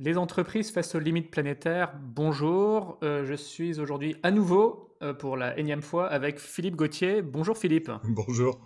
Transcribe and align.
Les 0.00 0.16
entreprises 0.16 0.70
face 0.70 0.94
aux 0.94 1.00
limites 1.00 1.28
planétaires, 1.28 1.92
bonjour. 2.00 3.00
Euh, 3.02 3.26
je 3.26 3.34
suis 3.34 3.80
aujourd'hui 3.80 4.14
à 4.22 4.30
nouveau 4.30 4.96
euh, 5.02 5.12
pour 5.12 5.36
la 5.36 5.58
énième 5.58 5.82
fois 5.82 6.06
avec 6.06 6.38
Philippe 6.38 6.76
Gauthier. 6.76 7.20
Bonjour 7.20 7.58
Philippe. 7.58 7.90
Bonjour. 8.04 8.60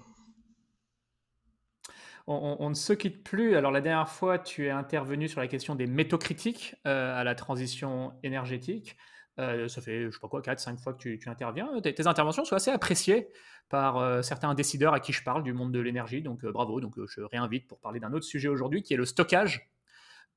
On, 2.27 2.69
ne 2.69 2.75
se 2.75 2.93
quitte 2.93 3.25
plus. 3.25 3.57
Alors 3.57 3.73
la 3.73 3.81
dernière 3.81 4.11
fois, 4.11 4.39
tu 4.39 4.67
es 4.67 4.71
intervenu 4.71 5.27
sur 5.27 5.41
la 5.41 5.49
question 5.49 5.75
des 5.75 5.87
métaux 5.87 6.19
critiques 6.19 6.77
euh, 6.87 7.19
à 7.19 7.25
la 7.25 7.35
transition 7.35 8.13
énergétique. 8.23 8.99
ça 9.39 9.81
fait, 9.81 10.05
je 10.05 10.11
sais 10.11 10.21
pas 10.21 10.29
quoi, 10.29 10.43
4-5 10.43 10.83
fois 10.83 10.93
que 10.93 10.99
tu, 10.99 11.29
interviens. 11.29 11.81
Tes, 11.81 11.95
tes, 11.95 12.07
interventions 12.07 12.45
sont 12.45 12.57
assez 12.57 12.71
appréciées 12.71 13.29
par 13.71 14.23
certains 14.23 14.55
décideurs 14.55 14.93
à 14.93 15.01
qui 15.01 15.15
je 15.15 15.25
parle 15.25 15.43
du 15.43 15.55
monde 15.55 15.73
de 15.73 15.81
l'énergie. 15.81 16.21
Donc 16.21 16.45
bravo. 16.45 16.81
Donc 16.81 16.95
je 17.07 17.23
réinvite 17.23 17.67
pour 17.67 17.81
parler 17.81 18.01
d'un 18.01 18.13
autre 18.13 18.27
sujet 18.27 18.49
aujourd'hui 18.49 18.83
qui 18.83 18.93
est 18.93 18.99
le 18.99 19.07
stockage 19.07 19.72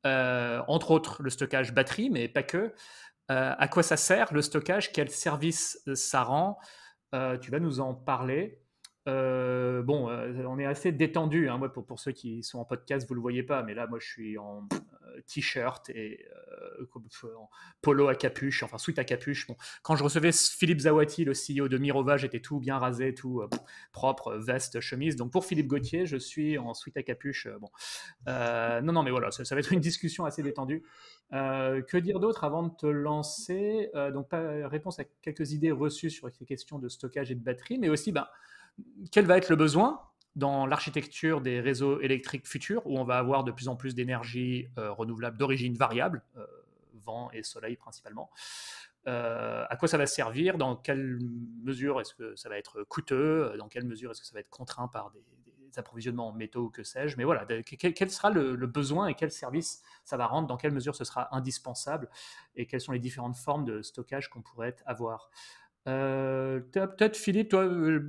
euh, 0.05 0.61
entre 0.67 0.91
autres 0.91 1.21
le 1.23 1.29
stockage 1.29 1.73
batterie, 1.73 2.09
mais 2.09 2.27
pas 2.27 2.43
que. 2.43 2.73
Euh, 3.31 3.53
à 3.57 3.67
quoi 3.67 3.83
ça 3.83 3.97
sert 3.97 4.33
le 4.33 4.41
stockage? 4.41 4.91
Quel 4.91 5.09
service 5.09 5.81
ça 5.95 6.23
rend? 6.23 6.59
Euh, 7.13 7.37
Tu 7.37 7.51
vas 7.51 7.59
nous 7.59 7.79
en 7.79 7.93
parler. 7.93 8.61
Euh, 9.07 9.83
bon, 9.83 10.09
euh, 10.09 10.43
on 10.47 10.57
est 10.57 10.65
assez 10.65 10.91
détendu. 10.91 11.47
Hein, 11.47 11.57
moi, 11.57 11.71
pour, 11.71 11.85
pour, 11.85 11.99
ceux 11.99 12.11
qui 12.11 12.41
sont 12.41 12.59
en 12.59 12.65
podcast, 12.65 13.07
vous 13.07 13.13
le 13.13 13.21
voyez 13.21 13.43
pas, 13.43 13.61
mais 13.61 13.73
là, 13.75 13.85
moi, 13.87 13.99
je 14.01 14.07
suis 14.07 14.37
en 14.37 14.67
euh, 14.73 15.21
t-shirt 15.27 15.89
et 15.91 16.25
en 17.37 17.49
polo 17.81 18.07
à 18.07 18.15
capuche, 18.15 18.63
enfin 18.63 18.77
sweat 18.77 18.99
à 18.99 19.03
capuche. 19.03 19.47
Bon, 19.47 19.55
quand 19.83 19.95
je 19.95 20.03
recevais 20.03 20.31
Philippe 20.31 20.81
Zawati, 20.81 21.23
le 21.23 21.33
CEO 21.33 21.67
de 21.67 21.77
Mirova, 21.77 22.17
j'étais 22.17 22.39
tout 22.39 22.59
bien 22.59 22.77
rasé, 22.77 23.13
tout 23.13 23.43
propre, 23.91 24.35
veste, 24.35 24.79
chemise. 24.79 25.15
Donc 25.15 25.31
pour 25.31 25.45
Philippe 25.45 25.67
Gauthier, 25.67 26.05
je 26.05 26.17
suis 26.17 26.57
en 26.57 26.73
sweat 26.73 26.97
à 26.97 27.03
capuche. 27.03 27.47
bon, 27.59 27.69
non, 28.27 28.93
non, 28.93 29.03
mais 29.03 29.11
voilà, 29.11 29.31
ça, 29.31 29.55
va 29.55 29.59
être 29.59 29.71
une 29.71 29.79
discussion 29.79 30.25
assez 30.25 30.43
détendue. 30.43 30.83
que 31.31 31.97
dire 31.97 32.19
d'autre 32.19 32.43
avant 32.43 32.63
de 32.63 32.75
te 32.75 32.87
lancer? 32.87 33.89
Donc, 34.13 34.29
pas, 34.29 34.67
réponse 34.67 34.99
à 34.99 35.05
quelques 35.21 35.53
idées 35.53 35.71
reçues 35.71 36.09
sur 36.09 36.27
les 36.27 36.45
questions 36.45 36.79
de 36.79 36.89
stockage 36.89 37.31
et 37.31 37.35
de 37.35 37.43
batterie, 37.43 37.77
mais 37.77 37.89
aussi, 37.89 38.11
ben 38.11 38.27
quel 39.11 39.25
va 39.25 39.37
être 39.37 39.49
le 39.49 39.55
besoin 39.55 40.01
dans 40.35 40.65
l'architecture 40.65 41.41
des 41.41 41.61
réseaux 41.61 42.01
électriques 42.01 42.47
futurs, 42.47 42.85
où 42.85 42.97
on 42.99 43.03
va 43.03 43.17
avoir 43.17 43.43
de 43.43 43.51
plus 43.51 43.67
en 43.67 43.75
plus 43.75 43.95
d'énergie 43.95 44.67
euh, 44.77 44.91
renouvelable 44.91 45.37
d'origine 45.37 45.75
variable, 45.75 46.23
euh, 46.37 46.45
vent 46.93 47.31
et 47.31 47.43
soleil 47.43 47.77
principalement. 47.77 48.29
Euh, 49.07 49.65
à 49.69 49.77
quoi 49.77 49.87
ça 49.87 49.97
va 49.97 50.07
servir? 50.07 50.57
Dans 50.57 50.75
quelle 50.75 51.19
mesure 51.63 52.01
est-ce 52.01 52.13
que 52.13 52.35
ça 52.35 52.49
va 52.49 52.57
être 52.57 52.83
coûteux? 52.83 53.53
Dans 53.57 53.69
quelle 53.69 53.85
mesure 53.85 54.11
est-ce 54.11 54.21
que 54.21 54.27
ça 54.27 54.33
va 54.33 54.39
être 54.39 54.49
contraint 54.49 54.87
par 54.87 55.11
des, 55.11 55.23
approvisionnements 55.77 56.29
en 56.29 56.31
métaux 56.31 56.63
ou 56.63 56.69
que 56.69 56.83
sais-je? 56.83 57.17
Mais 57.17 57.25
voilà, 57.25 57.45
quel, 57.45 58.09
sera 58.09 58.29
le, 58.29 58.55
le, 58.55 58.65
besoin 58.65 59.07
et 59.07 59.13
quel 59.13 59.29
service 59.29 59.83
ça 60.05 60.15
va 60.15 60.25
rendre? 60.25 60.47
Dans 60.47 60.55
quelle 60.55 60.71
mesure 60.71 60.95
ce 60.95 61.03
sera 61.03 61.35
indispensable? 61.35 62.09
Et 62.55 62.65
quelles 62.65 62.79
sont 62.79 62.93
les 62.93 62.99
différentes 62.99 63.35
formes 63.35 63.65
de 63.65 63.81
stockage 63.81 64.29
qu'on 64.29 64.41
pourrait 64.41 64.77
avoir? 64.85 65.29
Euh, 65.87 66.59
peut-être 66.71 67.15
Philippe, 67.15 67.49
toi, 67.49 67.63
euh, 67.63 67.99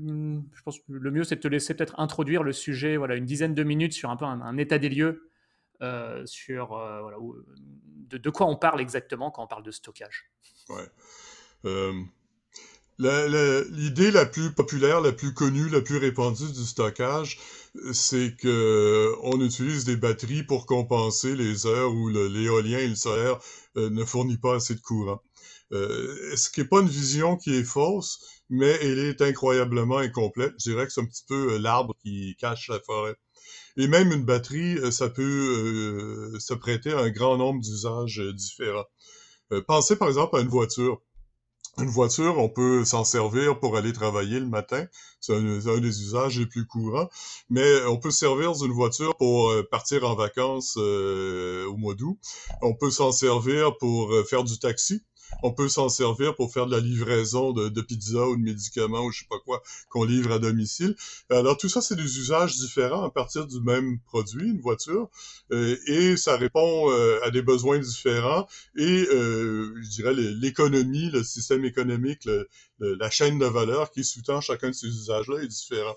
je 0.54 0.62
pense 0.62 0.78
que 0.78 0.84
le 0.88 1.10
mieux 1.10 1.24
c'est 1.24 1.36
de 1.36 1.40
te 1.40 1.48
laisser 1.48 1.74
peut-être 1.74 1.98
introduire 1.98 2.42
le 2.42 2.52
sujet, 2.52 2.96
voilà, 2.96 3.16
une 3.16 3.26
dizaine 3.26 3.54
de 3.54 3.62
minutes 3.62 3.92
sur 3.92 4.08
un 4.10 4.16
peu 4.16 4.24
un, 4.24 4.56
état 4.56 4.78
des 4.78 4.88
lieux, 4.88 5.30
euh, 5.82 6.24
sur 6.24 6.68
voilà, 6.68 7.18
de, 8.08 8.30
quoi 8.30 8.46
on 8.46 8.56
parle 8.56 8.80
exactement 8.80 9.30
quand 9.30 9.44
on 9.44 9.46
parle 9.46 9.62
de 9.62 9.70
stockage. 9.70 10.30
L'idée 12.98 14.10
la, 14.10 14.24
plus 14.24 14.52
populaire, 14.52 15.02
la 15.02 15.12
plus 15.12 15.34
connue, 15.34 15.68
la 15.68 15.82
plus 15.82 15.98
répandue 15.98 16.50
du 16.50 16.64
stockage, 16.64 17.38
c'est 17.92 18.34
que 18.38 19.12
on 19.22 19.38
utilise 19.42 19.84
des 19.84 19.96
batteries 19.96 20.44
pour 20.44 20.64
compenser 20.64 21.36
les 21.36 21.66
heures 21.66 21.92
où 21.92 22.08
l'éolien 22.08 22.78
et 22.78 22.88
le 22.88 22.94
solaire 22.94 23.38
ne 23.74 24.02
fournissent 24.02 24.38
pas 24.38 24.54
assez 24.54 24.74
de 24.74 24.80
courant. 24.80 25.20
Euh, 25.72 26.36
ce 26.36 26.50
qui 26.50 26.60
n'est 26.60 26.68
pas 26.68 26.80
une 26.80 26.88
vision 26.88 27.36
qui 27.36 27.54
est 27.54 27.64
fausse, 27.64 28.20
mais 28.50 28.78
elle 28.82 28.98
est 28.98 29.20
incroyablement 29.22 29.98
incomplète. 29.98 30.52
Je 30.58 30.70
dirais 30.70 30.86
que 30.86 30.92
c'est 30.92 31.00
un 31.00 31.06
petit 31.06 31.24
peu 31.28 31.54
euh, 31.54 31.58
l'arbre 31.58 31.94
qui 32.02 32.36
cache 32.38 32.68
la 32.68 32.80
forêt. 32.80 33.16
Et 33.76 33.88
même 33.88 34.12
une 34.12 34.24
batterie, 34.24 34.78
euh, 34.78 34.90
ça 34.90 35.08
peut 35.08 36.32
se 36.38 36.54
prêter 36.54 36.92
à 36.92 37.00
un 37.00 37.10
grand 37.10 37.36
nombre 37.36 37.60
d'usages 37.60 38.22
différents. 38.34 38.86
pensez 39.66 39.96
par 39.96 40.08
exemple 40.08 40.36
à 40.36 40.40
une 40.40 40.48
voiture. 40.48 41.00
Une 41.78 41.90
voiture, 41.90 42.38
on 42.38 42.48
peut 42.48 42.86
s'en 42.86 43.04
servir 43.04 43.60
pour 43.60 43.76
aller 43.76 43.92
travailler 43.92 44.40
le 44.40 44.46
matin. 44.46 44.86
C'est 45.20 45.34
un, 45.34 45.78
des 45.78 46.02
usages 46.02 46.38
les 46.38 46.46
plus 46.46 46.66
courants. 46.66 47.10
Mais 47.50 47.84
on 47.84 47.98
peut 47.98 48.10
servir 48.10 48.52
d'une 48.52 48.72
voiture 48.72 49.14
pour 49.18 49.52
partir 49.70 50.04
en 50.04 50.14
vacances 50.14 50.76
au 50.78 51.76
mois 51.76 51.94
d'août. 51.94 52.18
On 52.62 52.74
peut 52.74 52.90
s'en 52.90 53.12
servir 53.12 53.76
pour 53.78 54.10
faire 54.26 54.44
du 54.44 54.58
taxi 54.58 55.02
on 55.42 55.52
peut 55.52 55.68
s'en 55.68 55.88
servir 55.88 56.34
pour 56.34 56.52
faire 56.52 56.66
de 56.66 56.72
la 56.72 56.80
livraison 56.80 57.52
de, 57.52 57.80
pizza 57.80 58.26
ou 58.26 58.36
de 58.36 58.42
médicaments 58.42 59.04
ou 59.04 59.12
je 59.12 59.20
sais 59.20 59.26
pas 59.28 59.38
quoi 59.44 59.62
qu'on 59.88 60.04
livre 60.04 60.32
à 60.32 60.38
domicile. 60.38 60.96
Alors 61.30 61.56
tout 61.56 61.68
ça, 61.68 61.80
c'est 61.80 61.96
des 61.96 62.18
usages 62.18 62.56
différents 62.56 63.04
à 63.04 63.10
partir 63.10 63.46
du 63.46 63.60
même 63.60 63.98
produit, 64.06 64.50
une 64.50 64.60
voiture, 64.60 65.08
euh, 65.52 65.76
et 65.86 66.16
ça 66.16 66.36
répond 66.36 66.90
euh, 66.90 67.18
à 67.24 67.30
des 67.30 67.42
besoins 67.42 67.78
différents 67.78 68.46
et 68.76 69.06
euh, 69.10 69.74
je 69.82 69.88
dirais 69.88 70.14
l'économie, 70.14 71.10
le 71.10 71.22
système 71.22 71.64
économique, 71.64 72.28
la 72.78 73.10
chaîne 73.10 73.38
de 73.38 73.46
valeur 73.46 73.90
qui 73.90 74.04
sous-tend 74.04 74.40
chacun 74.40 74.68
de 74.68 74.74
ces 74.74 74.88
usages-là 74.88 75.42
est 75.42 75.48
différent. 75.48 75.96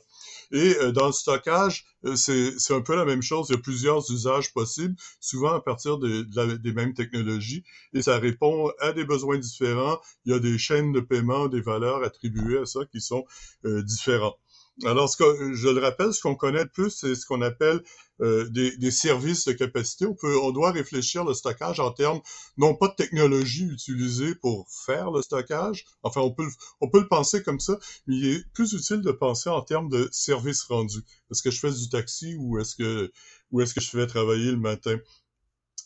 Et 0.52 0.76
euh, 0.78 0.92
dans 0.92 1.08
le 1.08 1.12
stockage, 1.12 1.86
euh, 2.06 2.16
c'est 2.16 2.74
un 2.74 2.82
peu 2.82 2.96
la 2.96 3.06
même 3.06 3.22
chose. 3.22 3.48
Il 3.50 3.54
y 3.54 3.56
a 3.56 3.62
plusieurs 3.62 4.10
usages 4.12 4.54
possibles, 4.54 4.96
souvent 5.20 5.54
à 5.54 5.62
partir 5.62 5.98
de, 5.98 6.24
des 6.58 6.74
mêmes 6.74 6.94
technologies, 6.94 7.64
et 7.94 8.02
ça 8.02 8.18
répond 8.18 8.72
à 8.80 8.92
des 8.94 9.06
besoins 9.06 9.38
différents. 9.38 10.00
Il 10.26 10.34
y 10.34 10.36
a 10.36 10.40
des 10.40 10.58
chaînes 10.58 10.92
de 10.92 11.00
paiement, 11.00 11.48
des 11.48 11.62
valeurs 11.62 12.04
attribuées 12.04 12.60
à 12.60 12.66
ça 12.66 12.82
qui 12.92 13.02
sont 13.02 13.26
euh, 13.66 13.84
différents. 13.84 14.38
Alors, 14.86 15.10
ce 15.10 15.18
que, 15.18 15.54
je 15.54 15.68
le 15.68 15.82
rappelle, 15.82 16.14
ce 16.14 16.22
qu'on 16.22 16.36
connaît 16.36 16.64
le 16.64 16.70
plus, 16.70 16.90
c'est 16.90 17.14
ce 17.16 17.26
qu'on 17.26 17.42
appelle 17.42 17.82
euh, 18.22 18.48
des, 18.50 18.92
services 18.92 19.46
de 19.46 19.54
capacité. 19.54 20.06
On, 20.06 20.14
peut, 20.14 20.38
on 20.42 20.52
doit 20.52 20.72
réfléchir 20.72 21.26
le 21.26 21.34
stockage 21.34 21.80
en 21.80 21.92
termes, 21.92 22.22
non 22.58 22.76
pas 22.76 22.88
de 22.88 22.96
technologie 22.96 23.66
utilisée 23.66 24.36
pour 24.36 24.68
faire 24.86 25.12
le 25.12 25.22
stockage, 25.22 25.86
enfin, 26.04 26.22
on 26.22 26.32
peut, 26.32 26.48
on 26.82 26.90
peut 26.90 27.00
le 27.00 27.08
penser 27.08 27.44
comme 27.44 27.60
ça, 27.60 27.78
mais 28.08 28.16
il 28.16 28.28
est 28.28 28.54
plus 28.54 28.74
utile 28.74 29.02
de 29.02 29.12
penser 29.12 29.50
en 29.50 29.62
termes 29.62 29.90
de 29.90 30.08
services 30.12 30.64
rendus. 30.64 31.04
Est-ce 31.32 31.44
que 31.44 31.52
je 31.52 31.60
fais 31.60 31.72
du 31.72 31.90
taxi 31.90 32.36
ou 32.38 32.60
est-ce 32.60 32.76
que, 32.76 33.12
ou 33.52 33.62
est-ce 33.62 33.74
que 33.74 33.82
je 33.82 33.90
fais 33.90 34.08
travailler 34.08 34.52
le 34.52 34.58
matin? 34.60 34.98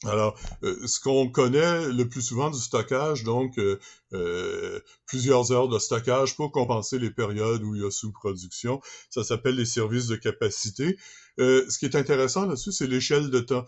Alors, 0.05 0.37
euh, 0.63 0.85
ce 0.85 0.99
qu'on 0.99 1.29
connaît 1.29 1.87
le 1.89 2.07
plus 2.07 2.21
souvent 2.21 2.49
du 2.49 2.59
stockage, 2.59 3.23
donc 3.23 3.57
euh, 3.57 3.79
euh, 4.13 4.79
plusieurs 5.05 5.51
heures 5.51 5.69
de 5.69 5.79
stockage 5.79 6.35
pour 6.35 6.51
compenser 6.51 6.99
les 6.99 7.11
périodes 7.11 7.63
où 7.63 7.75
il 7.75 7.81
y 7.81 7.85
a 7.85 7.91
sous-production, 7.91 8.81
ça 9.09 9.23
s'appelle 9.23 9.55
les 9.55 9.65
services 9.65 10.07
de 10.07 10.15
capacité. 10.15 10.97
ce 11.37 11.77
qui 11.77 11.85
est 11.85 11.95
intéressant 11.95 12.45
là-dessus, 12.45 12.71
c'est 12.71 12.87
l'échelle 12.87 13.29
de 13.29 13.39
temps. 13.39 13.65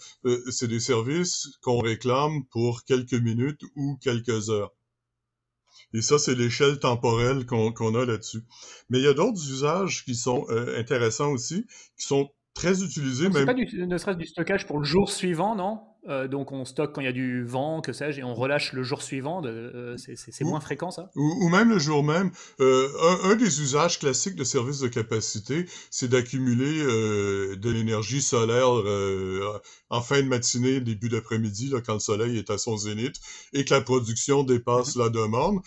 c'est 0.50 0.68
des 0.68 0.80
services 0.80 1.50
qu'on 1.62 1.80
réclame 1.80 2.46
pour 2.52 2.84
quelques 2.84 3.14
minutes 3.14 3.62
ou 3.76 3.98
quelques 4.02 4.50
heures. 4.50 4.74
Et 5.94 6.02
ça, 6.02 6.18
c'est 6.20 6.36
l'échelle 6.36 6.80
temporelle 6.80 7.46
qu'on 7.46 7.96
a 7.96 8.06
là-dessus. 8.06 8.44
Mais 8.90 9.00
il 9.00 9.04
y 9.04 9.08
a 9.08 9.14
d'autres 9.14 9.50
usages 9.50 10.04
qui 10.04 10.16
sont 10.16 10.46
intéressants 10.78 11.32
aussi, 11.32 11.66
qui 11.98 12.06
sont 12.06 12.30
très 12.56 12.84
utilisés. 12.84 13.30
C'est 13.32 13.46
pas 13.46 13.54
du, 13.54 13.86
ne 13.86 13.98
serait-ce 13.98 14.18
du 14.18 14.26
stockage 14.26 14.66
pour 14.66 14.80
le 14.80 14.86
jour 14.86 15.12
suivant, 15.12 15.56
non? 15.56 15.82
Euh, 16.08 16.28
donc 16.28 16.52
on 16.52 16.66
stocke 16.66 16.94
quand 16.94 17.02
il 17.02 17.06
y 17.06 17.08
a 17.08 17.14
du 17.14 17.44
vent, 17.44 17.82
que 17.82 17.92
sais-je, 17.92 18.20
et 18.20 18.24
on 18.24 18.36
relâche 18.36 18.74
le 18.74 18.84
jour 18.84 19.02
suivant. 19.02 19.42
Euh, 19.46 19.96
c'est 19.98 20.44
moins 20.44 20.60
fréquent 20.60 20.92
ça? 20.92 21.10
ou, 21.16 21.50
même 21.50 21.70
le 21.70 21.80
jour 21.80 22.04
même. 22.04 22.32
Euh, 22.60 22.90
un, 23.24 23.36
des 23.36 23.62
usages 23.62 24.00
classiques 24.00 24.36
de 24.36 24.44
services 24.44 24.80
de 24.80 24.88
capacité, 24.88 25.66
c'est 25.90 26.08
d'accumuler 26.08 26.84
de 27.56 27.70
l'énergie 27.70 28.22
solaire 28.22 28.70
en 29.90 30.02
fin 30.02 30.22
de 30.22 30.28
matinée, 30.28 30.80
début 30.80 31.10
d'après-midi, 31.10 31.74
quand 31.86 31.94
le 31.94 32.00
soleil 32.00 32.38
est 32.38 32.50
à 32.50 32.58
son 32.58 32.78
zénith, 32.78 33.16
et 33.54 33.66
que 33.66 33.74
la 33.74 33.82
production 33.82 34.44
dépasse 34.44 34.96
mm-hmm. 34.96 35.00
la 35.00 35.10
demande. 35.10 35.60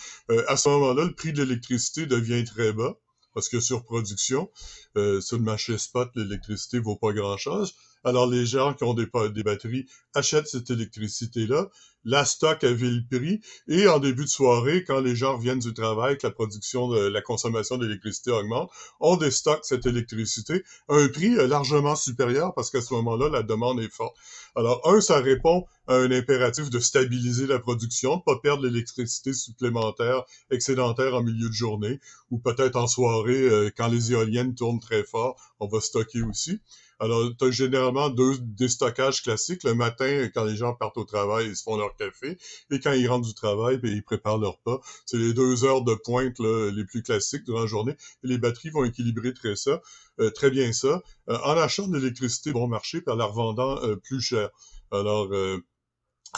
à 0.47 0.57
ce 0.57 0.69
moment-là, 0.69 1.05
le 1.05 1.15
prix 1.15 1.33
de 1.33 1.43
l'électricité 1.43 2.07
devient 2.07 2.45
très 2.45 2.73
bas 2.73 2.95
parce 3.35 3.49
que 3.49 3.61
sur 3.61 3.85
production, 3.85 4.51
sur 4.95 5.37
le 5.37 5.45
marché 5.45 5.79
spot, 5.79 6.11
l'électricité 6.15 6.79
vaut 6.79 6.97
pas 6.97 7.13
grand-chose. 7.13 7.75
Alors, 8.05 8.27
les 8.27 8.47
gens 8.47 8.75
qui 8.75 8.85
ont 8.85 8.95
des, 8.95 9.07
batteries 9.43 9.87
achètent 10.15 10.47
cette 10.47 10.71
électricité-là, 10.71 11.69
la 12.05 12.25
stock 12.25 12.63
à 12.65 12.73
vil 12.73 13.05
prix, 13.11 13.41
et 13.67 13.89
en 13.89 13.99
début 13.99 14.25
de 14.25 14.31
soirée, 14.31 14.85
quand 14.85 15.01
les 15.01 15.17
gens 15.17 15.37
reviennent 15.37 15.59
du 15.59 15.75
travail, 15.75 16.17
que 16.17 16.27
la 16.27 16.33
production 16.33 16.89
de 16.89 17.01
la 17.01 17.21
consommation 17.21 17.77
d'électricité 17.77 18.31
augmente, 18.31 18.71
on 19.01 19.17
déstocke 19.17 19.65
cette 19.65 19.85
électricité 19.85 20.63
à 20.89 20.95
un 20.95 21.09
prix 21.09 21.37
euh, 21.37 21.47
largement 21.47 21.97
supérieur 21.97 22.55
parce 22.55 22.71
qu'à 22.71 22.81
ce 22.81 22.95
moment-là, 22.95 23.29
la 23.29 23.43
demande 23.43 23.81
est 23.81 23.93
forte. 23.93 24.17
Alors, 24.55 24.81
un, 24.89 25.01
ça 25.01 25.21
répond 25.21 25.67
à 25.87 25.97
un 25.97 26.11
impératif 26.11 26.71
de 26.71 26.79
stabiliser 26.79 27.47
la 27.47 27.59
production, 27.59 28.17
de 28.17 28.23
pas 28.23 28.39
perdre 28.39 28.65
l'électricité 28.65 29.33
supplémentaire 29.33 30.25
excédentaire 30.51 31.15
en 31.15 31.23
milieu 31.23 31.49
de 31.49 31.55
journée, 31.55 32.01
ou 32.31 32.39
peut-être 32.39 32.77
en 32.77 32.87
soirée, 32.87 33.49
euh, 33.49 33.71
quand 33.77 33.89
les 33.89 34.13
éoliennes 34.13 34.55
tournent 34.55 34.81
très 34.81 35.03
fort, 35.03 35.37
on 35.61 35.67
va 35.67 35.81
stocker 35.81 36.23
aussi. 36.23 36.61
Alors, 37.01 37.31
tu 37.39 37.45
as 37.45 37.51
généralement 37.51 38.11
deux 38.11 38.39
déstockages 38.39 39.23
classiques. 39.23 39.63
Le 39.63 39.75
matin, 39.75 40.29
quand 40.35 40.45
les 40.45 40.57
gens 40.57 40.75
partent 40.75 40.99
au 40.99 41.05
travail, 41.05 41.47
ils 41.47 41.57
se 41.57 41.63
font 41.63 41.77
leur 41.77 41.95
café. 41.97 42.37
Et 42.71 42.81
quand 42.81 42.93
ils 42.93 43.07
rentrent 43.07 43.27
du 43.27 43.35
travail, 43.35 43.79
ben, 43.79 43.93
ils 43.93 44.03
préparent 44.03 44.39
leur 44.39 44.59
pas. 44.59 44.81
C'est 45.07 45.17
les 45.17 45.33
deux 45.33 45.65
heures 45.65 45.83
de 45.83 45.95
pointe 45.95 46.39
les 46.41 46.85
plus 46.85 47.03
classiques 47.03 47.45
durant 47.45 47.61
la 47.61 47.67
journée. 47.67 47.97
Et 48.25 48.29
les 48.29 48.39
batteries 48.39 48.71
vont 48.71 48.85
équilibrer 48.85 49.33
très 49.33 49.55
ça, 49.55 49.81
euh, 50.21 50.31
très 50.31 50.51
bien 50.51 50.73
ça, 50.73 51.03
euh, 51.29 51.39
en 51.45 51.57
achetant 51.57 51.87
de 51.87 51.99
l'électricité 51.99 52.53
bon 52.53 52.67
marché, 52.67 53.01
par 53.01 53.17
la 53.17 53.27
revendant 53.27 53.81
euh, 53.85 53.97
plus 53.97 54.21
cher. 54.21 54.51
Alors, 54.91 55.29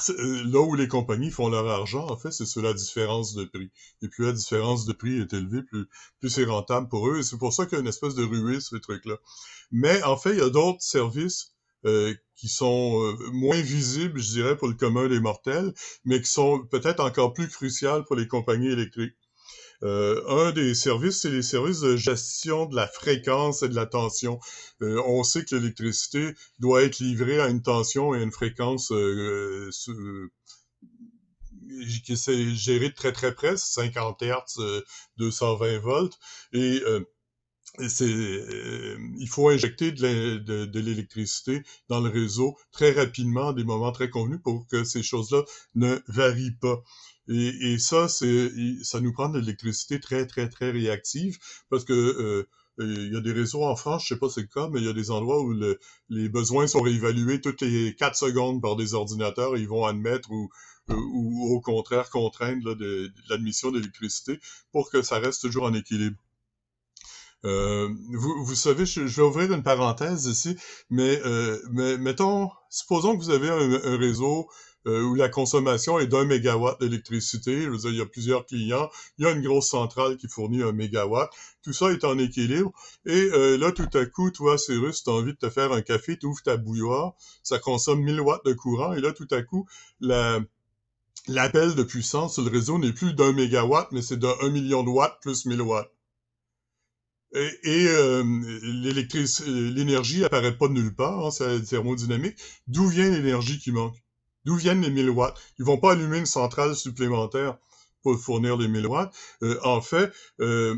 là 0.09 0.61
où 0.61 0.75
les 0.75 0.89
compagnies 0.89 1.31
font 1.31 1.49
leur 1.49 1.69
argent, 1.69 2.07
en 2.09 2.17
fait, 2.17 2.31
c'est 2.31 2.47
sur 2.47 2.63
la 2.63 2.73
différence 2.73 3.35
de 3.35 3.45
prix. 3.45 3.71
Et 4.03 4.09
plus 4.09 4.27
la 4.27 4.33
différence 4.33 4.85
de 4.87 4.93
prix 4.93 5.21
est 5.21 5.33
élevée, 5.33 5.63
plus, 5.63 6.31
c'est 6.31 6.45
rentable 6.45 6.89
pour 6.89 7.09
eux. 7.09 7.19
Et 7.19 7.23
c'est 7.23 7.39
pour 7.39 7.53
ça 7.53 7.67
qu'il 7.67 7.75
y 7.75 7.77
a 7.77 7.81
une 7.81 7.89
espèce 7.89 8.15
de 8.15 8.25
ruée, 8.25 8.61
ce 8.61 8.77
truc-là. 8.77 9.17
Mais 9.71 10.03
en 10.03 10.17
fait, 10.17 10.31
il 10.31 10.39
y 10.39 10.43
a 10.43 10.51
d'autres 10.51 10.83
services 10.83 11.53
euh, 11.87 12.15
qui 12.37 12.49
sont 12.49 13.03
euh, 13.03 13.31
moins 13.33 13.61
visibles, 13.61 14.21
je 14.21 14.33
dirais, 14.33 14.57
pour 14.57 14.69
le 14.69 14.75
commun 14.75 15.09
des 15.09 15.21
mortels, 15.21 15.73
mais 16.05 16.21
qui 16.21 16.31
sont 16.31 16.67
peut-être 16.71 17.01
encore 17.01 17.33
plus 17.33 17.49
cruciales 17.49 18.05
pour 18.05 18.17
les 18.17 18.29
compagnies 18.29 18.69
électriques. 18.69 19.17
Euh, 19.83 20.23
un 20.29 20.53
des 20.53 20.75
services, 20.75 21.21
c'est 21.23 21.31
les 21.31 21.43
services 21.43 21.81
de 21.81 21.97
gestion 21.97 22.67
de 22.67 22.77
la 22.77 22.87
fréquence 22.87 23.63
et 23.63 23.69
de 23.69 23.75
la 23.75 23.87
tension. 23.87 24.39
Euh, 24.83 25.03
on 25.07 25.25
sait 25.25 25.45
que 25.45 25.57
l'électricité 25.57 26.35
doit 26.59 26.83
être 26.83 26.99
livrée 26.99 27.41
à 27.41 27.49
une 27.49 27.63
tension 27.63 28.15
et 28.15 28.19
à 28.19 28.23
une 28.23 28.33
fréquence 28.33 28.93
euh, 28.93 29.71
qui 32.05 32.13
est 32.13 32.55
gérée 32.55 32.91
de 32.91 32.95
très 32.95 33.13
très 33.13 33.35
près, 33.35 33.57
50 33.57 34.23
Hz, 34.23 34.83
220 35.17 35.79
volts, 35.79 36.19
et 36.53 36.83
c'est, 37.89 38.07
il 38.07 39.29
faut 39.29 39.49
injecter 39.49 39.93
de 39.93 40.79
l'électricité 40.79 41.63
dans 41.89 42.01
le 42.01 42.11
réseau 42.11 42.57
très 42.73 42.91
rapidement, 42.91 43.49
à 43.49 43.53
des 43.55 43.65
moments 43.65 43.93
très 43.93 44.11
convenus, 44.11 44.41
pour 44.43 44.67
que 44.67 44.85
ces 44.85 45.03
choses-là 45.03 45.45
ne 45.75 45.99
varient 46.09 46.57
pas. 46.61 46.83
Et, 47.31 47.79
ça, 47.79 48.09
ça 48.09 49.01
nous 49.01 49.13
prend 49.13 49.29
de 49.29 49.39
l'électricité 49.39 50.01
très, 50.01 50.27
très, 50.27 50.49
très 50.49 50.73
réactive 50.73 51.39
parce 51.69 51.85
que 51.85 51.93
euh, 51.93 52.49
il 52.81 53.13
y 53.13 53.17
a 53.17 53.21
des 53.21 53.33
réseaux 53.33 53.65
en 53.65 53.77
France, 53.77 54.03
je 54.05 54.15
sais 54.15 54.19
pas 54.19 54.29
c'est 54.29 54.41
le 54.41 54.49
cas, 54.49 54.69
mais 54.69 54.81
il 54.81 54.87
y 54.87 54.89
a 54.89 54.93
des 54.93 55.13
endroits 55.13 55.41
où 55.41 55.53
le, 55.53 55.79
les 56.09 56.29
besoins 56.29 56.67
sont 56.67 56.81
réévalués 56.81 57.41
toutes 57.41 57.61
les 57.61 57.95
quatre 57.95 58.17
secondes 58.17 58.61
par 58.61 58.75
des 58.75 58.95
ordinateurs 58.95 59.57
et 59.57 59.61
ils 59.61 59.69
vont 59.69 59.85
admettre 59.85 60.31
ou, 60.33 60.51
au 60.89 61.61
contraire 61.61 62.11
contraindre 62.11 62.77
l'admission 63.29 63.71
d'électricité 63.71 64.41
pour 64.73 64.91
que 64.91 65.03
ça 65.03 65.21
reste 65.21 65.43
toujours 65.43 65.65
en 65.65 65.75
équilibre. 65.75 66.17
Euh, 67.45 67.89
vous, 68.13 68.55
savez, 68.55 68.85
je, 68.85 69.03
vais 69.03 69.23
ouvrir 69.23 69.53
une 69.53 69.63
parenthèse 69.63 70.27
ici, 70.27 70.57
mais, 70.91 71.21
euh, 71.25 71.59
mettons, 71.71 72.51
supposons 72.69 73.17
que 73.17 73.23
vous 73.23 73.31
avez 73.31 73.49
un 73.49 73.97
réseau 73.97 74.49
euh, 74.87 75.03
où 75.03 75.15
la 75.15 75.29
consommation 75.29 75.99
est 75.99 76.07
d'un 76.07 76.25
mégawatt 76.25 76.81
d'électricité. 76.81 77.63
Je 77.63 77.69
veux 77.71 77.79
dire, 77.79 77.91
il 77.91 77.99
y 77.99 78.01
a 78.01 78.07
plusieurs 78.07 78.47
clients, 78.47 78.91
il 79.19 79.25
y 79.25 79.29
a 79.29 79.33
une 79.33 79.43
grosse 79.43 79.69
centrale 79.69 80.17
qui 80.17 80.29
fournit 80.29 80.63
un 80.63 80.73
mégawatt. 80.73 81.31
Tout 81.63 81.73
ça 81.73 81.93
est 81.93 82.05
en 82.05 82.19
équilibre. 82.19 82.73
Et 83.07 83.31
euh, 83.33 83.57
là, 83.59 83.73
tout 83.73 83.89
à 83.95 84.07
coup, 84.07 84.31
toi, 84.31 84.59
Cyrus, 84.59 85.03
tu 85.05 85.11
as 85.11 85.13
envie 85.13 85.33
de 85.33 85.39
te 85.39 85.51
faire 85.51 85.73
un 85.73 85.83
café, 85.83 86.19
tu 86.19 86.27
ouvres 86.27 86.43
ta 86.43 86.57
bouilloire, 86.57 87.15
ça 87.43 87.59
consomme 87.59 88.03
1000 88.03 88.21
watts 88.21 88.45
de 88.45 88.53
courant, 88.53 88.93
et 88.95 89.01
là, 89.01 89.13
tout 89.13 89.29
à 89.31 89.43
coup, 89.43 89.67
la, 90.01 90.41
l'appel 91.29 91.75
de 91.75 91.83
puissance 91.83 92.35
sur 92.35 92.43
le 92.45 92.51
réseau 92.51 92.79
n'est 92.79 92.93
plus 92.93 93.15
d'un 93.15 93.33
mégawatt, 93.33 93.89
mais 93.93 94.03
c'est 94.03 94.19
d'un 94.19 94.37
million 94.51 94.83
de 94.83 94.91
watts 94.91 95.19
plus 95.23 95.47
1000 95.47 95.63
watts. 95.63 95.91
Et, 97.33 97.51
et 97.65 97.87
euh, 97.89 98.23
l'énergie 99.73 100.25
apparaît 100.25 100.57
pas 100.57 100.69
de 100.69 100.75
nulle 100.75 100.95
part, 100.95 101.27
hein, 101.27 101.31
c'est 101.31 101.63
thermodynamique. 101.63 102.39
D'où 102.67 102.87
vient 102.89 103.11
l'énergie 103.11 103.59
qui 103.59 103.73
manque? 103.73 103.97
D'où 104.45 104.57
viennent 104.57 104.83
les 104.83 104.91
1000 104.91 105.11
watts? 105.11 105.39
Ils 105.59 105.65
vont 105.65 105.79
pas 105.79 105.93
allumer 105.93 106.19
une 106.19 106.27
centrale 106.27 106.75
supplémentaire 106.75 107.59
pour 108.03 108.19
fournir 108.19 108.57
les 108.57 108.69
1000 108.69 108.87
watts. 108.87 109.15
Euh, 109.43 109.59
en 109.63 109.81
fait, 109.81 110.11
euh, 110.41 110.77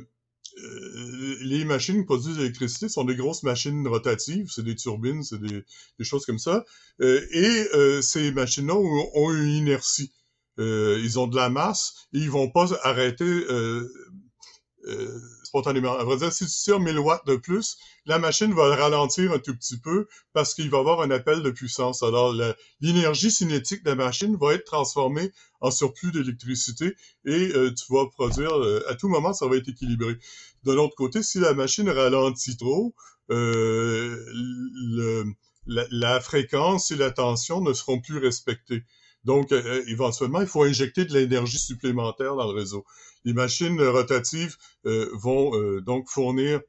euh, 0.59 1.37
les 1.43 1.65
machines 1.65 1.99
qui 1.99 2.05
produisent 2.05 2.39
l'électricité 2.39 2.89
sont 2.89 3.05
des 3.05 3.17
grosses 3.17 3.43
machines 3.43 3.87
rotatives, 3.87 4.51
c'est 4.51 4.65
des 4.65 4.75
turbines, 4.75 5.23
c'est 5.23 5.41
des, 5.41 5.65
des, 5.99 6.05
choses 6.05 6.27
comme 6.27 6.39
ça. 6.39 6.65
et 7.01 7.65
ces 8.03 8.33
machines-là 8.33 8.75
ont, 8.75 9.33
une 9.33 9.49
inertie. 9.49 10.13
ils 10.59 11.19
ont 11.19 11.27
de 11.27 11.37
la 11.37 11.49
masse 11.49 11.95
et 12.13 12.19
ils 12.19 12.31
vont 12.31 12.51
pas 12.51 12.69
arrêter 12.83 13.47
spontanément. 15.53 15.99
À 15.99 16.31
si 16.31 16.47
tu 16.47 16.53
tires 16.65 16.81
1000 16.81 16.99
watts 16.99 17.27
de 17.27 17.37
plus, 17.37 17.77
la 18.07 18.19
machine 18.19 18.55
va 18.55 18.75
ralentir 18.75 19.33
un 19.33 19.39
tout 19.39 19.55
petit 19.55 19.79
peu 19.79 20.09
parce 20.33 20.55
qu'il 20.55 20.71
va 20.71 20.79
avoir 20.79 21.03
un 21.03 21.11
appel 21.11 21.43
de 21.43 21.51
puissance. 21.51 22.03
Alors, 22.03 22.35
l'énergie 22.81 23.31
cinétique 23.31 23.85
de 23.85 23.91
la 23.91 23.97
machine 23.97 24.35
va 24.41 24.55
être 24.55 24.65
transformée 24.65 25.31
en 25.61 25.71
surplus 25.71 26.11
d'électricité 26.11 26.95
et 27.27 27.53
euh, 27.55 27.71
tu 27.75 27.93
vas 27.93 28.07
produire, 28.07 28.57
euh, 28.57 28.83
à 28.89 28.95
tout 28.95 29.09
moment, 29.09 29.35
ça 29.35 29.47
va 29.47 29.57
être 29.57 29.69
équilibré. 29.69 30.17
De 30.65 30.73
l'autre 30.73 30.95
côté, 30.97 31.23
si 31.23 31.39
la 31.39 31.53
machine 31.53 31.91
ralentit 31.91 32.57
trop, 32.57 32.95
euh, 33.31 34.25
le, 34.33 35.25
la, 35.67 35.85
la, 35.91 36.21
fréquence 36.21 36.91
et 36.93 36.97
la 36.97 37.11
tension 37.11 37.61
ne 37.61 37.75
seront 37.75 38.01
plus 38.01 38.17
respectées. 38.17 38.85
Donc, 39.25 39.53
éventuellement, 39.87 40.41
il 40.41 40.49
faut 40.49 40.65
injecter 40.65 41.05
de 41.05 41.13
l'énergie 41.13 41.59
supplémentaire 41.59 42.35
dans 42.35 42.51
le 42.51 42.59
réseau. 42.59 42.85
Les 43.25 43.33
machines 43.33 43.81
rotatives 43.81 44.57
euh, 44.87 45.09
vont 45.15 45.57
euh, 45.57 45.81
donc 45.81 46.09
fournir 46.09 46.61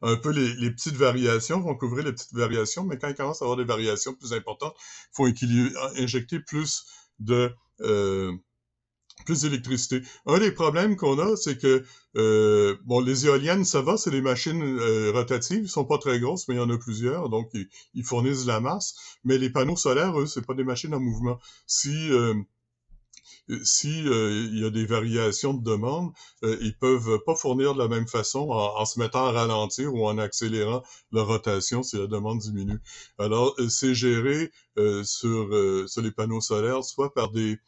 un 0.00 0.16
peu 0.16 0.30
les, 0.30 0.54
les, 0.54 0.70
petites 0.70 0.94
variations, 0.94 1.60
vont 1.60 1.74
couvrir 1.74 2.04
les 2.04 2.12
petites 2.12 2.34
variations, 2.34 2.84
mais 2.84 2.98
quand 2.98 3.08
il 3.08 3.14
commence 3.14 3.42
à 3.42 3.46
avoir 3.46 3.56
des 3.56 3.64
variations 3.64 4.14
plus 4.14 4.32
importantes, 4.32 4.76
il 4.78 5.08
faut 5.12 5.96
injecter 5.96 6.38
plus 6.38 6.84
de 7.18 7.52
euh, 7.80 8.32
plus 9.24 9.42
d'électricité. 9.42 10.02
Un 10.26 10.38
des 10.38 10.52
problèmes 10.52 10.96
qu'on 10.96 11.18
a, 11.18 11.36
c'est 11.36 11.58
que 11.58 11.84
euh, 12.16 12.76
bon, 12.84 13.00
les 13.00 13.26
éoliennes, 13.26 13.64
ça 13.64 13.82
va, 13.82 13.96
c'est 13.96 14.10
des 14.10 14.20
machines 14.20 14.62
euh, 14.62 15.10
rotatives, 15.12 15.64
ils 15.64 15.68
sont 15.68 15.84
pas 15.84 15.98
très 15.98 16.20
grosses, 16.20 16.48
mais 16.48 16.54
il 16.54 16.58
y 16.58 16.60
en 16.60 16.70
a 16.70 16.78
plusieurs, 16.78 17.28
donc 17.28 17.50
ils, 17.52 17.68
ils 17.94 18.04
fournissent 18.04 18.44
de 18.44 18.48
la 18.48 18.60
masse. 18.60 18.94
Mais 19.24 19.38
les 19.38 19.50
panneaux 19.50 19.76
solaires, 19.76 20.18
eux, 20.18 20.26
c'est 20.26 20.46
pas 20.46 20.54
des 20.54 20.64
machines 20.64 20.94
en 20.94 21.00
mouvement. 21.00 21.38
Si 21.66 22.10
euh, 22.10 22.34
si 23.62 24.06
euh, 24.06 24.48
il 24.50 24.58
y 24.60 24.64
a 24.64 24.70
des 24.70 24.86
variations 24.86 25.54
de 25.54 25.62
demande, 25.62 26.12
euh, 26.44 26.56
ils 26.60 26.76
peuvent 26.76 27.20
pas 27.24 27.34
fournir 27.34 27.74
de 27.74 27.78
la 27.78 27.88
même 27.88 28.06
façon 28.06 28.50
en, 28.50 28.84
se 28.84 28.98
mettant 28.98 29.26
à 29.26 29.32
ralentir 29.32 29.94
ou 29.94 30.06
en 30.06 30.18
accélérant 30.18 30.82
la 31.12 31.22
rotation 31.22 31.82
si 31.82 31.96
la 31.96 32.06
demande 32.06 32.40
diminue. 32.40 32.80
Alors, 33.18 33.54
euh, 33.58 33.68
c'est 33.68 33.94
géré 33.94 34.50
euh, 34.78 35.02
sur, 35.04 35.48
sur 35.88 36.02
les 36.02 36.12
panneaux 36.12 36.40
solaires, 36.40 36.84
soit 36.84 37.12
par 37.14 37.30
des, 37.30 37.58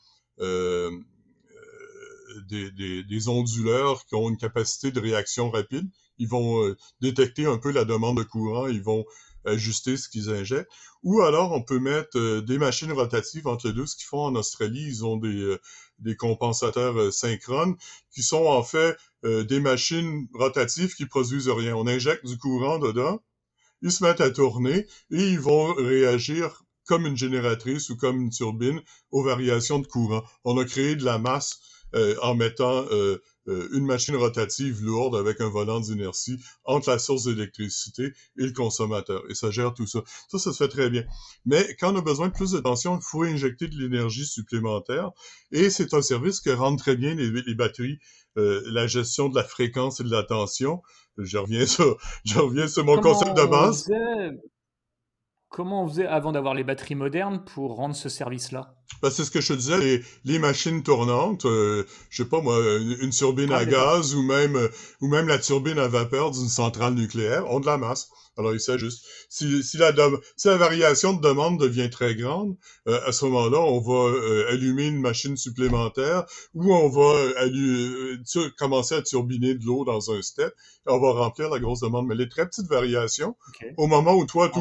des, 2.48 2.70
des, 2.70 3.02
des, 3.04 3.28
onduleurs 3.28 4.04
qui 4.06 4.14
ont 4.14 4.28
une 4.28 4.36
capacité 4.36 4.90
de 4.90 5.00
réaction 5.00 5.50
rapide. 5.50 5.88
Ils 6.18 6.28
vont 6.28 6.74
détecter 7.00 7.46
un 7.46 7.58
peu 7.58 7.70
la 7.72 7.84
demande 7.84 8.18
de 8.18 8.22
courant, 8.22 8.66
ils 8.66 8.82
vont 8.82 9.04
ajuster 9.44 9.96
ce 9.96 10.08
qu'ils 10.08 10.30
injectent. 10.30 10.70
Ou 11.02 11.22
alors, 11.22 11.52
on 11.52 11.62
peut 11.62 11.78
mettre 11.78 12.18
euh, 12.18 12.42
des 12.42 12.58
machines 12.58 12.92
rotatives 12.92 13.46
entre 13.46 13.70
deux. 13.70 13.86
Ce 13.86 13.96
qu'ils 13.96 14.06
font 14.06 14.24
en 14.24 14.34
Australie, 14.34 14.84
ils 14.86 15.04
ont 15.04 15.16
des, 15.16 15.28
euh, 15.28 16.14
compensateurs 16.18 16.98
euh, 16.98 17.10
synchrones 17.10 17.76
qui 18.12 18.22
sont 18.22 18.46
en 18.46 18.62
fait 18.62 18.96
des 19.22 19.60
machines 19.60 20.28
rotatives 20.32 20.94
qui 20.94 21.04
produisent 21.04 21.50
rien. 21.50 21.76
On 21.76 21.86
injecte 21.86 22.24
du 22.24 22.38
courant 22.38 22.78
dedans, 22.78 23.22
ils 23.82 23.92
se 23.92 24.02
mettent 24.02 24.22
à 24.22 24.30
tourner 24.30 24.86
et 25.10 25.28
ils 25.28 25.38
vont 25.38 25.74
réagir 25.74 26.64
comme 26.86 27.04
une 27.04 27.18
génératrice 27.18 27.90
ou 27.90 27.98
comme 27.98 28.18
une 28.18 28.30
turbine 28.30 28.80
aux 29.10 29.22
variations 29.22 29.78
de 29.78 29.86
courant. 29.86 30.24
On 30.44 30.56
a 30.56 30.64
créé 30.64 30.96
de 30.96 31.04
la 31.04 31.18
masse 31.18 31.60
en 32.22 32.34
mettant 32.34 32.86
une 33.72 33.86
machine 33.86 34.16
rotative 34.16 34.82
lourde 34.82 35.16
avec 35.16 35.40
un 35.40 35.48
volant 35.48 35.80
d'inertie 35.80 36.38
entre 36.64 36.90
la 36.90 36.98
source 36.98 37.24
d'électricité 37.24 38.12
et 38.38 38.46
le 38.46 38.52
consommateur. 38.52 39.22
Et 39.28 39.34
ça 39.34 39.50
gère 39.50 39.74
tout 39.74 39.86
ça. 39.86 40.00
Ça, 40.28 40.38
ça 40.38 40.52
se 40.52 40.56
fait 40.56 40.68
très 40.68 40.90
bien. 40.90 41.04
Mais 41.44 41.76
quand 41.78 41.92
on 41.94 41.98
a 41.98 42.02
besoin 42.02 42.28
de 42.28 42.32
plus 42.32 42.52
de 42.52 42.60
tension, 42.60 42.96
il 42.96 43.02
faut 43.02 43.22
injecter 43.22 43.68
de 43.68 43.76
l'énergie 43.76 44.26
supplémentaire. 44.26 45.10
Et 45.52 45.70
c'est 45.70 45.94
un 45.94 46.02
service 46.02 46.40
que 46.40 46.50
rendent 46.50 46.78
très 46.78 46.96
bien 46.96 47.14
les, 47.14 47.30
les 47.30 47.54
batteries. 47.54 47.98
Euh, 48.36 48.62
la 48.66 48.86
gestion 48.86 49.28
de 49.28 49.34
la 49.34 49.42
fréquence 49.42 49.98
et 49.98 50.04
de 50.04 50.10
la 50.10 50.22
tension. 50.22 50.82
Je 51.18 51.36
reviens 51.36 51.66
sur, 51.66 51.98
je 52.24 52.38
reviens 52.38 52.68
sur 52.68 52.84
mon 52.84 52.94
comment 52.94 53.12
concept 53.12 53.36
de 53.36 53.44
base. 53.44 53.82
Faisait... 53.82 54.40
Comment 55.48 55.82
on 55.82 55.88
faisait 55.88 56.06
avant 56.06 56.30
d'avoir 56.30 56.54
les 56.54 56.62
batteries 56.62 56.94
modernes 56.94 57.44
pour 57.44 57.74
rendre 57.74 57.96
ce 57.96 58.08
service-là? 58.08 58.76
Ben, 59.02 59.10
c'est 59.10 59.24
ce 59.24 59.30
que 59.30 59.40
je 59.40 59.48
te 59.48 59.52
disais, 59.54 59.78
les, 59.78 60.02
les 60.24 60.38
machines 60.38 60.82
tournantes, 60.82 61.46
euh, 61.46 61.84
je 62.10 62.22
sais 62.22 62.28
pas 62.28 62.40
moi, 62.40 62.58
une, 63.00 63.10
turbine 63.10 63.50
Ah, 63.52 63.58
à 63.58 63.64
d'accord. 63.64 63.96
gaz 63.96 64.14
ou 64.14 64.22
même 64.22 64.56
euh, 64.56 64.68
ou 65.00 65.08
même 65.08 65.26
la 65.26 65.38
turbine 65.38 65.78
à 65.78 65.88
vapeur 65.88 66.30
d'une 66.32 66.48
centrale 66.48 66.94
nucléaire 66.94 67.48
ont 67.50 67.60
de 67.60 67.66
la 67.66 67.78
masse. 67.78 68.08
Alors 68.36 68.52
il 68.54 68.60
s'ajuste. 68.60 69.04
Si, 69.28 69.62
si, 69.62 69.76
la, 69.76 69.92
si 70.36 70.48
la 70.48 70.56
variation 70.56 71.12
de 71.14 71.20
demande 71.20 71.58
devient 71.60 71.90
très 71.90 72.14
grande, 72.14 72.56
euh, 72.88 73.00
à 73.06 73.12
ce 73.12 73.24
moment-là, 73.26 73.58
on 73.60 73.80
va 73.80 74.10
euh, 74.10 74.50
allumer 74.50 74.86
une 74.86 75.00
machine 75.00 75.36
supplémentaire 75.36 76.24
ou 76.54 76.72
on 76.74 76.88
va 76.88 77.18
euh, 77.18 77.34
allu- 77.38 78.18
euh, 78.36 78.50
commencer 78.58 78.94
à 78.94 79.02
turbiner 79.02 79.54
de 79.54 79.64
l'eau 79.64 79.84
dans 79.84 80.10
un 80.12 80.22
step 80.22 80.54
et 80.88 80.90
on 80.92 81.00
va 81.00 81.12
remplir 81.12 81.50
la 81.50 81.58
grosse 81.58 81.80
demande. 81.80 82.06
Mais 82.06 82.14
les 82.14 82.28
très 82.28 82.46
petites 82.46 82.68
variations, 82.68 83.34
au 83.76 83.86
moment 83.86 84.14
où 84.14 84.24
toi, 84.26 84.48
tu 84.48 84.58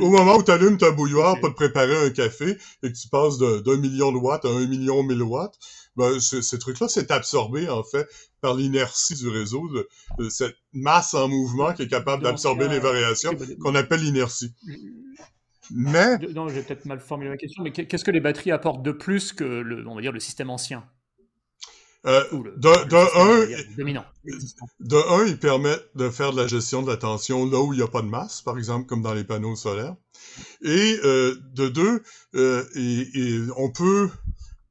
au 0.00 0.10
moment 0.10 0.36
où 0.36 0.42
tu 0.42 0.50
allumes 0.50 0.78
ta 0.78 0.90
bouilloire 0.90 1.34
Ok. 1.34 1.40
pour 1.40 1.50
te 1.50 1.54
préparer 1.54 2.06
un 2.06 2.08
café 2.10 2.56
et 2.82 2.90
que 2.90 2.96
tu 2.96 3.08
passes 3.08 3.19
de- 3.28 3.60
d'un 3.60 3.76
million 3.76 4.12
de 4.12 4.18
watts 4.18 4.44
à 4.44 4.48
un 4.48 4.66
million 4.66 5.02
mille 5.02 5.22
watts, 5.22 5.58
ben, 5.96 6.18
ce- 6.20 6.40
ces 6.42 6.58
trucs-là, 6.58 6.88
c'est 6.88 7.10
absorbé, 7.10 7.68
en 7.68 7.82
fait, 7.84 8.08
par 8.40 8.54
l'inertie 8.54 9.14
du 9.14 9.28
réseau, 9.28 9.68
de, 9.68 9.88
de 10.18 10.28
cette 10.28 10.56
masse 10.72 11.14
en 11.14 11.28
mouvement 11.28 11.72
qui 11.74 11.82
est 11.82 11.88
capable 11.88 12.22
d'absorber 12.22 12.66
cas, 12.66 12.72
les 12.72 12.78
variations 12.80 13.32
bah, 13.34 13.44
qu'on 13.60 13.74
appelle 13.74 14.00
l'inertie. 14.00 14.52
je- 14.66 14.74
Mais, 15.72 16.18
Non, 16.34 16.48
j'ai 16.48 16.62
peut-être 16.62 16.84
mal 16.86 17.00
formulé 17.00 17.30
ma 17.30 17.36
question, 17.36 17.62
mais 17.62 17.70
qu'est- 17.70 17.86
qu'est-ce 17.86 18.04
que 18.04 18.10
les 18.10 18.20
batteries 18.20 18.50
apportent 18.50 18.82
de 18.82 18.92
plus 18.92 19.32
que 19.32 19.44
le, 19.44 19.86
on 19.86 19.94
va 19.94 20.00
dire, 20.00 20.10
le 20.12 20.18
système 20.20 20.50
ancien? 20.50 20.84
Euh, 22.06 22.24
le, 22.32 22.38
de, 22.56 22.68
le 22.68 22.84
de 22.86 22.96
système, 22.96 23.08
on 23.14 23.24
va 23.24 23.32
un, 23.34 23.46
dominant 23.76 24.04
de 24.80 24.96
un, 24.96 25.26
ils 25.26 25.38
permettent 25.38 25.86
de 25.96 26.08
faire 26.08 26.32
de 26.32 26.38
la 26.38 26.46
gestion 26.46 26.82
de 26.82 26.88
la 26.90 26.96
tension 26.96 27.44
là 27.44 27.60
où 27.60 27.74
il 27.74 27.76
n'y 27.76 27.82
a 27.82 27.88
pas 27.88 28.00
de 28.00 28.06
masse, 28.08 28.40
par 28.40 28.56
exemple, 28.56 28.86
comme 28.86 29.02
dans 29.02 29.12
les 29.12 29.22
panneaux 29.24 29.54
solaires. 29.54 29.94
Et 30.62 30.98
euh, 31.04 31.36
de 31.54 31.68
deux, 31.68 32.02
euh, 32.34 33.46
on 33.56 33.70
peut 33.70 34.10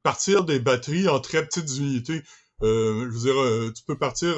partir 0.02 0.44
des 0.44 0.58
batteries 0.58 1.08
en 1.08 1.20
très 1.20 1.44
petites 1.44 1.76
unités. 1.78 2.22
Euh, 2.62 3.08
je 3.10 3.18
veux 3.18 3.32
dire, 3.32 3.72
tu 3.74 3.82
peux 3.84 3.98
partir... 3.98 4.36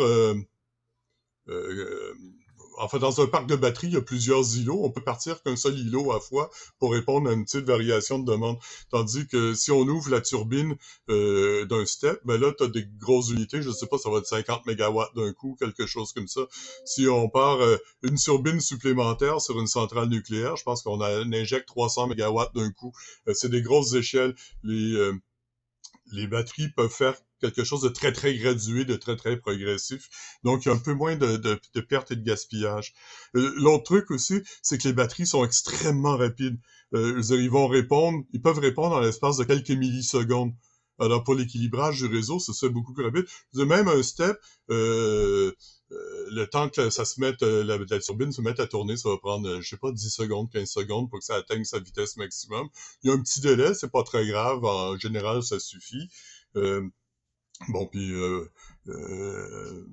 Enfin, 2.78 2.98
dans 2.98 3.20
un 3.20 3.26
parc 3.26 3.46
de 3.46 3.56
batteries, 3.56 3.88
il 3.88 3.92
y 3.94 3.96
a 3.96 4.02
plusieurs 4.02 4.56
îlots. 4.56 4.80
On 4.82 4.90
peut 4.90 5.02
partir 5.02 5.42
qu'un 5.42 5.56
seul 5.56 5.78
îlot 5.78 6.12
à 6.12 6.20
fois 6.20 6.50
pour 6.78 6.92
répondre 6.92 7.28
à 7.30 7.32
une 7.32 7.44
petite 7.44 7.64
variation 7.64 8.18
de 8.18 8.30
demande. 8.30 8.58
Tandis 8.90 9.26
que 9.26 9.54
si 9.54 9.70
on 9.70 9.80
ouvre 9.82 10.10
la 10.10 10.20
turbine 10.20 10.76
euh, 11.08 11.64
d'un 11.66 11.84
step, 11.86 12.20
ben 12.24 12.40
là, 12.40 12.52
tu 12.56 12.64
as 12.64 12.68
des 12.68 12.86
grosses 12.98 13.30
unités. 13.30 13.62
Je 13.62 13.70
sais 13.70 13.86
pas, 13.86 13.98
ça 13.98 14.10
va 14.10 14.18
être 14.18 14.26
50 14.26 14.66
mégawatts 14.66 15.14
d'un 15.14 15.32
coup, 15.32 15.56
quelque 15.58 15.86
chose 15.86 16.12
comme 16.12 16.28
ça. 16.28 16.42
Si 16.84 17.06
on 17.08 17.28
part 17.28 17.60
euh, 17.60 17.76
une 18.02 18.16
turbine 18.16 18.60
supplémentaire 18.60 19.40
sur 19.40 19.58
une 19.60 19.66
centrale 19.66 20.08
nucléaire, 20.08 20.56
je 20.56 20.64
pense 20.64 20.82
qu'on 20.82 21.00
injecte 21.00 21.66
300 21.68 22.08
mégawatts 22.08 22.54
d'un 22.54 22.70
coup. 22.70 22.92
Euh, 23.28 23.34
c'est 23.34 23.48
des 23.48 23.62
grosses 23.62 23.94
échelles. 23.94 24.34
Les, 24.62 24.94
euh, 24.94 25.12
les 26.12 26.26
batteries 26.26 26.68
peuvent 26.70 26.90
faire 26.90 27.16
quelque 27.42 27.64
chose 27.64 27.82
de 27.82 27.88
très, 27.88 28.12
très 28.12 28.34
gradué, 28.36 28.84
de 28.84 28.96
très, 28.96 29.16
très 29.16 29.36
progressif. 29.36 30.08
Donc, 30.44 30.64
il 30.64 30.68
y 30.68 30.70
a 30.70 30.74
un 30.74 30.78
peu 30.78 30.94
moins 30.94 31.16
de, 31.16 31.36
de, 31.36 31.80
pertes 31.80 32.12
et 32.12 32.16
de 32.16 32.22
gaspillage. 32.22 32.94
Euh, 33.36 33.52
L'autre 33.56 33.84
truc 33.84 34.10
aussi, 34.10 34.42
c'est 34.62 34.78
que 34.78 34.88
les 34.88 34.94
batteries 34.94 35.26
sont 35.26 35.44
extrêmement 35.44 36.16
rapides. 36.16 36.58
Euh, 36.94 37.22
ils 37.30 37.50
vont 37.50 37.68
répondre, 37.68 38.24
ils 38.32 38.42
peuvent 38.42 38.58
répondre 38.58 38.96
en 38.96 39.00
l'espace 39.00 39.36
de 39.36 39.44
quelques 39.44 39.70
millisecondes. 39.70 40.52
Alors, 40.98 41.24
pour 41.24 41.34
l'équilibrage 41.34 41.98
du 41.98 42.06
réseau, 42.06 42.38
ça 42.38 42.52
se 42.52 42.66
fait 42.66 42.72
beaucoup 42.72 42.92
plus 42.92 43.04
rapide. 43.04 43.24
Même 43.54 43.88
un 43.88 44.02
step, 44.02 44.36
euh, 44.70 45.52
euh, 45.90 46.26
le 46.30 46.46
temps 46.46 46.68
que 46.68 46.90
ça 46.90 47.04
se 47.04 47.20
mette, 47.20 47.42
la, 47.42 47.78
turbine 47.98 48.30
se 48.30 48.40
mette 48.40 48.60
à 48.60 48.66
tourner, 48.66 48.96
ça 48.96 49.08
va 49.08 49.16
prendre, 49.18 49.60
je 49.60 49.68
sais 49.68 49.78
pas, 49.78 49.90
10 49.90 50.10
secondes, 50.10 50.50
15 50.52 50.68
secondes 50.68 51.10
pour 51.10 51.18
que 51.18 51.24
ça 51.24 51.36
atteigne 51.36 51.64
sa 51.64 51.80
vitesse 51.80 52.16
maximum. 52.16 52.68
Il 53.02 53.08
y 53.08 53.10
a 53.10 53.14
un 53.16 53.20
petit 53.20 53.40
délai, 53.40 53.74
c'est 53.74 53.90
pas 53.90 54.04
très 54.04 54.26
grave. 54.26 54.64
En 54.64 54.96
général, 54.98 55.42
ça 55.42 55.58
suffit. 55.58 56.08
Bon, 57.68 57.86
puis, 57.86 58.12
euh, 58.12 58.50
euh, 58.88 59.84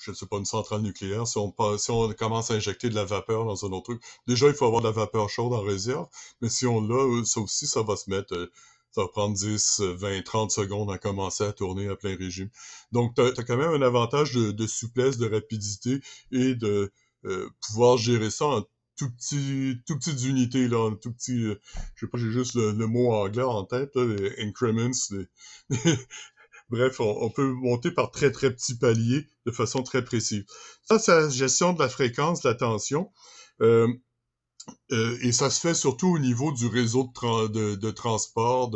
je 0.00 0.12
sais 0.12 0.26
pas, 0.26 0.36
une 0.38 0.44
centrale 0.44 0.82
nucléaire, 0.82 1.26
si 1.26 1.38
on, 1.38 1.54
si 1.78 1.90
on 1.90 2.12
commence 2.12 2.50
à 2.50 2.54
injecter 2.54 2.88
de 2.88 2.94
la 2.94 3.04
vapeur 3.04 3.44
dans 3.44 3.64
un 3.64 3.70
autre 3.72 3.84
truc, 3.94 4.02
déjà, 4.26 4.46
il 4.48 4.54
faut 4.54 4.66
avoir 4.66 4.82
de 4.82 4.86
la 4.88 4.92
vapeur 4.92 5.28
chaude 5.30 5.52
en 5.52 5.62
réserve, 5.62 6.06
mais 6.40 6.48
si 6.48 6.66
on 6.66 6.80
l'a, 6.86 6.94
euh, 6.96 7.24
ça 7.24 7.40
aussi, 7.40 7.66
ça 7.66 7.82
va 7.82 7.96
se 7.96 8.10
mettre, 8.10 8.34
euh, 8.34 8.50
ça 8.92 9.02
va 9.02 9.08
prendre 9.08 9.34
10, 9.34 9.80
euh, 9.80 9.94
20, 9.94 10.22
30 10.22 10.50
secondes 10.50 10.90
à 10.90 10.98
commencer 10.98 11.44
à 11.44 11.52
tourner 11.52 11.88
à 11.88 11.96
plein 11.96 12.16
régime. 12.16 12.50
Donc, 12.92 13.14
tu 13.14 13.22
as, 13.22 13.32
quand 13.44 13.56
même 13.56 13.72
un 13.72 13.82
avantage 13.82 14.32
de, 14.34 14.66
souplesse, 14.66 15.18
de 15.18 15.28
rapidité 15.28 16.00
et 16.32 16.54
de 16.54 16.92
euh, 17.24 17.48
pouvoir 17.66 17.96
gérer 17.96 18.30
ça 18.30 18.46
en 18.46 18.62
tout 18.96 19.10
petit, 19.10 19.76
tout 19.86 19.98
petites 19.98 20.24
unités, 20.24 20.68
là, 20.68 20.90
tout 21.02 21.12
petit, 21.12 21.44
euh, 21.44 21.60
je 21.94 22.06
sais 22.06 22.10
pas, 22.10 22.16
j'ai 22.18 22.30
juste 22.30 22.54
le, 22.54 22.72
le 22.72 22.86
mot 22.86 23.12
anglais 23.12 23.42
en 23.42 23.64
tête, 23.64 23.94
là, 23.94 24.04
les 24.06 24.40
increments, 24.46 24.90
les- 25.10 25.26
Bref, 26.68 26.98
on, 27.00 27.30
peut 27.30 27.52
monter 27.52 27.90
par 27.92 28.10
très, 28.10 28.32
très 28.32 28.50
petits 28.50 28.76
paliers 28.76 29.26
de 29.46 29.52
façon 29.52 29.82
très 29.82 30.04
précise. 30.04 30.44
Ça, 30.82 30.98
c'est 30.98 31.12
la 31.12 31.28
gestion 31.28 31.72
de 31.72 31.78
la 31.78 31.88
fréquence, 31.88 32.42
de 32.42 32.48
la 32.48 32.54
tension. 32.54 33.12
Euh, 33.62 33.86
euh, 34.90 35.16
et 35.22 35.30
ça 35.30 35.48
se 35.48 35.60
fait 35.60 35.74
surtout 35.74 36.08
au 36.08 36.18
niveau 36.18 36.52
du 36.52 36.66
réseau 36.66 37.04
de, 37.04 37.12
tra- 37.12 37.48
de, 37.48 37.76
de 37.76 37.90
transport 37.92 38.72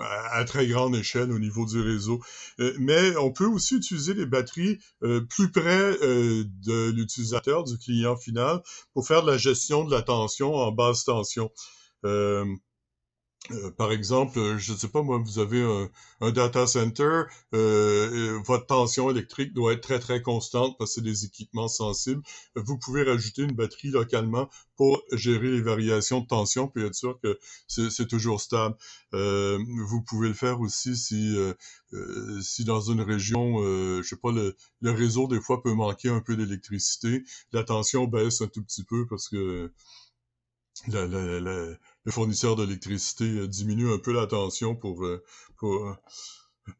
à 0.00 0.44
très 0.44 0.68
grande 0.68 0.94
échelle 0.94 1.32
au 1.32 1.40
niveau 1.40 1.66
du 1.66 1.80
réseau. 1.80 2.20
Euh, 2.60 2.72
mais 2.78 3.16
on 3.16 3.32
peut 3.32 3.46
aussi 3.46 3.74
utiliser 3.74 4.14
les 4.14 4.26
batteries 4.26 4.78
plus 5.00 5.50
près 5.50 5.98
de 5.98 6.90
l'utilisateur, 6.90 7.64
du 7.64 7.76
client 7.76 8.16
final, 8.16 8.62
pour 8.94 9.04
faire 9.04 9.22
de 9.22 9.30
la 9.32 9.38
gestion 9.38 9.84
de 9.84 9.90
la 9.90 10.02
tension 10.02 10.54
en 10.54 10.70
basse 10.70 11.04
tension. 11.04 11.50
Euh, 13.50 13.70
par 13.70 13.92
exemple, 13.92 14.38
euh, 14.38 14.58
je 14.58 14.72
ne 14.72 14.76
sais 14.76 14.88
pas, 14.88 15.02
moi, 15.02 15.18
vous 15.18 15.38
avez 15.38 15.62
un, 15.62 15.88
un 16.20 16.30
data 16.32 16.66
center, 16.66 17.22
euh, 17.54 18.38
votre 18.44 18.66
tension 18.66 19.10
électrique 19.10 19.54
doit 19.54 19.72
être 19.72 19.80
très, 19.80 19.98
très 20.00 20.20
constante 20.20 20.76
parce 20.78 20.90
que 20.90 20.94
c'est 20.96 21.04
des 21.04 21.24
équipements 21.24 21.68
sensibles. 21.68 22.20
Vous 22.56 22.76
pouvez 22.78 23.04
rajouter 23.04 23.42
une 23.42 23.52
batterie 23.52 23.88
localement 23.88 24.50
pour 24.76 25.02
gérer 25.12 25.50
les 25.50 25.62
variations 25.62 26.20
de 26.20 26.26
tension 26.26 26.68
puis 26.68 26.84
être 26.84 26.94
sûr 26.94 27.18
que 27.22 27.38
c'est 27.68 28.06
toujours 28.06 28.40
stable. 28.40 28.76
Euh, 29.14 29.58
vous 29.86 30.02
pouvez 30.02 30.28
le 30.28 30.34
faire 30.34 30.60
aussi 30.60 30.94
si, 30.96 31.34
euh, 31.36 32.40
si 32.42 32.64
dans 32.64 32.80
une 32.80 33.00
région, 33.00 33.62
je 33.62 34.02
sais 34.06 34.16
pas, 34.16 34.30
le, 34.32 34.56
le 34.82 34.90
réseau 34.90 35.26
des 35.26 35.40
fois 35.40 35.62
peut 35.62 35.72
manquer 35.72 36.10
un 36.10 36.20
peu 36.20 36.36
d'électricité. 36.36 37.24
La 37.52 37.64
tension 37.64 38.04
baisse 38.06 38.42
un 38.42 38.48
tout 38.48 38.62
petit 38.62 38.84
peu 38.84 39.06
parce 39.06 39.28
que 39.28 39.72
la, 40.88 41.06
la, 41.06 41.40
la, 41.40 41.66
le 42.04 42.12
fournisseur 42.12 42.56
d'électricité 42.56 43.24
euh, 43.24 43.48
diminue 43.48 43.92
un 43.92 43.98
peu 43.98 44.12
la 44.12 44.26
tension 44.26 44.74
pour, 44.76 45.04
euh, 45.04 45.22
pour 45.56 45.86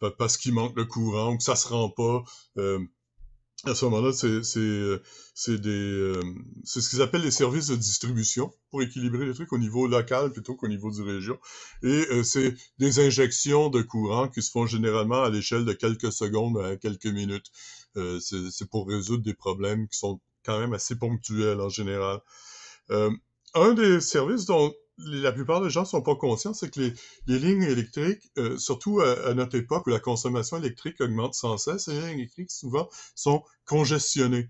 euh, 0.02 0.10
parce 0.18 0.36
qu'il 0.36 0.54
manque 0.54 0.76
le 0.76 0.84
courant 0.84 1.32
ou 1.32 1.36
que 1.38 1.42
ça 1.42 1.56
se 1.56 1.68
rend 1.68 1.90
pas. 1.90 2.22
Euh, 2.58 2.78
à 3.64 3.74
ce 3.74 3.84
moment-là, 3.86 4.12
c'est 4.12 4.44
c'est 5.34 5.58
des 5.60 5.70
euh, 5.70 6.22
c'est 6.62 6.80
ce 6.80 6.88
qu'ils 6.90 7.02
appellent 7.02 7.22
les 7.22 7.32
services 7.32 7.66
de 7.66 7.74
distribution 7.76 8.52
pour 8.70 8.82
équilibrer 8.82 9.26
les 9.26 9.34
trucs 9.34 9.52
au 9.52 9.58
niveau 9.58 9.88
local 9.88 10.30
plutôt 10.32 10.54
qu'au 10.54 10.68
niveau 10.68 10.92
du 10.92 11.02
région. 11.02 11.38
Et 11.82 12.06
euh, 12.12 12.22
c'est 12.22 12.54
des 12.78 13.00
injections 13.00 13.68
de 13.68 13.82
courant 13.82 14.28
qui 14.28 14.42
se 14.42 14.52
font 14.52 14.66
généralement 14.66 15.24
à 15.24 15.30
l'échelle 15.30 15.64
de 15.64 15.72
quelques 15.72 16.12
secondes 16.12 16.58
à 16.58 16.76
quelques 16.76 17.06
minutes. 17.06 17.50
C'est 18.20 18.70
pour 18.70 18.86
résoudre 18.86 19.24
des 19.24 19.34
problèmes 19.34 19.88
qui 19.88 19.98
sont 19.98 20.20
quand 20.44 20.60
même 20.60 20.72
assez 20.72 20.94
ponctuels 20.96 21.60
en 21.60 21.68
général. 21.68 22.20
Un 23.54 23.74
des 23.74 24.00
services 24.00 24.46
dont 24.46 24.72
la 24.98 25.32
plupart 25.32 25.62
des 25.62 25.70
gens 25.70 25.84
sont 25.84 26.02
pas 26.02 26.16
conscients, 26.16 26.54
c'est 26.54 26.70
que 26.70 26.80
les, 26.80 26.92
les 27.26 27.38
lignes 27.38 27.62
électriques, 27.62 28.30
euh, 28.36 28.58
surtout 28.58 29.00
à, 29.00 29.28
à, 29.28 29.34
notre 29.34 29.56
époque 29.56 29.86
où 29.86 29.90
la 29.90 30.00
consommation 30.00 30.56
électrique 30.56 31.00
augmente 31.00 31.34
sans 31.34 31.56
cesse, 31.56 31.88
les 31.88 32.00
lignes 32.00 32.18
électriques 32.18 32.50
souvent 32.50 32.88
sont 33.14 33.42
congestionnées. 33.64 34.48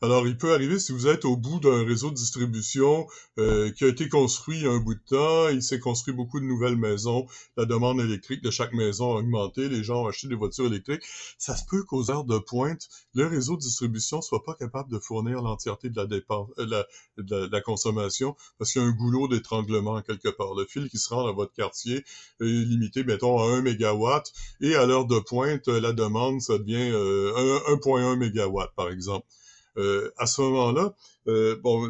Alors, 0.00 0.28
il 0.28 0.38
peut 0.38 0.54
arriver 0.54 0.78
si 0.78 0.92
vous 0.92 1.08
êtes 1.08 1.24
au 1.24 1.36
bout 1.36 1.58
d'un 1.58 1.84
réseau 1.84 2.10
de 2.10 2.14
distribution 2.14 3.08
euh, 3.40 3.72
qui 3.72 3.82
a 3.82 3.88
été 3.88 4.08
construit 4.08 4.64
un 4.64 4.78
bout 4.78 4.94
de 4.94 5.00
temps, 5.00 5.48
il 5.48 5.60
s'est 5.60 5.80
construit 5.80 6.14
beaucoup 6.14 6.38
de 6.38 6.44
nouvelles 6.44 6.76
maisons, 6.76 7.26
la 7.56 7.64
demande 7.64 7.98
électrique 8.00 8.40
de 8.40 8.50
chaque 8.52 8.72
maison 8.74 9.16
a 9.16 9.18
augmenté, 9.18 9.68
les 9.68 9.82
gens 9.82 10.04
ont 10.04 10.06
acheté 10.06 10.28
des 10.28 10.36
voitures 10.36 10.66
électriques. 10.66 11.02
Ça 11.36 11.56
se 11.56 11.64
peut 11.68 11.82
qu'aux 11.82 12.12
heures 12.12 12.22
de 12.22 12.38
pointe, 12.38 12.88
le 13.14 13.26
réseau 13.26 13.56
de 13.56 13.60
distribution 13.60 14.22
soit 14.22 14.44
pas 14.44 14.54
capable 14.54 14.88
de 14.88 15.00
fournir 15.00 15.42
l'entièreté 15.42 15.90
de 15.90 15.96
la 15.96 16.06
dépense, 16.06 16.48
euh, 16.60 16.66
la, 16.66 16.86
de 17.16 17.34
la, 17.34 17.46
de 17.48 17.52
la 17.52 17.60
consommation, 17.60 18.36
parce 18.58 18.72
qu'il 18.72 18.80
y 18.80 18.84
a 18.84 18.86
un 18.86 18.92
goulot 18.92 19.26
d'étranglement 19.26 20.00
quelque 20.02 20.28
part. 20.28 20.54
Le 20.54 20.64
fil 20.64 20.88
qui 20.88 20.98
se 20.98 21.12
rend 21.12 21.24
dans 21.24 21.34
votre 21.34 21.54
quartier 21.54 22.04
est 22.40 22.44
limité, 22.44 23.02
mettons, 23.02 23.40
à 23.40 23.46
1 23.48 23.62
mégawatt, 23.62 24.32
et 24.60 24.76
à 24.76 24.86
l'heure 24.86 25.06
de 25.06 25.18
pointe, 25.18 25.66
la 25.66 25.92
demande, 25.92 26.40
ça 26.40 26.56
devient 26.56 26.90
euh, 26.92 27.32
1,1 27.74 28.16
mégawatt, 28.16 28.72
par 28.76 28.90
exemple. 28.90 29.26
Euh, 29.76 30.10
à 30.16 30.26
ce 30.26 30.40
moment-là, 30.42 30.94
euh, 31.28 31.56
bon, 31.62 31.86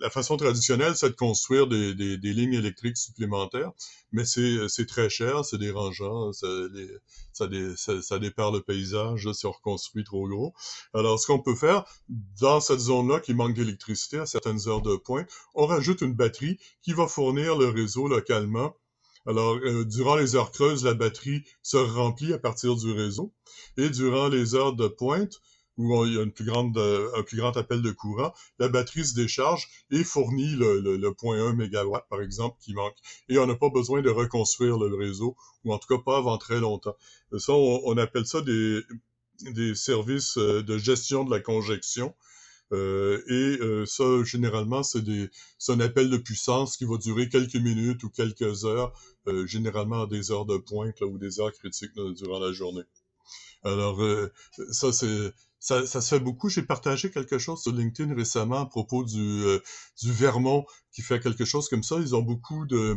la, 0.00 0.10
façon 0.10 0.36
traditionnelle, 0.36 0.94
c'est 0.96 1.10
de 1.10 1.14
construire 1.14 1.66
des, 1.66 1.94
lignes 2.22 2.54
électriques 2.54 2.96
supplémentaires, 2.96 3.72
mais 4.12 4.24
c'est 4.24 4.86
très 4.86 5.10
cher, 5.10 5.44
c'est 5.44 5.58
dérangeant, 5.58 6.32
ça, 6.32 6.46
les, 6.70 8.18
dépare 8.20 8.52
le 8.52 8.60
paysage 8.60 9.30
si 9.32 9.46
on 9.46 9.52
reconstruit 9.52 10.04
trop 10.04 10.28
gros. 10.28 10.54
Alors, 10.94 11.18
ce 11.18 11.26
qu'on 11.26 11.40
peut 11.40 11.56
faire, 11.56 11.84
dans 12.40 12.60
cette 12.60 12.80
zone-là 12.80 13.20
qui 13.20 13.34
manque 13.34 13.54
d'électricité 13.54 14.18
à 14.18 14.26
certaines 14.26 14.68
heures 14.68 14.82
de 14.82 14.96
pointe, 14.96 15.28
on 15.54 15.66
rajoute 15.66 16.00
une 16.00 16.14
batterie 16.14 16.58
qui 16.82 16.92
va 16.92 17.08
fournir 17.08 17.56
le 17.56 17.68
réseau 17.68 18.08
localement 18.08 18.74
alors, 19.26 19.56
euh, 19.56 19.84
durant 19.84 20.14
les 20.14 20.36
heures 20.36 20.52
creuses, 20.52 20.84
la 20.84 20.94
batterie 20.94 21.42
se 21.62 21.76
remplit 21.76 22.32
à 22.32 22.38
partir 22.38 22.76
du 22.76 22.92
réseau. 22.92 23.32
Et 23.76 23.90
durant 23.90 24.28
les 24.28 24.54
heures 24.54 24.72
de 24.72 24.86
pointe, 24.86 25.40
où 25.76 26.04
il 26.06 26.14
y 26.14 26.18
a 26.18 26.22
une 26.22 26.32
plus 26.32 26.44
grande, 26.44 26.76
euh, 26.78 27.10
un 27.16 27.22
plus 27.22 27.36
grand 27.36 27.56
appel 27.56 27.82
de 27.82 27.90
courant, 27.90 28.32
la 28.58 28.68
batterie 28.68 29.04
se 29.04 29.14
décharge 29.14 29.68
et 29.90 30.04
fournit 30.04 30.54
le, 30.54 30.80
le, 30.80 30.96
le 30.96 31.10
0.1 31.10 31.52
MW, 31.52 31.98
par 32.08 32.22
exemple, 32.22 32.56
qui 32.60 32.72
manque. 32.74 32.96
Et 33.28 33.38
on 33.38 33.46
n'a 33.46 33.56
pas 33.56 33.68
besoin 33.68 34.00
de 34.00 34.10
reconstruire 34.10 34.78
le 34.78 34.94
réseau, 34.94 35.36
ou 35.64 35.72
en 35.72 35.78
tout 35.78 35.88
cas 35.88 36.02
pas 36.02 36.18
avant 36.18 36.38
très 36.38 36.60
longtemps. 36.60 36.96
Ça, 37.38 37.52
on, 37.52 37.96
appelle 37.98 38.26
ça 38.26 38.40
des, 38.40 38.82
services 39.74 40.38
euh, 40.38 40.62
de 40.62 40.78
gestion 40.78 41.24
de 41.24 41.30
la 41.30 41.40
conjection. 41.40 42.14
Euh, 42.72 43.22
et 43.28 43.86
ça, 43.86 44.04
généralement, 44.24 44.82
c'est 44.82 45.02
un 45.68 45.80
appel 45.80 46.10
de 46.10 46.16
puissance 46.16 46.76
qui 46.76 46.84
va 46.84 46.96
durer 46.96 47.28
quelques 47.28 47.56
minutes 47.56 48.02
ou 48.02 48.10
quelques 48.10 48.64
heures, 48.64 48.92
généralement 49.44 50.02
à 50.02 50.06
des 50.08 50.32
heures 50.32 50.46
de 50.46 50.56
pointe 50.56 51.00
ou 51.02 51.16
des 51.16 51.38
heures 51.38 51.52
critiques 51.52 51.92
durant 52.16 52.40
la 52.40 52.52
journée. 52.52 52.82
Alors, 53.62 54.00
ça, 54.72 54.92
c'est 54.92 55.32
ça, 55.66 55.84
ça, 55.84 56.00
se 56.00 56.14
fait 56.14 56.20
beaucoup. 56.20 56.48
J'ai 56.48 56.62
partagé 56.62 57.10
quelque 57.10 57.38
chose 57.38 57.60
sur 57.60 57.72
LinkedIn 57.72 58.14
récemment 58.14 58.60
à 58.60 58.66
propos 58.66 59.02
du, 59.02 59.42
du 60.00 60.12
Vermont 60.12 60.64
qui 60.92 61.02
fait 61.02 61.18
quelque 61.18 61.44
chose 61.44 61.68
comme 61.68 61.82
ça. 61.82 61.96
Ils 61.98 62.14
ont 62.14 62.22
beaucoup 62.22 62.66
de, 62.66 62.96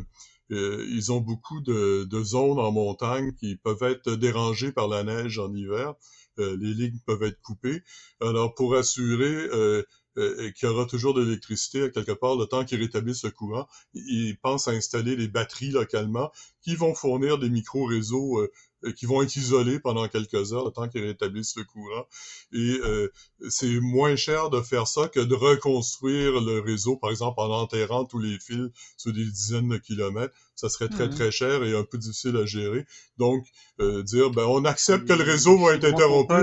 ils 0.52 1.12
ont 1.12 1.20
beaucoup 1.20 1.62
de, 1.62 2.08
de, 2.08 2.24
zones 2.24 2.60
en 2.60 2.72
montagne 2.72 3.34
qui 3.40 3.56
peuvent 3.56 3.82
être 3.82 4.12
dérangées 4.12 4.72
par 4.72 4.88
la 4.88 5.04
neige 5.04 5.40
en 5.40 5.52
hiver. 5.52 5.96
Euh, 6.38 6.56
les 6.62 6.76
lignes 6.76 7.00
peuvent 7.08 7.24
être 7.24 7.42
coupées. 7.42 7.82
Alors, 8.22 8.54
pour 8.54 8.76
assurer 8.76 9.48
euh, 9.52 9.84
euh, 10.20 10.52
qu'il 10.52 10.68
y 10.68 10.72
aura 10.72 10.86
toujours 10.86 11.14
de 11.14 11.24
l'électricité 11.24 11.92
quelque 11.92 12.12
part 12.12 12.36
le 12.36 12.46
temps 12.46 12.66
qu'ils 12.66 12.82
rétablissent 12.82 13.24
le 13.24 13.32
courant, 13.32 13.68
ils 13.94 14.38
pensent 14.42 14.68
à 14.68 14.72
installer 14.72 15.16
des 15.16 15.28
batteries 15.28 15.72
localement 15.72 16.32
qui 16.62 16.76
vont 16.76 16.94
fournir 16.94 17.38
des 17.38 17.50
micro-réseaux 17.50 18.40
euh, 18.40 18.52
qui 18.96 19.06
vont 19.06 19.22
être 19.22 19.36
isolés 19.36 19.80
pendant 19.80 20.08
quelques 20.08 20.54
heures, 20.54 20.66
le 20.66 20.72
temps 20.72 20.88
qu'ils 20.88 21.04
rétablissent 21.04 21.56
le 21.56 21.64
courant. 21.64 22.06
Et 22.54 22.80
euh, 22.84 23.12
c'est 23.50 23.80
moins 23.80 24.16
cher 24.16 24.50
de 24.50 24.62
faire 24.62 24.88
ça 24.88 25.08
que 25.08 25.20
de 25.20 25.36
reconstruire 25.36 26.40
le 26.42 26.60
réseau, 26.60 26.98
par 26.98 27.12
exemple, 27.12 27.40
en 27.40 27.50
enterrant 27.50 28.06
tous 28.06 28.20
les 28.20 28.40
fils 28.40 28.70
sur 28.98 29.14
des 29.14 29.26
dizaines 29.26 29.70
de 29.70 29.78
kilomètres. 29.78 30.34
Ça 30.56 30.70
serait 30.70 30.90
très, 30.90 31.08
mmh 31.08 31.10
très 31.12 31.32
cher 31.32 31.64
et 31.64 31.76
un 31.76 31.84
peu 31.84 31.98
difficile 31.98 32.38
à 32.38 32.46
gérer. 32.46 32.86
Donc, 33.18 33.46
euh, 33.80 34.04
dire, 34.04 34.30
ben, 34.30 34.46
on 34.46 34.66
accepte 34.66 35.08
que 35.08 35.14
le 35.14 35.24
réseau 35.24 35.58
va 35.58 35.74
être 35.74 35.86
interrompu. 35.86 36.34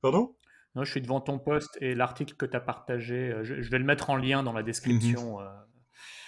Pardon? 0.00 0.34
Non, 0.74 0.84
je 0.84 0.90
suis 0.90 1.02
devant 1.02 1.20
ton 1.20 1.38
poste 1.38 1.76
et 1.80 1.94
l'article 1.94 2.34
que 2.34 2.46
tu 2.46 2.56
as 2.56 2.60
partagé, 2.60 3.34
je, 3.42 3.54
vais 3.54 3.78
le 3.78 3.84
mettre 3.84 4.10
en 4.10 4.16
lien 4.16 4.42
dans 4.42 4.52
la 4.52 4.62
mmh 4.62 4.66
description. 4.66 5.38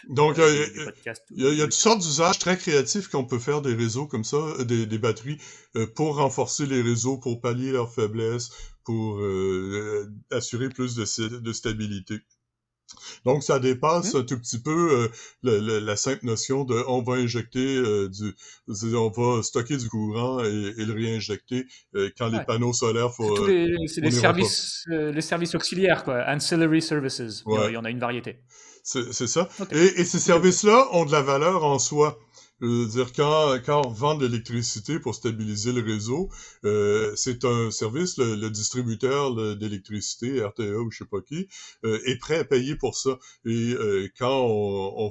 Donc, 0.09 0.39
euh, 0.39 0.67
il 1.31 1.55
y, 1.55 1.63
a 1.63 1.65
toutes 1.65 1.73
sortes 1.73 2.01
d'usages 2.01 2.39
très 2.39 2.57
créatifs 2.57 3.09
qu'on 3.09 3.25
peut 3.25 3.39
faire 3.39 3.63
des 3.63 3.75
réseaux 3.75 4.07
comme 4.07 4.25
ça, 4.25 4.37
euh, 4.37 4.65
des, 4.65 4.87
des 4.87 4.99
batteries, 4.99 5.39
euh, 5.77 5.87
pour 5.87 6.17
renforcer 6.17 6.67
les 6.67 6.83
réseaux, 6.83 7.19
pour 7.19 7.41
pallier 7.41 7.73
leurs 7.73 7.93
faiblesses, 7.93 8.51
pour 8.85 9.19
assurer 10.31 10.69
plus 10.69 10.95
de, 10.95 11.39
de, 11.39 11.53
stabilité. 11.53 12.21
Donc, 13.25 13.43
ça 13.43 13.59
dépasse 13.59 14.13
mmh. 14.13 14.19
un 14.19 14.23
tout 14.25 14.39
petit 14.39 14.59
peu 14.59 15.11
la 15.43 15.97
simple 15.97 16.27
notion 16.27 16.65
de 16.65 16.85
on 16.87 17.03
va 17.03 17.15
injecter 17.15 17.83
du, 18.11 18.35
on 18.95 19.09
va 19.09 19.43
stocker 19.43 19.79
du 19.79 19.89
courant 19.89 20.41
et, 20.45 20.75
le 20.77 20.93
réinjecter 20.93 21.65
quand 22.19 22.29
les 22.29 22.45
panneaux 22.45 22.75
solaires. 22.75 23.11
C'est 23.87 24.03
les, 24.03 24.11
services, 24.11 24.85
les 24.89 25.23
services 25.23 25.55
auxiliaires, 25.55 26.05
quoi, 26.05 26.27
ancillary 26.29 26.83
services. 26.83 27.43
Il 27.47 27.73
y 27.73 27.77
en 27.79 27.85
a 27.87 27.91
une 27.91 28.01
variété. 28.01 28.43
C'est 28.85 29.27
ça. 29.27 29.49
Et, 29.71 30.05
ces 30.05 30.19
services-là 30.21 30.89
ont 30.93 31.07
de 31.07 31.13
la 31.13 31.23
valeur 31.23 31.65
en 31.65 31.79
soi. 31.79 32.19
Je 32.61 32.67
veux 32.67 32.87
dire, 32.87 33.13
quand, 33.15 33.59
quand 33.65 33.87
on 33.87 33.91
vend 33.91 34.15
de 34.15 34.27
l'électricité 34.27 35.01
pour 35.01 35.15
stabiliser 35.15 35.73
le 35.73 35.83
réseau, 35.83 36.29
euh, 36.65 37.13
c'est 37.17 37.45
un 37.47 37.71
service, 37.71 38.19
le, 38.19 38.49
distributeur 38.51 39.57
d'électricité, 39.57 40.45
RTE 40.45 40.77
ou 40.77 40.91
je 40.91 40.99
sais 40.99 41.05
pas 41.07 41.23
qui, 41.23 41.49
euh, 41.85 41.99
est 42.05 42.19
prêt 42.19 42.39
à 42.39 42.45
payer 42.45 42.77
pour 42.77 42.95
ça. 42.95 43.19
Et 43.47 43.73
euh, 43.73 44.09
quand 44.19 44.39
on, 44.43 45.07
on, 45.07 45.11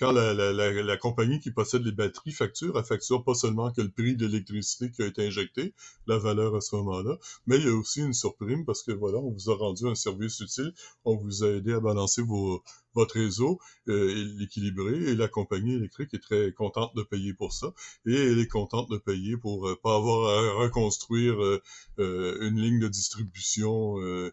quand 0.00 0.12
la, 0.12 0.32
la, 0.32 0.52
la, 0.52 0.96
compagnie 0.96 1.40
qui 1.40 1.50
possède 1.50 1.84
les 1.84 1.92
batteries 1.92 2.32
facture, 2.32 2.78
elle 2.78 2.84
facture 2.84 3.22
pas 3.22 3.34
seulement 3.34 3.70
que 3.70 3.82
le 3.82 3.90
prix 3.90 4.16
de 4.16 4.26
l'électricité 4.26 4.90
qui 4.90 5.02
a 5.02 5.06
été 5.06 5.26
injecté, 5.26 5.74
la 6.06 6.16
valeur 6.16 6.56
à 6.56 6.62
ce 6.62 6.74
moment-là, 6.76 7.18
mais 7.46 7.58
il 7.58 7.66
y 7.66 7.68
a 7.68 7.74
aussi 7.74 8.00
une 8.00 8.14
surprime 8.14 8.64
parce 8.64 8.82
que 8.82 8.92
voilà, 8.92 9.18
on 9.18 9.30
vous 9.30 9.50
a 9.50 9.56
rendu 9.56 9.86
un 9.86 9.94
service 9.94 10.40
utile, 10.40 10.72
on 11.04 11.16
vous 11.16 11.44
a 11.44 11.48
aidé 11.48 11.74
à 11.74 11.80
balancer 11.80 12.22
vos, 12.22 12.62
votre 12.94 13.14
réseau, 13.14 13.60
euh, 13.88 14.12
l'équilibrer, 14.38 15.10
et 15.10 15.14
la 15.14 15.28
compagnie 15.28 15.74
électrique 15.74 16.14
est 16.14 16.22
très 16.22 16.52
contente 16.52 16.94
de 16.96 17.02
payer 17.02 17.34
pour 17.34 17.52
ça, 17.52 17.72
et 18.06 18.14
elle 18.14 18.38
est 18.38 18.48
contente 18.48 18.90
de 18.90 18.98
payer 18.98 19.36
pour 19.36 19.68
euh, 19.68 19.78
pas 19.82 19.96
avoir 19.96 20.28
à 20.28 20.52
reconstruire 20.62 21.42
euh, 21.42 21.62
euh 21.98 22.48
une 22.48 22.60
ligne 22.60 22.80
de 22.80 22.88
distribution 22.88 24.00
euh, 24.00 24.32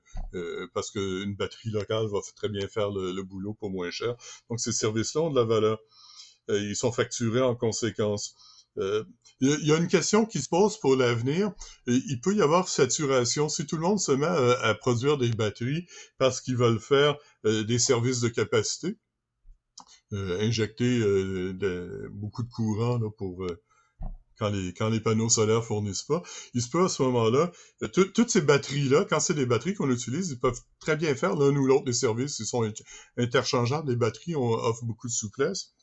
parce 0.73 0.91
qu'une 0.91 1.35
batterie 1.35 1.69
locale 1.69 2.07
va 2.07 2.19
très 2.35 2.49
bien 2.49 2.67
faire 2.67 2.89
le, 2.91 3.11
le 3.11 3.23
boulot 3.23 3.53
pour 3.53 3.69
moins 3.69 3.91
cher. 3.91 4.15
Donc 4.49 4.59
ces 4.59 4.71
services-là 4.71 5.21
ont 5.21 5.29
de 5.29 5.35
la 5.35 5.45
valeur. 5.45 5.79
ils 6.49 6.75
sont 6.75 6.91
facturés 6.91 7.41
en 7.41 7.55
conséquence. 7.55 8.35
Euh, 8.79 9.03
il 9.39 9.67
y 9.67 9.71
a 9.71 9.77
une 9.77 9.87
question 9.87 10.25
qui 10.25 10.41
se 10.41 10.49
pose 10.49 10.79
pour 10.79 10.95
l'avenir. 10.95 11.51
Il 11.85 12.19
peut 12.21 12.35
y 12.35 12.41
avoir 12.41 12.67
saturation. 12.67 13.49
Si 13.49 13.65
tout 13.65 13.75
le 13.75 13.83
monde 13.83 13.99
se 13.99 14.11
met 14.11 14.25
à, 14.25 14.73
produire 14.73 15.17
des 15.17 15.29
batteries 15.29 15.85
parce 16.17 16.41
qu'ils 16.41 16.57
veulent 16.57 16.79
faire 16.79 17.17
euh, 17.45 17.63
des 17.63 17.79
services 17.79 18.19
de 18.19 18.29
capacité, 18.29 18.97
euh, 20.13 20.39
injecter 20.41 20.99
beaucoup 22.11 22.43
de 22.43 22.49
courant 22.49 22.97
là, 22.97 23.09
pour 23.17 23.45
quand 24.39 24.49
les, 24.49 24.73
quand 24.73 24.89
les 24.89 24.99
panneaux 24.99 25.29
solaires 25.29 25.65
fournissent 25.65 26.03
pas, 26.03 26.21
il 26.53 26.61
se 26.61 26.69
peut 26.69 26.83
à 26.83 26.89
ce 26.89 27.01
moment-là, 27.03 27.51
toutes 27.91 28.29
ces 28.29 28.41
batteries-là, 28.41 29.05
quand 29.09 29.19
c'est 29.19 29.33
des 29.33 29.47
batteries 29.47 29.73
qu'on 29.73 29.89
utilise, 29.89 30.29
ils 30.29 30.39
peuvent 30.39 30.61
très 30.79 30.95
bien 30.95 31.15
faire 31.15 31.35
l'un 31.35 31.55
ou 31.55 31.65
l'autre 31.65 31.85
des 31.85 31.93
services. 31.93 32.37
Ils 32.39 32.45
sont 32.45 32.71
interchangeables. 33.17 33.89
Les 33.89 33.95
batteries 33.95 34.35
offrent 34.35 34.85
beaucoup 34.85 35.07
de 35.07 35.13
souplesse. 35.13 35.73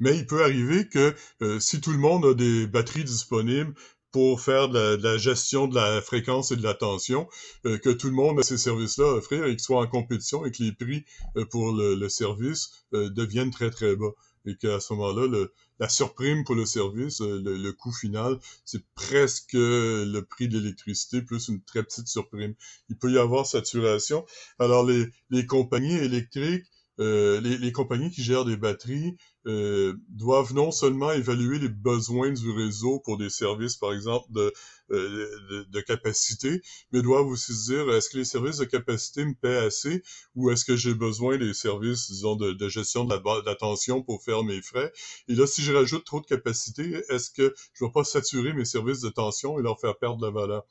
Mais 0.00 0.16
il 0.16 0.26
peut 0.26 0.42
arriver 0.42 0.88
que 0.88 1.14
euh, 1.42 1.60
si 1.60 1.80
tout 1.80 1.92
le 1.92 1.98
monde 1.98 2.24
a 2.24 2.34
des 2.34 2.66
batteries 2.66 3.04
disponibles 3.04 3.74
pour 4.10 4.40
faire 4.40 4.68
de 4.68 4.96
la, 5.02 5.18
gestion 5.18 5.66
de 5.66 5.74
la 5.74 6.00
fréquence 6.00 6.50
et 6.50 6.56
de 6.56 6.62
la 6.62 6.74
tension, 6.74 7.28
euh, 7.66 7.78
que 7.78 7.90
tout 7.90 8.06
le 8.06 8.14
monde 8.14 8.40
a 8.40 8.42
ces 8.42 8.56
services-là 8.56 9.06
à 9.06 9.12
offrir 9.14 9.44
et 9.44 9.50
qu'ils 9.50 9.60
soient 9.60 9.82
en 9.82 9.86
compétition 9.86 10.46
et 10.46 10.50
que 10.50 10.62
les 10.62 10.72
prix 10.72 11.04
euh, 11.36 11.44
pour 11.44 11.72
le, 11.72 12.08
service 12.08 12.70
deviennent 12.92 13.50
très 13.50 13.70
très 13.70 13.96
bas. 13.96 14.12
Et 14.46 14.56
qu'à 14.56 14.80
ce 14.80 14.94
moment-là, 14.94 15.46
la 15.78 15.88
surprime 15.90 16.42
pour 16.44 16.54
le 16.54 16.64
service, 16.64 17.20
le, 17.20 17.70
coût 17.72 17.92
final, 17.92 18.38
c'est 18.64 18.82
presque 18.94 19.52
le 19.52 20.20
prix 20.20 20.48
de 20.48 20.58
l'électricité 20.58 21.20
plus 21.20 21.48
une 21.48 21.60
très 21.62 21.82
petite 21.82 22.08
surprime. 22.08 22.54
Il 22.88 22.96
peut 22.96 23.12
y 23.12 23.18
avoir 23.18 23.44
saturation. 23.44 24.24
Alors 24.58 24.86
les, 24.86 25.06
les 25.28 25.44
compagnies 25.44 25.96
électriques 25.96 26.64
euh, 27.00 27.40
les, 27.40 27.70
compagnies 27.70 28.10
qui 28.10 28.24
gèrent 28.24 28.44
des 28.44 28.56
batteries 28.56 29.16
euh, 29.48 29.94
doivent 30.10 30.52
non 30.54 30.70
seulement 30.70 31.10
évaluer 31.10 31.58
les 31.58 31.70
besoins 31.70 32.30
du 32.30 32.50
réseau 32.50 33.00
pour 33.00 33.16
des 33.16 33.30
services, 33.30 33.76
par 33.76 33.94
exemple, 33.94 34.30
de, 34.30 34.52
euh, 34.90 35.64
de, 35.70 35.80
capacité, 35.80 36.60
mais 36.92 37.00
doivent 37.00 37.26
aussi 37.26 37.54
se 37.54 37.72
dire, 37.72 37.90
est-ce 37.94 38.10
que 38.10 38.18
les 38.18 38.26
services 38.26 38.58
de 38.58 38.66
capacité 38.66 39.24
me 39.24 39.34
paient 39.34 39.56
assez 39.56 40.02
ou 40.34 40.50
est-ce 40.50 40.66
que 40.66 40.76
j'ai 40.76 40.92
besoin 40.92 41.38
des 41.38 41.54
services, 41.54 42.10
disons, 42.10 42.36
de, 42.36 42.68
gestion 42.68 43.04
de 43.04 43.14
la, 43.46 43.54
tension 43.54 44.02
pour 44.02 44.22
faire 44.22 44.44
mes 44.44 44.60
frais? 44.60 44.92
Et 45.28 45.34
là, 45.34 45.46
si 45.46 45.62
je 45.62 45.72
rajoute 45.72 46.04
trop 46.04 46.20
de 46.20 46.26
capacité, 46.26 47.02
est-ce 47.08 47.30
que 47.30 47.54
je 47.72 47.84
ne 47.84 47.88
vais 47.88 47.92
pas 47.92 48.04
saturer 48.04 48.52
mes 48.52 48.66
services 48.66 49.00
de 49.00 49.08
tension 49.08 49.58
et 49.58 49.62
leur 49.62 49.80
faire 49.80 49.96
perdre 49.96 50.22
la 50.24 50.30
valeur? 50.30 50.66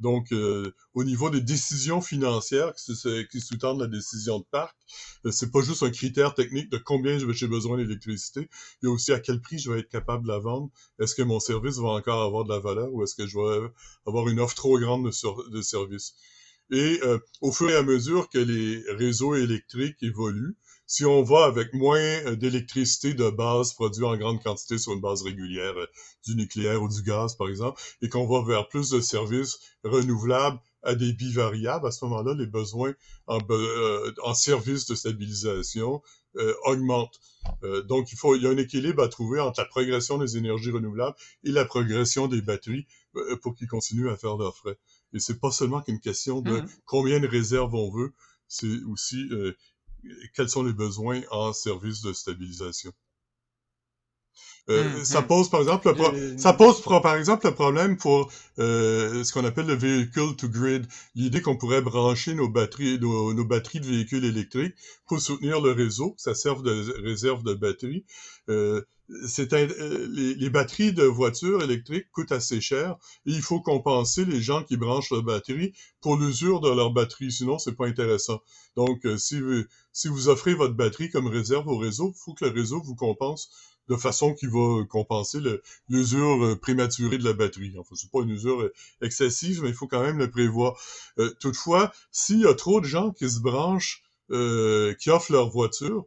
Donc, 0.00 0.32
euh, 0.32 0.74
au 0.94 1.04
niveau 1.04 1.28
des 1.30 1.42
décisions 1.42 2.00
financières 2.00 2.72
qui, 2.74 3.40
sous-tendent 3.40 3.80
la 3.80 3.86
décision 3.86 4.40
de 4.40 4.44
parc, 4.50 4.74
euh, 5.26 5.30
c'est 5.30 5.50
pas 5.50 5.60
juste 5.60 5.82
un 5.82 5.90
critère 5.90 6.34
technique 6.34 6.70
de 6.70 6.78
combien 6.78 7.18
j'ai 7.18 7.46
besoin 7.46 7.76
d'électricité, 7.76 8.48
il 8.82 8.86
y 8.86 8.88
a 8.88 8.92
aussi 8.92 9.12
à 9.12 9.20
quel 9.20 9.40
prix 9.40 9.58
je 9.58 9.70
vais 9.70 9.80
être 9.80 9.90
capable 9.90 10.24
de 10.24 10.28
la 10.28 10.38
vendre. 10.38 10.70
Est-ce 10.98 11.14
que 11.14 11.22
mon 11.22 11.38
service 11.38 11.76
va 11.76 11.88
encore 11.88 12.22
avoir 12.22 12.44
de 12.44 12.50
la 12.50 12.58
valeur 12.58 12.92
ou 12.92 13.02
est-ce 13.02 13.14
que 13.14 13.26
je 13.26 13.38
vais 13.38 13.68
avoir 14.06 14.28
une 14.28 14.40
offre 14.40 14.54
trop 14.54 14.78
grande 14.78 15.04
de, 15.04 15.50
de 15.50 15.62
services? 15.62 16.14
Et 16.70 17.00
euh, 17.02 17.18
au 17.40 17.52
fur 17.52 17.68
et 17.68 17.76
à 17.76 17.82
mesure 17.82 18.28
que 18.28 18.38
les 18.38 18.82
réseaux 18.92 19.34
électriques 19.34 20.02
évoluent, 20.02 20.56
si 20.90 21.04
on 21.04 21.22
va 21.22 21.44
avec 21.44 21.72
moins 21.72 22.00
euh, 22.00 22.34
d'électricité 22.34 23.14
de 23.14 23.30
base 23.30 23.74
produite 23.74 24.02
en 24.02 24.16
grande 24.16 24.42
quantité 24.42 24.76
sur 24.76 24.92
une 24.92 25.00
base 25.00 25.22
régulière, 25.22 25.78
euh, 25.78 25.86
du 26.26 26.34
nucléaire 26.34 26.82
ou 26.82 26.88
du 26.88 27.00
gaz 27.02 27.36
par 27.36 27.48
exemple, 27.48 27.80
et 28.02 28.08
qu'on 28.08 28.26
va 28.26 28.44
vers 28.44 28.68
plus 28.68 28.90
de 28.90 29.00
services 29.00 29.60
renouvelables 29.84 30.58
à 30.82 30.96
des 30.96 31.14
variables, 31.32 31.86
à 31.86 31.92
ce 31.92 32.04
moment-là, 32.06 32.34
les 32.34 32.46
besoins 32.46 32.92
en, 33.28 33.38
euh, 33.50 34.12
en 34.24 34.34
services 34.34 34.86
de 34.86 34.96
stabilisation 34.96 36.02
euh, 36.36 36.54
augmentent. 36.64 37.20
Euh, 37.62 37.82
donc, 37.82 38.10
il, 38.10 38.16
faut, 38.16 38.34
il 38.34 38.42
y 38.42 38.46
a 38.48 38.50
un 38.50 38.56
équilibre 38.56 39.02
à 39.02 39.08
trouver 39.08 39.38
entre 39.38 39.60
la 39.60 39.66
progression 39.66 40.18
des 40.18 40.38
énergies 40.38 40.72
renouvelables 40.72 41.16
et 41.44 41.52
la 41.52 41.64
progression 41.64 42.26
des 42.26 42.42
batteries 42.42 42.86
pour 43.42 43.54
qu'ils 43.54 43.68
continuent 43.68 44.10
à 44.10 44.16
faire 44.16 44.36
leurs 44.36 44.56
frais. 44.56 44.78
Et 45.12 45.20
c'est 45.20 45.38
pas 45.38 45.52
seulement 45.52 45.82
qu'une 45.82 46.00
question 46.00 46.40
de 46.40 46.60
mmh. 46.60 46.68
combien 46.84 47.20
de 47.20 47.28
réserves 47.28 47.74
on 47.74 47.90
veut, 47.90 48.12
c'est 48.50 48.82
aussi 48.88 49.28
euh, 49.30 49.56
quels 50.34 50.48
sont 50.48 50.62
les 50.62 50.72
besoins 50.72 51.20
en 51.30 51.52
service 51.52 52.02
de 52.02 52.12
stabilisation? 52.12 52.92
Euh, 54.68 55.00
mmh, 55.00 55.04
ça 55.04 55.22
mmh. 55.22 55.26
pose 55.26 55.48
par 55.48 55.60
exemple 55.60 55.88
le 55.88 56.38
ça 56.38 56.52
pose 56.52 56.82
par 56.82 57.16
exemple 57.16 57.46
le 57.46 57.54
problème 57.54 57.96
pour 57.96 58.30
euh, 58.58 59.24
ce 59.24 59.32
qu'on 59.32 59.44
appelle 59.44 59.66
le 59.66 59.74
vehicle 59.74 60.36
to 60.36 60.48
grid, 60.48 60.86
l'idée 61.14 61.40
qu'on 61.40 61.56
pourrait 61.56 61.80
brancher 61.80 62.34
nos 62.34 62.48
batteries 62.48 63.00
nos, 63.00 63.32
nos, 63.32 63.44
batteries 63.44 63.80
de 63.80 63.86
véhicules 63.86 64.24
électriques 64.24 64.74
pour 65.06 65.20
soutenir 65.20 65.60
le 65.60 65.72
réseau, 65.72 66.14
ça 66.18 66.34
sert 66.34 66.62
de 66.62 66.92
réserve 67.02 67.42
de 67.42 67.54
batterie. 67.54 68.04
Euh, 68.48 68.50
euh, 68.70 68.86
les, 69.10 70.34
les, 70.34 70.50
batteries 70.50 70.92
de 70.92 71.04
voitures 71.04 71.62
électriques 71.62 72.10
coûtent 72.12 72.32
assez 72.32 72.60
cher 72.60 72.96
et 73.26 73.32
il 73.32 73.42
faut 73.42 73.60
compenser 73.60 74.24
les 74.24 74.40
gens 74.40 74.62
qui 74.62 74.76
branchent 74.76 75.10
leur 75.10 75.22
batterie 75.22 75.72
pour 76.00 76.16
l'usure 76.16 76.60
de 76.60 76.70
leur 76.70 76.92
batterie, 76.92 77.32
sinon 77.32 77.58
c'est 77.58 77.74
pas 77.74 77.86
intéressant. 77.86 78.40
Donc 78.76 79.04
euh, 79.06 79.18
si 79.18 79.40
vous, 79.40 79.64
si 79.92 80.08
vous 80.08 80.28
offrez 80.28 80.54
votre 80.54 80.74
batterie 80.74 81.10
comme 81.10 81.26
réserve 81.26 81.66
au 81.68 81.78
réseau, 81.78 82.12
il 82.14 82.18
faut 82.18 82.34
que 82.34 82.44
le 82.44 82.52
réseau 82.52 82.80
vous 82.80 82.94
compense 82.94 83.50
de 83.88 83.96
façon 83.96 84.34
qui 84.34 84.46
va 84.46 84.84
compenser 84.88 85.38
l'usure 85.88 86.44
euh, 86.44 86.56
prématurée 86.56 87.18
de 87.18 87.24
la 87.24 87.32
batterie. 87.32 87.74
Enfin, 87.78 87.96
c'est 87.96 88.10
pas 88.10 88.20
une 88.20 88.30
usure 88.30 88.70
excessive, 89.02 89.62
mais 89.62 89.70
il 89.70 89.74
faut 89.74 89.88
quand 89.88 90.02
même 90.02 90.18
le 90.18 90.30
prévoir. 90.30 90.78
toutefois, 91.40 91.92
s'il 92.12 92.40
y 92.40 92.46
a 92.46 92.54
trop 92.54 92.80
de 92.80 92.86
gens 92.86 93.10
qui 93.10 93.28
se 93.28 93.40
branchent, 93.40 94.04
qui 94.28 95.10
offrent 95.10 95.32
leur 95.32 95.50
voiture, 95.50 96.06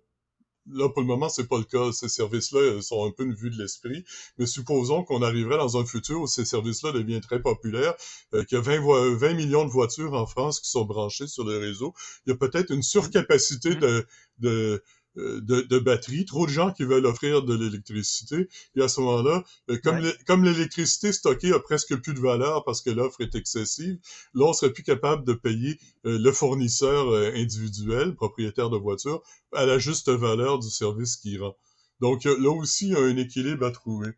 Là, 0.72 0.90
pour 0.90 1.02
le 1.02 1.08
moment, 1.08 1.30
c'est 1.30 1.48
pas 1.48 1.58
le 1.58 1.66
cas. 1.66 1.92
Ces 1.92 2.10
services-là 2.10 2.82
sont 2.82 3.06
un 3.06 3.12
peu 3.12 3.24
une 3.24 3.34
vue 3.34 3.50
de 3.50 3.58
l'esprit. 3.58 4.06
Mais 4.38 4.46
supposons 4.46 5.04
qu'on 5.04 5.22
arriverait 5.22 5.58
dans 5.58 5.78
un 5.78 5.86
futur 5.86 6.22
où 6.22 6.28
ces 6.28 6.46
services-là 6.46 6.92
deviennent 6.92 7.22
très 7.22 7.42
populaires, 7.42 7.94
euh, 8.34 8.44
qu'il 8.46 8.58
y 8.58 8.62
a 8.62 8.64
20, 8.64 9.16
20, 9.16 9.34
millions 9.34 9.66
de 9.66 9.72
voitures 9.72 10.14
en 10.14 10.26
France 10.26 10.60
qui 10.60 10.70
sont 10.70 10.86
branchées 10.86 11.28
sur 11.28 11.44
le 11.44 11.58
réseau. 11.58 11.94
Il 12.26 12.30
y 12.30 12.34
a 12.34 12.38
peut-être 12.38 12.72
une 12.72 12.84
surcapacité 12.84 13.72
mmh. 13.72 13.80
de, 13.80 14.08
de 14.40 14.50
euh, 14.50 14.84
de, 15.16 15.62
de 15.62 15.80
batteries, 15.80 16.26
trop 16.26 16.46
de 16.46 16.52
gens 16.52 16.72
qui 16.72 16.84
veulent 16.84 17.06
offrir 17.06 17.44
de 17.44 17.56
l'électricité. 17.56 18.48
Et 18.76 18.82
à 18.82 18.88
ce 18.88 19.02
moment-là, 19.02 19.44
euh, 19.70 19.78
comme 20.26 20.44
l'électricité 20.44 21.12
stockée 21.12 21.54
a 21.54 21.60
presque 21.60 21.96
plus 21.98 22.14
de 22.14 22.20
valeur 22.20 22.64
parce 22.64 22.82
que 22.82 22.90
l'offre 22.90 23.22
est 23.22 23.36
excessive, 23.36 23.98
là, 24.34 24.46
on 24.46 24.54
serait 24.54 24.74
plus 24.74 24.84
capable 24.84 25.26
de 25.26 25.34
payer 25.34 25.80
euh, 26.06 26.18
le 26.18 26.32
fournisseur 26.32 27.14
individuel, 27.36 28.16
propriétaire 28.16 28.70
de 28.70 28.78
voiture, 28.78 29.22
à 29.54 29.66
la 29.66 29.78
juste 29.78 30.10
valeur 30.10 30.60
du 30.60 30.70
service 30.70 31.18
qu'il 31.18 31.42
rend. 31.42 31.56
Donc 32.00 32.26
là 32.26 32.50
aussi, 32.50 32.88
il 32.88 32.94
y 32.94 32.96
a 32.96 33.00
un 33.00 33.18
équilibre 33.18 33.66
à 33.66 33.72
trouver. 33.72 34.10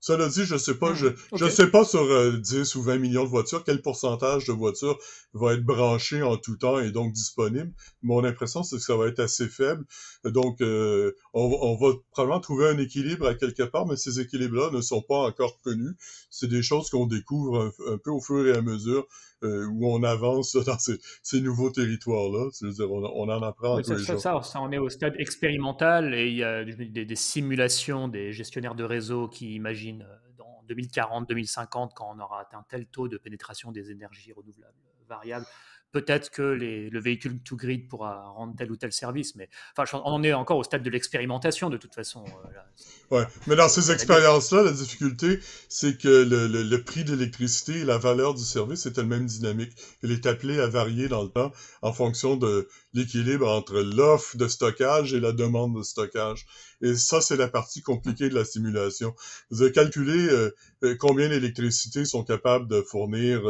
Cela 0.00 0.28
dit, 0.28 0.44
je 0.44 0.56
sais 0.56 0.74
pas, 0.74 0.94
je, 0.94 1.08
hmm, 1.08 1.16
je 1.34 1.48
sais 1.48 1.70
pas 1.70 1.84
sur 1.84 2.06
10 2.38 2.74
ou 2.76 2.82
20 2.82 2.98
millions 2.98 3.24
de 3.24 3.28
voitures 3.28 3.64
quel 3.64 3.82
pourcentage 3.82 4.46
de 4.46 4.52
voitures 4.52 4.98
va 5.32 5.54
être 5.54 5.64
branché 5.64 6.22
en 6.22 6.36
tout 6.36 6.56
temps 6.56 6.78
et 6.78 6.90
donc 6.90 7.12
disponible. 7.12 7.72
Mon 8.02 8.22
impression, 8.24 8.62
c'est 8.62 8.76
que 8.76 8.82
ça 8.82 8.96
va 8.96 9.08
être 9.08 9.18
assez 9.20 9.48
faible. 9.48 9.84
Donc, 10.24 10.60
euh, 10.60 11.12
on, 11.34 11.44
on, 11.60 11.76
va 11.76 11.94
probablement 12.12 12.40
trouver 12.40 12.68
un 12.68 12.78
équilibre 12.78 13.26
à 13.26 13.34
quelque 13.34 13.64
part, 13.64 13.86
mais 13.86 13.96
ces 13.96 14.20
équilibres-là 14.20 14.70
ne 14.70 14.80
sont 14.80 15.02
pas 15.02 15.18
encore 15.18 15.60
connus. 15.62 15.96
C'est 16.30 16.48
des 16.48 16.62
choses 16.62 16.90
qu'on 16.90 17.06
découvre 17.06 17.72
un, 17.88 17.98
peu 17.98 18.10
au 18.10 18.20
fur 18.20 18.46
et 18.46 18.56
à 18.56 18.62
mesure 18.62 19.06
euh, 19.42 19.66
où 19.66 19.86
on 19.92 20.02
avance 20.02 20.56
dans 20.66 20.78
ces, 20.78 20.98
ces 21.22 21.40
nouveaux 21.40 21.70
territoires-là. 21.70 22.48
C'est-à-dire, 22.52 22.90
on, 22.90 23.04
on, 23.04 23.28
en 23.28 23.42
apprend 23.42 23.76
oui, 23.76 23.84
ça, 23.84 23.98
ça, 24.18 24.42
ça, 24.42 24.60
on 24.60 24.72
est 24.72 24.78
au 24.78 24.88
stade 24.88 25.14
expérimental 25.18 26.14
et 26.14 26.28
il 26.28 26.36
y 26.36 26.44
a 26.44 26.64
des, 26.64 27.04
des 27.04 27.16
simulations 27.16 28.08
des 28.08 28.32
gestionnaires 28.32 28.74
de 28.74 28.84
réseau 28.84 29.28
qui 29.28 29.54
imaginent 29.54 30.02
euh, 30.02 30.32
dans 30.36 30.62
2040, 30.68 31.28
2050, 31.28 31.92
quand 31.94 32.14
on 32.16 32.20
aura 32.20 32.40
atteint 32.40 32.64
tel 32.68 32.86
taux 32.86 33.08
de 33.08 33.18
pénétration 33.18 33.72
des 33.72 33.90
énergies 33.90 34.32
renouvelables 34.32 34.74
variable. 35.08 35.46
Peut-être 35.92 36.30
que 36.30 36.42
le 36.42 37.00
véhicule 37.00 37.40
to 37.42 37.56
grid 37.56 37.88
pourra 37.88 38.28
rendre 38.28 38.54
tel 38.56 38.70
ou 38.70 38.76
tel 38.76 38.92
service, 38.92 39.34
mais 39.36 39.48
enfin, 39.76 40.00
on 40.04 40.22
est 40.22 40.34
encore 40.34 40.58
au 40.58 40.64
stade 40.64 40.82
de 40.82 40.90
l'expérimentation 40.90 41.70
de 41.70 41.76
toute 41.76 41.94
façon. 41.94 42.24
Euh, 42.26 43.16
ouais, 43.16 43.26
mais 43.46 43.56
dans 43.56 43.68
ces 43.68 43.90
expériences-là, 43.90 44.62
la 44.62 44.72
difficulté, 44.72 45.40
c'est 45.68 45.96
que 45.96 46.08
le, 46.08 46.46
le, 46.46 46.82
prix 46.82 47.04
de 47.04 47.14
l'électricité 47.14 47.80
et 47.80 47.84
la 47.84 47.96
valeur 47.96 48.34
du 48.34 48.42
service 48.42 48.84
est 48.86 48.98
elle-même 48.98 49.26
dynamique. 49.26 49.72
Elle 50.02 50.12
est 50.12 50.26
appelée 50.26 50.60
à 50.60 50.66
varier 50.66 51.08
dans 51.08 51.22
le 51.22 51.30
temps 51.30 51.52
en 51.82 51.92
fonction 51.92 52.36
de 52.36 52.68
l'équilibre 52.94 53.48
entre 53.48 53.80
l'offre 53.80 54.36
de 54.36 54.48
stockage 54.48 55.14
et 55.14 55.20
la 55.20 55.32
demande 55.32 55.76
de 55.76 55.82
stockage. 55.82 56.46
Et 56.80 56.94
ça, 56.94 57.20
c'est 57.20 57.36
la 57.36 57.48
partie 57.48 57.82
compliquée 57.82 58.28
de 58.28 58.34
la 58.34 58.44
simulation. 58.44 59.14
Avez 59.52 59.72
calculé 59.72 60.16
euh, 60.16 60.54
euh, 60.84 60.96
combien 60.98 61.28
d'électricité 61.28 62.04
sont 62.04 62.24
capables 62.24 62.68
de 62.68 62.82
fournir 62.82 63.42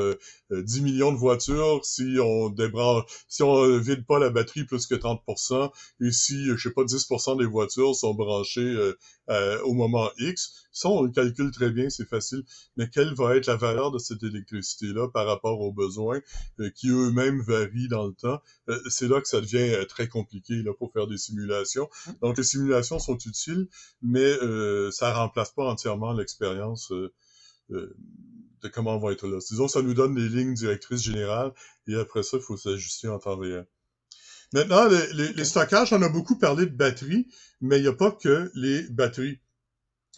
10 0.51 0.81
millions 0.81 1.13
de 1.13 1.19
voitures 1.19 1.85
si 1.85 2.17
on 2.23 2.49
débranche, 2.49 3.05
si 3.29 3.43
on 3.43 3.79
vide 3.79 4.07
pas 4.07 4.19
la 4.19 4.31
batterie 4.31 4.65
plus 4.65 4.87
que 4.87 4.95
30%, 4.95 5.71
et 6.01 6.11
si, 6.11 6.47
je 6.47 6.57
sais 6.57 6.75
pas, 6.75 6.85
10% 6.85 7.39
des 7.39 7.47
voitures 7.47 7.95
sont 7.95 8.15
branchées 8.15 8.61
euh, 8.61 8.99
euh, 9.31 9.61
au 9.63 9.75
moment 9.75 10.11
X. 10.19 10.69
Ça, 10.73 10.89
on 10.89 11.03
le 11.03 11.11
calcule 11.11 11.51
très 11.51 11.71
bien, 11.71 11.91
c'est 11.91 12.09
facile. 12.09 12.43
Mais 12.77 12.89
quelle 12.89 13.15
va 13.15 13.37
être 13.37 13.47
la 13.47 13.57
valeur 13.57 13.91
de 13.91 13.99
cette 13.99 14.23
électricité-là 14.23 15.09
par 15.09 15.27
rapport 15.27 15.61
aux 15.61 15.73
besoins 15.73 16.21
euh, 16.61 16.71
qui 16.71 16.89
eux-mêmes 16.89 17.41
varient 17.43 17.89
dans 17.89 18.07
le 18.07 18.15
temps? 18.15 18.41
c'est 18.91 19.09
là 19.09 19.21
que 19.21 19.29
ça 19.29 19.41
devient 19.41 19.75
très 19.89 20.09
compliqué 20.09 20.63
là, 20.63 20.73
pour 20.75 20.93
faire 20.93 21.07
des 21.07 21.17
simulations. 21.17 21.89
Donc, 22.21 22.37
les 22.37 22.45
simulations 22.45 22.99
sont 22.99 23.17
utiles, 23.17 23.69
mais 24.03 24.35
ça 24.91 25.13
remplace 25.15 25.53
pas 25.53 25.65
entièrement 25.65 26.13
l'expérience 26.13 26.93
de 28.63 28.69
comment 28.69 28.97
on 28.97 28.99
va 28.99 29.13
être 29.13 29.27
là. 29.27 29.39
Disons, 29.49 29.69
ça 29.69 29.83
nous 29.83 29.95
donne 29.95 30.15
des 30.15 30.29
lignes 30.29 30.55
directrices 30.55 31.03
générales 31.03 31.53
et 31.87 31.95
après 31.95 32.23
ça, 32.23 32.37
il 32.37 32.43
faut 32.43 32.57
s'ajuster 32.57 33.09
en 33.09 33.19
temps 33.19 33.37
réel. 33.37 33.67
Maintenant, 34.55 34.89
les, 34.89 35.33
les, 35.35 35.45
stockages, 35.45 35.93
on 35.93 36.01
a 36.01 36.09
beaucoup 36.09 36.39
parlé 36.39 36.65
de 36.65 36.75
batteries, 36.75 37.27
mais 37.61 37.79
il 37.79 37.83
n'y 37.83 37.89
a 37.89 37.93
pas 37.93 38.11
que 38.11 38.51
les 38.55 38.83
batteries. 38.89 39.41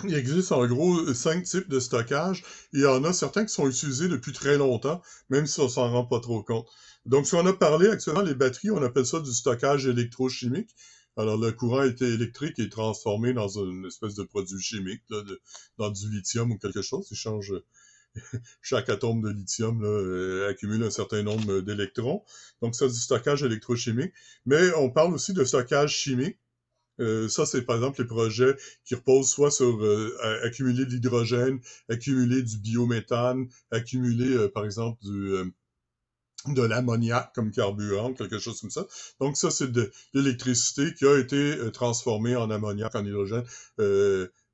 Il 0.04 0.14
existe 0.14 0.52
en 0.52 0.66
gros 0.66 1.12
cinq 1.14 1.44
types 1.44 1.68
de 1.68 1.80
stockage 1.80 2.42
et 2.72 2.78
il 2.78 2.80
y 2.82 2.86
en 2.86 3.04
a 3.04 3.12
certains 3.12 3.44
qui 3.44 3.52
sont 3.52 3.68
utilisés 3.68 4.08
depuis 4.08 4.32
très 4.32 4.56
longtemps, 4.56 5.02
même 5.28 5.46
si 5.46 5.60
on 5.60 5.68
s'en 5.68 5.90
rend 5.90 6.06
pas 6.06 6.20
trop 6.20 6.42
compte. 6.42 6.68
Donc, 7.06 7.26
si 7.26 7.34
on 7.34 7.44
a 7.44 7.52
parlé 7.52 7.88
actuellement, 7.88 8.22
les 8.22 8.34
batteries, 8.34 8.70
on 8.70 8.82
appelle 8.82 9.06
ça 9.06 9.20
du 9.20 9.32
stockage 9.32 9.86
électrochimique. 9.86 10.70
Alors, 11.16 11.36
le 11.36 11.50
courant 11.50 11.82
électrique 11.82 12.58
est 12.58 12.70
transformé 12.70 13.32
dans 13.32 13.48
une 13.48 13.84
espèce 13.86 14.14
de 14.14 14.22
produit 14.22 14.60
chimique, 14.60 15.02
là, 15.10 15.22
de, 15.22 15.40
dans 15.76 15.90
du 15.90 16.08
lithium 16.08 16.52
ou 16.52 16.58
quelque 16.58 16.82
chose. 16.82 17.08
Il 17.10 17.16
change 17.16 17.52
chaque 18.62 18.88
atome 18.88 19.22
de 19.22 19.30
lithium 19.30 19.82
euh, 19.84 20.48
accumule 20.48 20.82
un 20.82 20.90
certain 20.90 21.22
nombre 21.22 21.60
d'électrons. 21.60 22.24
Donc 22.62 22.74
ça, 22.74 22.88
c'est 22.88 22.94
du 22.94 23.00
stockage 23.00 23.42
électrochimique. 23.42 24.12
Mais 24.46 24.72
on 24.74 24.90
parle 24.90 25.14
aussi 25.14 25.32
de 25.32 25.44
stockage 25.44 25.94
chimique. 25.94 26.38
Euh, 27.00 27.28
ça, 27.28 27.46
c'est 27.46 27.62
par 27.62 27.76
exemple 27.76 28.02
les 28.02 28.06
projets 28.06 28.54
qui 28.84 28.94
reposent 28.94 29.30
soit 29.30 29.50
sur 29.50 29.82
euh, 29.82 30.16
accumuler 30.44 30.84
de 30.84 30.90
l'hydrogène, 30.90 31.60
accumuler 31.88 32.42
du 32.42 32.58
biométhane, 32.58 33.48
accumuler 33.70 34.48
par 34.50 34.66
exemple 34.66 35.00
de 35.02 36.62
l'ammoniac 36.62 37.32
comme 37.34 37.50
carburant, 37.50 38.12
quelque 38.12 38.38
chose 38.38 38.60
comme 38.60 38.70
ça. 38.70 38.86
Donc 39.18 39.36
ça, 39.36 39.50
c'est 39.50 39.72
de 39.72 39.90
l'électricité 40.12 40.92
qui 40.94 41.06
a 41.06 41.18
été 41.18 41.56
transformée 41.72 42.36
en 42.36 42.50
ammoniac, 42.50 42.94
en 42.94 43.04
hydrogène. 43.04 43.44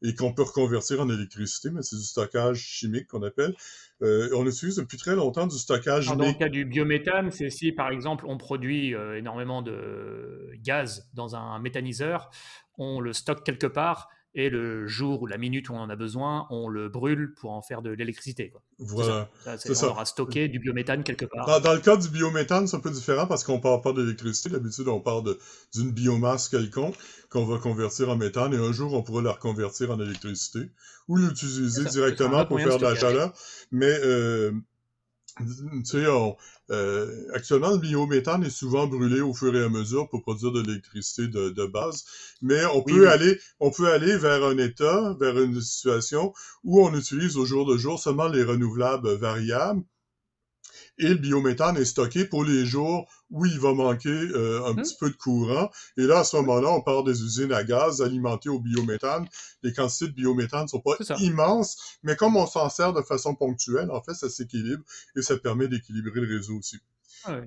Et 0.02 0.14
qu'on 0.14 0.32
peut 0.32 0.42
reconvertir 0.42 1.00
en 1.00 1.08
électricité, 1.08 1.70
mais 1.70 1.82
c'est 1.82 1.96
du 1.96 2.02
stockage 2.02 2.58
chimique 2.58 3.06
qu'on 3.06 3.22
appelle. 3.22 3.54
Euh, 4.02 4.28
on 4.34 4.46
utilise 4.46 4.76
depuis 4.76 4.98
très 4.98 5.14
longtemps 5.14 5.46
du 5.46 5.56
stockage. 5.56 6.06
Dans 6.06 6.26
le 6.26 6.32
cas 6.32 6.48
du 6.48 6.64
biométhane, 6.64 7.30
c'est 7.30 7.50
si 7.50 7.72
par 7.72 7.90
exemple 7.90 8.26
on 8.28 8.36
produit 8.36 8.94
euh, 8.94 9.16
énormément 9.16 9.62
de 9.62 10.50
gaz 10.62 11.08
dans 11.14 11.34
un 11.34 11.58
méthaniseur, 11.60 12.30
on 12.76 13.00
le 13.00 13.12
stocke 13.12 13.42
quelque 13.42 13.66
part 13.66 14.08
et 14.36 14.50
le 14.50 14.86
jour 14.86 15.22
ou 15.22 15.26
la 15.26 15.38
minute 15.38 15.70
où 15.70 15.72
on 15.72 15.78
en 15.78 15.88
a 15.88 15.96
besoin, 15.96 16.46
on 16.50 16.68
le 16.68 16.90
brûle 16.90 17.34
pour 17.40 17.52
en 17.52 17.62
faire 17.62 17.80
de 17.80 17.88
l'électricité. 17.90 18.52
Voilà. 18.78 19.30
C'est 19.56 19.74
ça. 19.74 19.86
On 19.86 19.90
aura 19.92 20.04
stocké 20.04 20.48
du 20.48 20.58
biométhane 20.58 21.02
quelque 21.02 21.24
part. 21.24 21.62
Dans, 21.62 21.72
le 21.72 21.80
cas 21.80 21.96
du 21.96 22.10
biométhane, 22.10 22.68
c'est 22.68 22.76
un 22.76 22.80
peu 22.80 22.90
différent 22.90 23.26
parce 23.26 23.44
qu'on 23.44 23.56
ne 23.56 23.62
parle 23.62 23.80
pas 23.80 23.94
d'électricité. 23.94 24.50
D'habitude, 24.50 24.88
on 24.88 25.00
parle 25.00 25.36
d'une 25.74 25.90
biomasse 25.90 26.50
quelconque 26.50 26.96
qu'on 27.30 27.46
va 27.46 27.56
convertir 27.58 28.10
en 28.10 28.16
méthane 28.16 28.52
et 28.52 28.58
un 28.58 28.72
jour, 28.72 28.92
on 28.92 29.02
pourra 29.02 29.22
la 29.22 29.32
reconvertir 29.32 29.90
en 29.90 29.98
électricité 29.98 30.70
ou 31.08 31.16
l'utiliser 31.16 31.86
directement 31.86 32.44
pour 32.44 32.60
faire 32.60 32.76
de 32.76 32.84
la 32.84 32.94
chaleur. 32.94 33.32
Mais 33.72 33.98
euh, 34.04 34.52
tu 35.38 35.84
sais, 35.84 36.04
euh, 36.70 37.28
actuellement, 37.34 37.70
le 37.70 37.78
biométhane 37.78 38.44
est 38.44 38.50
souvent 38.50 38.86
brûlé 38.86 39.20
au 39.20 39.34
fur 39.34 39.54
et 39.54 39.62
à 39.62 39.68
mesure 39.68 40.08
pour 40.08 40.22
produire 40.22 40.52
de 40.52 40.62
l'électricité 40.62 41.28
de, 41.28 41.50
de, 41.50 41.66
base, 41.66 42.04
mais 42.42 42.64
on 42.66 42.82
peut 42.82 43.08
aller, 43.10 43.38
on 43.60 43.70
peut 43.70 43.90
aller 43.92 44.16
vers 44.16 44.44
un 44.44 44.56
état, 44.58 45.14
vers 45.20 45.38
une 45.38 45.60
situation 45.60 46.32
où 46.64 46.82
on 46.82 46.94
utilise 46.94 47.36
au 47.36 47.44
jour 47.44 47.66
de 47.66 47.76
jour 47.76 47.98
seulement 48.00 48.28
les 48.28 48.42
renouvelables 48.42 49.14
variables 49.14 49.82
et 50.98 51.08
le 51.08 51.14
biométhane 51.16 51.76
est 51.76 51.84
stocké 51.84 52.24
pour 52.24 52.44
les 52.44 52.64
jours 52.64 53.08
où 53.30 53.44
il 53.44 53.58
va 53.58 53.74
manquer 53.74 54.08
euh, 54.08 54.64
un 54.66 54.72
mmh. 54.72 54.76
petit 54.76 54.96
peu 54.98 55.10
de 55.10 55.16
courant. 55.16 55.70
Et 55.96 56.02
là, 56.02 56.20
à 56.20 56.24
ce 56.24 56.36
moment-là, 56.36 56.70
on 56.70 56.80
part 56.80 57.04
des 57.04 57.22
usines 57.22 57.52
à 57.52 57.64
gaz 57.64 58.00
alimentées 58.00 58.48
au 58.48 58.60
biométhane. 58.60 59.26
Les 59.62 59.72
quantités 59.72 60.06
de 60.06 60.14
biométhane 60.14 60.64
ne 60.64 60.68
sont 60.68 60.80
pas 60.80 60.96
immenses, 61.18 61.98
mais 62.02 62.16
comme 62.16 62.36
on 62.36 62.46
s'en 62.46 62.68
sert 62.68 62.92
de 62.92 63.02
façon 63.02 63.34
ponctuelle, 63.34 63.90
en 63.90 64.02
fait, 64.02 64.14
ça 64.14 64.28
s'équilibre 64.28 64.82
et 65.16 65.22
ça 65.22 65.36
permet 65.36 65.68
d'équilibrer 65.68 66.20
le 66.20 66.36
réseau 66.36 66.58
aussi. 66.58 66.78
Ah 67.24 67.40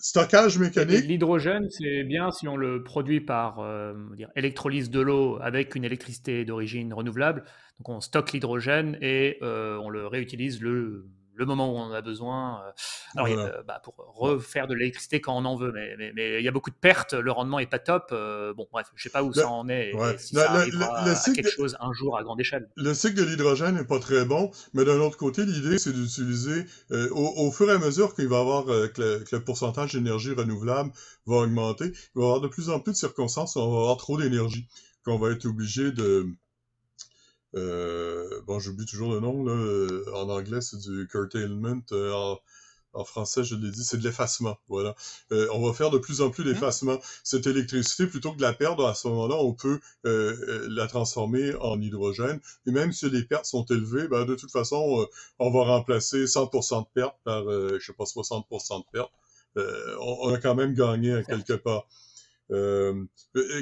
Stockage 0.00 0.58
mécanique. 0.58 1.04
L'hydrogène, 1.04 1.68
c'est 1.70 2.02
bien 2.04 2.30
si 2.30 2.48
on 2.48 2.56
le 2.56 2.82
produit 2.82 3.20
par 3.20 3.60
euh, 3.60 3.92
dire, 4.16 4.30
électrolyse 4.34 4.90
de 4.90 5.00
l'eau 5.00 5.38
avec 5.40 5.74
une 5.74 5.84
électricité 5.84 6.44
d'origine 6.44 6.92
renouvelable. 6.92 7.44
Donc 7.78 7.88
on 7.90 8.00
stocke 8.00 8.32
l'hydrogène 8.32 8.98
et 9.00 9.38
euh, 9.42 9.76
on 9.78 9.90
le 9.90 10.06
réutilise 10.06 10.60
le 10.60 11.06
le 11.34 11.46
moment 11.46 11.72
où 11.72 11.76
on 11.76 11.82
en 11.82 11.92
a 11.92 12.00
besoin. 12.00 12.62
Euh, 12.66 12.72
euh, 13.16 13.62
bah, 13.62 13.80
pour 13.82 13.94
refaire 14.16 14.66
de 14.66 14.74
l'électricité 14.74 15.20
quand 15.20 15.36
on 15.36 15.44
en 15.44 15.56
veut, 15.56 15.72
mais, 15.72 15.96
mais, 16.14 16.40
il 16.40 16.44
y 16.44 16.48
a 16.48 16.50
beaucoup 16.50 16.70
de 16.70 16.76
pertes, 16.76 17.14
le 17.14 17.30
rendement 17.30 17.58
est 17.58 17.66
pas 17.66 17.78
top. 17.78 18.08
Euh, 18.12 18.52
bon, 18.54 18.66
bref, 18.72 18.88
je 18.94 19.02
sais 19.02 19.10
pas 19.10 19.22
où 19.22 19.32
ça 19.32 19.48
en 19.48 19.68
est, 19.68 19.92
si 20.18 20.34
ça 20.34 20.50
arrivera 20.50 21.04
à 21.04 21.14
quelque 21.14 21.50
chose 21.50 21.76
un 21.80 21.92
jour 21.92 22.16
à 22.18 22.22
grande 22.22 22.40
échelle. 22.40 22.68
Le 22.76 22.94
cycle 22.94 23.16
de 23.16 23.24
l'hydrogène 23.24 23.76
n'est 23.76 23.84
pas 23.84 23.98
très 23.98 24.24
bon, 24.24 24.50
mais 24.72 24.84
d'un 24.84 24.98
autre 24.98 25.16
côté, 25.16 25.44
l'idée, 25.44 25.78
c'est 25.78 25.92
d'utiliser, 25.92 26.64
au, 26.90 27.50
fur 27.52 27.70
et 27.70 27.74
à 27.74 27.78
mesure 27.78 28.14
qu'il 28.14 28.28
va 28.28 28.40
avoir, 28.40 28.64
que 28.64 29.24
le, 29.32 29.44
pourcentage 29.44 29.92
d'énergie 29.92 30.32
renouvelable 30.32 30.90
va 31.26 31.36
augmenter, 31.36 31.86
il 31.86 32.20
va 32.20 32.22
y 32.22 32.24
avoir 32.24 32.40
de 32.40 32.48
plus 32.48 32.70
en 32.70 32.80
plus 32.80 32.92
de 32.92 32.96
circonstances 32.96 33.56
où 33.56 33.60
on 33.60 33.70
va 33.70 33.80
avoir 33.80 33.96
trop 33.96 34.18
d'énergie, 34.18 34.66
qu'on 35.04 35.18
va 35.18 35.30
être 35.30 35.46
obligé 35.46 35.92
de 35.92 36.26
euh, 37.56 38.40
bon, 38.46 38.58
j'oublie 38.58 38.86
toujours 38.86 39.12
le 39.12 39.20
nom, 39.20 39.44
là. 39.44 39.52
Euh, 39.52 40.04
en 40.14 40.28
anglais, 40.28 40.60
c'est 40.60 40.78
du 40.78 41.06
curtailment. 41.08 41.82
Euh, 41.92 42.12
en, 42.12 42.40
en, 42.94 43.04
français, 43.04 43.44
je 43.44 43.54
l'ai 43.56 43.70
dit, 43.70 43.84
c'est 43.84 43.98
de 43.98 44.04
l'effacement. 44.04 44.56
Voilà. 44.68 44.94
Euh, 45.32 45.48
on 45.52 45.66
va 45.66 45.72
faire 45.72 45.90
de 45.90 45.98
plus 45.98 46.20
en 46.20 46.30
plus 46.30 46.44
mmh. 46.44 46.52
d'effacement. 46.52 46.98
Cette 47.22 47.46
électricité, 47.46 48.06
plutôt 48.06 48.32
que 48.32 48.38
de 48.38 48.42
la 48.42 48.52
perdre, 48.52 48.86
à 48.86 48.94
ce 48.94 49.08
moment-là, 49.08 49.36
on 49.36 49.52
peut 49.52 49.80
euh, 50.06 50.66
la 50.68 50.86
transformer 50.86 51.54
en 51.56 51.80
hydrogène. 51.80 52.40
Et 52.66 52.70
même 52.70 52.92
si 52.92 53.08
les 53.10 53.22
pertes 53.22 53.46
sont 53.46 53.64
élevées, 53.66 54.08
ben, 54.08 54.24
de 54.24 54.34
toute 54.34 54.50
façon, 54.50 55.06
on 55.38 55.50
va 55.50 55.64
remplacer 55.64 56.24
100% 56.24 56.82
de 56.82 56.86
pertes 56.94 57.16
par, 57.24 57.44
je 57.44 57.78
sais 57.80 57.92
pas, 57.92 58.04
60% 58.04 58.78
de 58.78 58.84
pertes. 58.92 59.12
On, 59.56 60.18
on, 60.22 60.34
a 60.34 60.38
quand 60.38 60.56
même 60.56 60.74
gagné 60.74 61.14
à 61.14 61.22
quelque 61.22 61.54
part. 61.54 61.86
Euh, 62.50 63.04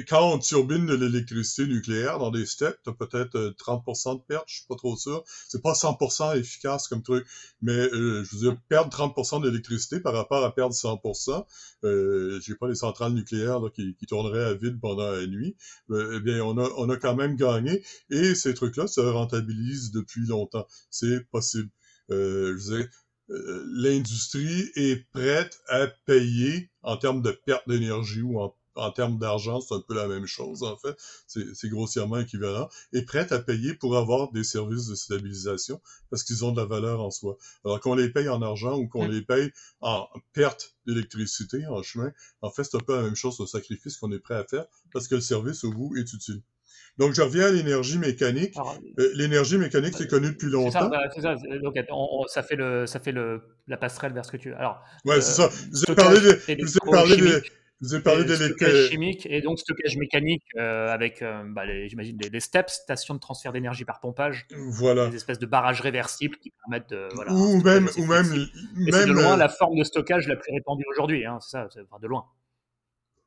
quand 0.09 0.33
on 0.33 0.39
turbine 0.39 0.85
de 0.85 0.95
l'électricité 0.95 1.65
nucléaire 1.67 2.19
dans 2.19 2.31
des 2.31 2.45
steppes, 2.45 2.77
tu 2.83 2.89
as 2.89 2.93
peut-être 2.93 3.55
30% 3.57 4.11
euh, 4.11 4.15
de 4.15 4.21
perte, 4.27 4.43
je 4.47 4.55
suis 4.55 4.65
pas 4.67 4.75
trop 4.75 4.97
sûr. 4.97 5.23
C'est 5.47 5.61
pas 5.61 5.73
100% 5.73 6.37
efficace 6.37 6.87
comme 6.87 7.01
truc, 7.01 7.25
mais 7.61 7.71
euh, 7.71 8.23
je 8.23 8.35
veux 8.35 8.41
dire, 8.41 8.57
perdre 8.67 8.95
30% 8.95 9.41
d'électricité 9.41 9.99
par 9.99 10.13
rapport 10.13 10.43
à 10.43 10.53
perdre 10.53 10.75
100%, 10.75 11.45
euh, 11.85 12.39
j'ai 12.41 12.55
pas 12.55 12.67
les 12.67 12.75
centrales 12.75 13.13
nucléaires 13.13 13.61
qui, 13.73 13.95
qui, 13.95 14.05
tourneraient 14.05 14.43
à 14.43 14.53
vide 14.53 14.79
pendant 14.81 15.11
la 15.11 15.25
nuit, 15.27 15.55
euh, 15.91 16.17
eh 16.17 16.19
bien, 16.19 16.43
on 16.43 16.57
a, 16.57 16.69
on 16.77 16.89
a 16.89 16.97
quand 16.97 17.15
même 17.15 17.35
gagné, 17.35 17.83
et 18.09 18.35
ces 18.35 18.53
trucs-là 18.53 18.87
se 18.87 19.01
rentabilisent 19.01 19.91
depuis 19.91 20.25
longtemps. 20.27 20.67
C'est 20.89 21.25
possible. 21.31 21.69
Euh, 22.11 22.57
je 22.57 22.71
veux 22.71 22.77
dire, 22.79 22.89
l'industrie 23.29 24.69
est 24.75 25.09
prête 25.11 25.57
à 25.69 25.87
payer 26.05 26.69
en 26.81 26.97
termes 26.97 27.21
de 27.21 27.31
perte 27.31 27.67
d'énergie 27.67 28.21
ou 28.21 28.39
en 28.39 28.53
en 28.75 28.91
termes 28.91 29.17
d'argent, 29.17 29.61
c'est 29.61 29.75
un 29.75 29.83
peu 29.87 29.93
la 29.93 30.07
même 30.07 30.25
chose, 30.25 30.63
en 30.63 30.77
fait. 30.77 30.95
C'est 31.27 31.69
grossièrement 31.69 32.17
équivalent. 32.17 32.69
Et 32.91 33.03
prête 33.03 33.31
à 33.31 33.39
payer 33.39 33.73
pour 33.73 33.97
avoir 33.97 34.31
des 34.31 34.43
services 34.43 34.87
de 34.87 34.95
stabilisation 34.95 35.81
parce 36.09 36.23
qu'ils 36.23 36.43
ont 36.45 36.51
de 36.51 36.59
la 36.59 36.65
valeur 36.65 37.01
en 37.01 37.11
soi. 37.11 37.37
Alors 37.65 37.79
qu'on 37.79 37.95
les 37.95 38.09
paye 38.09 38.29
en 38.29 38.41
argent 38.41 38.77
ou 38.77 38.87
qu'on 38.87 39.07
mm. 39.07 39.11
les 39.11 39.21
paye 39.21 39.51
en 39.81 40.07
perte 40.33 40.75
d'électricité 40.85 41.65
en 41.67 41.81
chemin, 41.83 42.11
en 42.41 42.49
fait, 42.49 42.63
c'est 42.63 42.77
un 42.77 42.81
peu 42.81 42.95
la 42.95 43.03
même 43.03 43.15
chose, 43.15 43.39
le 43.39 43.45
sacrifice 43.45 43.97
qu'on 43.97 44.11
est 44.11 44.19
prêt 44.19 44.35
à 44.35 44.43
faire 44.43 44.65
parce 44.91 45.07
que 45.07 45.15
le 45.15 45.21
service 45.21 45.63
au 45.63 45.71
bout 45.71 45.95
est 45.97 46.13
utile. 46.13 46.41
Donc, 46.97 47.13
je 47.13 47.21
reviens 47.21 47.47
à 47.47 47.51
l'énergie 47.51 47.97
mécanique. 47.97 48.55
Euh, 48.99 49.09
l'énergie 49.15 49.57
mécanique, 49.57 49.95
c'est 49.97 50.07
connu 50.07 50.27
depuis 50.27 50.49
longtemps. 50.49 50.89
Bah, 50.89 51.01
c'est 51.13 51.21
ça, 51.21 51.35
Donc, 51.61 51.75
ça 52.27 52.43
fait, 52.43 52.55
le, 52.55 52.85
ça 52.85 52.99
fait 52.99 53.11
le, 53.11 53.41
la 53.67 53.77
passerelle 53.77 54.13
vers 54.13 54.25
ce 54.25 54.31
que 54.31 54.37
tu... 54.37 54.53
Alors, 54.53 54.79
ouais, 55.05 55.19
c'est 55.21 55.33
ça. 55.33 55.49
Vous 55.71 55.83
avez 55.87 55.95
parlé 55.95 56.19
de... 56.19 57.43
Vous 57.83 57.93
avez 57.93 58.01
parlé 58.01 58.23
de 58.23 58.33
vous 58.33 58.41
avez 58.41 58.53
parlé 58.55 58.73
de 58.73 58.77
stockage 58.77 58.89
chimique 58.91 59.27
et 59.29 59.41
donc 59.41 59.59
stockage 59.59 59.97
mécanique 59.97 60.43
euh, 60.55 60.87
avec, 60.87 61.21
euh, 61.21 61.43
bah, 61.47 61.63
j'imagine, 61.85 62.15
des, 62.15 62.39
steps, 62.39 62.71
stations 62.71 63.13
de 63.13 63.19
transfert 63.19 63.51
d'énergie 63.51 63.83
par 63.83 63.99
pompage. 63.99 64.47
Voilà. 64.55 65.09
Des 65.09 65.17
espèces 65.17 65.37
de 65.37 65.45
barrages 65.45 65.81
réversibles 65.81 66.37
qui 66.37 66.51
permettent 66.51 66.89
de. 66.91 67.09
Voilà, 67.13 67.33
ou 67.33 67.61
même. 67.61 67.89
Ou 67.97 68.05
même, 68.05 68.47
c'est 68.89 69.05
de 69.05 69.11
loin 69.11 69.33
euh, 69.33 69.37
la 69.37 69.49
forme 69.49 69.77
de 69.77 69.83
stockage 69.83 70.29
la 70.29 70.37
plus 70.37 70.53
répandue 70.53 70.85
aujourd'hui, 70.91 71.25
hein, 71.25 71.39
c'est 71.41 71.57
ça, 71.57 71.67
enfin, 71.67 71.99
de 72.01 72.07
loin. 72.07 72.25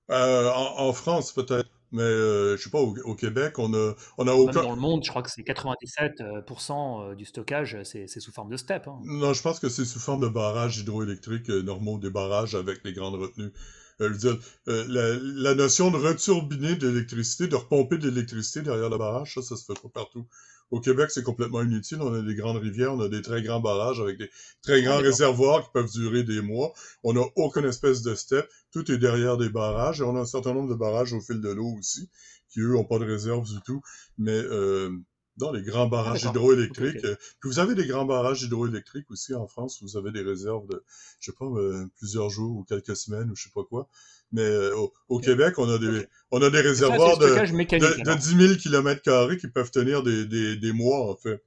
en, 0.08 0.92
France, 0.94 1.32
peut-être. 1.32 1.68
Mais 1.92 2.02
je 2.02 2.56
sais 2.56 2.70
pas, 2.70 2.80
au, 2.80 3.14
Québec, 3.14 3.58
on 3.58 3.72
a, 3.74 3.94
on 4.16 4.26
a 4.26 4.32
aucun. 4.32 4.62
dans 4.62 4.74
le 4.74 4.80
monde, 4.80 5.04
je 5.04 5.10
crois 5.10 5.22
que 5.22 5.30
c'est 5.30 5.42
97% 5.42 7.14
du 7.14 7.26
stockage, 7.26 7.76
c'est 7.84 8.08
sous 8.08 8.32
forme 8.32 8.50
de 8.50 8.56
step. 8.56 8.88
Hein. 8.88 9.00
Non, 9.04 9.34
je 9.34 9.42
pense 9.42 9.60
que 9.60 9.68
c'est 9.68 9.84
sous 9.84 10.00
forme 10.00 10.22
de 10.22 10.28
barrages 10.28 10.78
hydroélectriques 10.78 11.48
normaux, 11.48 11.98
des 11.98 12.10
barrages 12.10 12.54
avec 12.54 12.80
les 12.84 12.94
grandes 12.94 13.16
retenues. 13.16 13.52
Euh, 14.00 14.10
dire, 14.10 14.38
euh, 14.68 14.84
la, 14.88 15.18
la, 15.20 15.54
notion 15.54 15.90
de 15.90 15.96
returbiner 15.96 16.76
de 16.76 16.88
l'électricité, 16.88 17.46
de 17.46 17.56
repomper 17.56 17.96
de 17.96 18.08
l'électricité 18.08 18.60
derrière 18.60 18.90
le 18.90 18.98
barrage, 18.98 19.34
ça, 19.34 19.42
ça 19.42 19.56
se 19.56 19.64
fait 19.64 19.80
pas 19.80 19.88
partout. 19.88 20.26
Au 20.70 20.80
Québec, 20.80 21.10
c'est 21.10 21.22
complètement 21.22 21.62
inutile. 21.62 21.98
On 22.00 22.12
a 22.12 22.20
des 22.22 22.34
grandes 22.34 22.56
rivières, 22.56 22.92
on 22.92 23.00
a 23.00 23.08
des 23.08 23.22
très 23.22 23.40
grands 23.40 23.60
barrages 23.60 24.00
avec 24.00 24.18
des 24.18 24.28
très 24.62 24.82
grands 24.82 24.98
ah, 24.98 25.02
réservoirs 25.02 25.62
qui 25.62 25.70
peuvent 25.72 25.90
durer 25.90 26.24
des 26.24 26.40
mois. 26.40 26.72
On 27.04 27.12
n'a 27.12 27.22
aucune 27.36 27.64
espèce 27.64 28.02
de 28.02 28.14
step. 28.14 28.48
Tout 28.72 28.90
est 28.90 28.98
derrière 28.98 29.36
des 29.36 29.48
barrages. 29.48 30.00
Et 30.00 30.04
on 30.04 30.16
a 30.16 30.20
un 30.20 30.26
certain 30.26 30.54
nombre 30.54 30.68
de 30.68 30.74
barrages 30.74 31.12
au 31.12 31.20
fil 31.20 31.40
de 31.40 31.50
l'eau 31.50 31.76
aussi, 31.78 32.10
qui 32.48 32.60
eux 32.60 32.76
ont 32.76 32.84
pas 32.84 32.98
de 32.98 33.04
réserve 33.04 33.44
du 33.44 33.60
tout. 33.64 33.80
Mais 34.18 34.32
euh, 34.32 34.90
dans 35.36 35.52
les 35.52 35.62
grands 35.62 35.86
barrages 35.86 36.24
ah, 36.26 36.30
hydroélectriques. 36.30 37.04
Euh, 37.04 37.16
vous 37.42 37.58
avez 37.58 37.74
des 37.74 37.86
grands 37.86 38.04
barrages 38.04 38.42
hydroélectriques 38.42 39.10
aussi 39.10 39.34
en 39.34 39.46
France. 39.46 39.82
Vous 39.82 39.96
avez 39.96 40.10
des 40.10 40.22
réserves 40.22 40.66
de, 40.68 40.82
je 41.20 41.30
sais 41.30 41.36
pas, 41.38 41.46
euh, 41.46 41.86
plusieurs 41.98 42.30
jours 42.30 42.56
ou 42.56 42.64
quelques 42.64 42.96
semaines 42.96 43.30
ou 43.30 43.36
je 43.36 43.44
sais 43.44 43.52
pas 43.54 43.64
quoi. 43.64 43.88
Mais 44.32 44.42
euh, 44.42 44.74
au, 45.08 45.20
Québec, 45.20 45.58
on 45.58 45.68
a 45.68 45.78
des, 45.78 46.06
on 46.30 46.42
a 46.42 46.50
des 46.50 46.60
réservoirs 46.60 47.18
de, 47.18 47.26
de, 47.26 48.14
10 48.14 48.46
000 48.48 48.54
km 48.56 49.00
carrés 49.02 49.36
qui 49.36 49.48
peuvent 49.48 49.70
tenir 49.70 50.02
des, 50.02 50.24
des, 50.26 50.56
des 50.56 50.72
mois, 50.72 51.10
en 51.10 51.16
fait. 51.16 51.42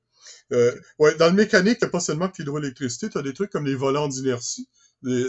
Euh, 0.51 0.73
ouais, 0.97 1.15
dans 1.17 1.27
le 1.27 1.33
mécanique, 1.33 1.79
t'as 1.79 1.89
pas 1.89 1.99
seulement 1.99 2.29
que 2.29 2.35
l'hydroélectricité, 2.39 3.09
tu 3.09 3.17
as 3.17 3.21
des 3.21 3.33
trucs 3.33 3.51
comme 3.51 3.65
les 3.65 3.75
volants 3.75 4.07
d'inertie. 4.07 4.69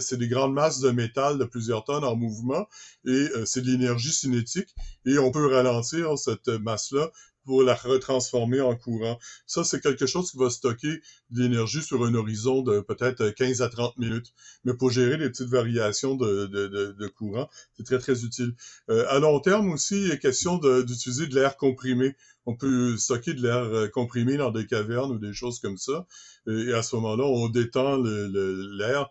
C'est 0.01 0.16
des 0.16 0.27
grandes 0.27 0.53
masses 0.53 0.81
de 0.81 0.90
métal 0.90 1.38
de 1.38 1.44
plusieurs 1.44 1.85
tonnes 1.85 2.03
en 2.03 2.16
mouvement 2.16 2.66
et 3.07 3.29
c'est 3.44 3.61
de 3.61 3.68
l'énergie 3.68 4.11
cinétique 4.11 4.75
et 5.07 5.16
on 5.18 5.31
peut 5.31 5.46
ralentir 5.46 6.18
cette 6.18 6.49
masse-là 6.49 7.12
pour 7.44 7.62
la 7.62 7.74
retransformer 7.74 8.61
en 8.61 8.76
courant. 8.76 9.18
Ça, 9.46 9.64
c'est 9.64 9.81
quelque 9.81 10.07
chose 10.07 10.31
qui 10.31 10.38
va 10.38 10.50
stocker 10.50 11.00
de 11.31 11.42
l'énergie 11.42 11.83
sur 11.83 12.05
un 12.05 12.14
horizon 12.14 12.62
de 12.62 12.81
peut-être 12.81 13.31
15 13.31 13.62
à 13.62 13.68
30 13.68 13.96
minutes. 13.98 14.33
Mais 14.64 14.74
pour 14.74 14.90
gérer 14.90 15.16
les 15.16 15.31
petites 15.31 15.48
variations 15.48 16.14
de, 16.14 16.46
de, 16.46 16.66
de, 16.68 17.09
courant, 17.09 17.48
c'est 17.76 17.85
très, 17.85 17.98
très 17.98 18.24
utile. 18.24 18.55
Euh, 18.88 19.07
à 19.09 19.18
long 19.18 19.40
terme 19.40 19.70
aussi, 19.70 20.05
il 20.05 20.11
est 20.11 20.18
question 20.18 20.59
d'utiliser 20.59 21.26
de, 21.26 21.35
l'air 21.35 21.57
comprimé. 21.57 22.14
On 22.46 22.57
peut 22.57 22.96
stocker 22.96 23.35
de 23.35 23.42
l'air 23.42 23.59
euh, 23.59 23.88
comprimé 23.88 24.37
dans 24.37 24.50
des 24.50 24.66
cavernes 24.66 25.12
ou 25.12 25.18
des 25.18 25.33
choses 25.33 25.61
comme 25.61 25.76
ça. 25.76 26.07
Et, 26.46 26.72
à 26.72 26.83
ce 26.83 26.96
moment-là, 26.96 27.24
on 27.24 27.48
détend 27.48 27.98
l'air 27.98 29.11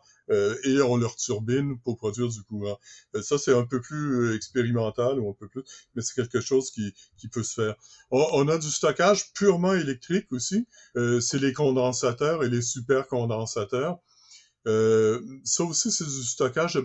et 0.64 0.82
on 0.82 0.98
leur 0.98 1.16
turbine 1.16 1.80
pour 1.80 1.98
produire 1.98 2.30
du 2.30 2.44
courant. 2.44 2.80
Euh, 3.16 3.22
ça, 3.22 3.38
c'est 3.38 3.54
un 3.54 3.66
peu 3.66 3.82
plus 3.82 4.30
euh, 4.30 4.36
expérimental 4.36 5.20
ou 5.20 5.30
un 5.30 5.34
peu 5.34 5.48
plus, 5.48 5.64
mais 5.96 6.02
c'est 6.02 6.16
quelque 6.16 6.42
chose 6.42 6.72
qui, 6.72 6.94
qui 7.18 7.28
peut 7.28 7.44
se 7.44 7.62
faire. 7.62 7.76
On, 8.12 8.48
a 8.48 8.58
du 8.58 8.70
stockage 8.70 9.34
purement 9.34 9.74
électrique 9.74 10.32
aussi. 10.32 10.68
c'est 10.96 11.40
les 11.40 11.54
condensateurs 11.54 12.44
et 12.44 12.50
les 12.50 12.62
supercondensateurs. 12.62 14.00
Euh, 14.68 15.22
ça 15.44 15.64
aussi, 15.64 15.92
c'est 15.92 16.06
du 16.06 16.24
stockage 16.24 16.80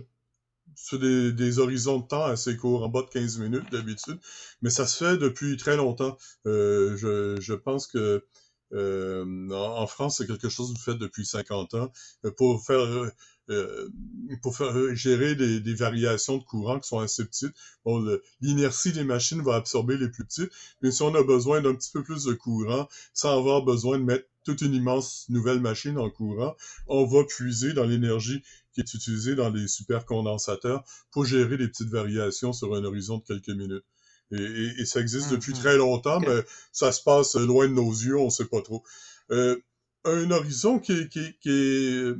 sur 0.76 0.98
des, 0.98 1.32
des, 1.32 1.58
horizons 1.58 1.98
de 2.00 2.06
temps 2.06 2.24
assez 2.24 2.56
courts, 2.56 2.84
en 2.84 2.88
bas 2.88 3.02
de 3.02 3.08
15 3.08 3.38
minutes 3.38 3.70
d'habitude, 3.70 4.18
mais 4.62 4.70
ça 4.70 4.86
se 4.86 5.04
fait 5.04 5.18
depuis 5.18 5.56
très 5.56 5.76
longtemps. 5.76 6.16
Euh, 6.46 6.96
je, 6.96 7.40
je, 7.40 7.54
pense 7.54 7.86
que 7.86 8.24
euh, 8.74 9.50
en, 9.50 9.86
France, 9.86 10.18
c'est 10.18 10.26
quelque 10.26 10.48
chose 10.48 10.72
que 10.72 10.78
vous 10.78 10.84
faites 10.84 10.98
depuis 10.98 11.24
50 11.24 11.74
ans. 11.74 11.92
Pour 12.36 12.64
faire 12.64 13.10
euh, 13.50 13.90
pour 14.40 14.56
faire 14.56 14.74
euh, 14.74 14.94
gérer 14.94 15.34
des, 15.34 15.74
variations 15.74 16.38
de 16.38 16.44
courant 16.44 16.80
qui 16.80 16.88
sont 16.88 16.98
assez 16.98 17.24
petites. 17.24 17.54
L'inertie 18.40 18.92
des 18.92 19.04
machines 19.04 19.42
va 19.42 19.56
absorber 19.56 19.98
les 19.98 20.08
plus 20.08 20.24
petites, 20.24 20.50
mais 20.80 20.90
si 20.90 21.02
on 21.02 21.14
a 21.14 21.22
besoin 21.22 21.60
d'un 21.60 21.74
petit 21.74 21.90
peu 21.92 22.02
plus 22.02 22.24
de 22.24 22.32
courant, 22.32 22.88
sans 23.12 23.36
avoir 23.36 23.62
besoin 23.62 23.98
de 23.98 24.04
mettre 24.04 24.26
toute 24.44 24.62
une 24.62 24.74
immense 24.74 25.26
nouvelle 25.28 25.60
machine 25.60 25.98
en 25.98 26.10
courant, 26.10 26.56
on 26.86 27.04
va 27.04 27.24
puiser 27.24 27.74
dans 27.74 27.84
l'énergie 27.84 28.42
qui 28.72 28.80
est 28.80 28.94
utilisée 28.94 29.34
dans 29.34 29.50
les 29.50 29.68
supercondensateurs 29.68 30.82
pour 31.10 31.24
gérer 31.24 31.58
des 31.58 31.68
petites 31.68 31.90
variations 31.90 32.52
sur 32.52 32.74
un 32.74 32.84
horizon 32.84 33.18
de 33.18 33.24
quelques 33.24 33.56
minutes. 33.56 33.84
Et, 34.32 34.70
et, 34.78 34.84
ça 34.84 35.00
existe 35.00 35.30
depuis 35.30 35.52
mm-hmm. 35.52 35.60
très 35.60 35.76
longtemps, 35.76 36.20
mais 36.20 36.42
ça 36.72 36.92
se 36.92 37.02
passe 37.02 37.34
loin 37.36 37.68
de 37.68 37.74
nos 37.74 37.90
yeux, 37.90 38.18
on 38.18 38.30
sait 38.30 38.46
pas 38.46 38.62
trop. 38.62 38.82
Euh, 39.30 39.56
un 40.04 40.30
horizon 40.30 40.78
qui, 40.78 41.08
qui, 41.08 41.36
qui 41.40 41.50
est 41.50 42.14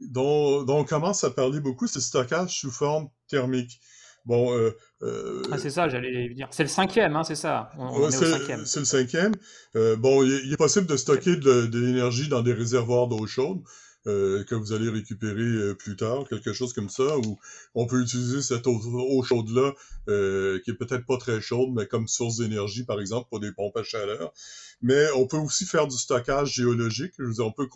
dont, 0.00 0.62
dont, 0.62 0.78
on 0.78 0.84
commence 0.84 1.24
à 1.24 1.30
parler 1.30 1.60
beaucoup, 1.60 1.86
c'est 1.86 1.98
le 1.98 2.02
stockage 2.02 2.60
sous 2.60 2.70
forme 2.70 3.08
thermique. 3.28 3.80
Bon, 4.24 4.52
euh, 4.52 4.76
euh, 5.02 5.42
ah, 5.52 5.58
c'est 5.58 5.70
ça, 5.70 5.88
j'allais 5.88 6.28
dire. 6.30 6.48
C'est 6.50 6.64
le 6.64 6.68
cinquième, 6.68 7.14
hein, 7.14 7.22
c'est 7.22 7.36
ça. 7.36 7.70
c'est 8.02 8.80
le 8.80 8.84
cinquième. 8.84 9.32
Euh, 9.76 9.94
bon, 9.94 10.24
il, 10.24 10.52
est 10.52 10.56
possible 10.56 10.86
de 10.86 10.96
stocker 10.96 11.36
de, 11.36 11.66
de 11.66 11.78
l'énergie 11.78 12.28
dans 12.28 12.42
des 12.42 12.52
réservoirs 12.52 13.06
d'eau 13.06 13.24
chaude. 13.26 13.62
Euh, 14.06 14.44
que 14.44 14.54
vous 14.54 14.72
allez 14.72 14.88
récupérer 14.88 15.42
euh, 15.42 15.74
plus 15.74 15.96
tard, 15.96 16.28
quelque 16.28 16.52
chose 16.52 16.72
comme 16.72 16.88
ça, 16.88 17.18
ou 17.18 17.38
on 17.74 17.86
peut 17.86 18.00
utiliser 18.00 18.40
cette 18.40 18.68
eau, 18.68 19.22
chaude-là, 19.24 19.74
euh, 20.08 20.60
qui 20.64 20.70
est 20.70 20.74
peut-être 20.74 21.04
pas 21.04 21.16
très 21.16 21.40
chaude, 21.40 21.70
mais 21.74 21.86
comme 21.86 22.06
source 22.06 22.36
d'énergie, 22.36 22.84
par 22.84 23.00
exemple, 23.00 23.28
pour 23.28 23.40
des 23.40 23.50
pompes 23.50 23.76
à 23.76 23.82
chaleur. 23.82 24.32
Mais 24.80 25.08
on 25.16 25.26
peut 25.26 25.38
aussi 25.38 25.64
faire 25.64 25.88
du 25.88 25.96
stockage 25.96 26.52
géologique. 26.54 27.14
Je 27.18 27.42
on 27.42 27.50
peut 27.50 27.66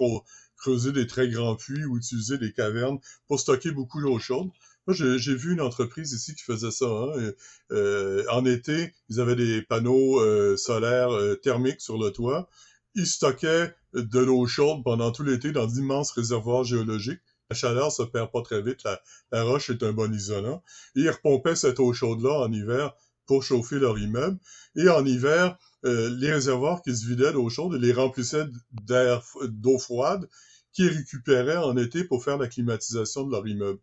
creuser 0.56 0.92
des 0.92 1.08
très 1.08 1.28
grands 1.28 1.56
puits 1.56 1.84
ou 1.84 1.96
utiliser 1.96 2.38
des 2.38 2.52
cavernes 2.52 2.98
pour 3.26 3.40
stocker 3.40 3.72
beaucoup 3.72 4.00
d'eau 4.00 4.18
chaude. 4.20 4.50
Moi, 4.86 4.94
j'ai 4.94 5.34
vu 5.34 5.52
une 5.52 5.60
entreprise 5.60 6.12
ici 6.12 6.34
qui 6.36 6.44
faisait 6.44 6.70
ça. 6.70 6.86
Hein, 6.86 7.32
euh, 7.72 8.24
en 8.30 8.44
été, 8.44 8.92
ils 9.08 9.20
avaient 9.20 9.36
des 9.36 9.62
panneaux 9.62 10.20
solaires 10.56 11.10
thermiques 11.42 11.80
sur 11.80 11.98
le 11.98 12.10
toit. 12.10 12.48
Ils 12.94 13.06
stockaient 13.06 13.74
de 13.94 14.18
l'eau 14.18 14.46
chaude 14.46 14.82
pendant 14.84 15.12
tout 15.12 15.22
l'été 15.22 15.52
dans 15.52 15.66
d'immenses 15.66 16.12
réservoirs 16.12 16.64
géologiques. 16.64 17.20
La 17.50 17.56
chaleur 17.56 17.90
se 17.90 18.02
perd 18.02 18.30
pas 18.30 18.42
très 18.42 18.62
vite, 18.62 18.84
la, 19.32 19.42
roche 19.42 19.70
est 19.70 19.82
un 19.82 19.92
bon 19.92 20.12
isolant. 20.14 20.62
Ils 20.94 21.10
repompaient 21.10 21.56
cette 21.56 21.80
eau 21.80 21.92
chaude-là 21.92 22.40
en 22.40 22.52
hiver 22.52 22.94
pour 23.26 23.42
chauffer 23.42 23.78
leur 23.78 23.98
immeuble. 23.98 24.38
Et 24.76 24.88
en 24.88 25.04
hiver, 25.04 25.58
euh, 25.84 26.10
les 26.10 26.32
réservoirs 26.32 26.82
qui 26.82 26.96
se 26.96 27.06
vidaient 27.06 27.32
d'eau 27.32 27.48
chaude, 27.48 27.74
les 27.74 27.92
remplissaient 27.92 28.46
d'eau 28.72 29.78
froide, 29.78 30.28
qu'ils 30.72 30.88
récupéraient 30.88 31.56
en 31.56 31.76
été 31.76 32.04
pour 32.04 32.24
faire 32.24 32.38
la 32.38 32.48
climatisation 32.48 33.24
de 33.24 33.32
leur 33.32 33.46
immeuble. 33.46 33.80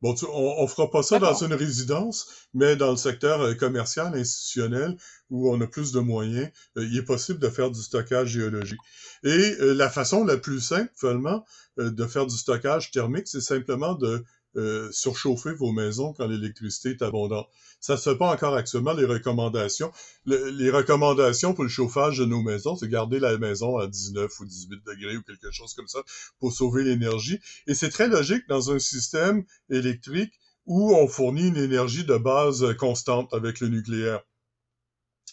Bon, 0.00 0.14
on, 0.32 0.62
ne 0.62 0.66
fera 0.68 0.88
pas 0.90 1.02
ça 1.02 1.18
dans 1.18 1.34
une 1.42 1.54
résidence, 1.54 2.28
mais 2.54 2.76
dans 2.76 2.92
le 2.92 2.96
secteur 2.96 3.40
euh, 3.40 3.54
commercial, 3.54 4.14
institutionnel, 4.14 4.96
où 5.28 5.52
on 5.52 5.60
a 5.60 5.66
plus 5.66 5.90
de 5.90 5.98
moyens, 5.98 6.50
euh, 6.76 6.84
il 6.84 6.96
est 6.96 7.02
possible 7.02 7.40
de 7.40 7.48
faire 7.48 7.72
du 7.72 7.82
stockage 7.82 8.28
géologique. 8.28 8.78
Et 9.24 9.56
euh, 9.60 9.74
la 9.74 9.90
façon 9.90 10.24
la 10.24 10.36
plus 10.36 10.60
simple, 10.60 10.92
finalement, 10.96 11.44
de 11.76 12.06
faire 12.06 12.26
du 12.26 12.36
stockage 12.36 12.90
thermique, 12.90 13.28
c'est 13.28 13.40
simplement 13.40 13.94
de 13.94 14.24
surchauffer 14.90 15.52
vos 15.52 15.72
maisons 15.72 16.12
quand 16.14 16.26
l'électricité 16.26 16.90
est 16.90 17.02
abondante. 17.02 17.48
Ça 17.80 17.96
se 17.96 18.10
fait 18.10 18.16
pas 18.16 18.32
encore 18.32 18.54
actuellement, 18.54 18.92
les 18.92 19.04
recommandations. 19.04 19.92
les 20.26 20.70
recommandations 20.70 21.54
pour 21.54 21.64
le 21.64 21.70
chauffage 21.70 22.18
de 22.18 22.24
nos 22.24 22.42
maisons, 22.42 22.76
c'est 22.76 22.88
garder 22.88 23.20
la 23.20 23.38
maison 23.38 23.76
à 23.76 23.86
19 23.86 24.40
ou 24.40 24.44
18 24.44 24.80
degrés 24.84 25.16
ou 25.16 25.22
quelque 25.22 25.50
chose 25.52 25.74
comme 25.74 25.88
ça 25.88 26.00
pour 26.40 26.52
sauver 26.52 26.82
l'énergie. 26.84 27.38
Et 27.66 27.74
c'est 27.74 27.90
très 27.90 28.08
logique 28.08 28.48
dans 28.48 28.72
un 28.72 28.78
système 28.78 29.44
électrique 29.70 30.32
où 30.66 30.94
on 30.94 31.08
fournit 31.08 31.48
une 31.48 31.56
énergie 31.56 32.04
de 32.04 32.16
base 32.16 32.76
constante 32.76 33.32
avec 33.32 33.60
le 33.60 33.68
nucléaire 33.68 34.22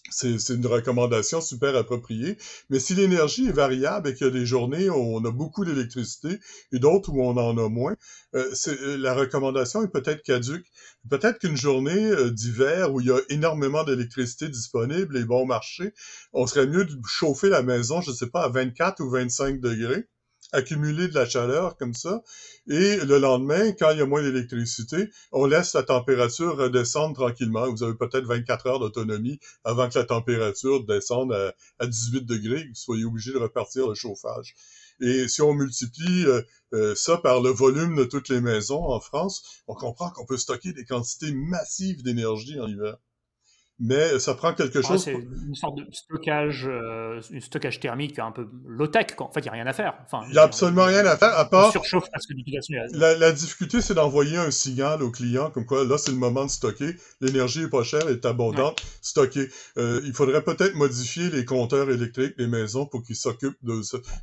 c'est 0.10 0.50
une 0.50 0.68
recommandation 0.68 1.42
super 1.42 1.76
appropriée. 1.76 2.38
Mais 2.70 2.80
si 2.80 2.94
l'énergie 2.94 3.48
est 3.48 3.52
variable 3.52 4.10
et 4.10 4.14
qu'il 4.14 4.28
y 4.28 4.30
a 4.30 4.34
des 4.34 4.46
journées 4.46 4.90
où 4.90 4.96
on 4.96 5.24
a 5.26 5.32
beaucoup 5.32 5.66
d'électricité 5.66 6.40
et 6.72 6.80
d'autres 6.80 7.12
où 7.12 7.22
on 7.24 7.38
en 7.38 7.58
a 7.58 7.70
moins, 7.70 7.96
euh, 8.36 8.54
euh, 8.68 8.98
la 8.98 9.14
recommandation 9.14 9.84
est 9.84 9.92
peut-être 9.92 10.24
caduque. 10.24 10.66
Peut-être 11.10 11.40
qu'une 11.40 11.58
journée 11.58 12.12
euh, 12.12 12.32
d'hiver 12.32 12.94
où 12.94 13.02
il 13.02 13.08
y 13.08 13.12
a 13.12 13.20
énormément 13.30 13.84
d'électricité 13.84 14.50
disponible 14.50 15.18
et 15.18 15.26
bon 15.26 15.46
marché, 15.46 15.94
on 16.34 16.46
serait 16.48 16.68
mieux 16.68 16.86
de 16.86 16.96
chauffer 17.08 17.50
la 17.50 17.64
maison, 17.64 18.02
je 18.02 18.12
ne 18.12 18.16
sais 18.16 18.30
pas, 18.30 18.44
à 18.44 18.50
24 18.50 19.02
ou 19.02 19.10
25 19.10 19.60
degrés 19.60 20.08
accumuler 20.56 21.08
de 21.08 21.14
la 21.14 21.28
chaleur 21.28 21.78
comme 21.78 21.94
ça. 21.94 22.24
Et 22.68 22.98
le 22.98 23.20
lendemain, 23.20 23.74
quand 23.74 23.92
il 23.92 24.00
y 24.00 24.02
a 24.02 24.06
moins 24.06 24.24
d'électricité, 24.24 25.10
on 25.32 25.46
laisse 25.46 25.74
la 25.74 25.84
température 25.84 26.58
redescendre 26.58 27.16
tranquillement. 27.16 27.70
Vous 27.70 27.84
avez 27.84 27.96
peut-être 27.96 28.26
24 28.26 28.68
heures 28.68 28.80
d'autonomie 28.80 29.40
avant 29.64 29.90
que 29.90 30.00
la 30.00 30.06
température 30.06 30.84
descende 30.86 31.34
à, 31.80 31.86
18 31.86 32.26
degrés, 32.26 32.66
vous 32.68 32.76
soyez 32.76 33.06
obligé 33.06 33.34
de 33.34 33.38
repartir 33.38 33.88
le 33.88 33.96
chauffage. 33.96 34.56
Et 35.02 35.28
si 35.28 35.42
on 35.42 35.54
multiplie 35.54 36.26
euh, 36.26 36.42
euh, 36.74 36.96
ça 36.96 37.18
par 37.18 37.42
le 37.42 37.50
volume 37.50 37.98
de 37.98 38.06
toutes 38.06 38.30
les 38.30 38.40
maisons 38.40 38.84
en 38.86 39.02
France, 39.02 39.64
on 39.68 39.76
comprend 39.76 40.10
qu'on 40.10 40.26
peut 40.26 40.38
stocker 40.38 40.72
des 40.72 40.86
quantités 40.86 41.34
massives 41.34 42.02
d'énergie 42.02 42.60
en 42.60 42.68
hiver 42.68 42.96
mais 43.80 44.20
ça 44.20 44.34
prend 44.34 44.54
quelque 44.54 44.82
chose. 44.82 45.04
C'est 45.04 45.14
une 45.14 45.56
sorte 45.56 45.78
de 45.78 45.86
stockage, 45.92 46.68
euh, 46.68 47.20
un 47.34 47.40
stockage 47.40 47.80
thermique 47.80 48.18
un 48.20 48.32
peu 48.32 48.48
low-tech. 48.66 49.08
En 49.20 49.32
fait, 49.32 49.42
il 49.42 49.44
n'y 49.44 49.50
a 49.50 49.54
rien 49.54 49.68
à 49.68 49.74
faire. 49.74 49.96
Enfin, 50.06 50.24
il 50.28 50.32
n'y 50.32 50.38
a 50.38 50.44
absolument 50.44 50.86
rien 50.86 51.06
à 51.06 51.18
faire, 51.18 51.38
à 51.38 51.50
part. 51.50 51.72
Surchauffe 51.72 52.10
parce 52.12 52.26
que 52.26 52.34
la, 52.98 53.18
la 53.18 53.32
difficulté, 53.32 53.82
c'est 53.82 53.94
d'envoyer 53.94 54.38
un 54.38 54.52
signal 54.52 55.04
au 55.04 55.12
client, 55.12 55.52
comme 55.52 55.66
quoi 55.66 55.84
là, 55.84 55.98
c'est 55.98 56.12
le 56.12 56.18
moment 56.18 56.46
de 56.46 56.50
stocker. 56.50 56.96
L'énergie 57.22 57.64
est 57.64 57.70
pas 57.70 57.84
chère, 57.84 58.02
elle 58.08 58.16
est 58.16 58.26
abondante, 58.26 58.82
stocker. 59.02 59.48
Euh, 59.78 60.02
il 60.06 60.14
faudrait 60.14 60.44
peut-être 60.44 60.76
modifier 60.76 61.30
les 61.30 61.44
compteurs 61.46 61.90
électriques 61.90 62.38
des 62.38 62.48
maisons 62.48 62.86
pour 62.86 63.04
qu'ils 63.04 63.16
s'occupent 63.16 63.58
de, 63.64 63.82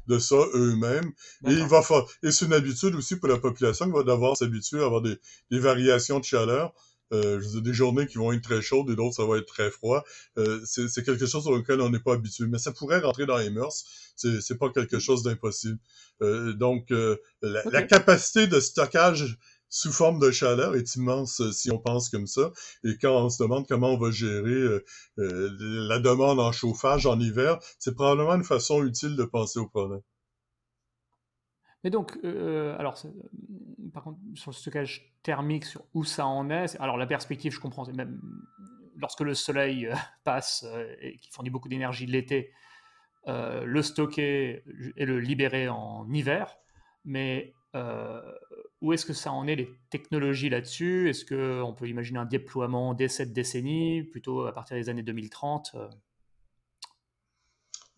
de 0.08 0.18
ça 0.18 0.36
eux-mêmes. 0.54 1.12
Et 1.46 1.52
il 1.52 1.66
va 1.66 1.82
et 2.22 2.30
c'est 2.30 2.46
une 2.46 2.52
habitude 2.52 2.94
aussi 2.94 3.16
pour 3.16 3.28
la 3.28 3.38
population 3.38 3.86
qui 3.86 3.92
va 3.92 4.02
devoir 4.02 4.36
s'habituer 4.36 4.80
à 4.80 4.86
avoir 4.86 5.02
des, 5.02 5.18
des 5.50 5.58
variations 5.58 6.20
de 6.20 6.24
chaleur. 6.24 6.72
Euh, 7.12 7.40
je 7.40 7.58
des 7.58 7.74
journées 7.74 8.06
qui 8.06 8.18
vont 8.18 8.32
être 8.32 8.42
très 8.42 8.62
chaudes 8.62 8.90
et 8.90 8.96
d'autres, 8.96 9.16
ça 9.16 9.26
va 9.26 9.36
être 9.38 9.46
très 9.46 9.70
froid. 9.70 10.04
Euh, 10.38 10.60
c'est 10.64 11.04
quelque 11.04 11.26
chose 11.26 11.42
sur 11.42 11.54
lequel 11.54 11.80
on 11.80 11.90
n'est 11.90 12.00
pas 12.00 12.14
habitué. 12.14 12.46
Mais 12.46 12.58
ça 12.58 12.72
pourrait 12.72 13.00
rentrer 13.00 13.26
dans 13.26 13.38
les 13.38 13.50
mœurs. 13.50 13.84
C'est 14.16 14.58
pas 14.58 14.70
quelque 14.70 14.98
chose 14.98 15.22
d'impossible. 15.22 15.78
Euh, 16.22 16.52
donc, 16.52 16.90
euh, 16.90 17.16
la, 17.42 17.62
la, 17.70 17.82
capacité 17.82 18.46
de 18.46 18.60
stockage 18.60 19.38
sous 19.68 19.90
forme 19.92 20.18
de 20.20 20.30
chaleur 20.30 20.76
est 20.76 20.94
immense 20.96 21.40
euh, 21.40 21.50
si 21.50 21.70
on 21.70 21.78
pense 21.78 22.08
comme 22.08 22.26
ça. 22.26 22.52
Et 22.84 22.96
quand 23.00 23.24
on 23.24 23.30
se 23.30 23.42
demande 23.42 23.66
comment 23.66 23.94
on 23.94 23.98
va 23.98 24.10
gérer 24.10 24.80
la 25.16 25.98
demande 25.98 26.40
en 26.40 26.52
chauffage 26.52 27.06
en 27.06 27.18
hiver, 27.18 27.58
c'est 27.78 27.94
probablement 27.94 28.34
une 28.34 28.44
façon 28.44 28.84
utile 28.84 29.16
de 29.16 29.24
penser 29.24 29.58
au 29.58 29.66
problème. 29.66 30.02
Mais 31.84 31.90
donc, 31.90 32.18
euh, 32.24 32.76
alors, 32.78 32.96
par 33.92 34.04
contre, 34.04 34.18
sur 34.34 34.50
le 34.50 34.56
stockage 34.56 35.12
thermique, 35.22 35.64
sur 35.64 35.84
où 35.94 36.04
ça 36.04 36.26
en 36.26 36.48
est, 36.50 36.80
alors 36.80 36.96
la 36.96 37.06
perspective, 37.06 37.52
je 37.52 37.60
comprends, 37.60 37.84
c'est 37.84 37.92
même 37.92 38.20
lorsque 38.96 39.20
le 39.20 39.34
soleil 39.34 39.86
euh, 39.86 39.94
passe 40.24 40.64
euh, 40.66 40.94
et 41.00 41.16
qui 41.16 41.30
fournit 41.30 41.50
beaucoup 41.50 41.68
d'énergie 41.68 42.06
l'été, 42.06 42.52
le 43.26 43.82
stocker 43.82 44.64
et 44.96 45.06
le 45.06 45.20
libérer 45.20 45.68
en 45.68 46.12
hiver. 46.12 46.56
Mais 47.04 47.54
où 48.80 48.92
est-ce 48.92 49.06
que 49.06 49.12
ça 49.12 49.30
en 49.32 49.46
est, 49.46 49.54
les 49.54 49.70
technologies 49.90 50.48
là-dessus? 50.48 51.08
Est-ce 51.08 51.24
qu'on 51.24 51.72
peut 51.72 51.88
imaginer 51.88 52.18
un 52.18 52.24
déploiement 52.24 52.94
dès 52.94 53.06
cette 53.06 53.32
décennie, 53.32 54.02
plutôt 54.02 54.44
à 54.46 54.52
partir 54.52 54.76
des 54.76 54.88
années 54.88 55.04
2030 55.04 55.76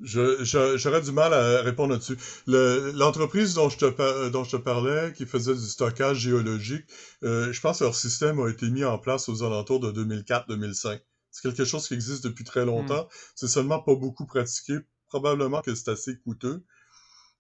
J'aurais 0.04 1.00
du 1.00 1.12
mal 1.12 1.32
à 1.32 1.62
répondre 1.62 1.92
là-dessus. 1.94 2.18
L'entreprise 2.46 3.54
dont, 3.54 3.68
je 3.68 3.78
te, 3.78 4.28
dont 4.28 4.44
je 4.44 4.50
te 4.52 4.56
parlais, 4.56 5.12
qui 5.12 5.24
faisait 5.24 5.54
du 5.54 5.66
stockage 5.66 6.18
géologique, 6.18 6.84
euh, 7.22 7.52
je 7.52 7.60
pense 7.60 7.78
que 7.78 7.84
leur 7.84 7.94
système 7.94 8.38
a 8.40 8.48
été 8.48 8.68
mis 8.70 8.84
en 8.84 8.98
place 8.98 9.28
aux 9.28 9.42
alentours 9.42 9.80
de 9.80 9.90
2004-2005. 10.04 11.00
C'est 11.30 11.42
quelque 11.42 11.64
chose 11.64 11.88
qui 11.88 11.94
existe 11.94 12.24
depuis 12.24 12.44
très 12.44 12.64
longtemps. 12.64 13.04
Hmm. 13.04 13.16
C'est 13.34 13.48
seulement 13.48 13.80
pas 13.80 13.94
beaucoup 13.94 14.26
pratiqué. 14.26 14.78
Probablement 15.08 15.62
que 15.62 15.74
c'est 15.74 15.90
assez 15.90 16.18
coûteux. 16.18 16.64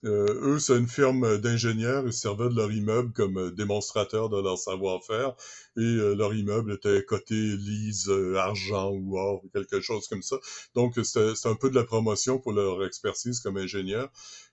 Euh, 0.04 0.54
eux, 0.54 0.58
c'est 0.58 0.76
une 0.76 0.88
firme 0.88 1.38
d'ingénieurs. 1.38 2.04
Ils 2.06 2.12
servaient 2.12 2.50
de 2.50 2.56
leur 2.56 2.70
immeuble 2.70 3.12
comme 3.12 3.38
euh, 3.38 3.50
démonstrateur 3.50 4.28
de 4.28 4.40
leur 4.40 4.58
savoir-faire. 4.58 5.34
Et 5.76 5.80
euh, 5.80 6.14
leur 6.14 6.34
immeuble 6.34 6.72
était 6.72 7.04
coté 7.04 7.34
lise, 7.34 8.10
argent 8.36 8.90
ou 8.90 9.18
or, 9.18 9.42
quelque 9.52 9.80
chose 9.80 10.06
comme 10.08 10.22
ça. 10.22 10.36
Donc, 10.74 10.98
c'est 11.02 11.46
un 11.46 11.54
peu 11.54 11.70
de 11.70 11.74
la 11.74 11.84
promotion 11.84 12.38
pour 12.38 12.52
leur 12.52 12.84
expertise 12.84 13.40
comme 13.40 13.56
ingénieur. 13.56 14.10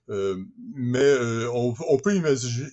mais 0.08 1.14
on, 1.52 1.98
peut 1.98 2.14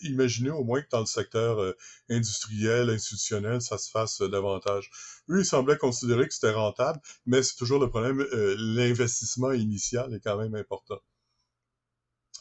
imaginer, 0.04 0.50
au 0.52 0.64
moins 0.64 0.82
que 0.82 0.90
dans 0.92 1.00
le 1.02 1.06
secteur 1.06 1.74
industriel, 2.10 2.90
institutionnel, 2.90 3.62
ça 3.62 3.78
se 3.78 3.90
fasse 3.92 4.22
davantage. 4.22 4.90
Eux, 5.30 5.40
ils 5.42 5.46
semblaient 5.46 5.78
considérer 5.78 6.28
que 6.28 6.34
c'était 6.34 6.52
rentable, 6.52 7.00
mais 7.26 7.44
c'est 7.44 7.56
toujours 7.56 7.80
le 7.80 7.90
problème, 7.90 8.26
l'investissement 8.58 9.52
initial 9.52 10.14
est 10.14 10.22
quand 10.22 10.38
même 10.38 10.56
important. 10.56 11.00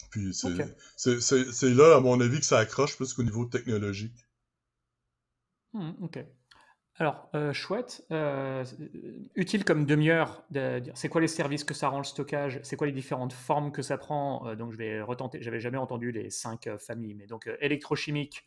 Puis 0.09 0.33
c'est 0.33 1.73
là, 1.73 1.95
à 1.95 1.99
mon 1.99 2.19
avis, 2.19 2.39
que 2.39 2.45
ça 2.45 2.59
accroche 2.59 2.95
plus 2.95 3.13
qu'au 3.13 3.23
niveau 3.23 3.45
technologique. 3.45 4.25
Hmm, 5.73 5.91
ok. 6.01 6.19
Alors, 6.99 7.29
euh, 7.33 7.53
chouette. 7.53 8.05
Euh, 8.11 8.65
utile 9.35 9.63
comme 9.63 9.85
demi-heure 9.85 10.43
de 10.51 10.79
dire 10.79 10.93
c'est 10.97 11.07
quoi 11.07 11.21
les 11.21 11.29
services 11.29 11.63
que 11.63 11.73
ça 11.73 11.87
rend 11.87 11.99
le 11.99 12.03
stockage, 12.03 12.59
c'est 12.63 12.75
quoi 12.75 12.87
les 12.87 12.93
différentes 12.93 13.31
formes 13.31 13.71
que 13.71 13.81
ça 13.81 13.97
prend? 13.97 14.45
Euh, 14.47 14.55
donc, 14.55 14.73
je 14.73 14.77
vais 14.77 15.01
retenter. 15.01 15.41
J'avais 15.41 15.61
jamais 15.61 15.77
entendu 15.77 16.11
les 16.11 16.29
cinq 16.29 16.69
familles, 16.77 17.15
mais 17.15 17.25
donc 17.25 17.49
électrochimique, 17.61 18.45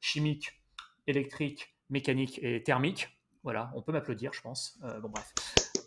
chimique, 0.00 0.60
électrique, 1.06 1.76
mécanique 1.90 2.40
et 2.42 2.62
thermique. 2.64 3.08
Voilà, 3.44 3.70
on 3.76 3.82
peut 3.82 3.92
m'applaudir, 3.92 4.32
je 4.32 4.40
pense. 4.40 4.78
bon, 5.00 5.08
bref. 5.08 5.32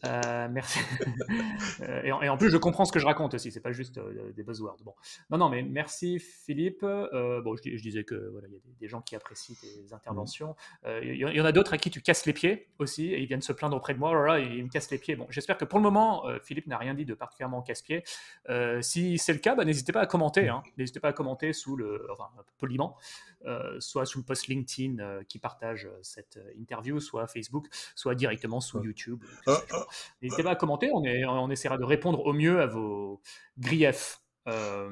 Euh, 0.06 0.48
merci. 0.52 0.80
Euh, 1.82 2.02
et, 2.04 2.30
en, 2.30 2.38
plus, 2.38 2.50
je 2.50 2.58
comprends 2.58 2.86
ce 2.86 2.92
que 2.92 3.00
je 3.00 3.06
raconte 3.06 3.34
aussi. 3.34 3.52
C'est 3.52 3.60
pas 3.60 3.72
juste 3.72 3.98
euh, 3.98 4.32
des 4.34 4.44
buzzwords. 4.44 4.78
Bon, 4.84 4.94
non, 5.30 5.38
non, 5.38 5.50
mais 5.50 5.62
merci 5.62 6.20
Philippe. 6.20 6.82
bon, 6.82 7.56
je, 7.56 7.82
disais 7.82 8.04
que 8.04 8.30
voilà, 8.32 8.48
il 8.48 8.54
y 8.54 8.56
a 8.56 8.60
des, 8.80 8.88
gens 8.88 9.02
qui 9.02 9.16
apprécient 9.16 9.56
tes 9.60 9.94
interventions. 9.94 10.56
Il 11.02 11.16
y, 11.16 11.42
en 11.42 11.46
a 11.46 11.52
d'autres 11.52 11.74
à 11.74 11.78
qui 11.78 11.90
tu 11.92 12.02
casses 12.02 12.26
les 12.26 12.34
pieds 12.34 12.70
aussi, 12.80 13.08
et 13.08 13.20
ils 13.20 13.26
viennent 13.26 13.42
se 13.42 13.52
plaindre 13.52 13.76
auprès 13.76 13.94
de 13.94 14.00
moi. 14.00 14.12
Oh 14.12 14.26
là, 14.26 14.40
ils 14.40 14.64
me 14.64 14.70
cassent 14.70 14.92
les 14.92 14.98
pieds. 14.98 15.16
Bon, 15.16 15.28
j'espère 15.30 15.58
que 15.58 15.66
pour 15.66 15.80
le 15.80 15.84
moment, 15.84 16.26
Philippe 16.44 16.68
n'a 16.68 16.78
rien 16.78 16.94
dit 16.94 17.06
de 17.06 17.14
particulièrement 17.14 17.62
casse-pied. 17.62 18.04
si 18.82 19.18
c'est 19.18 19.34
le 19.34 19.40
cas, 19.40 19.56
bah, 19.56 19.66
n'hésitez 19.66 19.92
pas 19.92 20.02
à 20.02 20.08
commenter. 20.08 20.48
Hein. 20.48 20.64
N'hésitez 20.78 21.00
pas 21.00 21.10
à 21.10 21.14
commenter 21.14 21.52
sous 21.52 21.76
le, 21.76 22.08
enfin, 22.12 22.30
poliment, 22.58 22.98
soit 23.80 24.06
sous 24.06 24.20
le 24.20 24.26
post 24.26 24.48
LinkedIn 24.48 25.24
qui 25.28 25.40
partage 25.40 25.90
cette 26.02 26.40
interview, 26.58 27.00
soit 27.00 27.28
Facebook, 27.28 27.68
soit 27.96 28.16
directement 28.16 28.62
sous 28.62 28.84
YouTube. 28.84 29.24
Ah, 29.48 29.62
ah. 29.72 29.86
N'hésitez 30.22 30.44
pas 30.44 30.52
à 30.52 30.56
commenter, 30.56 30.90
on, 30.94 31.04
est, 31.04 31.26
on, 31.26 31.50
essaiera 31.50 31.78
de 31.78 31.84
répondre 31.84 32.26
au 32.26 32.34
mieux 32.34 32.62
à 32.62 32.68
vos 32.68 33.22
griefs. 33.58 34.22
Euh, 34.48 34.90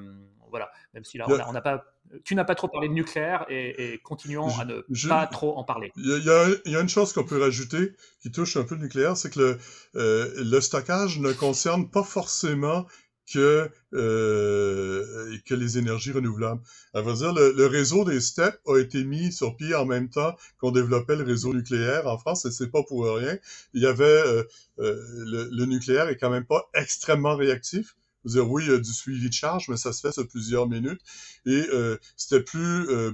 voilà, 0.50 0.72
même 0.94 1.04
si 1.04 1.18
là, 1.18 1.26
on 1.48 1.54
n'a 1.54 1.62
pas 1.62 1.84
tu 2.24 2.36
n'as 2.36 2.44
pas 2.44 2.56
trop 2.56 2.68
parlé 2.68 2.88
de 2.88 2.94
nucléaire 2.94 3.46
et, 3.50 4.00
continuons 4.04 4.48
à 4.60 4.66
ne 4.66 4.82
pas 5.08 5.28
trop 5.28 5.58
en 5.58 5.64
parler. 5.64 5.92
Il 5.96 6.24
y, 6.66 6.76
a, 6.76 6.80
une 6.80 6.90
chose 6.90 7.14
qu'on 7.14 7.24
peut 7.24 7.42
rajouter 7.42 7.94
qui 8.22 8.32
touche 8.32 8.58
un 8.58 8.64
peu 8.64 8.76
le 8.76 8.82
nucléaire, 8.82 9.18
c'est 9.18 9.32
que 9.32 9.40
le, 9.40 9.60
euh, 9.96 10.32
le 10.38 10.62
stockage 10.62 11.20
ne 11.20 11.32
concerne 11.32 11.90
pas 11.90 12.04
forcément 12.04 12.86
que, 13.32 13.70
euh, 13.94 15.38
que 15.46 15.56
les 15.56 15.78
énergies 15.78 16.12
renouvelables. 16.12 16.62
À 16.94 17.02
vrai 17.02 17.14
dire, 17.14 17.34
le, 17.34 17.66
réseau 17.68 18.04
des 18.06 18.20
STEP 18.20 18.60
a 18.68 18.78
été 18.78 19.04
mis 19.04 19.32
sur 19.32 19.56
pied 19.56 19.74
en 19.76 19.86
même 19.86 20.10
temps 20.10 20.36
qu'on 20.60 20.72
développait 20.72 21.16
le 21.16 21.24
réseau 21.24 21.54
nucléaire 21.54 22.08
en 22.08 22.18
France, 22.18 22.46
et 22.46 22.52
c'est 22.52 22.70
pas 22.70 22.84
pour 22.84 23.06
rien. 23.06 23.38
Il 23.74 23.82
y 23.82 23.86
avait 23.88 24.04
euh, 24.04 24.44
euh, 24.80 25.50
le, 25.52 25.66
nucléaire 25.66 26.10
est 26.10 26.18
quand 26.18 26.30
même 26.30 26.46
pas 26.46 26.70
extrêmement 26.74 27.36
réactif. 27.36 27.96
Dire, 28.26 28.50
oui, 28.50 28.64
il 28.66 28.72
y 28.72 28.76
a 28.76 28.80
du 28.80 28.94
suivi 28.94 29.28
de 29.28 29.34
charge, 29.34 29.68
mais 29.68 29.78
ça 29.78 29.92
se 29.92 30.00
fait 30.00 30.14
sur 30.14 30.28
plusieurs 30.28 30.68
minutes. 30.68 31.02
Et 31.46 31.68
euh, 31.74 31.98
c'était 32.16 32.42
plus 32.42 32.90
euh, 32.90 33.12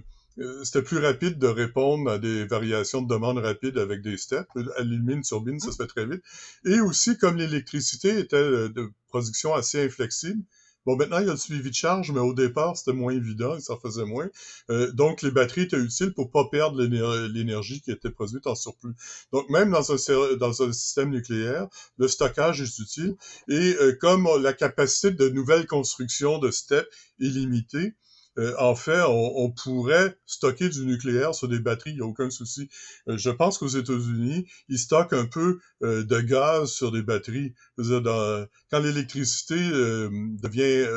c'était 0.64 0.82
plus 0.82 1.00
rapide 1.00 1.38
de 1.38 1.48
répondre 1.48 2.10
à 2.10 2.18
des 2.18 2.46
variations 2.46 3.02
de 3.02 3.08
demande 3.08 3.40
rapides 3.40 3.78
avec 3.78 4.02
des 4.02 4.18
steps. 4.18 4.48
Allumer 4.78 5.14
une 5.14 5.22
turbine, 5.22 5.60
ça 5.60 5.72
se 5.72 5.78
fait 5.78 5.88
très 5.88 6.06
vite. 6.06 6.22
Et 6.66 6.80
aussi, 6.80 7.18
comme 7.18 7.38
l'électricité 7.38 8.20
était 8.20 8.36
euh, 8.36 8.70
de 8.70 8.90
production 9.08 9.54
assez 9.54 9.84
inflexible, 9.84 10.44
Bon, 10.86 10.96
maintenant, 10.96 11.20
il 11.20 11.28
y 11.28 11.30
a 11.30 11.34
le 11.34 11.38
suivi 11.38 11.70
de 11.70 11.76
charge, 11.76 12.10
mais 12.12 12.22
au 12.22 12.34
départ, 12.34 12.76
c'était 12.76 12.94
moins 12.94 13.12
évident 13.14 13.56
et 13.56 13.60
ça 13.60 13.76
faisait 13.84 14.06
moins. 14.06 14.30
Euh, 14.72 14.92
donc, 14.94 15.22
les 15.22 15.30
batteries 15.30 15.64
étaient 15.64 15.78
utiles 15.78 16.14
pour 16.14 16.32
pas 16.32 16.46
perdre 16.50 16.82
l'énergie 16.82 17.82
qui 17.82 17.92
était 17.92 18.10
produite 18.10 18.48
en 18.48 18.56
surplus. 18.56 18.94
Donc, 19.34 19.48
même 19.50 19.72
dans 19.72 19.92
un, 19.92 20.36
dans 20.38 20.64
un 20.64 20.72
système 20.72 21.10
nucléaire, 21.10 21.68
le 21.98 22.08
stockage 22.08 22.62
est 22.62 22.80
utile. 22.80 23.16
Et 23.50 23.76
comme 24.00 24.28
la 24.42 24.54
capacité 24.54 25.12
de 25.12 25.30
nouvelles 25.30 25.68
constructions 25.68 26.40
de 26.40 26.50
STEP 26.50 26.88
est 27.20 27.26
limitée, 27.26 27.94
euh, 28.38 28.54
en 28.60 28.76
fait, 28.76 29.02
on, 29.08 29.52
pourrait 29.52 30.18
stocker 30.26 30.70
du 30.70 30.86
nucléaire 30.86 31.34
sur 31.34 31.48
des 31.48 31.60
batteries, 31.60 31.92
il 31.92 31.96
n'y 31.96 32.02
a 32.02 32.06
aucun 32.06 32.30
souci. 32.30 32.70
Euh, 33.08 33.18
je 33.18 33.30
pense 33.30 33.58
qu'aux 33.58 33.68
États-Unis, 33.68 34.46
ils 34.70 34.80
stockent 34.80 35.14
un 35.14 35.26
peu 35.26 35.60
euh, 35.84 36.04
de 36.04 36.20
gaz 36.22 36.72
sur 36.72 36.92
des 36.92 37.02
batteries. 37.02 37.54
quand 37.78 38.80
l'électricité 38.80 39.56
devient 39.58 40.88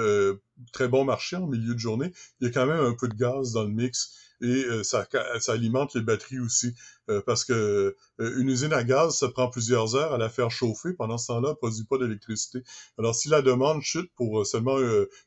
très 0.72 0.88
bon 0.88 1.04
marché 1.04 1.36
en 1.36 1.46
milieu 1.46 1.74
de 1.74 1.78
journée, 1.78 2.12
il 2.40 2.46
y 2.46 2.50
a 2.50 2.52
quand 2.52 2.66
même 2.66 2.84
un 2.84 2.94
peu 2.94 3.08
de 3.08 3.14
gaz 3.14 3.52
dans 3.52 3.64
le 3.64 3.70
mix 3.70 4.14
et 4.42 4.64
euh, 4.64 4.82
ça, 4.82 5.06
ça, 5.38 5.52
alimente 5.52 5.94
les 5.94 6.02
batteries 6.02 6.40
aussi. 6.40 6.74
Euh, 7.08 7.20
parce 7.24 7.44
que 7.44 7.96
euh, 8.20 8.38
une 8.38 8.48
usine 8.48 8.72
à 8.72 8.84
gaz, 8.84 9.16
ça 9.16 9.28
prend 9.28 9.48
plusieurs 9.48 9.96
heures 9.96 10.12
à 10.12 10.18
la 10.18 10.28
faire 10.28 10.50
chauffer. 10.50 10.92
Pendant 10.92 11.16
ce 11.16 11.28
temps-là, 11.28 11.50
elle 11.50 11.56
produit 11.56 11.84
pas 11.84 11.98
d'électricité. 11.98 12.62
Alors, 12.98 13.14
si 13.14 13.28
la 13.28 13.40
demande 13.40 13.82
chute 13.82 14.10
pour 14.16 14.44
seulement 14.46 14.78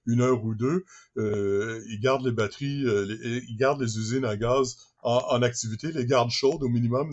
une 0.06 0.22
heure 0.22 0.44
ou 0.44 0.54
deux, 0.54 0.86
ils 1.18 2.00
gardent 2.02 2.26
les 2.26 2.32
batteries, 2.32 2.84
ils 2.86 3.58
gardent 3.58 3.82
les 3.82 3.98
usines 3.98 4.26
à 4.26 4.36
gaz 4.36 4.78
en, 5.02 5.44
activité, 5.44 5.92
les 5.92 6.08
gardent 6.08 6.32
chaudes 6.32 6.64
au 6.64 6.68
minimum, 6.68 7.12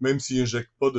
même 0.00 0.20
s'ils 0.20 0.42
injectent 0.42 0.76
pas 0.78 0.90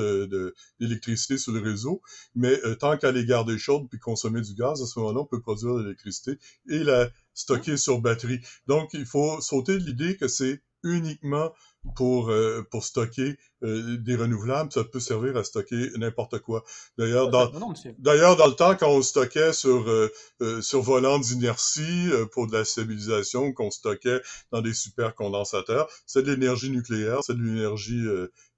d'électricité 0.79 1.37
sur 1.37 1.51
le 1.51 1.59
réseau. 1.59 2.01
Mais 2.33 2.59
tant 2.79 2.97
qu'à 2.97 3.11
les 3.11 3.25
garder 3.25 3.59
chaudes 3.59 3.87
puis 3.89 3.99
consommer 3.99 4.41
du 4.41 4.55
gaz, 4.55 4.81
à 4.81 4.85
ce 4.87 4.97
moment-là, 4.99 5.19
on 5.19 5.25
peut 5.25 5.39
produire 5.39 5.75
de 5.75 5.83
l'électricité. 5.83 6.39
Et 6.67 6.79
la, 6.79 7.09
stocké 7.33 7.77
sur 7.77 7.99
batterie. 7.99 8.39
Donc, 8.67 8.89
il 8.93 9.05
faut 9.05 9.41
sauter 9.41 9.73
de 9.73 9.85
l'idée 9.85 10.17
que 10.17 10.27
c'est 10.27 10.61
uniquement 10.83 11.51
pour, 11.95 12.29
euh, 12.29 12.65
pour 12.69 12.83
stocker 12.83 13.37
euh, 13.63 13.97
des 13.97 14.15
renouvelables, 14.15 14.71
ça 14.71 14.83
peut 14.83 14.99
servir 14.99 15.35
à 15.35 15.43
stocker 15.43 15.89
n'importe 15.97 16.39
quoi. 16.39 16.63
D'ailleurs, 16.97 17.29
dans, 17.29 17.51
d'ailleurs, 17.97 18.35
dans 18.35 18.47
le 18.47 18.53
temps, 18.53 18.75
quand 18.75 18.89
on 18.89 19.01
stockait 19.01 19.53
sur, 19.53 19.89
euh, 19.89 20.61
sur 20.61 20.81
volant 20.81 21.19
d'inertie 21.19 22.09
pour 22.31 22.47
de 22.47 22.53
la 22.53 22.65
stabilisation, 22.65 23.51
qu'on 23.53 23.71
stockait 23.71 24.21
dans 24.51 24.61
des 24.61 24.73
supercondensateurs, 24.73 25.89
c'est 26.05 26.23
de 26.23 26.31
l'énergie 26.31 26.69
nucléaire, 26.69 27.19
c'est 27.23 27.35
de 27.35 27.43
l'énergie 27.43 28.05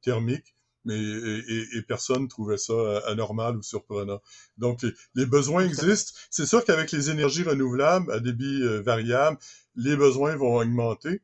thermique 0.02 0.54
mais 0.86 1.00
et, 1.00 1.78
et, 1.78 1.82
personne 1.82 2.28
trouvait 2.28 2.58
ça 2.58 2.74
euh, 2.74 3.02
anormal 3.08 3.58
ou 3.58 3.64
surprenant. 3.64 4.22
Donc 4.58 4.86
les, 5.16 5.26
besoins 5.26 5.66
existent. 5.66 6.14
C'est 6.30 6.46
sûr 6.46 6.64
qu'avec 6.66 6.92
les 6.92 7.10
énergies 7.10 7.44
renouvelables 7.44 8.12
à 8.12 8.20
débit 8.20 8.62
euh, 8.64 8.82
variable, 8.82 9.38
les 9.76 9.96
besoins 9.96 10.36
vont 10.36 10.58
augmenter. 10.58 11.22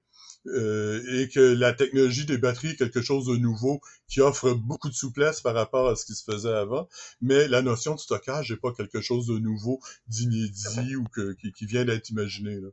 Euh, 0.48 1.04
et 1.12 1.28
que 1.28 1.42
la 1.42 1.74
technologie 1.74 2.26
des 2.26 2.38
batteries 2.38 2.70
est 2.70 2.76
quelque 2.78 3.02
chose 3.02 3.26
de 3.26 3.36
nouveau 3.36 3.82
qui 4.08 4.22
offre 4.22 4.54
beaucoup 4.54 4.88
de 4.88 4.94
souplesse 4.94 5.42
par 5.42 5.54
rapport 5.54 5.90
à 5.90 5.98
ce 5.98 6.06
qui 6.06 6.16
se 6.16 6.24
faisait 6.24 6.54
avant, 6.54 6.88
mais 7.20 7.50
la 7.50 7.62
notion 7.62 7.94
de 7.96 8.00
stockage 8.00 8.50
n'est 8.50 8.58
pas 8.58 8.72
quelque 8.72 9.02
chose 9.02 9.28
de 9.28 9.38
nouveau, 9.38 9.82
d'inédit 10.08 10.96
ou 10.96 11.04
que, 11.14 11.34
qui, 11.34 11.52
qui, 11.52 11.66
vient 11.66 11.84
d'être 11.84 12.10
imaginé. 12.10 12.56
Là. 12.56 12.70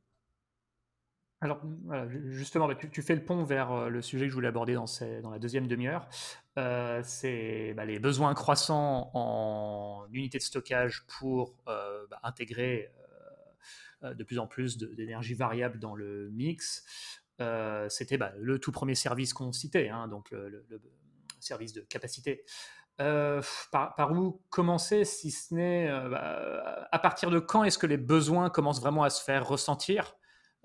Alors, 1.43 1.61
justement, 2.28 2.66
bah, 2.66 2.74
tu, 2.74 3.03
fais 3.03 3.14
le 3.14 3.24
pont 3.24 3.45
vers 3.45 3.91
le 3.91 4.01
sujet 4.01 4.24
que 4.24 4.30
je 4.30 4.34
voulais 4.34 4.49
aborder 4.49 4.74
dans, 4.74 5.30
la 5.30 5.39
deuxième 5.39 5.66
demi-heure. 5.66 6.09
Euh, 6.59 7.03
c'est 7.05 7.74
bah, 7.74 7.84
les 7.84 7.99
besoins 7.99 8.32
croissants 8.32 9.11
en 9.12 10.07
unités 10.12 10.39
de 10.39 10.43
stockage 10.43 11.05
pour 11.07 11.55
euh, 11.68 12.07
bah, 12.11 12.18
intégrer 12.22 12.91
euh, 14.03 14.14
de 14.14 14.24
plus 14.24 14.39
en 14.39 14.47
plus 14.47 14.78
d'énergie 14.78 15.34
variable 15.34 15.78
dans 15.78 15.95
le 15.95 16.30
mix. 16.30 16.84
C'était 17.91 18.18
le 18.39 18.59
tout 18.59 18.72
premier 18.72 18.95
service 18.95 19.34
qu'on 19.34 19.53
citait, 19.53 19.91
hein, 19.91 20.09
donc 20.09 20.30
le, 20.30 20.66
service 21.39 21.74
de 21.74 21.82
capacité. 21.82 22.45
Par, 22.97 24.11
où 24.12 24.41
commencer, 24.49 25.05
si 25.05 25.30
ce 25.30 25.53
n'est 25.53 25.91
à 25.91 26.99
partir 26.99 27.30
de 27.30 27.39
quand 27.39 27.62
est-ce 27.64 27.76
que 27.76 27.87
les 27.87 27.99
besoins 27.99 28.49
commencent 28.49 28.80
vraiment 28.80 29.05
à 29.05 29.11
se 29.11 29.22
faire 29.22 29.47
ressentir? 29.47 30.16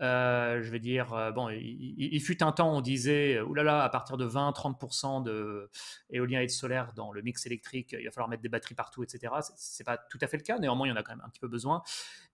Euh, 0.02 0.64
je 0.64 0.72
vais 0.72 0.80
dire, 0.80 1.14
euh, 1.14 1.32
bon, 1.32 1.50
il, 1.50 2.20
fut 2.22 2.42
un 2.42 2.52
temps, 2.52 2.76
on 2.76 2.82
disait, 2.82 3.36
euh, 3.36 3.46
oulala, 3.46 3.84
à 3.84 3.90
partir 3.90 4.18
de 4.18 4.28
20-30% 4.28 5.22
de 5.24 5.70
éolien 6.10 6.42
et 6.42 6.48
de 6.48 6.52
solaire 6.52 6.94
dans 6.96 7.12
le 7.12 7.22
mix 7.22 7.46
électrique, 7.46 7.96
il 7.98 8.06
va 8.06 8.12
falloir 8.12 8.28
mettre 8.28 8.42
des 8.42 8.50
batteries 8.50 8.74
partout, 8.74 9.04
etc. 9.04 9.34
C'est 9.56 9.84
pas 9.84 9.98
tout 9.98 10.18
à 10.22 10.28
fait 10.28 10.38
le 10.38 10.44
cas, 10.44 10.58
néanmoins, 10.58 10.88
il 10.88 10.90
y 10.90 10.94
en 10.94 10.96
a 10.96 11.04
quand 11.04 11.16
même 11.16 11.24
un 11.24 11.30
petit 11.30 11.40
peu 11.40 11.48
besoin. 11.48 11.84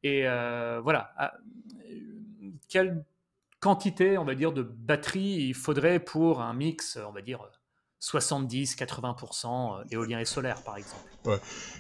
Et 0.04 0.24
voilà, 0.24 1.12
ah, 1.18 1.34
quelle 2.70 3.04
quantité, 3.60 4.18
on 4.18 4.24
va 4.24 4.36
dire, 4.36 4.54
de 4.54 4.62
batteries 4.62 5.48
il 5.48 5.54
faudrait 5.54 6.00
pour 6.00 6.42
un 6.42 6.54
mix, 6.54 6.98
on 7.06 7.12
va 7.12 7.22
dire, 7.22 7.50
70-80% 8.02 9.84
éolien 9.92 10.20
et 10.20 10.26
solaire, 10.26 10.64
par 10.64 10.78
exemple? 10.78 11.04
Ouais. 11.26 11.40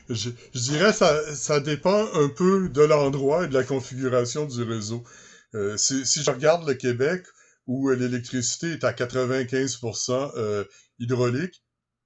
Je, 0.10 0.32
je 0.54 0.60
dirais 0.60 0.92
ça, 0.92 1.34
ça 1.36 1.62
dépend 1.62 2.08
un 2.14 2.28
peu 2.28 2.68
de 2.68 2.82
l'endroit 2.82 3.46
et 3.46 3.48
de 3.48 3.54
la 3.54 3.64
configuration 3.64 4.46
du 4.46 4.64
réseau. 4.64 5.04
Euh, 5.56 5.78
si, 5.78 6.04
je 6.06 6.32
regarde 6.32 6.68
le 6.68 6.74
Québec, 6.74 7.26
où 7.68 7.90
euh, 7.90 7.96
l'électricité 7.96 8.72
est 8.74 8.84
à 8.84 8.92
95% 8.92 10.32
euh, 10.36 10.64
hydraulique, 11.00 11.64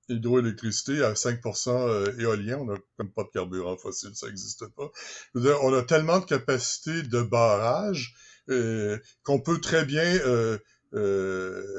hydroélectricité 0.09 1.03
à 1.03 1.13
5% 1.13 2.19
éolien, 2.19 2.57
on 2.57 2.65
n'a 2.65 2.77
comme 2.97 3.11
pas 3.11 3.23
de 3.23 3.29
carburant 3.29 3.77
fossile, 3.77 4.11
ça 4.13 4.27
n'existe 4.27 4.65
pas. 4.75 4.91
on 5.35 5.73
a 5.73 5.83
tellement 5.83 6.19
de 6.19 6.25
capacité 6.25 7.03
de 7.03 7.21
barrage 7.21 8.13
qu'on 9.23 9.39
peut 9.39 9.61
très 9.61 9.85
bien 9.85 10.19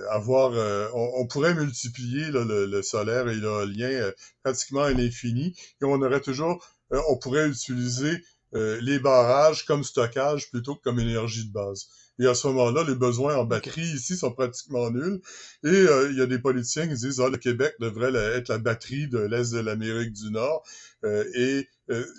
avoir, 0.08 0.52
on, 0.94 1.26
pourrait 1.26 1.54
multiplier 1.54 2.30
le, 2.30 2.80
solaire 2.80 3.28
et 3.28 3.34
l'éolien 3.34 4.10
pratiquement 4.42 4.84
à 4.84 4.92
l'infini, 4.92 5.54
et 5.82 5.84
on 5.84 6.00
aurait 6.00 6.22
toujours, 6.22 6.64
on 6.90 7.18
pourrait 7.18 7.48
utiliser 7.48 8.24
euh, 8.54 8.78
les 8.82 8.98
barrages 8.98 9.64
comme 9.64 9.82
stockage 9.82 10.50
plutôt 10.50 10.74
que 10.74 10.82
comme 10.82 11.00
énergie 11.00 11.46
de 11.46 11.52
base. 11.52 11.88
Et 12.18 12.26
à 12.26 12.34
ce 12.34 12.46
moment-là, 12.48 12.84
les 12.86 12.94
besoins 12.94 13.36
en 13.36 13.44
batterie 13.44 13.80
ici 13.80 14.16
sont 14.16 14.32
pratiquement 14.32 14.90
nuls. 14.90 15.20
Et 15.64 15.68
euh, 15.68 16.10
il 16.10 16.18
y 16.18 16.20
a 16.20 16.26
des 16.26 16.38
politiciens 16.38 16.86
qui 16.86 16.94
disent 16.94 17.20
ah, 17.20 17.30
le 17.30 17.38
Québec 17.38 17.74
devrait 17.80 18.12
être 18.14 18.48
la 18.48 18.58
batterie 18.58 19.08
de 19.08 19.18
l'Est 19.18 19.52
de 19.52 19.60
l'Amérique 19.60 20.12
du 20.12 20.30
Nord. 20.30 20.64
Euh, 21.04 21.24
et 21.34 21.68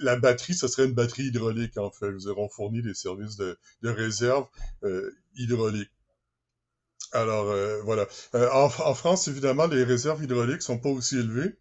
la 0.02 0.16
batterie, 0.18 0.54
ce 0.54 0.68
serait 0.68 0.86
une 0.86 0.94
batterie 0.94 1.24
hydraulique, 1.24 1.78
en 1.78 1.90
fait. 1.90 2.12
Nous 2.12 2.28
aurons 2.28 2.50
fourni 2.50 2.82
des 2.82 2.94
services 2.94 3.38
de, 3.38 3.58
de 3.82 3.90
réserve 3.90 4.46
hydraulique. 5.36 5.90
Alors, 7.12 7.56
voilà. 7.84 8.08
En, 8.34 8.66
en, 8.66 8.94
France, 8.94 9.28
évidemment, 9.28 9.66
les 9.66 9.84
réserves 9.84 10.24
hydrauliques 10.24 10.62
sont 10.62 10.78
pas 10.78 10.90
aussi 10.90 11.18
élevées. 11.18 11.56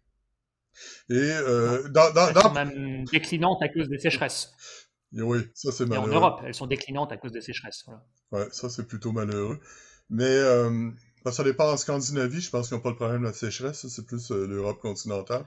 Et 1.09 1.13
euh, 1.15 1.87
dans, 1.89 2.13
sont 2.41 2.53
même 2.53 3.05
déclinantes 3.05 3.61
à 3.61 3.69
cause 3.69 3.89
des 3.89 3.99
sécheresses. 3.99 4.51
oui, 5.13 5.39
ça 5.53 5.71
c'est 5.71 5.85
malheureux. 5.85 6.09
Et 6.09 6.11
en 6.11 6.15
Europe, 6.15 6.41
elles 6.45 6.55
sont 6.55 6.67
déclinantes 6.67 7.11
à 7.11 7.17
cause 7.17 7.31
des 7.31 7.41
sécheresses. 7.41 7.83
Voilà. 7.85 8.03
Ouais, 8.31 8.47
ça 8.51 8.69
c'est 8.69 8.87
plutôt 8.87 9.11
malheureux. 9.11 9.59
Mais 10.09 10.25
euh, 10.25 10.91
ça 11.31 11.43
dépend 11.43 11.71
en 11.71 11.77
Scandinavie, 11.77 12.41
je 12.41 12.49
pense 12.49 12.67
qu'ils 12.67 12.77
n'ont 12.77 12.83
pas 12.83 12.89
le 12.89 12.95
problème 12.95 13.21
de 13.21 13.27
la 13.27 13.33
sécheresse, 13.33 13.87
c'est 13.87 14.05
plus 14.05 14.31
euh, 14.31 14.45
l'Europe 14.47 14.79
continentale. 14.79 15.45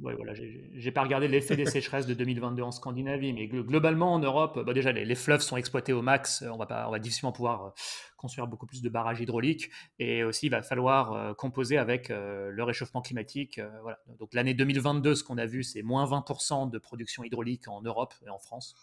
Ouais, 0.00 0.14
voilà, 0.14 0.34
j'ai 0.34 0.92
pas 0.92 1.02
regardé 1.02 1.26
l'effet 1.26 1.56
des 1.56 1.66
sécheresses 1.66 2.06
de 2.06 2.14
2022 2.14 2.62
en 2.62 2.70
Scandinavie, 2.70 3.32
mais 3.32 3.48
globalement 3.48 4.14
en 4.14 4.20
Europe, 4.20 4.60
bah 4.64 4.72
déjà 4.72 4.92
les, 4.92 5.14
fleuves 5.16 5.40
sont 5.40 5.56
exploités 5.56 5.92
au 5.92 6.00
max, 6.00 6.44
on 6.48 6.56
va, 6.56 6.66
pas, 6.66 6.86
on 6.86 6.92
va 6.92 7.00
difficilement 7.00 7.32
pouvoir 7.32 7.64
euh, 7.64 7.70
construire 8.16 8.46
beaucoup 8.46 8.66
plus 8.66 8.82
de 8.82 8.88
barrages 8.88 9.20
hydrauliques, 9.20 9.68
et 9.98 10.22
aussi 10.22 10.46
il 10.46 10.50
va 10.50 10.62
falloir 10.62 11.12
euh, 11.12 11.34
composer 11.34 11.76
avec 11.76 12.10
euh, 12.10 12.50
le 12.50 12.62
réchauffement 12.62 13.02
climatique. 13.02 13.60
voilà. 13.82 13.98
Donc 14.20 14.32
l'année 14.32 14.54
2022, 14.54 15.16
ce 15.16 15.24
qu'on 15.24 15.38
a 15.38 15.46
vu, 15.46 15.64
c'est 15.64 15.82
moins 15.82 16.06
20% 16.06 16.70
de 16.70 16.78
production 16.78 17.24
hydraulique 17.24 17.66
en 17.66 17.82
Europe 17.82 18.14
et 18.24 18.30
en 18.30 18.38
France. 18.38 18.76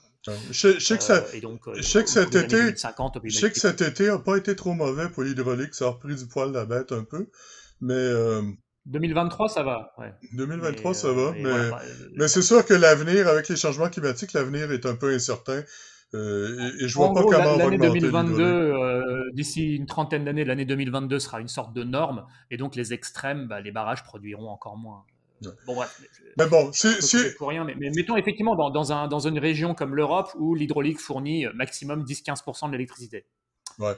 Je, 0.51 0.77
sais 0.77 0.97
que, 0.97 1.03
ça, 1.03 1.23
je 1.31 1.81
sais 1.81 2.03
que 2.03 2.09
cet 2.09 2.35
été, 2.35 2.75
je 2.75 3.29
sais 3.29 3.49
que 3.49 3.59
cet 3.59 3.81
été 3.81 4.07
n'a 4.07 4.19
pas 4.19 4.35
été 4.35 4.57
trop 4.57 4.73
mauvais 4.73 5.07
pour 5.09 5.23
l'hydraulique, 5.23 5.73
ça 5.73 5.85
a 5.85 5.89
repris 5.91 6.15
du 6.15 6.27
poil 6.27 6.51
la 6.51 6.65
bête 6.65 6.91
un 6.91 7.05
peu, 7.05 7.29
mais 7.79 8.11
2023, 8.87 9.49
ça 9.49 9.63
va. 9.63 9.93
2023, 10.33 10.93
ça 10.93 11.11
va, 11.11 11.33
mais, 11.33 11.45
euh, 11.45 11.71
mais 12.15 12.27
c'est 12.27 12.41
sûr 12.41 12.65
que 12.65 12.73
l'avenir, 12.73 13.27
avec 13.27 13.49
les 13.49 13.57
changements 13.57 13.89
climatiques, 13.89 14.33
l'avenir 14.33 14.71
est 14.71 14.85
un 14.85 14.95
peu 14.95 15.13
incertain. 15.13 15.61
Euh, 16.13 16.71
et, 16.79 16.87
je 16.87 16.95
vois 16.95 17.13
pas 17.13 17.21
comment 17.21 17.37
on 17.37 17.57
va 17.57 17.65
L'année 17.65 17.77
2022, 17.77 18.43
euh, 18.43 19.29
d'ici 19.33 19.75
une 19.75 19.87
trentaine 19.87 20.23
d'années, 20.23 20.45
l'année 20.45 20.63
2022 20.63 21.19
sera 21.19 21.41
une 21.41 21.49
sorte 21.49 21.73
de 21.73 21.83
norme, 21.83 22.25
et 22.49 22.55
donc 22.55 22.75
les 22.77 22.93
extrêmes, 22.93 23.47
bah, 23.47 23.59
les 23.59 23.71
barrages 23.71 24.05
produiront 24.05 24.47
encore 24.47 24.77
moins. 24.77 25.03
Bon, 25.41 25.75
bref. 25.75 26.01
Mais 26.37 26.47
bon, 26.47 26.71
c'est. 26.71 27.35
Pour 27.37 27.49
rien, 27.49 27.65
mais, 27.65 27.75
mettons 27.93 28.15
effectivement 28.15 28.55
dans, 28.55 28.69
dans, 28.69 28.93
un, 28.93 29.07
dans 29.07 29.19
une 29.19 29.37
région 29.37 29.75
comme 29.75 29.95
l'Europe 29.95 30.29
où 30.39 30.55
l'hydraulique 30.55 30.99
fournit 30.99 31.45
maximum 31.53 32.05
10-15% 32.05 32.67
de 32.67 32.71
l'électricité. 32.71 33.25
Ouais. 33.79 33.95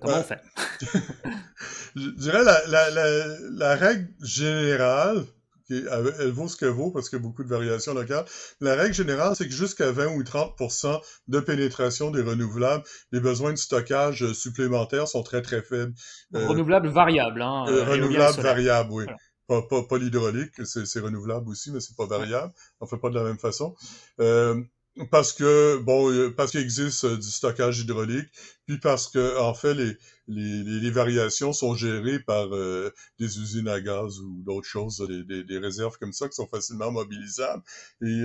comment 0.00 0.18
on 0.18 0.22
fait? 0.22 0.40
Je 1.96 2.10
dirais 2.10 2.44
la, 2.44 2.66
la, 2.66 2.90
la, 2.90 3.26
la 3.50 3.76
règle 3.76 4.08
générale, 4.22 5.24
elle 5.70 6.30
vaut 6.30 6.48
ce 6.48 6.56
qu'elle 6.56 6.70
vaut 6.70 6.90
parce 6.90 7.08
qu'il 7.08 7.18
y 7.18 7.20
a 7.20 7.22
beaucoup 7.22 7.44
de 7.44 7.48
variations 7.48 7.94
locales. 7.94 8.24
La 8.60 8.74
règle 8.74 8.94
générale, 8.94 9.34
c'est 9.36 9.46
que 9.46 9.54
jusqu'à 9.54 9.90
20 9.90 10.08
ou 10.16 10.22
30% 10.22 11.00
de 11.28 11.40
pénétration 11.40 12.10
des 12.10 12.22
renouvelables, 12.22 12.84
les 13.12 13.20
besoins 13.20 13.52
de 13.52 13.58
stockage 13.58 14.32
supplémentaires 14.32 15.08
sont 15.08 15.22
très 15.22 15.42
très 15.42 15.62
faibles. 15.62 15.94
Euh, 16.34 16.46
renouvelables 16.46 16.88
variables. 16.88 17.42
Hein, 17.42 17.64
euh, 17.68 17.84
renouvelables 17.84 18.40
variables, 18.40 18.92
oui. 18.92 19.04
Pas, 19.48 19.62
pas, 19.62 19.82
pas 19.82 19.98
l'hydraulique, 19.98 20.54
c'est 20.64 21.00
renouvelable 21.00 21.48
aussi, 21.48 21.72
mais 21.72 21.80
c'est 21.80 21.96
pas 21.96 22.06
variable. 22.06 22.52
On 22.80 22.86
fait 22.86 22.98
pas 22.98 23.10
de 23.10 23.14
la 23.14 23.24
même 23.24 23.38
façon. 23.38 23.74
Euh, 24.20 24.62
parce 25.10 25.32
que 25.32 25.78
bon 25.78 26.10
euh, 26.10 26.30
parce 26.30 26.50
qu'il 26.50 26.60
existe 26.60 27.04
euh, 27.04 27.16
du 27.16 27.30
stockage 27.30 27.80
hydraulique 27.80 28.28
puis 28.66 28.78
parce 28.78 29.08
que 29.08 29.38
en 29.38 29.54
fait 29.54 29.74
les 29.74 29.96
les, 30.28 30.62
les 30.80 30.90
variations 30.90 31.52
sont 31.52 31.74
gérées 31.74 32.20
par 32.20 32.54
euh, 32.54 32.92
des 33.18 33.38
usines 33.38 33.68
à 33.68 33.80
gaz 33.80 34.20
ou 34.20 34.42
d'autres 34.42 34.68
choses 34.68 35.04
des, 35.26 35.44
des, 35.44 35.58
réserves 35.58 35.96
comme 35.98 36.12
ça 36.12 36.28
qui 36.28 36.34
sont 36.34 36.46
facilement 36.46 36.92
mobilisables 36.92 37.62
et 38.02 38.22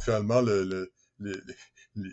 finalement 0.00 0.40
le, 0.40 0.64
le, 0.64 0.92
les, 1.20 1.34
les, 1.94 2.10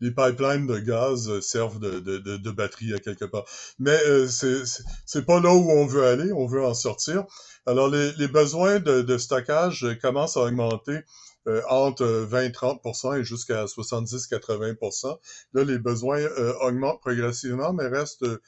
les 0.00 0.10
pipelines 0.10 0.66
de 0.66 0.78
gaz 0.78 1.40
servent 1.40 1.78
de, 1.78 2.00
de, 2.00 2.18
de, 2.18 2.36
de 2.36 2.50
batterie 2.50 2.92
à 2.94 2.98
quelque 2.98 3.24
part. 3.24 3.44
Mais 3.78 3.98
euh, 4.06 4.26
c'est 4.28 5.24
pas 5.24 5.40
là 5.40 5.54
où 5.54 5.70
on 5.70 5.86
veut 5.86 6.04
aller, 6.04 6.32
on 6.32 6.46
veut 6.46 6.64
en 6.64 6.74
sortir. 6.74 7.24
Alors 7.64 7.88
les, 7.88 8.12
les 8.12 8.28
besoins 8.28 8.80
de, 8.80 9.02
de 9.02 9.18
stockage 9.18 9.86
commencent 10.02 10.36
à 10.36 10.42
augmenter 10.42 10.98
euh, 11.46 11.60
entre 11.68 12.06
20-30% 12.06 13.20
et 13.20 13.24
jusqu'à 13.24 13.66
70-80%. 13.66 15.18
Là, 15.52 15.64
les 15.64 15.78
besoins 15.78 16.18
euh, 16.18 16.54
augmentent 16.62 17.00
progressivement, 17.00 17.74
mais 17.74 17.86
restent 17.86 18.22
euh, 18.22 18.40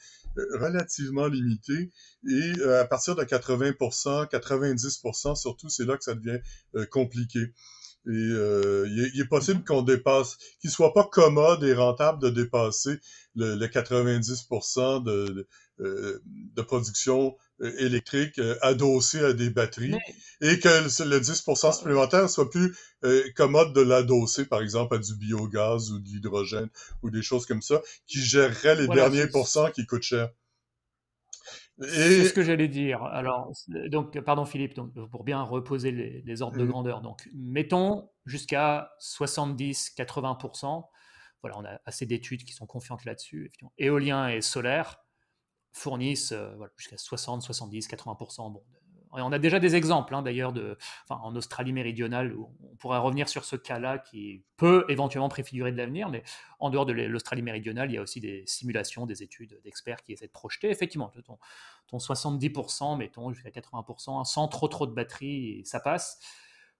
relativement 0.59 1.27
limités. 1.27 1.91
Et 2.27 2.63
à 2.63 2.85
partir 2.85 3.15
de 3.15 3.23
80%, 3.23 4.29
90%, 4.29 5.35
surtout, 5.35 5.69
c'est 5.69 5.85
là 5.85 5.95
que 5.95 6.03
ça 6.03 6.15
devient 6.15 6.39
compliqué. 6.89 7.39
Et 7.39 8.09
il, 8.09 9.19
est, 9.19 9.27
possible 9.27 9.63
qu'on 9.63 9.81
dépasse, 9.81 10.37
qu'il 10.61 10.69
soit 10.69 10.93
pas 10.93 11.03
commode 11.03 11.63
et 11.63 11.73
rentable 11.73 12.21
de 12.21 12.29
dépasser 12.29 12.99
le, 13.35 13.55
le 13.55 13.67
90% 13.67 15.03
de, 15.03 15.47
de, 15.79 16.21
de, 16.25 16.61
production 16.61 17.35
euh, 17.61 17.73
électrique 17.79 18.37
euh, 18.37 18.55
adossé 18.61 19.23
à 19.23 19.33
des 19.33 19.49
batteries 19.49 19.95
et 20.41 20.59
que 20.59 20.67
le, 20.67 21.19
10% 21.19 21.75
supplémentaire 21.75 22.29
soit 22.29 22.51
plus 22.51 22.75
euh, 23.03 23.23
commode 23.35 23.73
de 23.73 23.81
l'adosser, 23.81 24.45
par 24.45 24.61
exemple, 24.61 24.93
à 24.93 24.99
du 24.99 25.15
biogaz 25.15 25.91
ou 25.91 25.99
de 25.99 26.07
l'hydrogène 26.07 26.69
ou 27.01 27.09
des 27.09 27.23
choses 27.23 27.47
comme 27.47 27.63
ça, 27.63 27.81
qui 28.05 28.19
géreraient 28.19 28.75
les 28.75 28.87
derniers 28.87 29.25
pourcents 29.25 29.71
qui 29.71 29.87
coûtent 29.87 30.03
cher. 30.03 30.29
C'est 31.79 32.25
ce 32.25 32.33
que 32.33 32.43
j'allais 32.43 32.67
dire. 32.67 33.01
Alors, 33.03 33.51
donc, 33.89 34.19
pardon 34.21 34.45
Philippe, 34.45 34.75
donc, 34.75 34.93
pour 35.09 35.23
bien 35.23 35.41
reposer 35.41 35.91
les, 35.91 36.41
ordres 36.43 36.57
de 36.57 36.63
mmh. 36.63 36.69
grandeur. 36.69 37.01
Donc, 37.01 37.27
mettons 37.33 38.09
jusqu'à 38.25 38.91
70-80%. 39.01 40.83
Voilà, 41.41 41.57
on 41.57 41.65
a 41.65 41.79
assez 41.85 42.05
d'études 42.05 42.43
qui 42.43 42.53
sont 42.53 42.65
confiantes 42.67 43.05
là-dessus. 43.05 43.51
Éolien 43.79 44.29
et 44.29 44.41
solaire 44.41 44.99
fournissent 45.77 46.31
euh, 46.31 46.55
jusqu'à 46.77 46.97
60, 46.97 47.41
70, 47.41 47.87
80%. 47.87 48.51
Bon, 48.51 48.63
on 49.11 49.31
a 49.31 49.39
déjà 49.39 49.59
des 49.59 49.75
exemples, 49.75 50.13
hein, 50.15 50.21
d'ailleurs, 50.21 50.53
en 51.09 51.35
Australie 51.35 51.73
méridionale, 51.73 52.33
où 52.33 52.49
on 52.63 52.75
pourrait 52.75 52.97
revenir 52.97 53.29
sur 53.29 53.45
ce 53.45 53.55
cas-là 53.55 53.99
qui 53.99 54.43
peut 54.57 54.85
éventuellement 54.89 55.29
préfigurer 55.29 55.71
de 55.71 55.77
l'avenir, 55.77 56.09
mais 56.09 56.23
en 56.59 56.69
dehors 56.69 56.85
de 56.85 56.93
l'Australie 56.93 57.41
méridionale, 57.41 57.89
il 57.91 57.95
y 57.95 57.97
a 57.97 58.01
aussi 58.01 58.19
des 58.19 58.43
simulations, 58.45 59.05
des 59.05 59.23
études 59.23 59.59
d'experts 59.63 60.03
qui 60.03 60.13
essaient 60.13 60.27
de 60.27 60.31
projeter. 60.31 60.69
Effectivement, 60.69 61.11
ton, 61.25 61.37
ton 61.87 61.97
70%, 61.97 62.97
mettons 62.97 63.31
jusqu'à 63.31 63.49
80%, 63.49 64.25
sans 64.25 64.47
trop 64.47 64.67
trop 64.67 64.85
de 64.85 64.93
batterie, 64.93 65.61
ça 65.65 65.79
passe. 65.79 66.19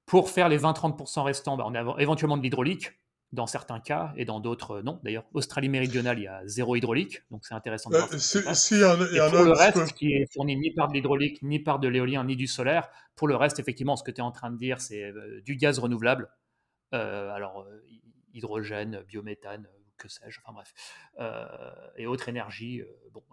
Pour 0.05 0.29
faire 0.29 0.49
les 0.49 0.59
20-30% 0.59 1.21
restants, 1.23 1.57
bah, 1.57 1.65
on 1.67 1.75
a 1.75 2.01
éventuellement 2.01 2.37
de 2.37 2.43
l'hydraulique, 2.43 2.91
dans 3.33 3.47
certains 3.47 3.79
cas, 3.79 4.13
et 4.15 4.23
dans 4.23 4.39
d'autres, 4.39 4.81
non. 4.81 4.99
D'ailleurs, 5.03 5.25
Australie 5.33 5.67
méridionale, 5.67 6.19
il 6.19 6.23
y 6.23 6.27
a 6.27 6.41
zéro 6.45 6.75
hydraulique, 6.75 7.23
donc 7.29 7.45
c'est 7.45 7.53
intéressant 7.53 7.89
de 7.89 7.97
voir. 7.97 8.09
si, 8.55 8.79
y 8.79 8.83
en, 8.85 9.01
et 9.01 9.29
pour 9.29 9.43
le 9.43 9.51
reste, 9.51 9.93
qui 9.93 10.13
est 10.13 10.31
fourni 10.33 10.55
ni 10.55 10.71
par 10.71 10.87
de 10.87 10.93
l'hydraulique, 10.93 11.41
ni 11.41 11.59
par 11.59 11.79
de 11.79 11.89
l'éolien, 11.89 12.23
ni 12.23 12.37
du 12.37 12.47
solaire, 12.47 12.89
pour 13.15 13.27
le 13.27 13.35
reste, 13.35 13.59
effectivement, 13.59 13.97
ce 13.97 14.03
que 14.03 14.11
tu 14.11 14.19
es 14.19 14.23
en 14.23 14.31
train 14.31 14.49
de 14.49 14.57
dire, 14.57 14.79
c'est 14.79 15.03
euh, 15.03 15.41
du 15.41 15.57
gaz 15.57 15.79
renouvelable, 15.79 16.29
euh, 16.93 17.29
alors 17.31 17.61
euh, 17.63 17.83
hydrogène, 18.33 19.03
biométhane, 19.07 19.67
que 19.97 20.07
sais-je, 20.07 20.39
enfin 20.45 20.53
bref, 20.53 20.73
et 21.97 22.05
autres 22.05 22.29
énergies, 22.29 22.83
bon, 23.11 23.23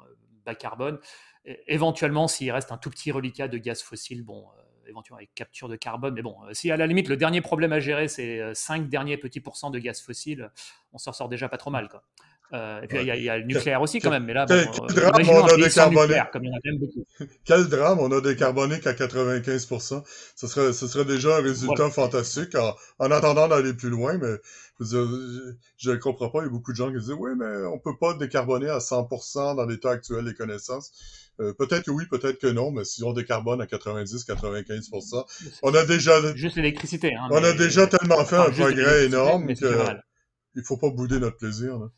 bas 0.47 0.55
carbone. 0.55 0.99
éventuellement, 1.45 2.27
s'il 2.27 2.51
reste 2.51 2.73
un 2.73 2.79
tout 2.79 2.89
petit 2.89 3.13
reliquat 3.13 3.49
de 3.49 3.59
gaz 3.59 3.83
fossile, 3.83 4.25
bon 4.25 4.47
éventuellement 4.89 5.19
avec 5.19 5.35
capture 5.35 5.69
de 5.69 5.77
carbone. 5.77 6.15
Mais 6.15 6.23
bon, 6.23 6.37
euh, 6.45 6.55
si 6.55 6.71
à 6.71 6.77
la 6.77 6.87
limite 6.87 7.09
le 7.09 7.17
dernier 7.17 7.41
problème 7.41 7.73
à 7.73 7.81
gérer, 7.81 8.09
c'est 8.09 8.55
5 8.55 8.83
euh, 8.83 8.85
derniers 8.87 9.17
petits 9.17 9.41
pourcents 9.41 9.71
de 9.71 9.79
gaz 9.79 10.01
fossile, 10.01 10.51
on 10.93 10.99
s'en 10.99 11.13
sort 11.13 11.29
déjà 11.29 11.49
pas 11.49 11.59
trop 11.59 11.71
mal. 11.71 11.89
Quoi. 11.89 12.03
Euh, 12.53 12.83
et 12.83 12.87
puis 12.87 12.99
il 13.01 13.07
y, 13.07 13.29
a 13.29 13.39
le 13.39 13.45
nucléaire 13.45 13.81
aussi 13.81 13.99
quand 13.99 14.11
même, 14.11 14.25
mais 14.25 14.35
là, 14.35 14.47
quel, 14.47 14.67
drame 14.67 15.29
on 15.29 15.45
a 15.45 15.57
décarboné. 15.57 16.23
Quel 17.45 17.67
drame 17.69 17.99
on 17.99 18.13
a 18.13 18.21
décarboné 18.21 18.79
qu'à 18.81 18.93
95%. 18.93 20.03
Ce 20.37 20.47
serait, 20.47 20.73
ce 20.73 20.87
serait 20.87 21.05
déjà 21.05 21.39
un 21.39 21.43
résultat 21.43 21.91
fantastique 21.91 22.55
en, 22.55 22.75
en, 22.99 23.11
attendant 23.11 23.49
d'aller 23.49 23.75
plus 23.75 23.89
loin, 23.89 24.19
mais 24.19 24.37
je 24.79 25.91
ne 25.91 25.97
comprends 25.97 26.29
pas. 26.29 26.41
Il 26.41 26.45
y 26.45 26.47
a 26.47 26.51
beaucoup 26.51 26.73
de 26.73 26.77
gens 26.77 26.93
qui 26.93 26.99
disent 26.99 27.17
oui, 27.19 27.33
mais 27.37 27.65
on 27.67 27.79
peut 27.79 27.97
pas 27.99 28.15
décarboner 28.15 28.69
à 28.69 28.79
100% 28.79 29.57
dans 29.57 29.67
l'état 29.67 29.91
actuel 29.91 30.25
des 30.25 30.35
connaissances. 30.35 30.93
Euh, 31.41 31.53
peut-être 31.53 31.87
que 31.87 31.91
oui, 31.91 32.05
peut-être 32.07 32.39
que 32.39 32.47
non, 32.47 32.71
mais 32.71 32.85
si 32.85 33.03
on 33.03 33.13
décarbone 33.13 33.61
à 33.61 33.65
90-95%, 33.67 35.25
on 35.63 35.75
a 35.75 35.85
déjà... 35.85 36.35
Juste 36.37 36.57
l'électricité. 36.57 37.15
Hein, 37.15 37.27
on 37.31 37.43
a 37.43 37.53
déjà 37.53 37.87
tellement 37.89 38.25
fait 38.25 38.37
un 38.37 38.51
progrès 38.51 39.07
énorme 39.07 39.53
qu'il 39.55 39.67
ne 40.55 40.63
faut 40.63 40.77
pas 40.77 40.91
bouder 40.91 41.19
notre 41.19 41.37
plaisir. 41.37 41.75
Euh, 41.75 41.91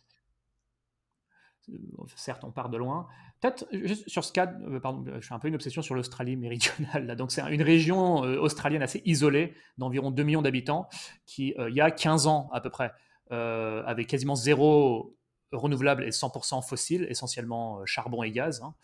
certes, 2.14 2.45
on 2.45 2.51
part 2.51 2.69
de 2.69 2.77
loin. 2.77 3.07
Peut-être 3.41 3.67
juste 3.73 4.09
sur 4.09 4.25
ce 4.25 4.33
cas, 4.33 4.53
euh, 4.69 4.81
pardon, 4.81 5.05
je 5.21 5.27
fais 5.27 5.35
un 5.35 5.39
peu 5.39 5.49
une 5.49 5.55
obsession 5.55 5.83
sur 5.83 5.95
l'Australie 5.95 6.37
méridionale. 6.37 7.07
Là. 7.07 7.14
Donc 7.14 7.33
c'est 7.33 7.43
une 7.53 7.62
région 7.62 8.17
australienne 8.17 8.83
assez 8.83 9.03
isolée, 9.05 9.55
d'environ 9.79 10.11
2 10.11 10.23
millions 10.23 10.43
d'habitants, 10.43 10.89
qui, 11.27 11.55
il 11.59 11.75
y 11.75 11.81
a 11.81 11.91
15 11.91 12.27
ans 12.27 12.49
à 12.53 12.61
peu 12.61 12.71
près, 12.71 12.93
avait 13.31 14.05
quasiment 14.05 14.35
zéro 14.35 15.17
renouvelable 15.53 16.05
et 16.05 16.11
100% 16.11 16.67
fossile, 16.67 17.07
essentiellement 17.09 17.85
charbon 17.87 18.23
et 18.23 18.31
gaz. 18.31 18.62
Hein. 18.62 18.75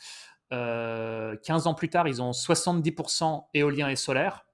15 0.53 0.53
euh, 0.53 1.71
ans 1.71 1.75
plus 1.75 1.89
tard, 1.89 2.09
ils 2.09 2.21
ont 2.21 2.33
70% 2.33 3.47
éolien 3.55 3.89
et 3.89 3.97
solaire. 3.97 4.45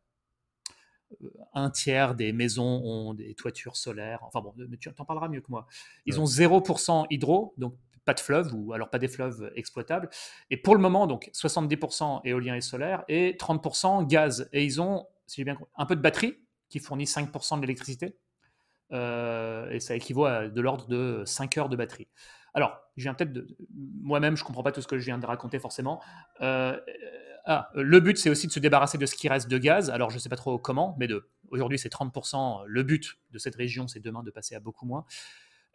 Euh, 1.25 1.31
un 1.55 1.71
tiers 1.71 2.15
des 2.15 2.33
maisons 2.33 2.83
ont 2.85 3.15
des 3.15 3.35
toitures 3.35 3.77
solaires. 3.77 4.21
Enfin 4.23 4.41
bon, 4.41 4.55
tu 4.81 4.89
en 4.97 5.05
parleras 5.05 5.29
mieux 5.29 5.41
que 5.41 5.51
moi. 5.51 5.67
Ils 6.07 6.21
ont 6.21 6.25
0% 6.25 7.07
hydro, 7.11 7.53
donc 7.59 7.75
pas 8.09 8.15
de 8.15 8.21
fleuve, 8.21 8.55
ou 8.55 8.73
alors 8.73 8.89
pas 8.89 8.99
des 8.99 9.07
fleuves 9.07 9.53
exploitables. 9.55 10.09
Et 10.49 10.57
pour 10.57 10.75
le 10.75 10.81
moment, 10.81 11.07
donc 11.07 11.31
70% 11.35 12.23
éolien 12.25 12.55
et 12.55 12.63
solaire 12.63 13.05
et 13.07 13.37
30% 13.39 14.07
gaz. 14.07 14.49
Et 14.55 14.65
ils 14.65 14.81
ont 14.81 15.07
si 15.29 15.37
j'ai 15.37 15.45
bien 15.45 15.55
compris, 15.55 15.71
un 15.77 15.87
peu 15.87 15.95
de 15.95 16.01
batterie 16.01 16.39
qui 16.69 16.81
fournit 16.81 17.05
5% 17.05 17.57
de 17.57 17.61
l'électricité. 17.61 18.17
Euh, 18.91 19.71
et 19.71 19.81
ça 19.81 19.95
équivaut 19.95 20.25
à 20.25 20.49
de 20.49 20.61
l'ordre 20.61 20.89
de 20.89 21.23
5 21.27 21.59
heures 21.59 21.69
de 21.69 21.77
batterie. 21.77 22.09
Alors, 22.55 22.81
je 22.97 23.03
viens 23.03 23.13
peut-être 23.15 23.33
de. 23.33 23.47
Moi-même, 23.71 24.37
je 24.37 24.43
ne 24.43 24.47
comprends 24.47 24.63
pas 24.63 24.73
tout 24.73 24.81
ce 24.81 24.89
que 24.89 24.99
je 24.99 25.05
viens 25.05 25.19
de 25.19 25.27
raconter 25.27 25.59
forcément. 25.59 26.03
Euh, 26.41 26.81
ah, 27.45 27.71
le 27.75 28.01
but, 28.01 28.17
c'est 28.17 28.31
aussi 28.31 28.47
de 28.47 28.53
se 28.53 28.59
débarrasser 28.59 28.97
de 28.97 29.05
ce 29.05 29.15
qui 29.15 29.29
reste 29.29 29.49
de 29.49 29.59
gaz. 29.59 29.91
Alors, 29.91 30.09
je 30.09 30.17
ne 30.17 30.21
sais 30.21 30.31
pas 30.31 30.37
trop 30.37 30.59
comment, 30.59 30.97
mais 30.99 31.07
de, 31.07 31.29
aujourd'hui, 31.51 31.79
c'est 31.79 31.93
30%. 31.93 32.65
Le 32.67 32.83
but 32.83 33.19
de 33.31 33.39
cette 33.39 33.55
région, 33.55 33.87
c'est 33.87 34.01
demain 34.01 34.23
de 34.23 34.31
passer 34.31 34.55
à 34.55 34.61
beaucoup 34.61 34.87
moins. 34.87 35.05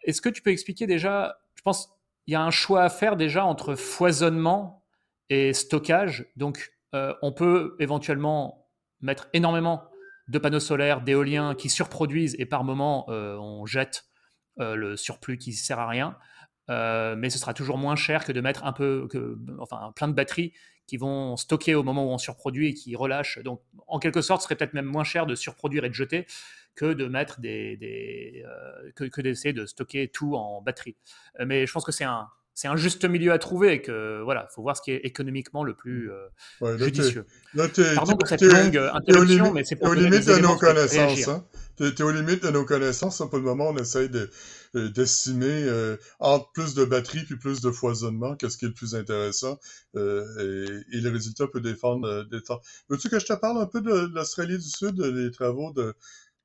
Est-ce 0.04 0.22
que 0.22 0.30
tu 0.30 0.42
peux 0.42 0.52
expliquer 0.52 0.88
déjà, 0.88 1.38
je 1.56 1.62
pense, 1.62 1.96
il 2.28 2.34
y 2.34 2.36
a 2.36 2.41
un 2.41 2.51
choix 2.51 2.84
à 2.84 2.89
faire 2.89 3.15
déjà 3.15 3.45
entre 3.45 3.76
foisonnement 3.76 4.84
et 5.30 5.53
stockage. 5.53 6.26
Donc, 6.36 6.74
euh, 6.95 7.13
on 7.21 7.32
peut 7.32 7.76
éventuellement 7.80 8.67
mettre 9.01 9.28
énormément 9.34 9.84
de 10.28 10.39
panneaux 10.39 10.59
solaires, 10.59 11.01
d'éoliens 11.01 11.55
qui 11.55 11.69
surproduisent 11.69 12.36
et 12.39 12.45
par 12.45 12.63
moment 12.63 13.05
euh, 13.09 13.36
on 13.38 13.65
jette 13.65 14.05
euh, 14.59 14.76
le 14.76 14.95
surplus 14.95 15.38
qui 15.38 15.49
ne 15.49 15.55
sert 15.55 15.80
à 15.80 15.88
rien. 15.88 16.17
mais 16.69 17.30
ce 17.30 17.38
sera 17.38 17.53
toujours 17.53 17.78
moins 17.78 17.95
cher 17.95 18.24
que 18.24 18.32
de 18.32 18.39
mettre 18.39 18.63
un 18.63 18.74
peu, 18.74 19.07
enfin, 19.59 19.91
plein 19.95 20.07
de 20.07 20.13
batteries 20.13 20.53
qui 20.88 20.97
vont 20.97 21.36
stocker 21.38 21.76
au 21.76 21.84
moment 21.84 22.05
où 22.05 22.09
on 22.09 22.17
surproduit 22.17 22.69
et 22.69 22.74
qui 22.74 22.95
relâchent. 22.95 23.39
Donc, 23.39 23.61
en 23.88 23.99
quelque 23.99 24.21
sorte, 24.21 24.41
ce 24.41 24.45
serait 24.45 24.55
peut-être 24.55 24.74
même 24.74 24.86
moins 24.86 25.03
cher 25.03 25.26
de 25.26 25.36
surproduire 25.36 25.84
et 25.86 25.89
de 25.89 25.93
jeter 25.93 26.26
que 26.76 26.93
de 26.93 27.05
mettre 27.05 27.39
des, 27.39 28.43
que, 28.95 29.05
que 29.05 29.21
d'essayer 29.21 29.53
de 29.53 29.65
stocker 29.65 30.07
tout 30.07 30.36
en 30.36 30.61
batterie. 30.61 30.95
mais 31.45 31.65
je 31.65 31.71
pense 31.71 31.86
que 31.86 31.91
c'est 31.91 32.03
un, 32.03 32.28
c'est 32.55 32.67
un 32.67 32.76
juste 32.76 33.03
milieu 33.05 33.32
à 33.32 33.39
trouver 33.39 33.74
et 33.74 33.82
que 33.82 34.21
voilà, 34.24 34.47
faut 34.53 34.61
voir 34.61 34.78
ce 34.78 34.82
qui 34.82 34.91
est 34.91 35.01
économiquement 35.03 35.63
le 35.63 35.74
plus 35.76 36.11
euh, 36.11 36.78
judicieux. 36.78 37.26
Là, 37.55 37.67
Pardon 37.95 38.15
pour 38.15 38.28
cette 38.28 38.41
longue 38.41 38.78
interruption, 38.78 39.51
mais 39.51 39.63
c'est 39.63 39.76
pour 39.76 39.89
aux 39.89 39.93
limites 39.93 40.28
de 40.28 40.39
nos 40.39 40.55
connaissances. 40.55 41.28
Hein? 41.28 41.45
Tu 41.78 41.86
es, 41.86 42.01
aux 42.03 42.11
limites 42.11 42.43
de 42.43 42.51
nos 42.51 42.65
connaissances. 42.65 43.17
Pour 43.17 43.38
le 43.39 43.41
moment, 43.43 43.69
on 43.69 43.78
essaye 43.78 44.07
de, 44.07 44.30
euh, 44.76 44.89
d'estimer 44.89 45.63
euh, 45.63 45.97
entre 46.19 46.51
plus 46.51 46.76
de 46.76 46.86
batterie 46.86 47.24
puis 47.24 47.38
plus 47.38 47.61
de 47.61 47.71
foisonnement, 47.71 48.36
qu'est-ce 48.36 48.59
qui 48.59 48.65
est 48.65 48.67
le 48.67 48.76
plus 48.76 48.93
intéressant. 48.93 49.59
Euh, 49.95 50.84
et, 50.91 50.97
et, 50.97 51.01
le 51.01 51.09
résultat 51.09 51.47
peut 51.47 51.61
défendre 51.61 52.24
des 52.30 52.41
temps. 52.43 52.61
Veux-tu 52.89 53.09
que 53.09 53.19
je 53.19 53.26
te 53.26 53.34
parle 53.34 53.57
un 53.59 53.65
peu 53.65 53.82
de 53.82 54.11
l'Australie 54.13 54.59
du 54.59 54.69
Sud, 54.69 55.01
des 55.01 55.32
travaux 55.32 55.74
de 55.74 55.95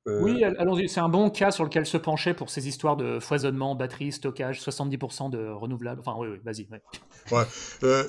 euh, 0.08 0.20
oui, 0.22 0.42
allons-y. 0.42 0.88
C'est 0.88 1.00
un 1.00 1.08
bon 1.08 1.30
cas 1.30 1.50
sur 1.50 1.64
lequel 1.64 1.84
se 1.84 1.96
pencher 1.96 2.34
pour 2.34 2.50
ces 2.50 2.66
histoires 2.66 2.96
de 2.96 3.20
foisonnement, 3.20 3.74
batterie, 3.74 4.12
stockage, 4.12 4.60
70% 4.60 5.30
de 5.30 5.48
renouvelables. 5.48 6.00
Enfin, 6.00 6.16
oui, 6.18 6.28
oui 6.30 6.38
vas-y. 6.44 6.66
Ouais. 7.30 7.44
Euh, 7.82 8.04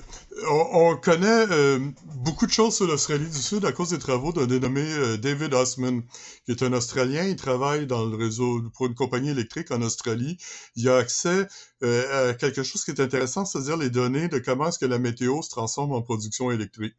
on, 0.49 0.95
connaît 0.95 1.45
euh, 1.51 1.79
beaucoup 2.15 2.45
de 2.45 2.51
choses 2.51 2.75
sur 2.75 2.87
l'Australie 2.87 3.29
du 3.29 3.37
Sud 3.37 3.65
à 3.65 3.71
cause 3.71 3.89
des 3.89 3.99
travaux 3.99 4.31
d'un 4.31 4.47
dénommé 4.47 5.17
David 5.17 5.53
Osman, 5.53 6.01
qui 6.45 6.51
est 6.51 6.63
un 6.63 6.73
Australien. 6.73 7.25
Il 7.25 7.35
travaille 7.35 7.85
dans 7.85 8.05
le 8.05 8.15
réseau 8.15 8.61
pour 8.75 8.85
une 8.85 8.95
compagnie 8.95 9.31
électrique 9.31 9.71
en 9.71 9.81
Australie. 9.81 10.37
Il 10.75 10.87
a 10.89 10.97
accès 10.97 11.47
à 11.81 12.33
quelque 12.33 12.63
chose 12.63 12.83
qui 12.83 12.91
est 12.91 13.01
intéressant, 13.01 13.45
c'est-à-dire 13.45 13.77
les 13.77 13.89
données 13.89 14.29
de 14.29 14.39
comment 14.39 14.67
est-ce 14.69 14.79
que 14.79 14.85
la 14.85 14.99
météo 14.99 15.41
se 15.41 15.49
transforme 15.49 15.91
en 15.91 16.01
production 16.01 16.51
électrique 16.51 16.95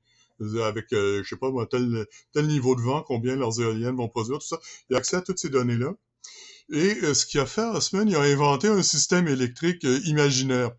avec, 0.64 0.92
euh, 0.92 1.22
je 1.22 1.28
sais 1.28 1.36
pas, 1.36 1.50
tel, 1.70 2.06
tel 2.32 2.46
niveau 2.46 2.74
de 2.74 2.80
vent, 2.80 3.02
combien 3.02 3.36
leurs 3.36 3.60
éoliennes 3.60 3.96
vont 3.96 4.08
produire, 4.08 4.38
tout 4.38 4.46
ça. 4.46 4.58
Il 4.88 4.96
a 4.96 4.98
accès 4.98 5.16
à 5.16 5.22
toutes 5.22 5.38
ces 5.38 5.50
données-là. 5.50 5.94
Et 6.72 6.96
euh, 7.02 7.14
ce 7.14 7.26
qu'il 7.26 7.40
a 7.40 7.46
fait, 7.46 7.64
Osman, 7.64 8.08
il 8.08 8.16
a 8.16 8.22
inventé 8.22 8.68
un 8.68 8.82
système 8.82 9.28
électrique 9.28 9.84
euh, 9.84 10.00
imaginaire. 10.04 10.70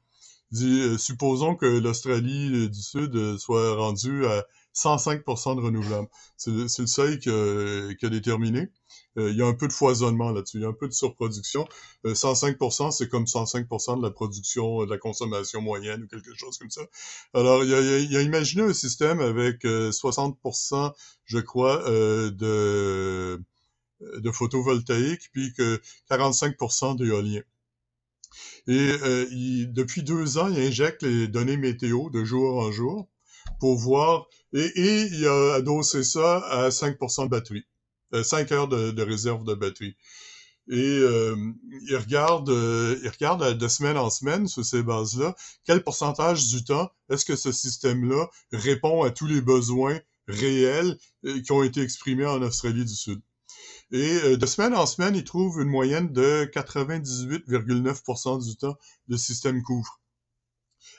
Dit, 0.51 0.99
supposons 0.99 1.55
que 1.55 1.65
l'Australie 1.65 2.69
du 2.69 2.81
Sud 2.81 3.37
soit 3.37 3.73
rendue 3.77 4.25
à 4.25 4.45
105% 4.75 5.55
de 5.55 5.61
renouvelables. 5.61 6.07
C'est 6.37 6.51
le 6.51 6.67
seuil 6.67 7.19
qu'il 7.19 7.31
a 7.31 8.09
déterminé. 8.09 8.69
Euh, 9.17 9.29
il 9.31 9.37
y 9.37 9.41
a 9.41 9.45
un 9.45 9.53
peu 9.53 9.67
de 9.67 9.73
foisonnement 9.73 10.31
là-dessus, 10.31 10.57
il 10.57 10.61
y 10.61 10.65
a 10.65 10.69
un 10.69 10.73
peu 10.73 10.87
de 10.87 10.93
surproduction. 10.93 11.67
105%, 12.05 12.87
euh, 12.87 12.91
c'est 12.91 13.09
comme 13.09 13.25
105% 13.25 13.97
de 13.97 14.03
la 14.03 14.11
production, 14.11 14.81
euh, 14.81 14.85
de 14.85 14.91
la 14.91 14.97
consommation 14.97 15.61
moyenne 15.61 16.03
ou 16.03 16.07
quelque 16.07 16.33
chose 16.33 16.57
comme 16.57 16.71
ça. 16.71 16.81
Alors, 17.33 17.63
il 17.63 17.73
a, 17.73 17.99
il 17.99 18.15
a 18.15 18.21
imaginé 18.21 18.63
un 18.63 18.73
système 18.73 19.19
avec 19.19 19.63
60%, 19.63 20.93
je 21.25 21.39
crois, 21.39 21.83
de, 21.89 23.41
de 23.99 24.31
photovoltaïque, 24.31 25.29
puis 25.33 25.53
que 25.53 25.81
45% 26.09 26.97
d'éolien. 26.97 27.41
Et 28.67 29.65
depuis 29.67 30.03
deux 30.03 30.37
ans, 30.37 30.47
il 30.47 30.59
injecte 30.59 31.03
les 31.03 31.27
données 31.27 31.57
météo 31.57 32.09
de 32.09 32.23
jour 32.23 32.59
en 32.59 32.71
jour 32.71 33.09
pour 33.59 33.77
voir, 33.77 34.27
et, 34.53 34.65
et 34.65 35.01
il 35.03 35.27
a 35.27 35.55
adossé 35.55 36.03
ça 36.03 36.37
à 36.39 36.69
5% 36.69 37.25
de 37.25 37.29
batterie. 37.29 37.65
5 38.23 38.51
euh, 38.51 38.55
heures 38.55 38.67
de, 38.67 39.01
réserve 39.01 39.43
de 39.45 39.53
batterie. 39.53 39.95
Et 40.69 40.99
euh, 40.99 41.35
il 41.87 41.95
regarde, 41.97 42.49
euh, 42.49 42.99
il 43.03 43.09
regarde 43.09 43.57
de 43.57 43.67
semaine 43.67 43.97
en 43.97 44.09
semaine 44.09 44.47
sur 44.47 44.63
ces 44.63 44.83
bases-là, 44.83 45.35
quel 45.65 45.83
pourcentage 45.83 46.47
du 46.47 46.63
temps 46.63 46.91
est-ce 47.09 47.25
que 47.25 47.35
ce 47.35 47.51
système-là 47.51 48.29
répond 48.51 49.03
à 49.03 49.11
tous 49.11 49.27
les 49.27 49.41
besoins 49.41 49.99
réels 50.27 50.97
qui 51.23 51.51
ont 51.51 51.63
été 51.63 51.81
exprimés 51.81 52.25
en 52.27 52.41
Australie 52.41 52.85
du 52.85 52.95
Sud. 52.95 53.21
Et 53.91 54.37
de 54.37 54.45
semaine 54.45 54.73
en 54.75 54.85
semaine, 54.85 55.15
il 55.15 55.25
trouve 55.25 55.59
une 55.59 55.67
moyenne 55.67 56.13
de 56.13 56.49
98,9% 56.53 58.47
du 58.47 58.55
temps 58.55 58.77
le 59.09 59.17
système 59.17 59.61
couvre, 59.63 59.99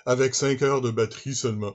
avec 0.04 0.34
5 0.34 0.60
heures 0.62 0.82
de 0.82 0.90
batterie 0.90 1.34
seulement. 1.34 1.74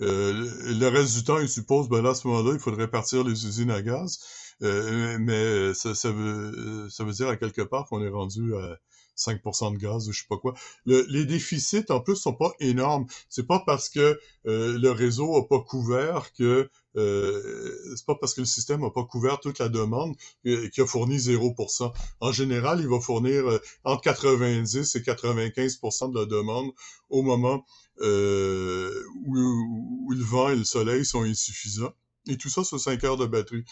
Le 0.00 0.88
reste 0.88 1.16
du 1.16 1.24
temps, 1.24 1.38
il 1.38 1.48
suppose, 1.48 1.88
ben 1.88 2.02
là, 2.02 2.10
à 2.10 2.14
ce 2.14 2.26
moment-là, 2.28 2.52
il 2.54 2.60
faudrait 2.60 2.88
partir 2.88 3.24
les 3.24 3.46
usines 3.46 3.70
à 3.70 3.82
gaz. 3.82 4.18
Euh, 4.62 5.18
mais 5.20 5.74
ça, 5.74 5.94
ça, 5.94 6.10
veut, 6.10 6.88
ça 6.90 7.04
veut 7.04 7.12
dire 7.12 7.28
à 7.28 7.36
quelque 7.36 7.62
part 7.62 7.86
qu'on 7.86 8.02
est 8.02 8.08
rendu 8.08 8.54
à 8.56 8.78
5% 9.16 9.72
de 9.72 9.78
gaz 9.78 10.08
ou 10.08 10.12
je 10.12 10.20
sais 10.20 10.26
pas 10.28 10.36
quoi. 10.36 10.54
les 10.86 11.24
déficits, 11.24 11.84
en 11.90 12.00
plus, 12.00 12.16
sont 12.16 12.34
pas 12.34 12.52
énormes. 12.60 13.06
C'est 13.28 13.46
pas 13.46 13.60
parce 13.60 13.88
que 13.88 14.18
euh, 14.46 14.78
le 14.78 14.90
réseau 14.90 15.36
a 15.36 15.48
pas 15.48 15.60
couvert 15.60 16.32
que 16.32 16.70
euh, 16.96 17.94
c'est 17.96 18.06
pas 18.06 18.14
parce 18.14 18.34
que 18.34 18.40
le 18.40 18.46
système 18.46 18.82
a 18.84 18.90
pas 18.90 19.04
couvert 19.04 19.38
toute 19.40 19.58
la 19.58 19.68
demande 19.68 20.16
qu'il 20.44 20.82
a 20.82 20.86
fourni 20.86 21.16
0%. 21.16 21.92
En 22.20 22.32
général, 22.32 22.80
il 22.80 22.88
va 22.88 23.00
fournir 23.00 23.44
entre 23.84 24.02
90 24.02 24.96
et 24.96 25.00
95% 25.00 26.12
de 26.12 26.18
la 26.18 26.26
demande 26.26 26.70
au 27.08 27.22
moment 27.22 27.64
euh, 28.00 29.04
où, 29.24 29.36
où, 29.36 30.12
le 30.12 30.24
vent 30.24 30.50
et 30.50 30.56
le 30.56 30.64
soleil 30.64 31.04
sont 31.04 31.22
insuffisants. 31.22 31.94
Et 32.28 32.36
tout 32.36 32.50
ça 32.50 32.62
sur 32.62 32.78
5 32.78 33.02
heures 33.04 33.16
de 33.16 33.24
batterie. 33.24 33.64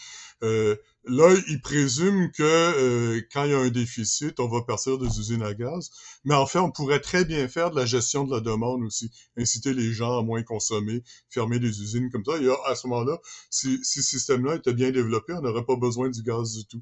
Euh, 0.43 0.75
là, 1.05 1.35
il 1.47 1.61
présume 1.61 2.31
que 2.31 2.43
euh, 2.43 3.21
quand 3.31 3.43
il 3.43 3.51
y 3.51 3.53
a 3.53 3.59
un 3.59 3.69
déficit, 3.69 4.39
on 4.39 4.47
va 4.47 4.63
partir 4.63 4.97
des 4.97 5.19
usines 5.19 5.43
à 5.43 5.53
gaz. 5.53 5.91
Mais 6.25 6.33
en 6.33 6.47
fait, 6.47 6.57
on 6.57 6.71
pourrait 6.71 6.99
très 6.99 7.23
bien 7.23 7.47
faire 7.47 7.69
de 7.69 7.75
la 7.75 7.85
gestion 7.85 8.23
de 8.23 8.33
la 8.33 8.41
demande 8.41 8.83
aussi. 8.83 9.11
Inciter 9.37 9.73
les 9.73 9.93
gens 9.93 10.17
à 10.17 10.23
moins 10.23 10.41
consommer, 10.41 11.03
fermer 11.29 11.59
des 11.59 11.81
usines 11.81 12.09
comme 12.09 12.25
ça. 12.25 12.37
Et 12.41 12.49
à 12.65 12.75
ce 12.75 12.87
moment-là, 12.87 13.19
si, 13.51 13.79
si 13.83 14.01
ce 14.01 14.09
système-là 14.09 14.55
était 14.55 14.73
bien 14.73 14.89
développé, 14.89 15.33
on 15.33 15.41
n'aurait 15.41 15.65
pas 15.65 15.75
besoin 15.75 16.09
du 16.09 16.23
gaz 16.23 16.53
du 16.53 16.65
tout. 16.65 16.81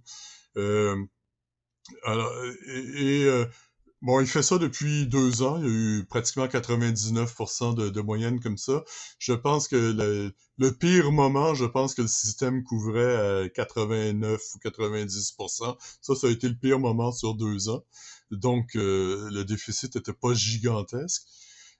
Euh, 0.57 0.95
alors, 2.03 2.31
et, 2.67 3.21
et 3.21 3.25
euh, 3.25 3.45
Bon, 4.05 4.19
il 4.19 4.27
fait 4.27 4.43
ça 4.43 4.59
depuis 4.59 5.07
deux 5.07 5.41
ans. 5.41 5.57
Il 5.57 5.63
y 5.63 5.67
a 5.67 5.71
eu 5.71 6.05
pratiquement 6.05 6.45
99% 6.45 7.73
de, 7.73 8.01
moyenne 8.01 8.39
comme 8.39 8.55
ça. 8.55 8.83
Je 9.17 9.33
pense 9.33 9.67
que 9.67 10.31
le, 10.59 10.71
pire 10.77 11.11
moment, 11.11 11.55
je 11.55 11.65
pense 11.65 11.95
que 11.95 12.03
le 12.03 12.07
système 12.07 12.61
couvrait 12.63 13.45
à 13.45 13.49
89 13.49 14.39
ou 14.53 14.59
90%. 14.59 15.75
Ça, 16.01 16.15
ça 16.15 16.27
a 16.27 16.29
été 16.29 16.47
le 16.47 16.55
pire 16.55 16.77
moment 16.77 17.11
sur 17.11 17.33
deux 17.33 17.69
ans. 17.69 17.83
Donc, 18.29 18.75
euh, 18.75 19.27
le 19.31 19.43
déficit 19.43 19.95
n'était 19.95 20.13
pas 20.13 20.35
gigantesque. 20.35 21.23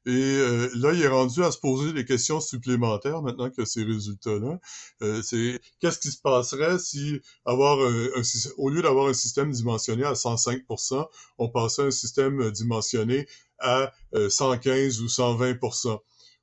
Et 0.07 0.11
euh, 0.11 0.69
là, 0.75 0.93
il 0.93 1.01
est 1.01 1.07
rendu 1.07 1.43
à 1.43 1.51
se 1.51 1.57
poser 1.57 1.91
des 1.91 2.05
questions 2.05 2.39
supplémentaires 2.39 3.23
maintenant 3.23 3.49
que 3.49 3.65
ces 3.65 3.83
résultats-là. 3.83 4.59
Euh, 5.01 5.21
c'est 5.23 5.59
qu'est-ce 5.79 5.99
qui 5.99 6.11
se 6.11 6.21
passerait 6.21 6.77
si 6.77 7.19
avoir 7.43 7.79
un, 7.79 8.21
au 8.57 8.69
lieu 8.69 8.83
d'avoir 8.83 9.07
un 9.07 9.13
système 9.13 9.51
dimensionné 9.51 10.03
à 10.03 10.13
105%, 10.13 11.07
on 11.39 11.49
passait 11.49 11.81
à 11.81 11.85
un 11.85 11.91
système 11.91 12.51
dimensionné 12.51 13.27
à 13.59 13.91
115 14.29 14.99
euh, 14.99 15.03
ou 15.03 15.07
120%, 15.07 15.99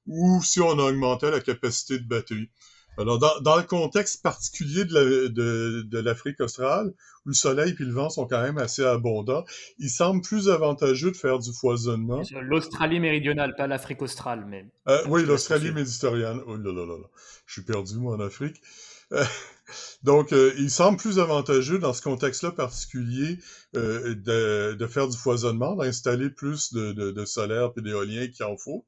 ou 0.06 0.42
si 0.42 0.60
on 0.60 0.78
augmentait 0.78 1.30
la 1.30 1.40
capacité 1.40 1.98
de 1.98 2.04
batterie? 2.08 2.50
Alors, 2.98 3.18
dans, 3.18 3.40
dans, 3.40 3.56
le 3.56 3.62
contexte 3.62 4.22
particulier 4.22 4.84
de 4.84 5.98
l'Afrique 6.00 6.38
de, 6.38 6.44
australe, 6.44 6.92
où 7.24 7.30
le 7.30 7.34
soleil 7.34 7.74
et 7.78 7.82
le 7.82 7.92
vent 7.92 8.10
sont 8.10 8.26
quand 8.26 8.42
même 8.42 8.58
assez 8.58 8.84
abondants, 8.84 9.44
il 9.78 9.88
semble 9.88 10.20
plus 10.22 10.48
avantageux 10.48 11.10
de 11.10 11.16
faire 11.16 11.38
du 11.38 11.52
foisonnement. 11.52 12.22
L'Australie 12.42 13.00
méridionale, 13.00 13.54
pas 13.56 13.66
l'Afrique 13.66 14.02
australe, 14.02 14.44
mais... 14.46 14.66
Euh, 14.88 15.02
oui, 15.08 15.24
l'Australie 15.24 15.72
méditerranéenne. 15.72 16.40
Oh 16.46 16.56
là 16.56 16.72
là 16.72 16.86
là 16.86 16.98
là, 16.98 17.08
je 17.46 17.52
suis 17.54 17.62
perdu, 17.62 17.96
moi, 17.96 18.16
en 18.16 18.20
Afrique. 18.20 18.60
Euh, 19.12 19.24
donc, 20.02 20.32
euh, 20.32 20.52
il 20.58 20.70
semble 20.70 20.98
plus 20.98 21.18
avantageux 21.18 21.78
dans 21.78 21.92
ce 21.92 22.02
contexte-là 22.02 22.52
particulier 22.52 23.38
euh, 23.76 24.14
de, 24.14 24.74
de, 24.74 24.86
faire 24.86 25.08
du 25.08 25.16
foisonnement, 25.16 25.76
d'installer 25.76 26.30
plus 26.30 26.72
de, 26.72 26.92
de, 26.92 27.10
de 27.10 27.24
solaire 27.24 27.70
et 27.76 27.80
d'éolien 27.80 28.26
qu'il 28.28 28.44
en 28.44 28.56
faut, 28.56 28.84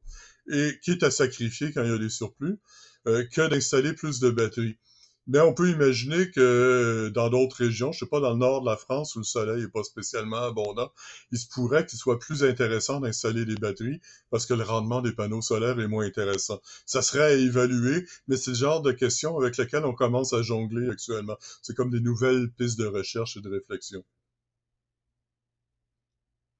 et 0.50 0.78
quitte 0.82 1.02
à 1.02 1.10
sacrifier 1.10 1.72
quand 1.72 1.82
il 1.82 1.90
y 1.90 1.94
a 1.94 1.98
des 1.98 2.10
surplus. 2.10 2.58
Euh, 3.06 3.24
que 3.26 3.48
d'installer 3.48 3.92
plus 3.92 4.18
de 4.20 4.30
batteries. 4.30 4.78
Mais 5.26 5.40
on 5.40 5.54
peut 5.54 5.70
imaginer 5.70 6.30
que 6.30 7.10
dans 7.14 7.30
d'autres 7.30 7.56
régions, 7.56 7.92
je 7.92 8.00
sais 8.00 8.06
pas, 8.06 8.20
dans 8.20 8.32
le 8.32 8.38
nord 8.38 8.60
de 8.60 8.66
la 8.66 8.76
France 8.76 9.14
où 9.14 9.18
le 9.18 9.24
soleil 9.24 9.62
est 9.62 9.68
pas 9.68 9.82
spécialement 9.82 10.42
abondant, 10.42 10.92
il 11.32 11.38
se 11.38 11.48
pourrait 11.48 11.86
qu'il 11.86 11.98
soit 11.98 12.18
plus 12.18 12.44
intéressant 12.44 13.00
d'installer 13.00 13.46
des 13.46 13.54
batteries 13.54 14.00
parce 14.30 14.44
que 14.44 14.54
le 14.54 14.62
rendement 14.62 15.00
des 15.00 15.12
panneaux 15.12 15.40
solaires 15.40 15.80
est 15.80 15.88
moins 15.88 16.04
intéressant. 16.06 16.60
Ça 16.84 17.00
serait 17.02 17.24
à 17.24 17.32
évaluer, 17.32 18.06
mais 18.28 18.36
c'est 18.36 18.50
le 18.50 18.56
genre 18.56 18.82
de 18.82 18.92
questions 18.92 19.38
avec 19.38 19.56
lesquelles 19.56 19.86
on 19.86 19.94
commence 19.94 20.34
à 20.34 20.42
jongler 20.42 20.90
actuellement. 20.90 21.36
C'est 21.62 21.74
comme 21.74 21.90
des 21.90 22.00
nouvelles 22.00 22.50
pistes 22.52 22.78
de 22.78 22.86
recherche 22.86 23.36
et 23.36 23.40
de 23.40 23.50
réflexion. 23.50 24.04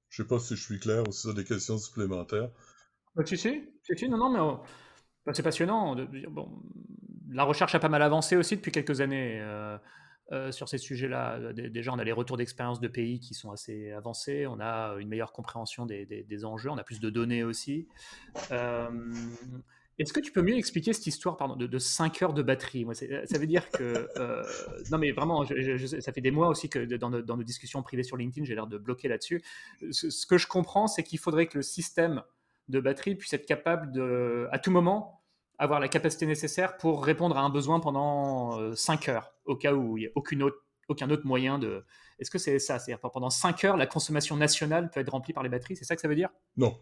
Je 0.08 0.22
sais 0.22 0.28
pas 0.28 0.38
si 0.38 0.56
je 0.56 0.62
suis 0.62 0.78
clair 0.78 1.04
ou 1.06 1.12
si 1.12 1.26
ça 1.26 1.32
des 1.34 1.44
questions 1.44 1.76
supplémentaires. 1.76 2.50
Bah, 3.14 3.24
tu 3.24 3.36
sais, 3.36 3.62
non, 4.08 4.16
non, 4.16 4.30
mais 4.30 4.40
c'est 5.32 5.42
passionnant. 5.42 5.94
De, 5.94 6.06
la 7.34 7.44
recherche 7.44 7.74
a 7.74 7.80
pas 7.80 7.88
mal 7.88 8.02
avancé 8.02 8.36
aussi 8.36 8.56
depuis 8.56 8.72
quelques 8.72 9.00
années 9.00 9.40
euh, 9.40 9.76
euh, 10.32 10.52
sur 10.52 10.68
ces 10.68 10.78
sujets-là. 10.78 11.52
Déjà, 11.52 11.92
on 11.92 11.98
a 11.98 12.04
les 12.04 12.12
retours 12.12 12.36
d'expérience 12.36 12.80
de 12.80 12.88
pays 12.88 13.20
qui 13.20 13.34
sont 13.34 13.50
assez 13.50 13.90
avancés, 13.92 14.46
on 14.46 14.60
a 14.60 14.96
une 14.98 15.08
meilleure 15.08 15.32
compréhension 15.32 15.84
des, 15.84 16.44
enjeux, 16.44 16.70
on 16.70 16.78
a 16.78 16.84
plus 16.84 17.00
de 17.00 17.10
données 17.10 17.42
aussi. 17.42 17.88
Euh, 18.52 18.88
est-ce 19.98 20.12
que 20.12 20.20
tu 20.20 20.32
peux 20.32 20.42
mieux 20.42 20.56
expliquer 20.56 20.92
cette 20.92 21.06
histoire 21.06 21.36
pardon, 21.36 21.54
de, 21.54 21.78
5 21.78 22.22
heures 22.22 22.34
de 22.34 22.42
batterie? 22.42 22.86
Ça 22.92 23.38
veut 23.38 23.46
dire 23.46 23.68
que... 23.70 24.08
non 24.90 24.98
mais 24.98 25.12
vraiment, 25.12 25.44
ça 25.44 26.12
fait 26.12 26.20
des 26.20 26.32
mois 26.32 26.48
aussi 26.48 26.68
que 26.68 26.96
dans, 26.96 27.10
nos, 27.10 27.42
discussions 27.42 27.82
privées 27.82 28.02
sur 28.02 28.16
LinkedIn, 28.16 28.44
j'ai 28.44 28.54
l'air 28.54 28.66
de 28.66 28.78
bloquer 28.78 29.08
là-dessus. 29.08 29.42
Ce, 29.90 30.26
que 30.26 30.38
je 30.38 30.46
comprends, 30.46 30.86
c'est 30.86 31.02
qu'il 31.02 31.18
faudrait 31.18 31.46
que 31.46 31.58
le 31.58 31.62
système 31.62 32.22
de 32.68 32.80
batterie 32.80 33.14
puisse 33.14 33.32
être 33.32 33.46
capable 33.46 33.92
de, 33.92 34.48
à 34.52 34.58
tout 34.58 34.70
moment, 34.70 35.22
avoir 35.58 35.80
la 35.80 35.88
capacité 35.88 36.26
nécessaire 36.26 36.76
pour 36.76 37.04
répondre 37.04 37.36
à 37.36 37.40
un 37.40 37.50
besoin 37.50 37.80
pendant 37.80 38.74
5 38.74 39.08
euh, 39.08 39.12
heures, 39.12 39.32
au 39.44 39.56
cas 39.56 39.72
où 39.72 39.96
il 39.96 40.02
n'y 40.02 40.06
a 40.06 40.10
aucune 40.14 40.42
autre, 40.42 40.56
aucun 40.88 41.10
autre 41.10 41.26
moyen 41.26 41.58
de... 41.58 41.84
Est-ce 42.18 42.30
que 42.30 42.38
c'est 42.38 42.58
ça? 42.58 42.78
C'est-à-dire 42.78 43.00
pendant 43.10 43.30
5 43.30 43.64
heures, 43.64 43.76
la 43.76 43.86
consommation 43.86 44.36
nationale 44.36 44.90
peut 44.90 45.00
être 45.00 45.10
remplie 45.10 45.32
par 45.32 45.42
les 45.42 45.48
batteries 45.48 45.76
C'est 45.76 45.84
ça 45.84 45.94
que 45.94 46.00
ça 46.00 46.08
veut 46.08 46.14
dire? 46.14 46.30
Non. 46.56 46.76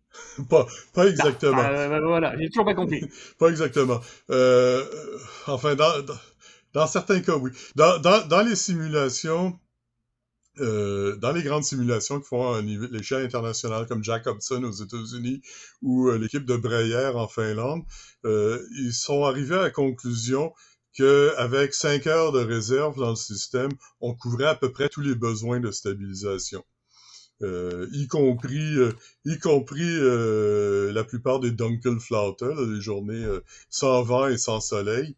pas, 0.50 0.66
pas 0.94 1.06
exactement. 1.06 1.60
Ah, 1.60 1.88
bah, 1.88 2.00
voilà, 2.00 2.36
j'ai 2.38 2.48
toujours 2.48 2.64
pas 2.64 2.74
compris. 2.74 3.02
pas 3.38 3.48
exactement. 3.48 4.00
Euh, 4.30 4.84
enfin, 5.46 5.74
dans, 5.74 5.92
dans, 6.72 6.86
certains 6.86 7.20
cas, 7.20 7.36
oui. 7.36 7.50
Dans, 7.76 7.98
dans, 7.98 8.26
dans 8.26 8.42
les 8.42 8.56
simulations, 8.56 9.58
euh, 10.60 11.16
dans 11.16 11.32
les 11.32 11.42
grandes 11.42 11.64
simulations 11.64 12.20
qui 12.20 12.26
font 12.26 12.52
à 12.52 12.60
l'échelle 12.60 13.24
internationale, 13.24 13.86
comme 13.86 14.04
Jacobson 14.04 14.62
aux 14.64 14.72
États-Unis 14.72 15.42
ou 15.82 16.08
euh, 16.08 16.18
l'équipe 16.18 16.44
de 16.44 16.56
Breyer 16.56 17.12
en 17.14 17.28
Finlande, 17.28 17.82
euh, 18.24 18.64
ils 18.76 18.92
sont 18.92 19.24
arrivés 19.24 19.56
à 19.56 19.62
la 19.62 19.70
conclusion 19.70 20.52
qu'avec 20.94 21.74
cinq 21.74 22.06
heures 22.06 22.32
de 22.32 22.40
réserve 22.40 22.98
dans 22.98 23.10
le 23.10 23.16
système, 23.16 23.70
on 24.00 24.14
couvrait 24.14 24.46
à 24.46 24.54
peu 24.54 24.72
près 24.72 24.88
tous 24.88 25.00
les 25.00 25.14
besoins 25.14 25.60
de 25.60 25.70
stabilisation. 25.70 26.64
y 27.42 28.06
compris, 28.08 28.74
y 29.24 29.38
compris 29.38 30.00
la 30.92 31.04
plupart 31.04 31.38
des 31.38 31.52
Dunkelflaute, 31.52 32.42
les 32.42 32.80
journées 32.80 33.26
sans 33.70 34.02
vent 34.02 34.26
et 34.26 34.38
sans 34.38 34.60
soleil 34.60 35.14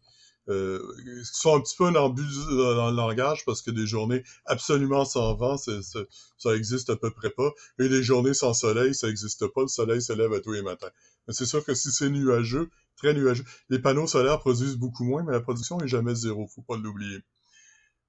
euh, 0.49 0.79
sont 1.23 1.55
un 1.55 1.61
petit 1.61 1.75
peu 1.77 1.85
un 1.85 1.95
embus 1.95 2.23
dans 2.49 2.89
le 2.89 2.95
langage 2.95 3.45
parce 3.45 3.61
que 3.61 3.71
des 3.71 3.85
journées 3.85 4.23
absolument 4.45 5.05
sans 5.05 5.35
vent, 5.35 5.57
ça 5.57 6.55
existe 6.55 6.89
à 6.89 6.95
peu 6.95 7.11
près 7.11 7.29
pas. 7.29 7.51
Et 7.79 7.89
des 7.89 8.03
journées 8.03 8.33
sans 8.33 8.53
soleil, 8.53 8.95
ça 8.95 9.07
existe 9.07 9.47
pas. 9.47 9.61
Le 9.61 9.67
soleil 9.67 10.01
se 10.01 10.13
lève 10.13 10.33
à 10.33 10.39
tous 10.39 10.51
les 10.51 10.61
matins. 10.61 10.89
Mais 11.27 11.33
c'est 11.33 11.45
sûr 11.45 11.63
que 11.63 11.73
si 11.73 11.91
c'est 11.91 12.09
nuageux, 12.09 12.69
très 12.97 13.13
nuageux, 13.13 13.45
les 13.69 13.79
panneaux 13.79 14.07
solaires 14.07 14.39
produisent 14.39 14.77
beaucoup 14.77 15.03
moins, 15.03 15.23
mais 15.23 15.31
la 15.31 15.41
production 15.41 15.79
est 15.81 15.87
jamais 15.87 16.15
zéro, 16.15 16.47
faut 16.47 16.61
pas 16.61 16.77
l'oublier. 16.77 17.19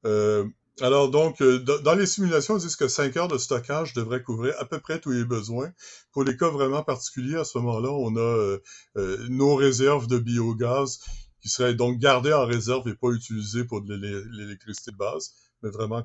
Euh, 0.05 0.47
alors 0.81 1.11
donc, 1.11 1.43
euh, 1.43 1.59
dans 1.59 1.95
les 1.95 2.07
simulations, 2.07 2.57
ils 2.57 2.63
disent 2.63 2.77
que 2.77 2.89
5 2.89 3.17
heures 3.19 3.29
de 3.29 3.37
stockage 3.37 3.93
devrait 3.93 4.23
couvrir 4.23 4.55
à 4.59 4.65
peu 4.65 4.81
près 4.81 4.99
tous 4.99 5.11
les 5.11 5.25
besoins. 5.25 5.71
Pour 6.13 6.25
les 6.25 6.37
cas 6.37 6.49
vraiment 6.49 6.83
particuliers, 6.83 7.37
à 7.37 7.45
ce 7.45 7.59
moment-là, 7.59 7.91
on 7.91 8.17
a 8.17 8.59
euh, 8.97 9.27
nos 9.29 9.55
réserves 9.55 10.07
de 10.07 10.19
biogaz 10.19 11.01
qui 11.43 11.49
serait 11.49 11.75
donc 11.75 11.99
gardé 11.99 12.33
en 12.33 12.47
réserve 12.47 12.89
et 12.89 12.95
pas 12.95 13.11
utilisé 13.11 13.65
pour 13.65 13.83
de 13.83 13.95
l'électricité 13.95 14.93
de 14.93 14.97
base, 14.97 15.35
mais 15.63 15.71
vraiment 15.71 16.05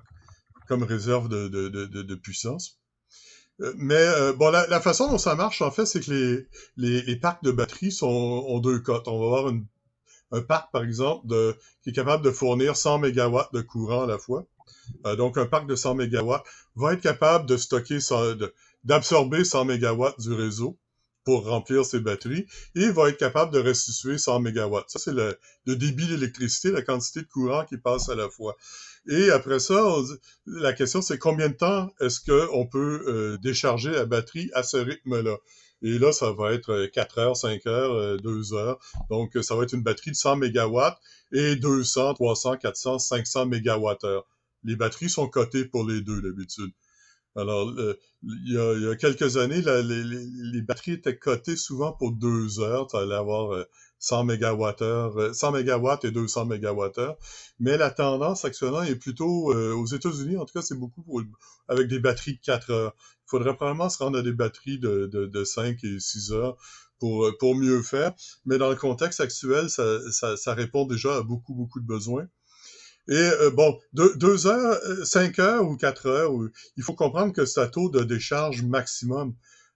comme 0.67 0.83
réserve 0.83 1.29
de, 1.29 2.15
puissance. 2.15 2.79
Euh, 3.61 3.73
mais 3.77 3.95
euh, 3.95 4.33
bon, 4.33 4.51
la, 4.51 4.81
façon 4.81 5.09
dont 5.09 5.17
ça 5.17 5.35
marche, 5.35 5.61
en 5.61 5.71
fait, 5.71 5.85
c'est 5.85 6.01
que 6.01 6.45
les, 6.75 7.15
parcs 7.15 7.43
de 7.43 7.51
batteries 7.51 7.91
sont, 7.91 8.07
ont 8.07 8.59
deux 8.59 8.79
cotes. 8.79 9.07
On 9.07 9.19
va 9.19 9.37
avoir 9.37 9.53
un 10.31 10.41
parc, 10.41 10.71
par 10.71 10.83
exemple, 10.83 11.27
qui 11.81 11.91
est 11.91 11.93
capable 11.93 12.23
de 12.23 12.31
fournir 12.31 12.75
100 12.75 12.99
MW 12.99 13.39
de 13.53 13.61
courant 13.61 14.03
à 14.03 14.07
la 14.07 14.17
fois. 14.17 14.45
Euh, 15.05 15.15
donc, 15.15 15.37
un 15.37 15.45
parc 15.45 15.67
de 15.67 15.75
100 15.75 15.95
MW 15.95 16.33
va 16.75 16.93
être 16.93 17.01
capable 17.01 17.45
de 17.45 17.57
stocker, 17.57 17.99
d'absorber 18.83 19.43
100 19.43 19.65
MW 19.65 20.15
du 20.19 20.33
réseau 20.33 20.77
pour 21.27 21.45
remplir 21.45 21.83
ses 21.83 21.99
batteries 21.99 22.45
et 22.73 22.89
va 22.89 23.09
être 23.09 23.17
capable 23.17 23.51
de 23.51 23.59
restituer 23.59 24.17
100 24.17 24.39
MW. 24.39 24.77
Ça, 24.87 24.97
c'est 24.97 25.11
le, 25.11 25.37
débit 25.65 26.07
d'électricité, 26.07 26.71
la 26.71 26.81
quantité 26.81 27.19
de 27.19 27.27
courant 27.27 27.65
qui 27.65 27.77
passe 27.77 28.07
à 28.07 28.15
la 28.15 28.29
fois. 28.29 28.55
Et 29.09 29.29
après 29.31 29.59
ça, 29.59 29.83
la 30.45 30.71
question, 30.71 31.01
c'est 31.01 31.17
combien 31.17 31.49
de 31.49 31.55
temps 31.55 31.89
est-ce 31.99 32.21
qu'on 32.21 32.65
peut 32.65 33.03
euh, 33.07 33.37
décharger 33.39 33.91
la 33.91 34.05
batterie 34.05 34.49
à 34.53 34.63
ce 34.63 34.77
rythme-là? 34.77 35.35
Et 35.81 35.99
là, 35.99 36.13
ça 36.13 36.31
va 36.31 36.53
être 36.53 36.85
4 36.93 37.17
euh, 37.17 37.21
heures, 37.21 37.35
5 37.35 37.67
heures, 37.67 38.17
2 38.21 38.29
euh, 38.29 38.55
heures. 38.55 38.79
Donc, 39.09 39.37
ça 39.41 39.53
va 39.53 39.63
être 39.63 39.73
une 39.73 39.83
batterie 39.83 40.11
de 40.11 40.15
100 40.15 40.37
MW 40.37 40.79
et 41.33 41.57
200, 41.57 42.13
300, 42.13 42.55
400, 42.55 42.99
500 42.99 43.47
MWh. 43.47 44.23
Les 44.63 44.77
batteries 44.77 45.09
sont 45.09 45.27
cotées 45.27 45.65
pour 45.65 45.85
les 45.85 45.99
deux 45.99 46.21
d'habitude. 46.21 46.71
Alors, 47.37 47.71
il, 48.23 48.53
y 48.53 48.87
a, 48.87 48.95
quelques 48.95 49.37
années, 49.37 49.61
les, 49.61 50.61
batteries 50.61 50.93
étaient 50.93 51.17
cotées 51.17 51.55
souvent 51.55 51.91
pour 51.91 52.11
deux 52.11 52.59
heures. 52.59 52.87
Tu 52.87 52.97
allais 52.97 53.15
avoir 53.15 53.65
100 53.99 54.25
MWh, 54.25 55.33
100 55.33 55.51
MW 55.51 55.89
et 56.03 56.11
200 56.11 56.45
MWh. 56.45 57.15
Mais 57.59 57.77
la 57.77 57.91
tendance 57.91 58.43
actuellement 58.43 58.83
est 58.83 58.95
plutôt, 58.95 59.53
euh, 59.53 59.73
aux 59.73 59.85
États-Unis, 59.85 60.37
en 60.37 60.45
tout 60.45 60.53
cas, 60.53 60.61
c'est 60.61 60.77
beaucoup 60.77 61.21
avec 61.67 61.87
des 61.87 61.99
batteries 61.99 62.35
de 62.35 62.41
4 62.41 62.71
heures. 62.71 62.95
Il 63.27 63.29
faudrait 63.29 63.55
probablement 63.55 63.89
se 63.89 63.99
rendre 63.99 64.17
à 64.17 64.21
des 64.21 64.33
batteries 64.33 64.79
de, 64.79 65.05
de, 65.07 65.43
5 65.43 65.83
et 65.83 65.99
6 65.99 66.31
heures 66.31 66.57
pour, 66.99 67.29
pour 67.39 67.55
mieux 67.55 67.81
faire. 67.81 68.13
Mais 68.45 68.57
dans 68.57 68.69
le 68.69 68.75
contexte 68.75 69.19
actuel, 69.19 69.69
ça, 69.69 69.99
ça 70.11 70.53
répond 70.53 70.85
déjà 70.85 71.17
à 71.17 71.21
beaucoup, 71.21 71.53
beaucoup 71.53 71.79
de 71.79 71.85
besoins. 71.85 72.27
Et 73.09 73.15
euh, 73.15 73.49
bon, 73.51 73.79
deux, 73.93 74.47
heures, 74.47 74.79
euh, 74.85 75.05
cinq 75.05 75.39
heures 75.39 75.67
ou 75.67 75.77
quatre 75.77 76.07
heures, 76.07 76.31
il 76.75 76.83
faut 76.83 76.93
comprendre 76.93 77.33
que 77.33 77.45
c'est 77.45 77.61
un 77.61 77.67
taux 77.67 77.89
de 77.89 78.03
décharge 78.03 78.63
maximum. 78.63 79.33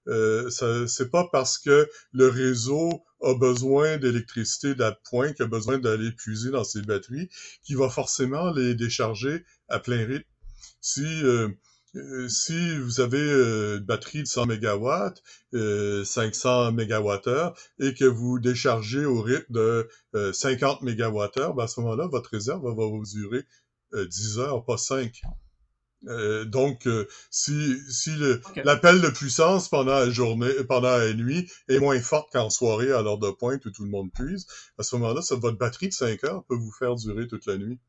Euh, 0.07 0.49
c'est 0.87 1.11
pas 1.11 1.29
parce 1.31 1.57
que 1.59 1.87
le 2.11 2.27
réseau 2.27 3.03
a 3.21 3.35
besoin 3.35 3.97
d'électricité 3.97 4.73
d'appoint 4.73 5.31
qu'il 5.31 5.45
a 5.45 5.47
besoin 5.47 5.77
d'aller 5.77 6.11
puiser 6.11 6.49
dans 6.49 6.63
ses 6.63 6.81
batteries 6.81 7.29
qu'il 7.63 7.77
va 7.77 7.89
forcément 7.89 8.51
les 8.51 8.73
décharger 8.73 9.45
à 9.69 9.79
plein 9.79 10.05
rythme. 10.05 10.25
Si 10.81 11.05
euh, 11.23 11.49
euh, 11.95 12.29
si 12.29 12.77
vous 12.77 13.01
avez 13.01 13.19
euh, 13.19 13.77
une 13.77 13.83
batterie 13.83 14.23
de 14.23 14.27
100 14.27 14.45
MW, 14.45 14.89
euh, 15.55 16.05
500 16.05 16.71
MWh, 16.71 17.53
et 17.79 17.93
que 17.93 18.05
vous 18.05 18.39
déchargez 18.39 19.05
au 19.05 19.21
rythme 19.21 19.53
de 20.13 20.33
50 20.33 20.83
MWh, 20.83 21.53
ben 21.55 21.63
à 21.63 21.67
ce 21.67 21.81
moment-là, 21.81 22.07
votre 22.07 22.29
réserve 22.29 22.63
va 22.63 22.85
vous 22.85 23.03
durer 23.05 23.45
10 23.93 24.39
heures, 24.39 24.63
pas 24.63 24.77
5. 24.77 25.21
donc, 26.45 26.87
si, 27.29 27.77
si 27.89 28.11
l'appel 28.63 29.01
de 29.01 29.09
puissance 29.09 29.69
pendant 29.69 29.99
la 29.99 30.09
journée, 30.09 30.53
pendant 30.67 30.97
la 30.97 31.13
nuit 31.13 31.51
est 31.67 31.79
moins 31.79 31.99
forte 31.99 32.31
qu'en 32.31 32.49
soirée 32.49 32.91
à 32.91 33.01
l'heure 33.01 33.19
de 33.19 33.31
pointe 33.31 33.65
où 33.65 33.71
tout 33.71 33.83
le 33.83 33.89
monde 33.89 34.11
puise, 34.13 34.47
à 34.77 34.83
ce 34.83 34.95
moment-là, 34.95 35.21
votre 35.31 35.57
batterie 35.57 35.89
de 35.89 35.93
5 35.93 36.23
heures 36.23 36.45
peut 36.45 36.55
vous 36.55 36.71
faire 36.71 36.95
durer 36.95 37.27
toute 37.27 37.45
la 37.45 37.57
nuit. 37.57 37.79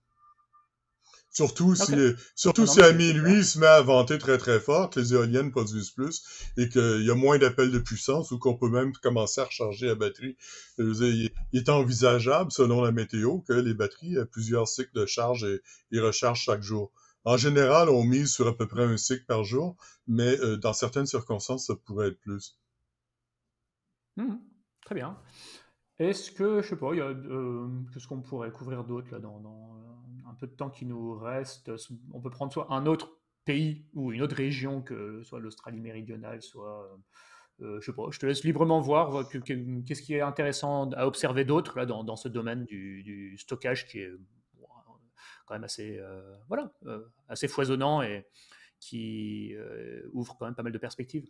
Surtout 1.33 1.75
si, 1.75 1.95
surtout 2.35 2.67
si 2.67 2.83
à 2.83 2.93
minuit, 2.93 3.39
il 3.39 3.45
se 3.45 3.59
met 3.59 3.67
à 3.67 3.81
vanter 3.81 4.19
très 4.19 4.37
très 4.37 4.61
fort, 4.61 4.91
que 4.91 5.01
les 5.01 5.15
éoliennes 5.15 5.51
produisent 5.51 5.91
plus 5.91 6.23
et 6.59 6.69
qu'il 6.69 7.05
y 7.07 7.11
a 7.11 7.15
moins 7.15 7.39
d'appels 7.39 7.71
de 7.71 7.79
puissance 7.79 8.31
ou 8.33 8.39
qu'on 8.39 8.55
peut 8.55 8.69
même 8.69 8.93
commencer 8.93 9.41
à 9.41 9.45
recharger 9.45 9.87
la 9.87 9.95
batterie. 9.95 10.37
il 10.77 11.31
est 11.55 11.69
envisageable, 11.71 12.53
selon 12.53 12.83
la 12.83 12.93
météo, 12.93 13.39
que 13.41 13.55
les 13.55 13.73
batteries 13.73 14.17
aient 14.17 14.27
plusieurs 14.27 14.69
cycles 14.69 14.95
de 14.95 15.07
charge 15.07 15.45
et, 15.45 15.63
et 15.91 16.01
recharge 16.01 16.43
chaque 16.43 16.63
jour. 16.63 16.93
En 17.25 17.37
général, 17.37 17.89
on 17.89 18.05
mise 18.05 18.33
sur 18.33 18.49
à 18.49 18.57
peu 18.57 18.67
près 18.67 18.85
un 18.85 18.97
cycle 18.97 19.25
par 19.25 19.45
jour, 19.45 19.77
mais 20.07 20.39
euh, 20.41 20.57
dans 20.57 20.73
certaines 20.73 21.07
circonstances, 21.07 21.67
ça 21.67 21.77
pourrait 21.77 22.09
être 22.09 22.21
plus. 22.21 22.59
Mmh. 24.17 24.37
très 24.85 24.95
bien. 24.97 25.17
Est-ce 26.03 26.33
que, 26.33 26.63
je 26.63 26.69
sais 26.69 26.77
pas, 26.77 26.91
euh, 26.91 27.69
qu'est-ce 27.93 28.09
qu'on 28.09 28.23
pourrait 28.23 28.51
couvrir 28.51 28.83
d'autre 28.83 29.19
dans, 29.21 29.39
dans 29.39 29.79
un 30.29 30.35
peu 30.35 30.49
de 30.49 30.53
temps 30.53 30.71
qui 30.71 30.85
nous 30.85 31.17
reste, 31.17 31.71
on 32.13 32.21
peut 32.21 32.31
prendre 32.31 32.53
soit 32.53 32.73
un 32.73 32.87
autre 32.87 33.19
pays 33.45 33.87
ou 33.95 34.13
une 34.13 34.23
autre 34.23 34.35
région 34.35 34.83
que 34.83 35.23
soit 35.23 35.39
l'Australie 35.39 35.81
méridionale, 35.81 36.43
soit 36.43 36.99
je 37.61 37.81
sais 37.81 37.93
pas, 37.93 38.05
je 38.11 38.19
te 38.19 38.27
laisse 38.27 38.43
librement 38.43 38.81
voir 38.81 39.29
qu'est-ce 39.29 40.03
qui 40.03 40.15
est 40.15 40.21
intéressant 40.21 40.91
à 40.93 41.07
observer 41.07 41.45
d'autre 41.45 41.85
dans, 41.85 42.03
dans, 42.03 42.17
ce 42.17 42.29
domaine 42.29 42.65
du, 42.65 43.05
du, 43.05 43.39
stockage 43.39 43.87
qui 43.87 44.01
est 44.01 44.11
quand 45.47 45.55
même 45.55 45.63
assez, 45.63 46.01
voilà, 46.49 46.73
assez 47.29 47.47
foisonnant 47.47 48.03
et 48.03 48.27
qui 48.81 49.55
ouvre 50.13 50.37
quand 50.37 50.47
même 50.47 50.57
pas 50.57 50.65
mal 50.65 50.73
de 50.73 50.79
perspectives. 50.79 51.29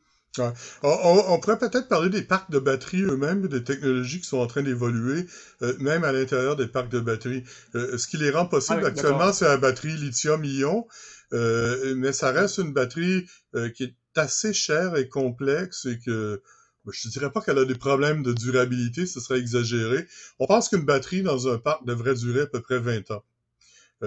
On, 0.82 1.38
pourrait 1.40 1.58
peut-être 1.58 1.88
parler 1.88 2.08
des 2.08 2.22
parcs 2.22 2.50
de 2.50 2.58
batteries 2.58 3.02
eux-mêmes, 3.02 3.48
des 3.48 3.64
technologies 3.64 4.20
qui 4.20 4.26
sont 4.26 4.38
en 4.38 4.46
train 4.46 4.62
d'évoluer, 4.62 5.26
euh, 5.60 5.76
même 5.78 6.04
à 6.04 6.12
l'intérieur 6.12 6.56
des 6.56 6.66
parcs 6.66 6.88
de 6.88 7.00
batteries. 7.00 7.44
Euh, 7.74 7.98
ce 7.98 8.06
qui 8.06 8.16
les 8.16 8.30
rend 8.30 8.46
possibles 8.46 8.82
ah 8.84 8.88
actuellement, 8.88 9.32
c'est 9.32 9.44
la 9.44 9.58
batterie 9.58 9.94
lithium-ion, 9.96 10.86
euh, 11.34 11.94
mais 11.96 12.12
ça 12.12 12.30
reste 12.30 12.58
une 12.58 12.72
batterie 12.72 13.26
qui 13.74 13.84
est 13.84 13.94
assez 14.16 14.52
chère 14.54 14.96
et 14.96 15.08
complexe 15.08 15.86
et 15.86 15.98
que 15.98 16.42
je 16.90 17.08
ne 17.08 17.12
dirais 17.12 17.30
pas 17.30 17.40
qu'elle 17.40 17.58
a 17.58 17.64
des 17.64 17.76
problèmes 17.76 18.22
de 18.22 18.32
durabilité, 18.32 19.06
ce 19.06 19.20
serait 19.20 19.38
exagéré. 19.38 20.06
On 20.38 20.46
pense 20.46 20.68
qu'une 20.68 20.84
batterie 20.84 21.22
dans 21.22 21.48
un 21.48 21.58
parc 21.58 21.84
devrait 21.84 22.14
durer 22.14 22.42
à 22.42 22.46
peu 22.46 22.60
près 22.60 22.78
20 22.78 23.10
ans. 23.10 23.22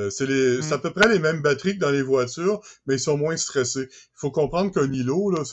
c'est 0.09 0.28
mmh. 0.28 0.73
à 0.73 0.78
peu 0.80 0.91
près 0.91 1.07
les 1.07 1.19
mêmes 1.19 1.41
batteries 1.41 1.76
que 1.76 1.82
dans 1.82 1.91
les 1.91 2.01
voitures, 2.01 2.61
mais 2.88 2.95
ils 2.95 2.99
sont 2.99 3.17
moins 3.17 3.38
stressés. 3.38 3.88
Il 3.91 4.15
faut 4.15 4.32
comprendre 4.32 4.71
qu'un 4.73 4.91
îlot, 4.91 5.32
là, 5.32 5.43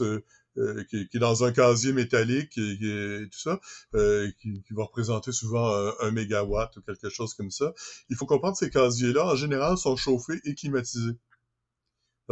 euh, 0.59 0.85
qui, 0.85 1.09
est 1.13 1.19
dans 1.19 1.45
un 1.45 1.53
casier 1.53 1.93
métallique 1.93 2.59
et, 2.59 3.27
tout 3.31 3.39
ça, 3.39 3.61
euh, 3.95 4.31
qui, 4.41 4.63
qui, 4.63 4.75
va 4.75 4.85
représenter 4.85 5.33
souvent 5.33 5.75
un, 5.75 5.93
un, 6.01 6.11
mégawatt 6.11 6.77
ou 6.77 6.83
quelque 6.83 7.09
chose 7.09 7.35
comme 7.35 7.51
ça. 7.51 7.73
Il 8.11 8.17
faut 8.17 8.27
comprendre 8.27 8.55
que 8.55 8.65
ces 8.65 8.71
casiers-là, 8.71 9.27
en 9.27 9.37
général, 9.37 9.79
sont 9.79 9.97
chauffés 9.97 10.41
et 10.45 10.55
climatisés 10.55 11.17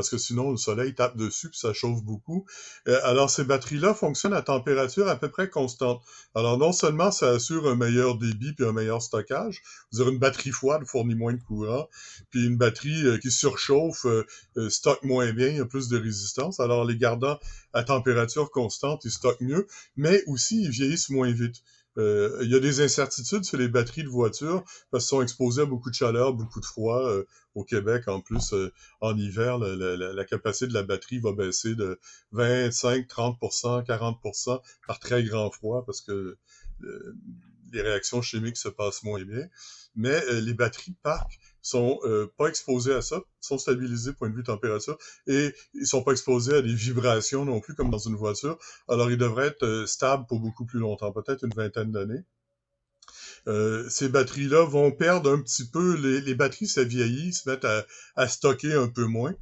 parce 0.00 0.08
que 0.08 0.16
sinon 0.16 0.50
le 0.50 0.56
soleil 0.56 0.94
tape 0.94 1.18
dessus 1.18 1.50
puis 1.50 1.58
ça 1.58 1.74
chauffe 1.74 2.02
beaucoup. 2.02 2.46
Euh, 2.88 2.98
alors 3.04 3.28
ces 3.28 3.44
batteries-là 3.44 3.92
fonctionnent 3.92 4.32
à 4.32 4.40
température 4.40 5.08
à 5.08 5.16
peu 5.16 5.28
près 5.28 5.50
constante. 5.50 6.02
Alors 6.34 6.56
non 6.56 6.72
seulement 6.72 7.10
ça 7.10 7.28
assure 7.32 7.68
un 7.68 7.74
meilleur 7.74 8.16
débit 8.16 8.54
puis 8.54 8.64
un 8.64 8.72
meilleur 8.72 9.02
stockage, 9.02 9.60
vous 9.92 10.00
avez 10.00 10.12
une 10.12 10.18
batterie 10.18 10.52
froide 10.52 10.86
fournit 10.86 11.14
moins 11.14 11.34
de 11.34 11.42
courant, 11.42 11.86
puis 12.30 12.46
une 12.46 12.56
batterie 12.56 13.04
euh, 13.04 13.18
qui 13.18 13.30
surchauffe 13.30 14.06
euh, 14.06 14.24
stocke 14.70 15.02
moins 15.02 15.30
bien, 15.34 15.48
il 15.48 15.56
y 15.58 15.60
a 15.60 15.66
plus 15.66 15.88
de 15.88 15.98
résistance. 15.98 16.60
Alors 16.60 16.86
les 16.86 16.96
gardant 16.96 17.38
à 17.74 17.82
température 17.82 18.50
constante, 18.50 19.04
ils 19.04 19.10
stockent 19.10 19.42
mieux, 19.42 19.66
mais 19.96 20.22
aussi 20.28 20.62
ils 20.62 20.70
vieillissent 20.70 21.10
moins 21.10 21.30
vite. 21.30 21.62
Euh, 21.98 22.38
il 22.42 22.50
y 22.50 22.54
a 22.54 22.60
des 22.60 22.80
incertitudes 22.80 23.44
sur 23.44 23.58
les 23.58 23.68
batteries 23.68 24.04
de 24.04 24.08
voitures 24.08 24.64
parce 24.90 25.04
qu'elles 25.04 25.08
sont 25.08 25.22
exposées 25.22 25.62
à 25.62 25.66
beaucoup 25.66 25.90
de 25.90 25.94
chaleur, 25.94 26.32
beaucoup 26.34 26.60
de 26.60 26.64
froid. 26.64 27.02
Euh, 27.02 27.24
au 27.56 27.64
Québec, 27.64 28.06
en 28.06 28.20
plus, 28.20 28.52
euh, 28.52 28.72
en 29.00 29.16
hiver, 29.16 29.58
la, 29.58 30.24
capacité 30.24 30.68
de 30.68 30.74
la 30.74 30.84
batterie 30.84 31.18
va 31.18 31.32
baisser 31.32 31.74
de 31.74 31.98
25, 32.32 33.08
30% 33.08 33.84
40% 33.84 34.60
par 34.86 35.00
très 35.00 35.24
grand 35.24 35.50
froid 35.50 35.84
parce 35.84 36.00
que 36.00 36.38
les 37.72 37.82
réactions 37.82 38.22
chimiques 38.22 38.56
se 38.56 38.68
passent 38.68 39.02
moins 39.02 39.22
bien. 39.22 39.48
Mais 39.96 40.20
les 40.40 40.54
batteries 40.54 40.96
parc 41.02 41.38
sont 41.62 41.98
euh, 42.04 42.32
pas 42.36 42.46
exposés 42.48 42.94
à 42.94 43.02
ça, 43.02 43.20
sont 43.40 43.58
stabilisés 43.58 44.12
point 44.12 44.30
de 44.30 44.34
vue 44.34 44.42
température 44.42 44.98
et 45.26 45.52
ils 45.74 45.86
sont 45.86 46.02
pas 46.02 46.12
exposés 46.12 46.56
à 46.56 46.62
des 46.62 46.74
vibrations 46.74 47.44
non 47.44 47.60
plus 47.60 47.74
comme 47.74 47.90
dans 47.90 47.98
une 47.98 48.16
voiture. 48.16 48.58
Alors 48.88 49.10
ils 49.10 49.18
devraient 49.18 49.48
être 49.48 49.64
euh, 49.64 49.86
stables 49.86 50.26
pour 50.26 50.40
beaucoup 50.40 50.64
plus 50.64 50.78
longtemps, 50.78 51.12
peut-être 51.12 51.44
une 51.44 51.54
vingtaine 51.54 51.92
d'années. 51.92 52.24
Euh, 53.48 53.88
ces 53.88 54.08
batteries-là 54.08 54.64
vont 54.64 54.92
perdre 54.92 55.32
un 55.32 55.40
petit 55.40 55.68
peu, 55.68 55.96
les, 55.96 56.34
batteries 56.34 56.68
ça 56.68 56.84
vieillit, 56.84 57.32
se 57.32 57.48
mettent 57.48 57.64
à, 57.64 57.86
à 58.16 58.28
stocker 58.28 58.74
un 58.74 58.88
peu 58.88 59.04
moins. 59.04 59.34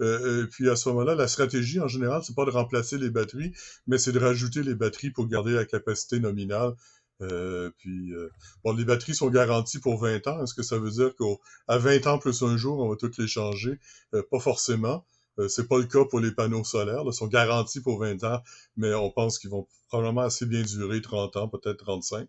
Euh, 0.00 0.46
puis 0.50 0.70
à 0.70 0.76
ce 0.76 0.88
moment-là, 0.90 1.14
la 1.14 1.26
stratégie 1.26 1.80
en 1.80 1.88
général, 1.88 2.22
c'est 2.24 2.34
pas 2.34 2.44
de 2.44 2.50
remplacer 2.50 2.98
les 2.98 3.10
batteries, 3.10 3.52
mais 3.86 3.98
c'est 3.98 4.12
de 4.12 4.18
rajouter 4.18 4.62
les 4.62 4.74
batteries 4.74 5.10
pour 5.10 5.26
garder 5.26 5.52
la 5.52 5.64
capacité 5.64 6.20
nominale 6.20 6.74
euh, 7.20 7.70
puis, 7.78 8.12
euh, 8.14 8.30
bon, 8.64 8.72
les 8.74 8.84
batteries 8.84 9.14
sont 9.14 9.30
garanties 9.30 9.80
pour 9.80 9.98
20 10.00 10.26
ans. 10.28 10.42
Est-ce 10.42 10.54
que 10.54 10.62
ça 10.62 10.78
veut 10.78 10.90
dire 10.90 11.14
qu'à 11.16 11.78
20 11.78 12.06
ans 12.06 12.18
plus 12.18 12.42
un 12.42 12.56
jour, 12.56 12.78
on 12.78 12.88
va 12.88 12.96
toutes 12.96 13.18
les 13.18 13.26
changer? 13.26 13.78
Euh, 14.14 14.22
pas 14.30 14.40
forcément. 14.40 15.04
c'est 15.48 15.68
pas 15.68 15.78
le 15.78 15.84
cas 15.84 16.04
pour 16.04 16.20
les 16.20 16.32
panneaux 16.32 16.64
solaires. 16.64 17.02
Ils 17.06 17.12
sont 17.12 17.28
garantis 17.28 17.80
pour 17.80 18.00
20 18.00 18.24
ans, 18.24 18.42
mais 18.76 18.92
on 18.94 19.10
pense 19.10 19.38
qu'ils 19.38 19.50
vont 19.50 19.68
probablement 19.88 20.22
assez 20.22 20.46
bien 20.46 20.62
durer 20.62 21.00
30 21.00 21.36
ans, 21.36 21.48
peut-être 21.48 21.78
35. 21.78 22.28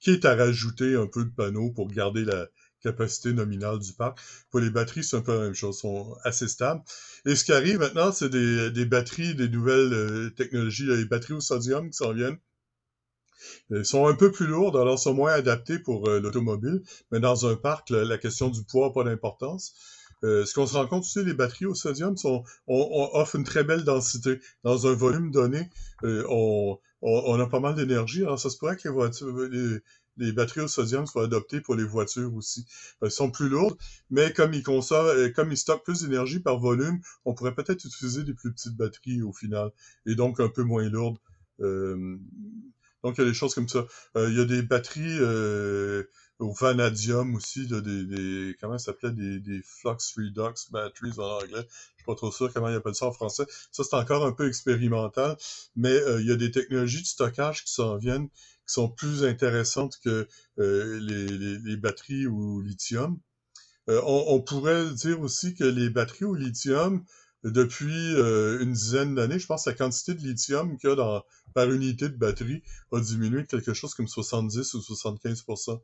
Qui 0.00 0.10
est 0.10 0.24
à 0.24 0.34
rajouter 0.34 0.96
un 0.96 1.06
peu 1.06 1.24
de 1.24 1.30
panneaux 1.30 1.70
pour 1.70 1.88
garder 1.88 2.24
la 2.24 2.48
capacité 2.82 3.32
nominale 3.32 3.78
du 3.78 3.92
parc? 3.92 4.18
Pour 4.50 4.60
les 4.60 4.70
batteries, 4.70 5.04
c'est 5.04 5.16
un 5.16 5.22
peu 5.22 5.34
la 5.34 5.44
même 5.44 5.54
chose, 5.54 5.78
sont 5.78 6.16
assez 6.24 6.48
stables. 6.48 6.82
Et 7.24 7.36
ce 7.36 7.44
qui 7.44 7.52
arrive 7.52 7.78
maintenant, 7.78 8.12
c'est 8.12 8.28
des, 8.28 8.70
des 8.70 8.84
batteries, 8.84 9.34
des 9.34 9.48
nouvelles 9.48 10.32
technologies, 10.34 10.86
les 10.86 11.04
batteries 11.04 11.34
au 11.34 11.40
sodium 11.40 11.88
qui 11.90 11.96
s'en 11.96 12.12
viennent 12.12 12.38
euh, 13.72 13.84
sont 13.84 14.06
un 14.06 14.14
peu 14.14 14.30
plus 14.30 14.46
lourdes, 14.46 14.76
alors 14.76 14.98
sont 14.98 15.14
moins 15.14 15.32
adaptés 15.32 15.78
pour 15.78 16.08
euh, 16.08 16.20
l'automobile, 16.20 16.82
mais 17.10 17.20
dans 17.20 17.46
un 17.46 17.56
parc, 17.56 17.90
la, 17.90 18.18
question 18.18 18.48
du 18.48 18.62
poids 18.64 18.88
n'a 18.88 18.92
pas 18.92 19.04
d'importance. 19.04 19.74
Euh, 20.24 20.44
ce 20.44 20.54
qu'on 20.54 20.66
se 20.66 20.74
rend 20.74 20.86
compte 20.86 21.02
aussi, 21.02 21.24
les 21.24 21.34
batteries 21.34 21.66
au 21.66 21.74
sodium 21.74 22.16
sont, 22.16 22.44
une 22.68 23.44
très 23.44 23.64
belle 23.64 23.84
densité. 23.84 24.38
Dans 24.62 24.86
un 24.86 24.94
volume 24.94 25.32
donné, 25.32 25.68
on, 26.04 26.78
on, 27.02 27.40
a 27.40 27.46
pas 27.46 27.60
mal 27.60 27.74
d'énergie. 27.74 28.22
Alors, 28.22 28.38
ça 28.38 28.48
se 28.48 28.56
pourrait 28.56 28.76
que 28.76 29.80
les, 30.16 30.32
batteries 30.32 30.60
au 30.60 30.68
sodium 30.68 31.06
soient 31.06 31.24
adoptées 31.24 31.60
pour 31.60 31.74
les 31.74 31.84
voitures 31.84 32.32
aussi. 32.34 32.66
Elles 33.00 33.10
sont 33.10 33.30
plus 33.30 33.48
lourdes, 33.48 33.76
mais 34.10 34.32
comme 34.32 34.54
ils 34.54 34.62
comme 34.62 35.50
ils 35.50 35.56
stockent 35.56 35.84
plus 35.84 36.02
d'énergie 36.02 36.38
par 36.38 36.58
volume, 36.60 37.00
on 37.24 37.34
pourrait 37.34 37.54
peut-être 37.54 37.84
utiliser 37.84 38.22
des 38.22 38.34
plus 38.34 38.52
petites 38.52 38.76
batteries 38.76 39.22
au 39.22 39.32
final, 39.32 39.72
et 40.06 40.14
donc 40.14 40.38
un 40.38 40.48
peu 40.48 40.62
moins 40.62 40.88
lourdes. 40.88 41.18
Euh, 41.60 42.18
donc, 43.02 43.18
il 43.18 43.22
y 43.22 43.24
a 43.24 43.28
des 43.28 43.34
choses 43.34 43.54
comme 43.54 43.68
ça. 43.68 43.86
Euh, 44.16 44.30
il 44.30 44.38
y 44.38 44.40
a 44.40 44.44
des 44.44 44.62
batteries 44.62 45.18
euh, 45.18 46.04
au 46.38 46.52
vanadium 46.52 47.34
aussi, 47.34 47.66
là, 47.66 47.80
des, 47.80 48.04
des, 48.04 48.56
comment 48.60 48.78
ça 48.78 48.86
s'appelait, 48.86 49.10
des, 49.10 49.40
des 49.40 49.60
flux 49.62 50.28
redox 50.28 50.70
batteries 50.70 51.18
en 51.18 51.38
anglais. 51.38 51.66
Je 51.68 52.02
suis 52.02 52.06
pas 52.06 52.14
trop 52.14 52.30
sûr 52.30 52.52
comment 52.52 52.68
ils 52.68 52.76
appellent 52.76 52.94
ça 52.94 53.06
en 53.06 53.12
français. 53.12 53.44
Ça, 53.72 53.82
c'est 53.82 53.96
encore 53.96 54.24
un 54.24 54.32
peu 54.32 54.46
expérimental, 54.46 55.36
mais 55.74 55.90
euh, 55.90 56.20
il 56.20 56.28
y 56.28 56.32
a 56.32 56.36
des 56.36 56.50
technologies 56.50 57.02
de 57.02 57.06
stockage 57.06 57.64
qui 57.64 57.72
s'en 57.72 57.96
viennent, 57.96 58.28
qui 58.28 58.74
sont 58.74 58.88
plus 58.88 59.24
intéressantes 59.24 59.98
que 60.04 60.28
les, 60.56 61.26
les, 61.26 61.58
les, 61.58 61.76
batteries 61.76 62.26
au 62.28 62.60
lithium. 62.60 63.18
On, 63.88 64.24
on, 64.28 64.40
pourrait 64.40 64.92
dire 64.94 65.20
aussi 65.20 65.56
que 65.56 65.64
les 65.64 65.90
batteries 65.90 66.24
au 66.24 66.36
lithium, 66.36 67.04
depuis 67.44 68.14
une 68.60 68.72
dizaine 68.72 69.14
d'années, 69.14 69.38
je 69.38 69.46
pense 69.46 69.64
que 69.64 69.70
la 69.70 69.76
quantité 69.76 70.14
de 70.14 70.20
lithium 70.20 70.78
qu'il 70.78 70.90
y 70.90 70.92
a 70.92 70.96
dans, 70.96 71.22
par 71.54 71.70
unité 71.70 72.08
de 72.08 72.16
batterie 72.16 72.62
a 72.92 73.00
diminué 73.00 73.42
de 73.42 73.46
quelque 73.46 73.74
chose 73.74 73.94
comme 73.94 74.08
70 74.08 74.74
ou 74.74 74.78
75% 74.78 75.80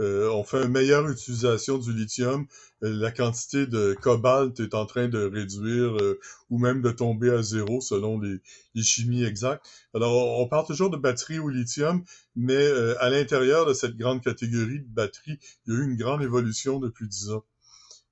euh, 0.00 0.28
on 0.30 0.42
fait 0.42 0.64
une 0.64 0.70
meilleure 0.70 1.08
utilisation 1.08 1.78
du 1.78 1.92
lithium. 1.92 2.46
Euh, 2.82 2.92
la 2.94 3.12
quantité 3.12 3.66
de 3.66 3.96
cobalt 4.00 4.58
est 4.58 4.74
en 4.74 4.86
train 4.86 5.08
de 5.08 5.24
réduire 5.24 5.96
euh, 5.98 6.18
ou 6.50 6.58
même 6.58 6.82
de 6.82 6.90
tomber 6.90 7.30
à 7.30 7.42
zéro 7.42 7.80
selon 7.80 8.18
les, 8.18 8.40
chimies 8.82 9.24
exactes. 9.24 9.66
Alors, 9.94 10.40
on 10.40 10.48
parle 10.48 10.66
toujours 10.66 10.90
de 10.90 10.96
batterie 10.96 11.38
au 11.38 11.48
lithium, 11.48 12.04
mais 12.34 12.66
à 12.98 13.08
l'intérieur 13.08 13.66
de 13.66 13.74
cette 13.74 13.96
grande 13.96 14.22
catégorie 14.22 14.80
de 14.80 14.88
batteries, 14.88 15.38
il 15.66 15.72
y 15.72 15.76
a 15.76 15.80
eu 15.80 15.84
une 15.84 15.96
grande 15.96 16.22
évolution 16.22 16.80
depuis 16.80 17.06
10 17.06 17.30
ans. 17.30 17.44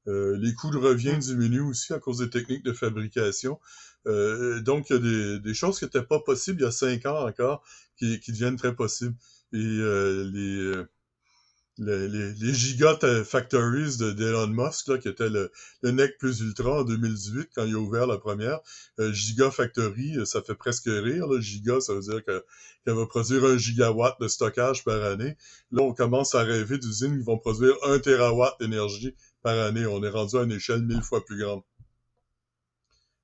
Les 0.07 0.55
coûts 0.55 0.71
de 0.71 0.79
revient 0.79 1.17
diminuent 1.19 1.69
aussi 1.69 1.93
à 1.93 1.99
cause 1.99 2.19
des 2.19 2.31
techniques 2.31 2.65
de 2.65 2.73
fabrication. 2.73 3.59
Euh, 4.07 4.61
donc, 4.61 4.91
il 4.91 4.95
y 4.95 4.97
a 4.97 4.99
des, 4.99 5.41
des 5.41 5.55
choses 5.55 5.79
qui 5.79 5.85
n'étaient 5.85 6.03
pas 6.03 6.21
possibles 6.21 6.61
il 6.61 6.65
y 6.65 6.67
a 6.67 6.73
cinq 6.73 7.07
ans 7.07 7.27
encore, 7.27 7.63
qui, 7.97 8.21
qui 8.21 8.33
deviennent 8.33 8.57
très 8.57 8.75
possibles. 8.75 9.15
Et 9.53 9.59
euh, 9.59 10.25
les, 10.33 10.57
euh, 10.59 12.35
les, 12.39 12.55
Gigafactories 12.55 13.99
d'Elon 13.99 14.49
Musk, 14.49 14.89
là, 14.89 14.99
qui 14.99 15.09
était 15.09 15.29
le, 15.29 15.53
le 15.83 15.91
NEC 15.93 16.19
plus 16.19 16.41
ultra 16.41 16.81
en 16.81 16.85
2018, 16.85 17.51
quand 17.55 17.65
il 17.65 17.75
a 17.75 17.79
ouvert 17.79 18.07
la 18.07 18.19
première, 18.19 18.61
euh, 18.99 19.13
Gigafactory, 19.13 20.27
ça 20.27 20.43
fait 20.43 20.55
presque 20.55 20.87
rire. 20.87 21.27
Là. 21.29 21.41
Giga, 21.41 21.81
ça 21.81 21.95
veut 21.95 22.01
dire 22.01 22.25
qu'elle 22.25 22.95
va 22.95 23.07
produire 23.07 23.45
un 23.45 23.57
gigawatt 23.57 24.21
de 24.21 24.29
stockage 24.29 24.85
par 24.85 25.03
année. 25.05 25.37
Là, 25.71 25.83
on 25.83 25.95
commence 25.95 26.35
à 26.35 26.43
rêver 26.43 26.79
d'usines 26.79 27.19
qui 27.19 27.25
vont 27.25 27.39
produire 27.39 27.75
un 27.85 27.99
terawatt 27.99 28.59
d'énergie 28.59 29.15
par 29.43 29.59
année. 29.59 29.87
On 29.87 30.03
est 30.03 30.09
rendu 30.09 30.37
à 30.37 30.43
une 30.43 30.53
échelle 30.53 30.83
mille 30.83 31.03
fois 31.03 31.25
plus 31.25 31.39
grande 31.39 31.63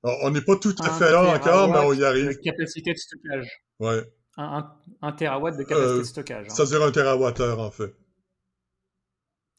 on 0.03 0.31
n'est 0.31 0.41
pas 0.41 0.55
tout 0.55 0.75
à 0.79 0.89
fait 0.91 1.11
là 1.11 1.23
encore, 1.35 1.69
mais 1.69 1.79
on 1.79 1.93
y 1.93 2.03
arrive. 2.03 2.27
De 2.27 2.33
capacité 2.33 2.93
de 2.93 2.97
stockage. 2.97 3.63
Ouais. 3.79 4.03
Un, 4.37 4.71
un, 5.01 5.11
terawatt 5.11 5.57
de 5.57 5.63
capacité 5.63 5.93
de 5.93 5.99
euh, 5.99 6.03
stockage. 6.03 6.45
Hein. 6.49 6.53
Ça 6.53 6.63
veut 6.63 6.69
dire 6.69 6.83
un 6.83 6.91
terawattheure, 6.91 7.59
en 7.59 7.71
fait. 7.71 7.93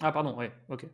Ah, 0.00 0.12
pardon, 0.12 0.34
oui, 0.38 0.46
ok. 0.68 0.86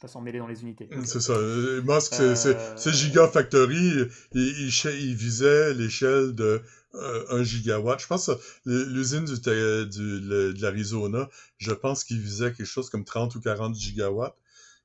Pas 0.00 0.08
s'en 0.08 0.22
mêler 0.22 0.38
dans 0.38 0.46
les 0.46 0.62
unités. 0.62 0.88
C'est 1.04 1.20
ça. 1.20 1.34
Euh, 1.34 1.82
Musk, 1.82 2.14
c'est 2.14 2.56
euh... 2.56 2.92
Gigafactory, 2.92 4.08
il, 4.32 4.70
il, 4.72 5.14
visait 5.14 5.74
l'échelle 5.74 6.34
de 6.34 6.62
1 6.94 6.98
euh, 6.98 7.44
gigawatt. 7.44 8.00
Je 8.00 8.06
pense 8.06 8.26
que 8.26 8.32
l'usine 8.64 9.26
du, 9.26 9.34
du, 9.34 10.20
de 10.20 10.62
l'Arizona, 10.62 11.28
je 11.58 11.72
pense 11.72 12.04
qu'il 12.04 12.18
visait 12.18 12.52
quelque 12.52 12.64
chose 12.64 12.88
comme 12.88 13.04
30 13.04 13.34
ou 13.34 13.40
40 13.42 13.74
gigawatts. 13.74 14.34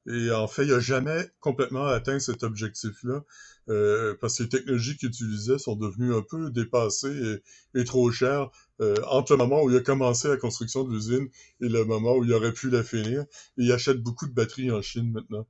Et 0.07 0.31
en 0.31 0.47
fait, 0.47 0.65
il 0.65 0.71
n'a 0.71 0.79
jamais 0.79 1.29
complètement 1.39 1.85
atteint 1.85 2.19
cet 2.19 2.43
objectif-là. 2.43 3.23
Euh, 3.67 4.15
parce 4.21 4.37
que 4.37 4.43
les 4.43 4.49
technologies 4.49 4.95
qu'il 4.95 5.09
utilisait 5.09 5.57
sont 5.57 5.75
devenues 5.75 6.13
un 6.13 6.21
peu 6.21 6.51
dépassées 6.51 7.41
et, 7.73 7.83
trop 7.83 8.11
chères 8.11 8.51
euh, 8.79 8.95
entre 9.07 9.33
le 9.33 9.37
moment 9.39 9.63
où 9.63 9.71
il 9.71 9.77
a 9.77 9.79
commencé 9.79 10.27
la 10.27 10.37
construction 10.37 10.83
de 10.83 10.93
l'usine 10.93 11.27
et 11.61 11.67
le 11.67 11.83
moment 11.83 12.15
où 12.15 12.23
il 12.23 12.31
aurait 12.33 12.53
pu 12.53 12.69
la 12.69 12.83
finir. 12.83 13.25
il 13.57 13.71
achète 13.71 14.03
beaucoup 14.03 14.27
de 14.27 14.33
batteries 14.33 14.71
en 14.71 14.83
Chine 14.83 15.11
maintenant. 15.11 15.47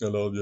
Alors, 0.00 0.32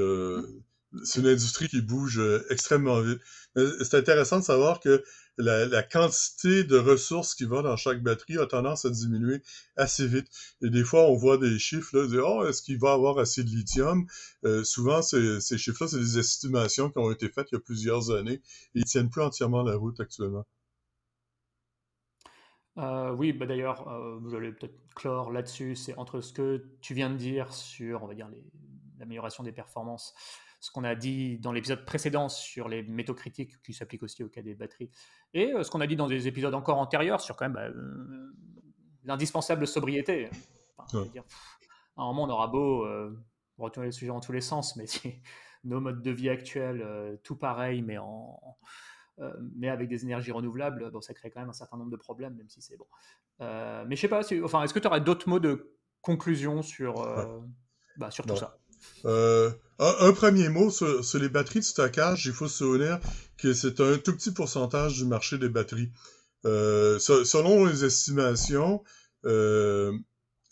c'est 1.05 1.21
une 1.21 1.27
industrie 1.27 1.69
qui 1.69 1.81
bouge 1.81 2.19
euh, 2.19 2.45
extrêmement 2.51 3.01
vite. 3.01 3.21
C'est 3.55 3.95
intéressant 3.95 4.39
de 4.39 4.45
savoir 4.45 4.81
que 4.81 5.03
la, 5.39 5.83
quantité 5.83 6.65
de 6.65 6.77
ressources 6.79 7.35
qui 7.35 7.45
va 7.45 7.63
dans 7.63 7.77
chaque 7.77 8.03
batterie 8.03 8.39
a 8.39 8.47
tendance 8.47 8.85
à 8.85 8.91
diminuer 8.91 9.43
assez 9.77 10.07
vite. 10.07 10.29
Et 10.63 10.71
des 10.71 10.85
fois, 10.85 11.11
on 11.11 11.15
voit 11.15 11.39
des 11.39 11.59
chiffres, 11.59 11.97
là, 11.99 12.23
oh, 12.25 12.47
est-ce 12.47 12.63
qu'il 12.63 12.79
va 12.79 12.93
avoir 12.93 13.19
assez 13.19 13.45
de 13.45 13.51
lithium? 13.51 14.07
Euh, 14.45 14.65
souvent, 14.65 15.03
ces, 15.03 15.41
ces 15.41 15.59
chiffres-là, 15.59 15.89
c'est 15.89 15.99
des 15.99 16.19
estimations 16.19 16.91
qui 16.91 16.99
ont 16.99 17.11
été 17.11 17.29
faites 17.29 17.49
il 17.53 17.57
y 17.57 17.59
a 17.59 17.61
plusieurs 17.61 18.11
années 18.11 18.41
et 18.75 18.81
ils 18.81 18.85
tiennent 18.85 19.11
plus 19.11 19.23
entièrement 19.23 19.63
la 19.63 19.77
route 19.77 20.01
actuellement. 20.01 20.47
Euh, 22.79 23.11
oui, 23.13 23.33
bah 23.33 23.47
d'ailleurs, 23.47 23.89
euh, 23.89 24.19
vous 24.21 24.35
allez 24.35 24.53
peut-être 24.53 24.79
clore 24.95 25.33
là-dessus. 25.33 25.77
C'est 25.77 25.97
entre 25.97 26.21
ce 26.21 26.33
que 26.33 26.65
tu 26.81 26.95
viens 26.95 27.11
de 27.11 27.17
dire 27.17 27.53
sur, 27.53 28.03
on 28.03 28.07
va 28.07 28.15
dire, 28.15 28.29
l'amélioration 28.99 29.43
des 29.43 29.53
performances 29.53 30.15
ce 30.61 30.71
qu'on 30.71 30.85
a 30.85 30.95
dit 30.95 31.39
dans 31.39 31.53
l'épisode 31.53 31.85
précédent 31.85 32.29
sur 32.29 32.69
les 32.69 32.83
métaux 32.83 33.15
critiques 33.15 33.63
qui 33.63 33.73
s'appliquent 33.73 34.03
aussi 34.03 34.25
au 34.25 34.29
cas 34.29 34.43
des 34.43 34.55
batteries, 34.55 34.91
et 35.35 35.53
euh, 35.53 35.63
ce 35.63 35.71
qu'on 35.71 35.81
a 35.81 35.87
dit 35.87 35.97
dans 35.97 36.07
des 36.07 36.29
épisodes 36.29 36.55
encore 36.55 36.79
antérieurs 36.79 37.21
sur 37.21 37.37
quand 37.37 37.47
même 37.47 37.55
bah, 37.55 37.67
euh, 37.67 38.33
l'indispensable 39.05 39.67
sobriété. 39.67 40.31
à 40.79 42.03
un 42.03 42.07
moment, 42.07 42.25
on 42.25 42.31
aura 42.31 42.49
beau 42.49 42.85
euh, 42.85 43.17
retourner 43.59 43.89
le 43.89 43.93
sujet 43.93 44.09
dans 44.09 44.21
tous 44.21 44.33
les 44.33 44.41
sens, 44.41 44.77
mais 44.77 44.87
si 44.87 45.23
nos 45.65 45.81
modes 45.81 46.03
de 46.03 46.11
vie 46.11 46.29
actuels, 46.29 47.19
tout 47.23 47.37
pareil, 47.37 47.83
mais 47.83 47.99
en, 47.99 48.39
mais 49.57 49.69
avec 49.69 49.89
des 49.89 50.05
énergies 50.05 50.31
renouvelables, 50.31 50.91
bon, 50.91 51.01
ça 51.01 51.13
crée 51.13 51.31
quand 51.31 51.41
même 51.41 51.49
un 51.49 51.55
certain 51.55 51.77
nombre 51.77 51.91
de 51.91 51.97
problèmes, 51.97 52.35
même 52.35 52.49
si 52.49 52.63
c'est 52.63 52.77
bon. 52.77 52.87
mais 53.41 53.97
je 53.97 54.01
sais 54.01 54.09
pas, 54.09 54.21
enfin, 54.45 54.63
est-ce 54.63 54.73
que 54.73 54.79
tu 54.79 54.87
aurais 54.87 55.01
d'autres 55.01 55.29
mots 55.29 55.41
de 55.41 55.77
conclusion 56.03 56.63
sur, 56.63 56.95
bah, 57.97 58.11
sur 58.11 58.27
tout 58.27 58.37
ça? 58.37 58.59
Euh, 59.81 60.09
un, 60.09 60.13
premier 60.13 60.49
mot 60.49 60.71
sur, 60.71 61.03
les 61.19 61.29
batteries 61.29 61.61
de 61.61 61.65
stockage, 61.65 62.27
il 62.27 62.33
faut 62.33 62.49
se 62.49 62.59
souvenir 62.59 62.99
que 63.37 63.53
c'est 63.53 63.81
un 63.81 63.99
tout 63.99 64.15
petit 64.15 64.31
pourcentage 64.31 64.97
du 64.97 65.05
marché 65.05 65.39
des 65.39 65.49
batteries. 65.49 65.91
Euh, 66.45 66.99
selon 66.99 67.67
les 67.67 67.85
estimations, 67.85 68.83
euh, 69.25 69.93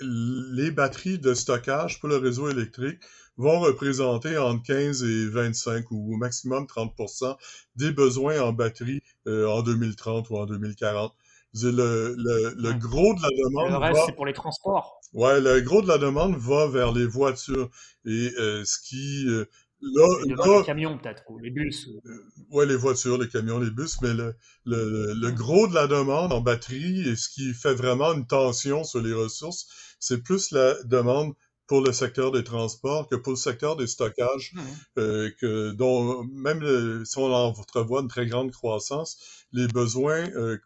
les 0.01 0.71
batteries 0.71 1.19
de 1.19 1.33
stockage 1.33 2.01
pour 2.01 2.09
le 2.09 2.17
réseau 2.17 2.51
électrique 2.51 3.01
vont 3.37 3.61
représenter 3.61 4.37
entre 4.37 4.63
15 4.63 5.03
et 5.05 5.27
25 5.29 5.91
ou 5.91 6.15
au 6.15 6.17
maximum 6.17 6.65
30% 6.67 7.37
des 7.77 7.93
besoins 7.93 8.41
en 8.41 8.53
batterie 8.53 9.03
en 9.27 9.63
2030 9.63 10.31
ou 10.31 10.37
en 10.37 10.47
2040. 10.47 11.15
Le, 11.63 12.15
le, 12.17 12.73
gros 12.75 13.15
de 13.15 13.23
la 13.23 13.29
demande. 13.29 13.71
Le 13.71 13.77
reste, 13.77 14.03
c'est 14.07 14.13
pour 14.13 14.27
les 14.27 14.33
transports. 14.33 15.01
Ouais, 15.15 15.41
le 15.41 15.61
gros 15.61 15.81
de 15.81 15.89
la 15.89 15.99
demande 15.99 16.37
va 16.37 16.67
vers 16.67 16.93
les 16.93 17.07
voitures. 17.07 17.71
Et 18.05 18.33
euh, 18.39 18.65
ce 18.65 18.79
qui. 18.81 19.25
Euh, 19.29 19.47
là, 19.81 20.07
les 20.25 20.65
camions, 20.67 20.99
peut-être, 20.99 21.23
ou 21.29 21.39
les 21.39 21.51
bus. 21.51 21.89
Euh, 22.05 22.11
ouais, 22.51 22.67
les 22.67 22.77
voitures, 22.77 23.19
les 23.19 23.29
camions, 23.29 23.59
les 23.59 23.71
bus, 23.71 24.01
mais 24.03 24.13
le, 24.13 24.35
le, 24.65 25.15
le, 25.15 25.31
gros 25.31 25.69
de 25.69 25.75
la 25.75 25.87
demande 25.87 26.33
en 26.33 26.41
batterie 26.41 27.09
et 27.09 27.17
ce 27.17 27.29
qui 27.29 27.55
fait 27.55 27.75
vraiment 27.75 28.13
une 28.13 28.27
tension 28.27 28.83
sur 28.85 29.01
les 29.01 29.13
ressources, 29.13 29.67
c'est 30.01 30.23
plus 30.23 30.51
la 30.51 30.75
demande 30.85 31.35
pour 31.67 31.81
le 31.81 31.93
secteur 31.93 32.31
des 32.31 32.45
transports 32.45 33.09
que 33.09 33.17
pour 33.17 33.33
le 33.33 33.39
secteur 33.39 33.77
des 33.77 33.87
stockages, 33.87 34.53
mmh. 34.53 34.61
euh, 34.99 35.31
que, 35.41 35.71
dont 35.73 36.25
même 36.25 37.05
si 37.05 37.19
on 37.19 37.33
entrevoit 37.33 38.03
une 38.03 38.09
très 38.09 38.27
grande 38.27 38.51
croissance, 38.51 39.19
les 39.53 39.67
besoins 39.69 40.29
euh, 40.35 40.59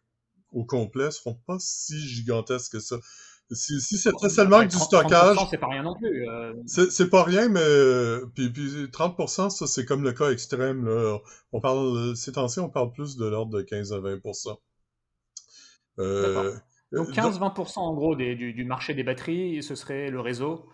au 0.50 0.64
complet 0.64 1.10
seront 1.10 1.38
pas 1.46 1.56
si 1.60 2.00
gigantesques 2.00 2.72
que 2.72 2.80
ça. 2.80 2.96
Si, 3.50 3.80
si 3.80 3.96
c'était 3.96 4.28
seulement 4.28 4.60
que 4.60 4.66
du 4.66 4.76
stockage. 4.76 5.38
c'est 5.50 5.56
pas 5.56 5.68
rien 5.68 5.82
non 5.82 5.94
plus. 5.94 6.28
Euh... 6.28 6.52
C'est 6.66 7.08
pas 7.08 7.22
rien, 7.22 7.48
mais 7.48 7.60
euh, 7.62 8.26
puis, 8.34 8.50
puis 8.50 8.84
30%, 8.86 9.48
ça 9.48 9.66
c'est 9.66 9.86
comme 9.86 10.02
le 10.02 10.12
cas 10.12 10.30
extrême. 10.30 10.86
Là. 10.86 11.18
On 11.52 11.60
parle, 11.60 12.14
ces 12.14 12.32
temps-ci, 12.32 12.60
on 12.60 12.68
parle 12.68 12.92
plus 12.92 13.16
de 13.16 13.26
l'ordre 13.26 13.56
de 13.56 13.62
15 13.62 13.92
à 13.92 13.98
20%. 14.00 14.56
Euh, 15.98 16.54
donc 16.92 17.08
15-20% 17.08 17.78
en 17.78 17.94
gros 17.94 18.14
des, 18.14 18.34
du, 18.34 18.52
du, 18.52 18.64
marché 18.64 18.94
des 18.94 19.02
batteries, 19.02 19.62
ce 19.62 19.74
serait 19.74 20.10
le 20.10 20.20
réseau. 20.20 20.68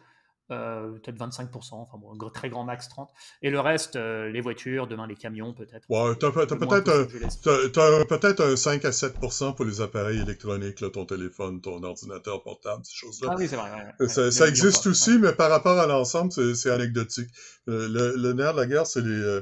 Euh, 0.51 0.93
peut-être 0.99 1.17
25%, 1.17 1.73
enfin 1.73 1.97
bon, 1.97 2.13
un 2.13 2.29
très 2.29 2.51
grand 2.51 2.65
max 2.65 2.91
30. 2.91 3.09
Et 3.41 3.49
le 3.49 3.61
reste, 3.61 3.97
euh, 3.97 4.29
les 4.29 4.43
voitures, 4.43 4.87
demain 4.87 5.07
les 5.07 5.15
camions 5.15 5.55
peut-être. 5.55 5.87
Ouais, 5.89 6.15
t'as, 6.17 6.31
peut-être 6.31 8.07
peut-être 8.07 8.45
un 8.45 8.55
5 8.55 8.85
à 8.85 8.91
7% 8.91 9.55
pour 9.55 9.65
les 9.65 9.81
appareils 9.81 10.21
électroniques, 10.21 10.83
là, 10.83 10.91
ton 10.91 11.07
téléphone, 11.07 11.63
ton 11.63 11.83
ordinateur 11.83 12.43
portable, 12.43 12.85
ces 12.85 12.95
choses-là. 12.95 13.31
Ah 13.33 13.37
oui, 13.39 13.49
c'est 13.49 13.57
vrai. 13.57 13.71
ça, 14.07 14.31
ça 14.31 14.47
existe 14.47 14.87
aussi, 14.87 15.19
mais 15.19 15.33
par 15.33 15.49
rapport 15.49 15.79
à 15.79 15.87
l'ensemble, 15.87 16.31
c'est, 16.31 16.71
anecdotique. 16.71 17.31
Euh, 17.69 17.89
le, 17.89 18.15
le, 18.17 18.33
nerf 18.35 18.53
de 18.53 18.61
la 18.61 18.67
guerre, 18.67 18.87
c'est 18.87 19.01
les, 19.01 19.41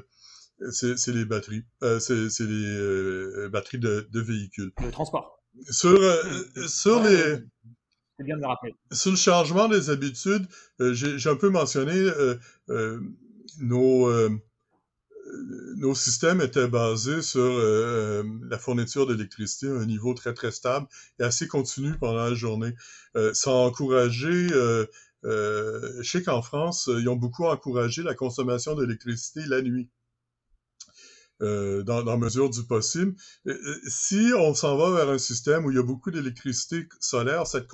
c'est, 0.71 1.09
les 1.09 1.25
batteries. 1.25 1.65
c'est, 1.99 2.29
les 2.39 3.49
batteries 3.49 3.81
de, 3.81 4.07
de, 4.09 4.21
véhicules. 4.21 4.71
Le 4.81 4.93
transport. 4.93 5.43
Sur, 5.69 5.99
sur 6.69 7.03
les 7.03 7.39
Sur 8.91 9.11
le 9.11 9.17
changement 9.17 9.69
des 9.69 9.91
habitudes, 9.91 10.47
euh, 10.81 10.93
j'ai 10.95 11.29
un 11.29 11.37
peu 11.37 11.51
mentionné 11.51 11.93
euh, 11.95 12.37
euh, 12.71 13.01
nos, 13.61 14.11
nos 15.77 15.95
systèmes 15.95 16.41
étaient 16.41 16.69
basés 16.69 17.23
sur 17.23 17.59
la 18.49 18.59
fourniture 18.59 19.07
d'électricité 19.07 19.69
à 19.69 19.75
un 19.75 19.87
niveau 19.87 20.15
très 20.15 20.35
très 20.35 20.51
stable 20.51 20.87
et 21.19 21.23
assez 21.23 21.49
continu 21.49 21.97
pendant 21.99 22.25
la 22.25 22.35
journée. 22.35 22.75
ça 23.33 23.51
a 23.51 23.55
encouragé 23.55 24.49
je 25.25 26.03
sais 26.03 26.23
qu'en 26.23 26.43
France, 26.43 26.91
ils 26.93 27.09
ont 27.09 27.17
beaucoup 27.17 27.45
encouragé 27.45 28.03
la 28.03 28.15
consommation 28.15 28.75
d'électricité 28.75 29.41
la 29.47 29.63
nuit. 29.63 29.89
Euh, 31.43 31.83
dans, 31.83 32.05
dans 32.05 32.17
mesure 32.19 32.51
du 32.51 32.63
possible. 32.63 33.17
Euh, 33.49 33.53
euh, 33.53 33.81
si 33.89 34.31
on 34.39 34.55
s'en 34.55 34.77
va 34.77 34.93
vers 34.93 35.09
un 35.09 35.19
système 35.19 35.65
où 35.65 35.73
il 35.73 35.77
y 35.77 35.81
a 35.81 35.83
beaucoup 35.83 36.13
d'électricité 36.13 36.87
solaire, 37.01 37.49
cette, 37.49 37.67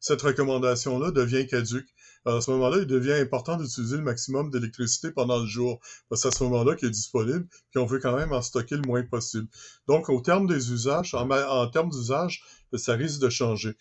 cette 0.00 0.22
recommandation-là 0.22 1.12
devient 1.12 1.46
caduque. 1.46 1.86
à 2.24 2.40
ce 2.40 2.50
moment-là, 2.50 2.78
il 2.78 2.86
devient 2.86 3.12
important 3.12 3.56
d'utiliser 3.56 3.98
le 3.98 4.02
maximum 4.02 4.50
d'électricité 4.50 5.12
pendant 5.12 5.38
le 5.38 5.46
jour. 5.46 5.78
Parce 6.08 6.22
que 6.22 6.28
c'est 6.28 6.34
à 6.34 6.38
ce 6.38 6.44
moment-là 6.44 6.74
qu'il 6.74 6.88
est 6.88 6.90
disponible, 6.90 7.46
puis 7.70 7.78
on 7.78 7.86
veut 7.86 8.00
quand 8.00 8.16
même 8.16 8.32
en 8.32 8.42
stocker 8.42 8.74
le 8.74 8.82
moins 8.82 9.04
possible. 9.04 9.46
Donc, 9.86 10.08
au 10.08 10.20
terme 10.20 10.48
des 10.48 10.72
usages, 10.72 11.14
en, 11.14 11.30
en 11.30 11.68
termes 11.68 11.90
d'usage, 11.90 12.42
ça 12.74 12.94
risque 12.94 13.20
de 13.20 13.28
changer. 13.28 13.76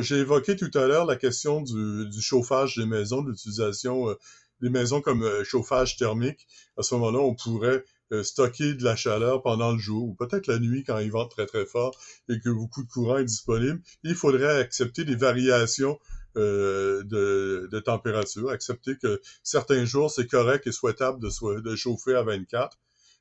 J'ai 0.00 0.16
évoqué 0.16 0.56
tout 0.56 0.70
à 0.78 0.86
l'heure 0.86 1.04
la 1.04 1.16
question 1.16 1.60
du, 1.60 2.08
du, 2.08 2.22
chauffage 2.22 2.76
des 2.76 2.86
maisons, 2.86 3.20
de 3.20 3.32
l'utilisation 3.32 4.16
des 4.62 4.70
maisons 4.70 5.02
comme 5.02 5.44
chauffage 5.44 5.98
thermique. 5.98 6.46
À 6.78 6.82
ce 6.82 6.94
moment-là, 6.94 7.18
on 7.18 7.34
pourrait 7.34 7.84
euh, 8.12 8.22
stocker 8.22 8.74
de 8.74 8.84
la 8.84 8.96
chaleur 8.96 9.42
pendant 9.42 9.72
le 9.72 9.78
jour, 9.78 10.04
ou 10.08 10.14
peut-être 10.14 10.46
la 10.46 10.58
nuit 10.58 10.84
quand 10.84 10.98
il 10.98 11.10
vente 11.10 11.30
très 11.30 11.46
très 11.46 11.66
fort 11.66 11.98
et 12.28 12.38
que 12.40 12.50
beaucoup 12.50 12.84
de 12.84 12.88
courant 12.88 13.18
est 13.18 13.24
disponible, 13.24 13.80
il 14.04 14.14
faudrait 14.14 14.60
accepter 14.60 15.04
des 15.04 15.16
variations 15.16 15.98
euh, 16.36 17.02
de, 17.04 17.68
de, 17.70 17.80
température, 17.80 18.50
accepter 18.50 18.96
que 18.96 19.20
certains 19.42 19.84
jours 19.84 20.10
c'est 20.10 20.26
correct 20.26 20.66
et 20.66 20.72
souhaitable 20.72 21.18
de, 21.20 21.60
de 21.60 21.76
chauffer 21.76 22.14
à 22.14 22.22
24 22.22 22.78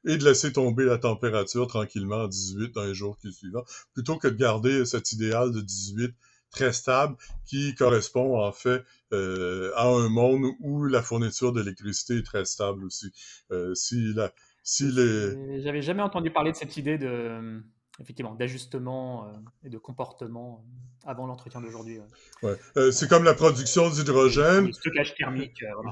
et 0.08 0.18
de 0.18 0.24
laisser 0.24 0.52
tomber 0.52 0.86
la 0.86 0.98
température 0.98 1.66
tranquillement 1.68 2.26
à 2.26 2.28
18 2.28 2.74
dans 2.74 2.84
les 2.84 2.94
jours 2.94 3.18
qui 3.18 3.32
suivent, 3.32 3.62
plutôt 3.94 4.18
que 4.18 4.28
de 4.28 4.36
garder 4.36 4.86
cet 4.86 5.14
idéal 5.14 5.52
de 5.52 5.62
18 5.62 6.14
très 6.52 6.74
stable 6.74 7.16
qui 7.46 7.76
correspond 7.76 8.40
en 8.42 8.52
fait 8.52 8.84
euh, 9.14 9.72
à 9.76 9.88
un 9.88 10.10
monde 10.10 10.46
où 10.62 10.86
la 10.86 11.02
fourniture 11.02 11.52
d'électricité 11.54 12.18
est 12.18 12.26
très 12.26 12.46
stable 12.46 12.86
aussi. 12.86 13.12
Euh, 13.52 13.76
si 13.76 14.14
la, 14.14 14.32
j'avais 14.66 15.82
jamais 15.82 16.02
entendu 16.02 16.32
parler 16.32 16.52
de 16.52 16.58
cette 16.58 16.78
idée 16.78 16.98
de 16.98 17.62
effectivement 18.00 18.36
d'ajustement 18.36 19.26
euh, 19.26 19.32
et 19.64 19.70
de 19.70 19.78
comportement 19.78 20.64
euh, 20.64 21.10
avant 21.10 21.28
l'entretien 21.28 21.62
d'aujourd'hui. 21.62 22.00
Ouais. 22.44 22.56
Euh, 22.78 22.92
c'est 22.92 23.08
comme 23.08 23.24
la 23.24 23.34
production 23.34 23.90
d'hydrogène. 23.90 24.66
Le 24.66 24.74
stockage 24.74 25.16
thermique. 25.16 25.64
voilà. 25.76 25.92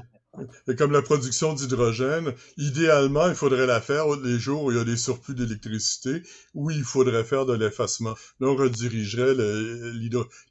Et 0.68 0.76
comme 0.76 0.92
la 0.92 1.02
production 1.02 1.52
d'hydrogène, 1.52 2.32
idéalement, 2.56 3.28
il 3.28 3.34
faudrait 3.34 3.66
la 3.66 3.80
faire 3.80 4.08
les 4.16 4.38
jours 4.38 4.64
où 4.64 4.70
il 4.70 4.76
y 4.76 4.80
a 4.80 4.84
des 4.84 4.96
surplus 4.96 5.34
d'électricité, 5.34 6.22
où 6.54 6.70
il 6.70 6.84
faudrait 6.84 7.24
faire 7.24 7.46
de 7.46 7.54
l'effacement. 7.54 8.14
Là, 8.40 8.48
on 8.48 8.56
redirigerait 8.56 9.34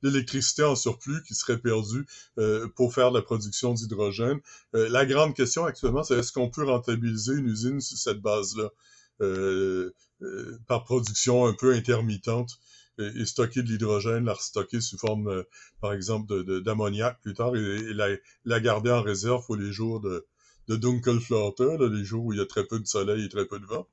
l'électricité 0.02 0.64
en 0.64 0.76
surplus 0.76 1.24
qui 1.24 1.36
serait 1.36 1.58
perdue 1.58 2.06
euh, 2.38 2.68
pour 2.76 2.94
faire 2.94 3.12
de 3.12 3.18
la 3.18 3.24
production 3.24 3.74
d'hydrogène. 3.74 4.40
Euh, 4.76 4.90
la 4.90 5.06
grande 5.06 5.36
question 5.36 5.66
actuellement, 5.66 6.04
c'est 6.04 6.18
est-ce 6.18 6.32
qu'on 6.32 6.50
peut 6.50 6.64
rentabiliser 6.64 7.34
une 7.34 7.48
usine 7.48 7.82
sur 7.82 7.98
cette 7.98 8.22
base-là, 8.22 8.70
euh, 9.22 9.92
par 10.68 10.84
production 10.84 11.46
un 11.46 11.54
peu 11.54 11.74
intermittente? 11.74 12.60
Et, 13.00 13.26
stocker 13.26 13.64
de 13.64 13.68
l'hydrogène, 13.68 14.26
la 14.26 14.34
restocker 14.34 14.82
sous 14.82 14.98
forme, 14.98 15.28
euh, 15.28 15.44
par 15.82 15.94
exemple, 15.94 16.62
d'ammoniac 16.62 17.20
plus 17.22 17.34
tard 17.34 17.56
et, 17.56 17.94
la, 18.46 18.60
garder 18.60 18.92
en 18.92 19.02
réserve 19.02 19.46
pour 19.46 19.56
les 19.56 19.72
jours 19.72 20.00
de, 20.00 20.26
de 20.68 21.88
les 21.88 22.04
jours 22.04 22.26
où 22.26 22.34
il 22.34 22.40
y 22.40 22.42
a 22.42 22.46
très 22.46 22.66
peu 22.66 22.80
de 22.80 22.88
soleil 22.88 23.26
et 23.26 23.30
très 23.30 23.46
peu 23.46 23.60
de 23.60 23.66
vent. 23.66 23.88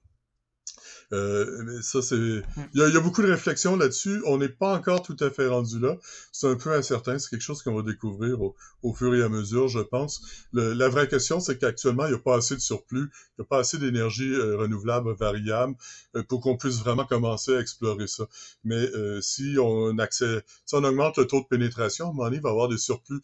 Euh, 1.12 1.62
mais 1.64 1.82
ça, 1.82 2.02
c'est. 2.02 2.16
Mm. 2.16 2.42
Il 2.74 2.80
y, 2.80 2.96
a, 2.96 3.00
beaucoup 3.00 3.22
de 3.22 3.30
réflexions 3.30 3.76
là-dessus. 3.76 4.22
On 4.26 4.38
n'est 4.38 4.48
pas 4.48 4.76
encore 4.76 5.02
tout 5.02 5.16
à 5.20 5.30
fait 5.30 5.48
rendu 5.48 5.78
là. 5.80 5.96
C'est 6.32 6.48
un 6.48 6.56
peu 6.56 6.72
incertain. 6.72 7.18
C'est 7.18 7.30
quelque 7.30 7.42
chose 7.42 7.62
qu'on 7.62 7.74
va 7.74 7.82
découvrir 7.82 8.38
au, 8.40 8.94
fur 8.94 9.14
et 9.14 9.22
à 9.22 9.28
mesure, 9.28 9.68
je 9.68 9.80
pense. 9.80 10.22
la 10.52 10.88
vraie 10.88 11.08
question, 11.08 11.40
c'est 11.40 11.58
qu'actuellement, 11.58 12.06
il 12.06 12.10
n'y 12.10 12.16
a 12.16 12.20
pas 12.20 12.36
assez 12.36 12.54
de 12.54 12.60
surplus, 12.60 13.10
il 13.38 13.40
n'y 13.40 13.42
a 13.42 13.44
pas 13.44 13.58
assez 13.58 13.78
d'énergie 13.78 14.32
euh, 14.32 14.56
renouvelable 14.56 15.14
variable 15.14 15.74
euh, 16.16 16.22
pour 16.22 16.40
qu'on 16.40 16.56
puisse 16.56 16.78
vraiment 16.78 17.04
commencer 17.04 17.56
à 17.56 17.60
explorer 17.60 18.06
ça. 18.06 18.26
Mais 18.64 18.88
si 19.20 19.56
on 19.60 19.98
accès, 19.98 20.42
si 20.64 20.74
on 20.74 20.84
augmente 20.84 21.18
le 21.18 21.26
taux 21.26 21.40
de 21.40 21.46
pénétration, 21.46 22.06
à 22.06 22.08
un 22.10 22.12
moment 22.12 22.24
donné, 22.24 22.36
il 22.36 22.42
va 22.42 22.50
y 22.50 22.52
avoir 22.52 22.68
des 22.68 22.78
surplus 22.78 23.20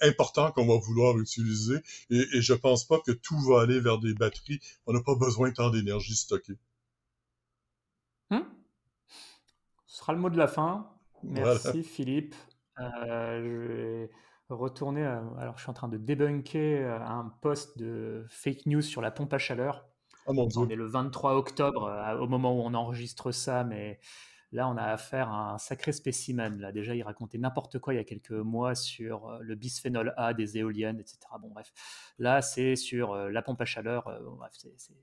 importants 0.00 0.50
qu'on 0.52 0.66
va 0.66 0.78
vouloir 0.78 1.18
utiliser. 1.18 1.76
Et, 2.10 2.24
et 2.34 2.40
je 2.40 2.54
pense 2.54 2.86
pas 2.86 2.98
que 3.04 3.12
tout 3.12 3.38
va 3.40 3.60
aller 3.60 3.80
vers 3.80 3.98
des 3.98 4.14
batteries. 4.14 4.60
On 4.86 4.92
n'a 4.92 5.02
pas 5.02 5.14
besoin 5.14 5.50
de 5.50 5.54
tant 5.54 5.70
d'énergie 5.70 6.16
stockée. 6.16 6.56
Hmm? 8.30 8.42
Ce 9.86 9.95
sera 10.06 10.14
le 10.14 10.20
mot 10.20 10.30
de 10.30 10.38
la 10.38 10.46
fin. 10.46 10.88
Merci 11.24 11.82
Philippe. 11.82 12.36
Euh, 12.78 13.42
je 13.42 14.06
vais 14.06 14.10
retourner. 14.50 15.02
alors, 15.02 15.56
je 15.56 15.62
suis 15.62 15.70
en 15.70 15.74
train 15.74 15.88
de 15.88 15.96
débunker 15.96 16.80
euh, 16.80 17.00
un 17.00 17.32
post 17.40 17.76
de 17.76 18.24
fake 18.28 18.66
news 18.66 18.82
sur 18.82 19.02
la 19.02 19.10
pompe 19.10 19.32
à 19.32 19.38
chaleur. 19.38 19.84
Oh 20.28 20.48
on 20.56 20.68
est 20.68 20.76
le 20.76 20.86
23 20.86 21.34
octobre 21.34 21.88
euh, 21.88 22.18
au 22.18 22.28
moment 22.28 22.56
où 22.56 22.60
on 22.60 22.74
enregistre 22.74 23.32
ça, 23.32 23.64
mais 23.64 23.98
là, 24.52 24.68
on 24.68 24.76
a 24.76 24.84
affaire 24.84 25.28
à 25.28 25.54
un 25.54 25.58
sacré 25.58 25.90
spécimen. 25.90 26.56
Là, 26.60 26.70
déjà, 26.70 26.94
il 26.94 27.02
racontait 27.02 27.38
n'importe 27.38 27.80
quoi 27.80 27.92
il 27.92 27.96
y 27.96 28.00
a 28.00 28.04
quelques 28.04 28.30
mois 28.30 28.76
sur 28.76 29.36
le 29.40 29.56
bisphénol 29.56 30.14
A 30.16 30.34
des 30.34 30.56
éoliennes, 30.56 31.00
etc. 31.00 31.18
Bon, 31.40 31.48
bref. 31.48 31.72
Là, 32.20 32.42
c'est 32.42 32.76
sur 32.76 33.16
la 33.16 33.42
pompe 33.42 33.60
à 33.60 33.64
chaleur. 33.64 34.04
bref, 34.38 34.52
c'est 34.54 34.94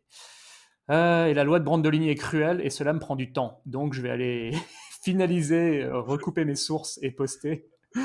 euh, 0.90 1.28
et 1.28 1.34
la 1.34 1.44
loi 1.44 1.60
de 1.60 1.64
Brandolini 1.64 2.10
est 2.10 2.16
cruelle 2.16 2.60
et 2.62 2.70
cela 2.70 2.94
me 2.94 3.00
prend 3.00 3.16
du 3.16 3.32
temps. 3.32 3.62
Donc 3.66 3.94
je 3.94 4.02
vais 4.02 4.10
aller 4.10 4.52
finaliser, 5.04 5.84
euh, 5.84 6.00
recouper 6.00 6.46
mes 6.46 6.56
sources 6.56 7.00
et 7.02 7.12
poster. 7.12 7.68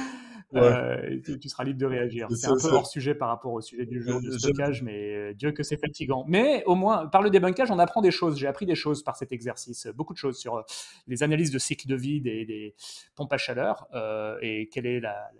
Euh, 0.54 1.20
tu, 1.22 1.46
seras 1.50 1.62
libre 1.62 1.78
de 1.78 1.84
réagir. 1.84 2.26
C'est 2.34 2.46
un 2.46 2.56
peu 2.56 2.68
hors 2.68 2.86
sujet 2.86 3.14
par 3.14 3.28
rapport 3.28 3.52
au 3.52 3.60
sujet 3.60 3.84
du 3.84 4.00
jour 4.02 4.18
du 4.18 4.32
stockage, 4.32 4.82
mais 4.82 5.34
Dieu 5.34 5.52
que 5.52 5.62
c'est 5.62 5.76
fatigant. 5.76 6.24
Mais 6.26 6.64
au 6.64 6.74
moins, 6.74 7.06
par 7.06 7.20
le 7.20 7.28
débunkage, 7.28 7.70
on 7.70 7.78
apprend 7.78 8.00
des 8.00 8.10
choses. 8.10 8.38
J'ai 8.38 8.46
appris 8.46 8.64
des 8.64 8.74
choses 8.74 9.02
par 9.02 9.14
cet 9.16 9.30
exercice, 9.30 9.88
beaucoup 9.88 10.14
de 10.14 10.18
choses 10.18 10.38
sur 10.38 10.64
les 11.06 11.22
analyses 11.22 11.50
de 11.50 11.58
cycle 11.58 11.86
de 11.86 11.96
vie 11.96 12.22
des, 12.22 12.46
des 12.46 12.74
pompes 13.14 13.30
à 13.34 13.36
chaleur 13.36 13.88
et 14.40 14.70
quelle 14.72 14.86
est 14.86 15.00
la 15.00 15.30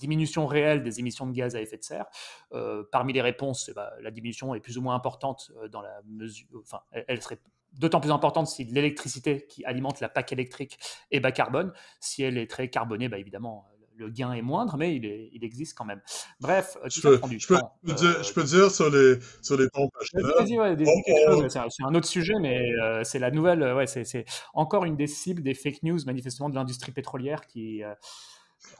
diminution 0.00 0.46
réelle 0.46 0.82
des 0.82 0.98
émissions 0.98 1.26
de 1.26 1.32
gaz 1.32 1.54
à 1.54 1.60
effet 1.60 1.76
de 1.76 1.84
serre. 1.84 2.06
Euh, 2.52 2.84
parmi 2.90 3.12
les 3.12 3.20
réponses, 3.20 3.68
eh 3.70 3.74
ben, 3.74 3.88
la 4.00 4.10
diminution 4.10 4.54
est 4.54 4.60
plus 4.60 4.78
ou 4.78 4.82
moins 4.82 4.94
importante 4.94 5.50
euh, 5.56 5.68
dans 5.68 5.82
la 5.82 6.00
mesure, 6.06 6.46
enfin, 6.62 6.80
elle 6.90 7.22
serait 7.22 7.38
d'autant 7.72 8.00
plus 8.00 8.10
importante 8.10 8.46
si 8.46 8.64
l'électricité 8.64 9.46
qui 9.48 9.64
alimente 9.64 10.00
la 10.00 10.08
PAC 10.08 10.32
électrique 10.32 10.78
est 11.10 11.20
bas 11.20 11.32
carbone. 11.32 11.72
Si 12.00 12.22
elle 12.22 12.38
est 12.38 12.50
très 12.50 12.68
carbonée, 12.68 13.08
bah, 13.08 13.18
évidemment, 13.18 13.66
le 13.96 14.08
gain 14.08 14.32
est 14.32 14.42
moindre, 14.42 14.76
mais 14.78 14.96
il, 14.96 15.04
est, 15.04 15.30
il 15.32 15.44
existe 15.44 15.76
quand 15.76 15.84
même. 15.84 16.00
Bref, 16.40 16.76
je 16.86 17.00
peux, 17.00 17.20
je, 17.38 17.46
peux, 17.46 17.54
dire, 17.92 18.22
je 18.22 18.32
peux, 18.32 18.44
dire, 18.44 18.70
sur 18.70 18.90
les, 18.90 19.18
sur 19.42 19.58
les 19.58 19.68
pompes 19.68 19.92
à 20.00 20.04
chaleur. 20.04 21.70
c'est 21.70 21.84
un 21.84 21.94
autre 21.94 22.06
sujet, 22.06 22.34
mais 22.40 22.72
euh, 22.80 23.04
c'est 23.04 23.18
la 23.18 23.30
nouvelle. 23.30 23.62
Ouais, 23.74 23.86
c'est 23.86 24.24
encore 24.54 24.84
une 24.84 24.96
des 24.96 25.06
cibles 25.06 25.42
des 25.42 25.54
fake 25.54 25.82
news, 25.82 25.98
manifestement, 26.06 26.48
de 26.48 26.54
l'industrie 26.54 26.92
pétrolière 26.92 27.46
qui 27.46 27.82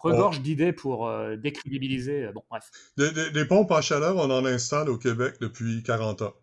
regorge 0.01 0.41
d'idées 0.41 0.73
pour 0.73 1.09
euh, 1.09 1.37
décrédibiliser. 1.37 2.25
Euh, 2.25 2.33
bon, 2.33 2.43
bref. 2.51 2.71
Des, 2.97 3.45
pompes 3.45 3.73
à 3.73 3.81
chaleur, 3.81 4.17
on 4.17 4.31
en 4.31 4.45
installe 4.45 4.89
au 4.89 4.99
Québec 4.99 5.37
depuis 5.41 5.83
40 5.83 6.23
ans. 6.23 6.35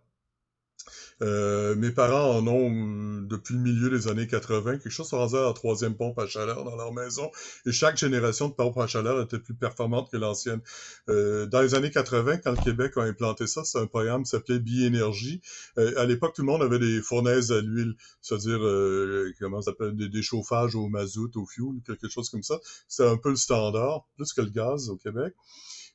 Euh, 1.21 1.75
mes 1.75 1.91
parents 1.91 2.37
en 2.37 2.47
ont 2.47 2.71
euh, 2.71 3.21
depuis 3.25 3.55
le 3.55 3.59
milieu 3.59 3.89
des 3.89 4.07
années 4.07 4.27
80, 4.27 4.77
quelque 4.77 4.89
chose 4.89 5.09
rendu 5.09 5.35
à 5.35 5.43
la 5.43 5.53
troisième 5.53 5.95
pompe 5.95 6.19
à 6.19 6.27
chaleur 6.27 6.63
dans 6.63 6.75
leur 6.75 6.93
maison, 6.93 7.31
et 7.65 7.71
chaque 7.71 7.97
génération 7.97 8.49
de 8.49 8.53
pompe 8.53 8.77
à 8.77 8.87
chaleur 8.87 9.21
était 9.21 9.39
plus 9.39 9.55
performante 9.55 10.11
que 10.11 10.17
l'ancienne. 10.17 10.61
Euh, 11.09 11.45
dans 11.45 11.61
les 11.61 11.75
années 11.75 11.91
80, 11.91 12.37
quand 12.37 12.51
le 12.51 12.63
Québec 12.63 12.93
a 12.97 13.01
implanté 13.01 13.47
ça, 13.47 13.63
c'est 13.63 13.79
un 13.79 13.87
programme 13.87 14.23
qui 14.23 14.29
s'appelait 14.29 14.59
Biénergie. 14.59 15.41
Euh, 15.77 15.97
à 15.97 16.05
l'époque, 16.05 16.35
tout 16.35 16.41
le 16.41 16.47
monde 16.47 16.61
avait 16.61 16.79
des 16.79 17.01
fournaises 17.01 17.51
à 17.51 17.61
l'huile, 17.61 17.95
c'est-à-dire 18.21 18.63
euh, 18.63 19.31
comment 19.39 19.61
ça 19.61 19.71
s'appelle, 19.71 19.95
des, 19.95 20.09
des, 20.09 20.21
chauffages 20.21 20.75
au 20.75 20.87
mazout, 20.87 21.35
au 21.35 21.45
fuel, 21.45 21.81
quelque 21.85 22.09
chose 22.09 22.29
comme 22.29 22.43
ça. 22.43 22.59
C'est 22.87 23.07
un 23.07 23.17
peu 23.17 23.29
le 23.29 23.35
standard, 23.35 24.05
plus 24.15 24.33
que 24.33 24.41
le 24.41 24.49
gaz 24.49 24.89
au 24.89 24.97
Québec. 24.97 25.33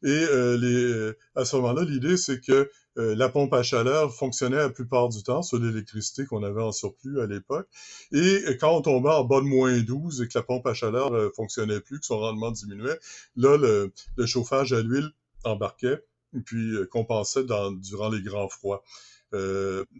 Et 0.02 0.26
les, 0.58 1.12
à 1.34 1.44
ce 1.44 1.56
moment-là, 1.56 1.84
l'idée, 1.84 2.16
c'est 2.16 2.40
que 2.40 2.68
euh, 2.98 3.14
la 3.14 3.30
pompe 3.30 3.54
à 3.54 3.62
chaleur 3.62 4.14
fonctionnait 4.14 4.56
la 4.56 4.68
plupart 4.68 5.08
du 5.08 5.22
temps 5.22 5.42
sur 5.42 5.58
l'électricité 5.58 6.26
qu'on 6.26 6.42
avait 6.42 6.62
en 6.62 6.72
surplus 6.72 7.20
à 7.20 7.26
l'époque. 7.26 7.66
Et 8.12 8.56
quand 8.60 8.76
on 8.76 8.82
tombait 8.82 9.08
en 9.08 9.24
bas 9.24 9.40
de 9.40 9.46
moins 9.46 9.78
12 9.80 10.20
et 10.20 10.28
que 10.28 10.38
la 10.38 10.42
pompe 10.42 10.66
à 10.66 10.74
chaleur 10.74 11.14
euh, 11.14 11.30
fonctionnait 11.34 11.80
plus, 11.80 12.00
que 12.00 12.06
son 12.06 12.18
rendement 12.18 12.50
diminuait, 12.50 12.98
là, 13.36 13.56
le, 13.56 13.92
chauffage 14.26 14.72
à 14.72 14.82
l'huile 14.82 15.10
embarquait 15.44 16.02
puis 16.44 16.74
euh, 16.74 16.86
compensait 16.86 17.44
durant 17.44 18.08
les 18.10 18.22
grands 18.22 18.48
froids. 18.48 18.82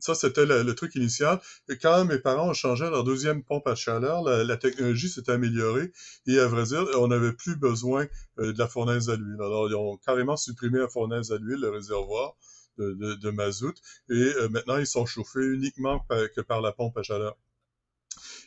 Ça, 0.00 0.14
c'était 0.14 0.46
le, 0.46 0.74
truc 0.74 0.94
initial. 0.94 1.40
Et 1.68 1.76
quand 1.76 2.04
mes 2.04 2.18
parents 2.18 2.50
ont 2.50 2.54
changé 2.54 2.84
leur 2.88 3.04
deuxième 3.04 3.42
pompe 3.42 3.66
à 3.66 3.74
chaleur, 3.74 4.22
la, 4.22 4.56
technologie 4.56 5.08
s'est 5.08 5.30
améliorée 5.30 5.92
et 6.26 6.38
à 6.38 6.46
vrai 6.46 6.64
dire, 6.64 6.86
on 6.98 7.08
n'avait 7.08 7.32
plus 7.32 7.56
besoin 7.56 8.06
de 8.38 8.58
la 8.58 8.68
fournaise 8.68 9.10
à 9.10 9.16
l'huile. 9.16 9.40
Alors, 9.40 9.68
ils 9.68 9.74
ont 9.74 9.96
carrément 9.98 10.36
supprimé 10.36 10.78
la 10.78 10.88
fournaise 10.88 11.32
à 11.32 11.38
l'huile, 11.38 11.60
le 11.60 11.70
réservoir, 11.70 12.36
de, 12.78 13.30
mazout. 13.30 13.74
Et 14.08 14.14
euh, 14.14 14.48
maintenant, 14.48 14.78
ils 14.78 14.86
sont 14.86 15.06
chauffés 15.06 15.44
uniquement 15.44 16.04
que 16.08 16.40
par 16.40 16.60
la 16.60 16.72
pompe 16.72 16.96
à 16.98 17.02
chaleur. 17.02 17.36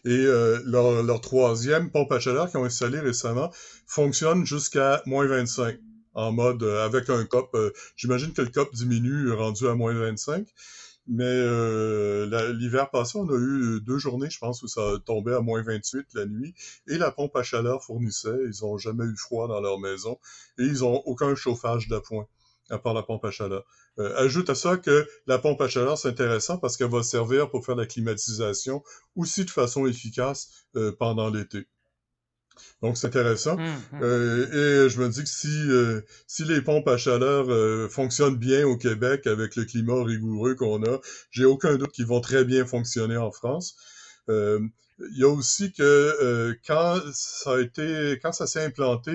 Et 0.04 0.12
euh, 0.12 0.62
leur, 0.66 1.22
troisième 1.22 1.92
pompe 1.92 2.12
à 2.12 2.20
chaleur 2.20 2.50
qu'ils 2.50 2.60
ont 2.60 2.66
installée 2.66 3.00
récemment 3.00 3.52
fonctionne 3.88 4.46
jusqu'à 4.46 5.02
moins 5.06 5.26
25 5.26 5.80
en 6.16 6.32
mode 6.32 6.64
euh, 6.64 6.86
avec 6.86 7.10
un 7.10 7.24
cop. 7.26 7.56
J'imagine 7.96 8.34
que 8.34 8.42
le 8.42 8.50
cop 8.50 8.74
diminue 8.74 9.32
rendu 9.32 9.68
à 9.68 9.76
moins 9.76 9.94
25. 9.94 10.48
Mais 11.08 11.40
l'hiver 12.54 12.90
passé, 12.90 13.20
on 13.20 13.30
a 13.30 13.38
eu 13.38 13.80
deux 13.82 14.00
journées, 14.00 14.30
je 14.32 14.40
pense, 14.40 14.64
où 14.64 14.68
ça 14.68 14.82
tombait 15.06 15.36
à 15.36 15.42
moins 15.42 15.62
28 15.62 16.08
la 16.16 16.26
nuit. 16.26 16.56
Et 16.88 16.98
la 16.98 17.12
pompe 17.12 17.36
à 17.36 17.44
chaleur 17.44 17.84
fournissait. 17.84 18.36
Ils 18.46 18.66
n'ont 18.66 18.80
jamais 18.80 19.06
eu 19.06 19.16
froid 19.16 19.48
dans 19.48 19.62
leur 19.62 19.80
maison. 19.80 20.18
Et 20.58 20.64
ils 20.64 20.80
n'ont 20.80 21.04
aucun 21.06 21.36
chauffage 21.36 21.88
d'appoint, 21.90 22.26
à 22.72 22.80
part 22.80 22.96
la 22.96 23.04
pompe 23.04 23.24
à 23.24 23.30
chaleur. 23.30 23.66
Euh, 23.98 24.14
ajoute 24.18 24.50
à 24.50 24.56
ça 24.56 24.78
que 24.78 25.08
la 25.26 25.38
pompe 25.40 25.62
à 25.62 25.70
chaleur, 25.70 25.98
c'est 25.98 26.10
intéressant 26.10 26.58
parce 26.58 26.76
qu'elle 26.76 26.90
va 26.90 27.02
servir 27.02 27.50
pour 27.50 27.66
faire 27.66 27.76
la 27.76 27.86
climatisation 27.86 28.84
aussi 29.16 29.46
de 29.46 29.50
façon 29.50 29.86
efficace 29.86 30.50
euh, 30.76 30.92
pendant 30.98 31.30
l'été. 31.30 31.68
Donc, 32.82 32.98
c'est 32.98 33.08
intéressant. 33.08 33.58
Hum, 33.58 33.66
hum. 33.94 34.00
Euh, 34.02 34.86
et 34.86 34.90
je 34.90 35.00
me 35.00 35.10
dis 35.10 35.24
que 35.24 35.30
si, 35.30 35.70
si 36.28 36.46
les 36.46 36.62
pompes 36.62 36.88
à 36.88 36.98
chaleur 36.98 37.48
fonctionnent 37.92 38.38
bien 38.38 38.66
au 38.66 38.78
Québec 38.78 39.28
avec 39.28 39.56
le 39.56 39.66
climat 39.66 40.04
rigoureux 40.04 40.56
qu'on 40.56 40.84
a, 40.84 41.00
j'ai 41.32 41.46
aucun 41.46 41.76
doute 41.76 41.92
qu'ils 41.92 42.08
vont 42.08 42.22
très 42.22 42.46
bien 42.46 42.66
fonctionner 42.66 43.18
en 43.18 43.32
France. 43.32 43.76
Il 44.28 44.70
y 45.18 45.24
a 45.24 45.30
aussi 45.30 45.74
que 45.74 46.58
quand 46.66 47.00
ça 47.14 47.56
a 47.56 47.60
été, 47.60 48.20
quand 48.22 48.32
ça 48.32 48.48
s'est 48.48 48.64
implanté, 48.64 49.14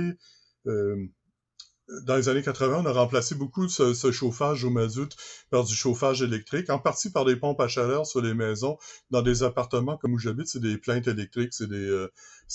dans 2.02 2.16
les 2.16 2.28
années 2.28 2.42
80, 2.42 2.82
on 2.84 2.86
a 2.86 2.92
remplacé 2.92 3.34
beaucoup 3.34 3.66
de 3.66 3.70
ce, 3.70 4.12
chauffage 4.12 4.64
au 4.64 4.70
mazout 4.70 5.10
par 5.50 5.64
du 5.64 5.74
chauffage 5.74 6.22
électrique, 6.22 6.70
en 6.70 6.78
partie 6.78 7.10
par 7.10 7.24
des 7.24 7.36
pompes 7.36 7.60
à 7.60 7.68
chaleur 7.68 8.06
sur 8.06 8.20
les 8.20 8.34
maisons. 8.34 8.78
Dans 9.10 9.22
des 9.22 9.42
appartements 9.42 9.96
comme 9.96 10.14
où 10.14 10.18
j'habite, 10.18 10.48
c'est 10.48 10.60
des 10.60 10.78
plaintes 10.78 11.08
électriques, 11.08 11.52
c'est 11.52 11.70
euh, 11.70 12.08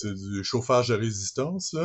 du 0.03 0.43
chauffage 0.43 0.91
à 0.91 0.97
résistance. 0.97 1.75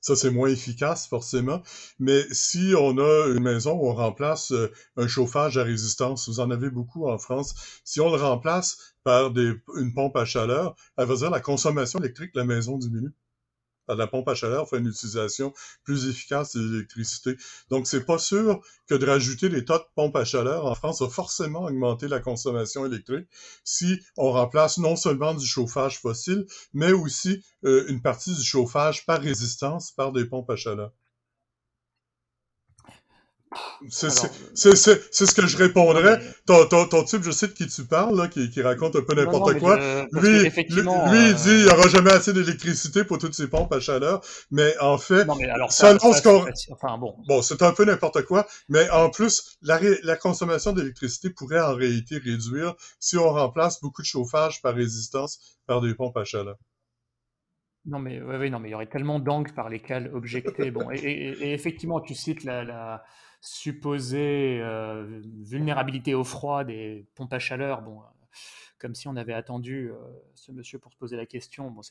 Ça, 0.00 0.14
c'est 0.14 0.30
moins 0.30 0.48
efficace, 0.48 1.08
forcément. 1.08 1.62
Mais 1.98 2.22
si 2.30 2.74
on 2.78 2.98
a 2.98 3.26
une 3.28 3.42
maison 3.42 3.72
où 3.72 3.88
on 3.88 3.94
remplace 3.94 4.52
euh, 4.52 4.70
un 4.96 5.08
chauffage 5.08 5.58
à 5.58 5.64
résistance, 5.64 6.28
vous 6.28 6.40
en 6.40 6.50
avez 6.50 6.70
beaucoup 6.70 7.08
en 7.08 7.18
France, 7.18 7.80
si 7.84 8.00
on 8.00 8.10
le 8.10 8.20
remplace 8.20 8.94
par 9.02 9.32
une 9.36 9.94
pompe 9.94 10.16
à 10.16 10.24
chaleur, 10.24 10.76
elle 10.96 11.06
va 11.06 11.16
dire 11.16 11.30
la 11.30 11.40
consommation 11.40 11.98
électrique 11.98 12.34
de 12.34 12.40
la 12.40 12.46
maison 12.46 12.78
diminue 12.78 13.12
la 13.88 14.06
pompe 14.06 14.28
à 14.28 14.34
chaleur 14.34 14.68
fait 14.68 14.78
une 14.78 14.86
utilisation 14.86 15.52
plus 15.84 16.08
efficace 16.08 16.56
de 16.56 16.60
l'électricité. 16.60 17.36
Donc, 17.70 17.86
c'est 17.86 18.04
pas 18.04 18.18
sûr 18.18 18.60
que 18.86 18.94
de 18.94 19.06
rajouter 19.06 19.48
des 19.48 19.64
tas 19.64 19.78
de 19.78 19.84
pompes 19.94 20.16
à 20.16 20.24
chaleur 20.24 20.66
en 20.66 20.74
France 20.74 21.02
va 21.02 21.08
forcément 21.08 21.64
augmenter 21.64 22.08
la 22.08 22.20
consommation 22.20 22.86
électrique 22.86 23.28
si 23.64 24.00
on 24.16 24.32
remplace 24.32 24.78
non 24.78 24.96
seulement 24.96 25.34
du 25.34 25.46
chauffage 25.46 26.00
fossile, 26.00 26.46
mais 26.72 26.92
aussi 26.92 27.44
euh, 27.64 27.84
une 27.88 28.02
partie 28.02 28.34
du 28.34 28.42
chauffage 28.42 29.06
par 29.06 29.20
résistance 29.20 29.92
par 29.92 30.12
des 30.12 30.24
pompes 30.24 30.50
à 30.50 30.56
chaleur. 30.56 30.92
C'est 33.90 34.10
ce 34.10 35.34
que 35.34 35.46
je 35.46 35.56
répondrais. 35.56 36.20
Ton, 36.46 36.66
ton, 36.66 36.86
ton, 36.86 37.04
type, 37.04 37.22
je 37.22 37.30
sais 37.30 37.48
de 37.48 37.52
qui 37.52 37.66
tu 37.66 37.84
parles, 37.84 38.16
là, 38.16 38.28
qui, 38.28 38.50
qui 38.50 38.62
raconte 38.62 38.96
un 38.96 39.02
peu 39.02 39.14
n'importe 39.14 39.58
quoi. 39.58 39.76
lui, 40.12 40.40
lui, 40.40 40.50
il 40.50 41.34
dit 41.34 41.50
il 41.50 41.64
n'y 41.64 41.70
aura 41.70 41.88
jamais 41.88 42.12
assez 42.12 42.32
d'électricité 42.32 43.04
pour 43.04 43.18
toutes 43.18 43.34
ces 43.34 43.48
pompes 43.48 43.72
à 43.72 43.80
chaleur. 43.80 44.20
Mais 44.50 44.76
en 44.80 44.98
fait, 44.98 45.24
non, 45.24 45.36
mais 45.36 45.48
alors 45.48 45.72
ça, 45.72 45.96
Enfin, 46.70 46.98
bon, 46.98 47.16
bon 47.28 47.42
c'est 47.42 47.62
un 47.62 47.72
peu 47.72 47.84
n'importe 47.84 48.22
quoi. 48.22 48.46
Mais 48.68 48.88
en 48.90 49.10
plus, 49.10 49.56
la, 49.62 49.80
la 50.02 50.16
consommation 50.16 50.72
d'électricité 50.72 51.30
pourrait 51.30 51.60
en 51.60 51.74
réalité 51.74 52.18
réduire 52.18 52.74
si 53.00 53.16
on 53.16 53.30
remplace 53.30 53.80
beaucoup 53.80 54.02
de 54.02 54.06
chauffage 54.06 54.62
par 54.62 54.74
résistance 54.74 55.58
par 55.66 55.80
des 55.80 55.94
pompes 55.94 56.16
à 56.16 56.24
chaleur. 56.24 56.56
Non, 57.86 58.00
mais 58.00 58.20
oui, 58.20 58.50
non, 58.50 58.58
mais 58.58 58.68
il 58.68 58.72
y 58.72 58.74
aurait 58.74 58.88
tellement 58.88 59.20
d'angles 59.20 59.52
par 59.52 59.68
lesquels 59.68 60.10
objecter. 60.12 60.72
Bon, 60.72 60.90
et, 60.90 61.52
effectivement, 61.52 62.00
tu 62.00 62.14
cites 62.14 62.42
la, 62.42 63.04
supposée 63.46 64.60
euh, 64.60 65.20
vulnérabilité 65.40 66.14
au 66.14 66.24
froid 66.24 66.64
des 66.64 67.06
pompes 67.14 67.32
à 67.32 67.38
chaleur. 67.38 67.80
Bon, 67.80 68.02
comme 68.78 68.94
si 68.94 69.06
on 69.06 69.14
avait 69.14 69.32
attendu 69.32 69.90
euh, 69.90 69.94
ce 70.34 70.50
monsieur 70.50 70.80
pour 70.80 70.92
se 70.92 70.96
poser 70.96 71.16
la 71.16 71.26
question. 71.26 71.70
Bon, 71.70 71.82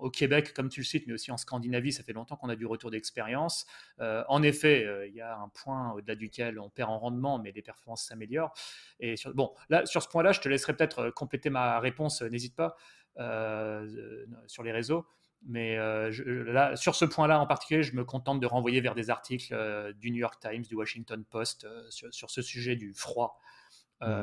au 0.00 0.10
Québec, 0.10 0.52
comme 0.52 0.68
tu 0.68 0.80
le 0.80 0.84
cites, 0.84 1.06
mais 1.06 1.12
aussi 1.12 1.30
en 1.30 1.36
Scandinavie, 1.36 1.92
ça 1.92 2.02
fait 2.02 2.12
longtemps 2.12 2.36
qu'on 2.36 2.48
a 2.48 2.56
du 2.56 2.66
retour 2.66 2.90
d'expérience. 2.90 3.66
Euh, 4.00 4.24
en 4.28 4.42
effet, 4.42 4.84
il 5.08 5.14
y 5.14 5.20
a 5.20 5.38
un 5.38 5.48
point 5.48 5.92
au-delà 5.92 6.16
duquel 6.16 6.58
on 6.58 6.68
perd 6.68 6.90
en 6.90 6.98
rendement, 6.98 7.38
mais 7.38 7.52
les 7.52 7.62
performances 7.62 8.04
s'améliorent. 8.04 8.52
Et 8.98 9.14
bon, 9.34 9.54
là, 9.68 9.86
sur 9.86 10.02
ce 10.02 10.08
point-là, 10.08 10.32
je 10.32 10.40
te 10.40 10.48
laisserai 10.48 10.76
peut-être 10.76 11.10
compléter 11.10 11.50
ma 11.50 11.78
réponse. 11.78 12.20
N'hésite 12.22 12.56
pas 12.56 12.76
sur 13.16 14.62
les 14.64 14.72
réseaux. 14.72 15.06
Mais 15.46 15.78
euh, 15.78 16.10
là, 16.52 16.76
sur 16.76 16.94
ce 16.94 17.04
point-là 17.04 17.40
en 17.40 17.46
particulier, 17.46 17.82
je 17.82 17.96
me 17.96 18.04
contente 18.04 18.40
de 18.40 18.46
renvoyer 18.46 18.80
vers 18.80 18.94
des 18.94 19.08
articles 19.08 19.54
euh, 19.54 19.92
du 19.94 20.10
New 20.10 20.18
York 20.18 20.38
Times, 20.40 20.62
du 20.62 20.74
Washington 20.74 21.24
Post 21.24 21.64
euh, 21.64 21.82
sur, 21.90 22.30
ce 22.30 22.42
sujet 22.42 22.76
du 22.76 22.92
froid. 22.94 23.40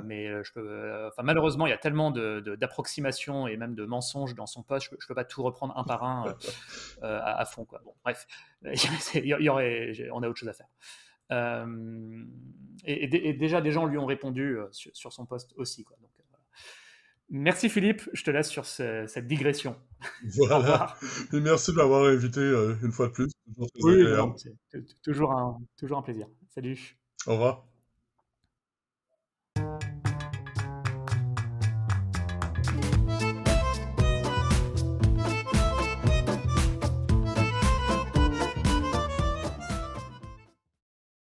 Mais 0.03 0.27
je 0.43 0.51
peux, 0.53 1.07
enfin, 1.07 1.21
malheureusement, 1.21 1.67
il 1.67 1.69
y 1.69 1.73
a 1.73 1.77
tellement 1.77 2.09
d'approximations 2.09 3.45
et 3.45 3.57
même 3.57 3.75
de 3.75 3.85
mensonges 3.85 4.33
dans 4.33 4.47
son 4.47 4.63
post, 4.63 4.87
je 4.89 4.95
ne 4.95 5.07
peux, 5.07 5.13
pas 5.13 5.23
tout 5.23 5.43
reprendre 5.43 5.77
un 5.77 5.83
par 5.83 6.03
un 6.03 6.35
à, 7.03 7.45
fond. 7.45 7.63
Quoi. 7.63 7.81
Bon, 7.85 7.93
bref, 8.03 8.25
il 9.13 9.25
y 9.25 9.49
aurait, 9.49 9.93
on 10.11 10.23
a 10.23 10.29
autre 10.29 10.39
chose 10.39 10.49
à 10.49 10.53
faire. 10.53 11.67
Et, 12.85 13.33
déjà, 13.33 13.61
des 13.61 13.71
gens 13.71 13.85
lui 13.85 13.99
ont 13.99 14.07
répondu 14.07 14.57
sur, 14.71 15.13
son 15.13 15.27
post 15.27 15.53
aussi. 15.57 15.83
Quoi. 15.83 15.95
Donc, 16.01 16.09
Merci 17.29 17.69
Philippe, 17.69 18.03
je 18.13 18.23
te 18.23 18.31
laisse 18.31 18.49
sur 18.49 18.65
cette 18.65 19.27
digression. 19.27 19.75
Voilà. 20.37 20.95
Et 21.33 21.39
merci 21.39 21.71
de 21.71 21.77
m'avoir 21.77 22.05
invité 22.05 22.39
euh, 22.39 22.75
une 22.81 22.91
fois 22.91 23.07
de 23.07 23.11
plus. 23.11 23.31
oui, 23.83 24.05
toujours 25.03 25.33
un, 25.33 25.57
toujours 25.77 25.97
un 25.97 26.03
plaisir. 26.03 26.27
Salut. 26.53 26.97
Au 27.25 27.33
revoir. 27.33 27.66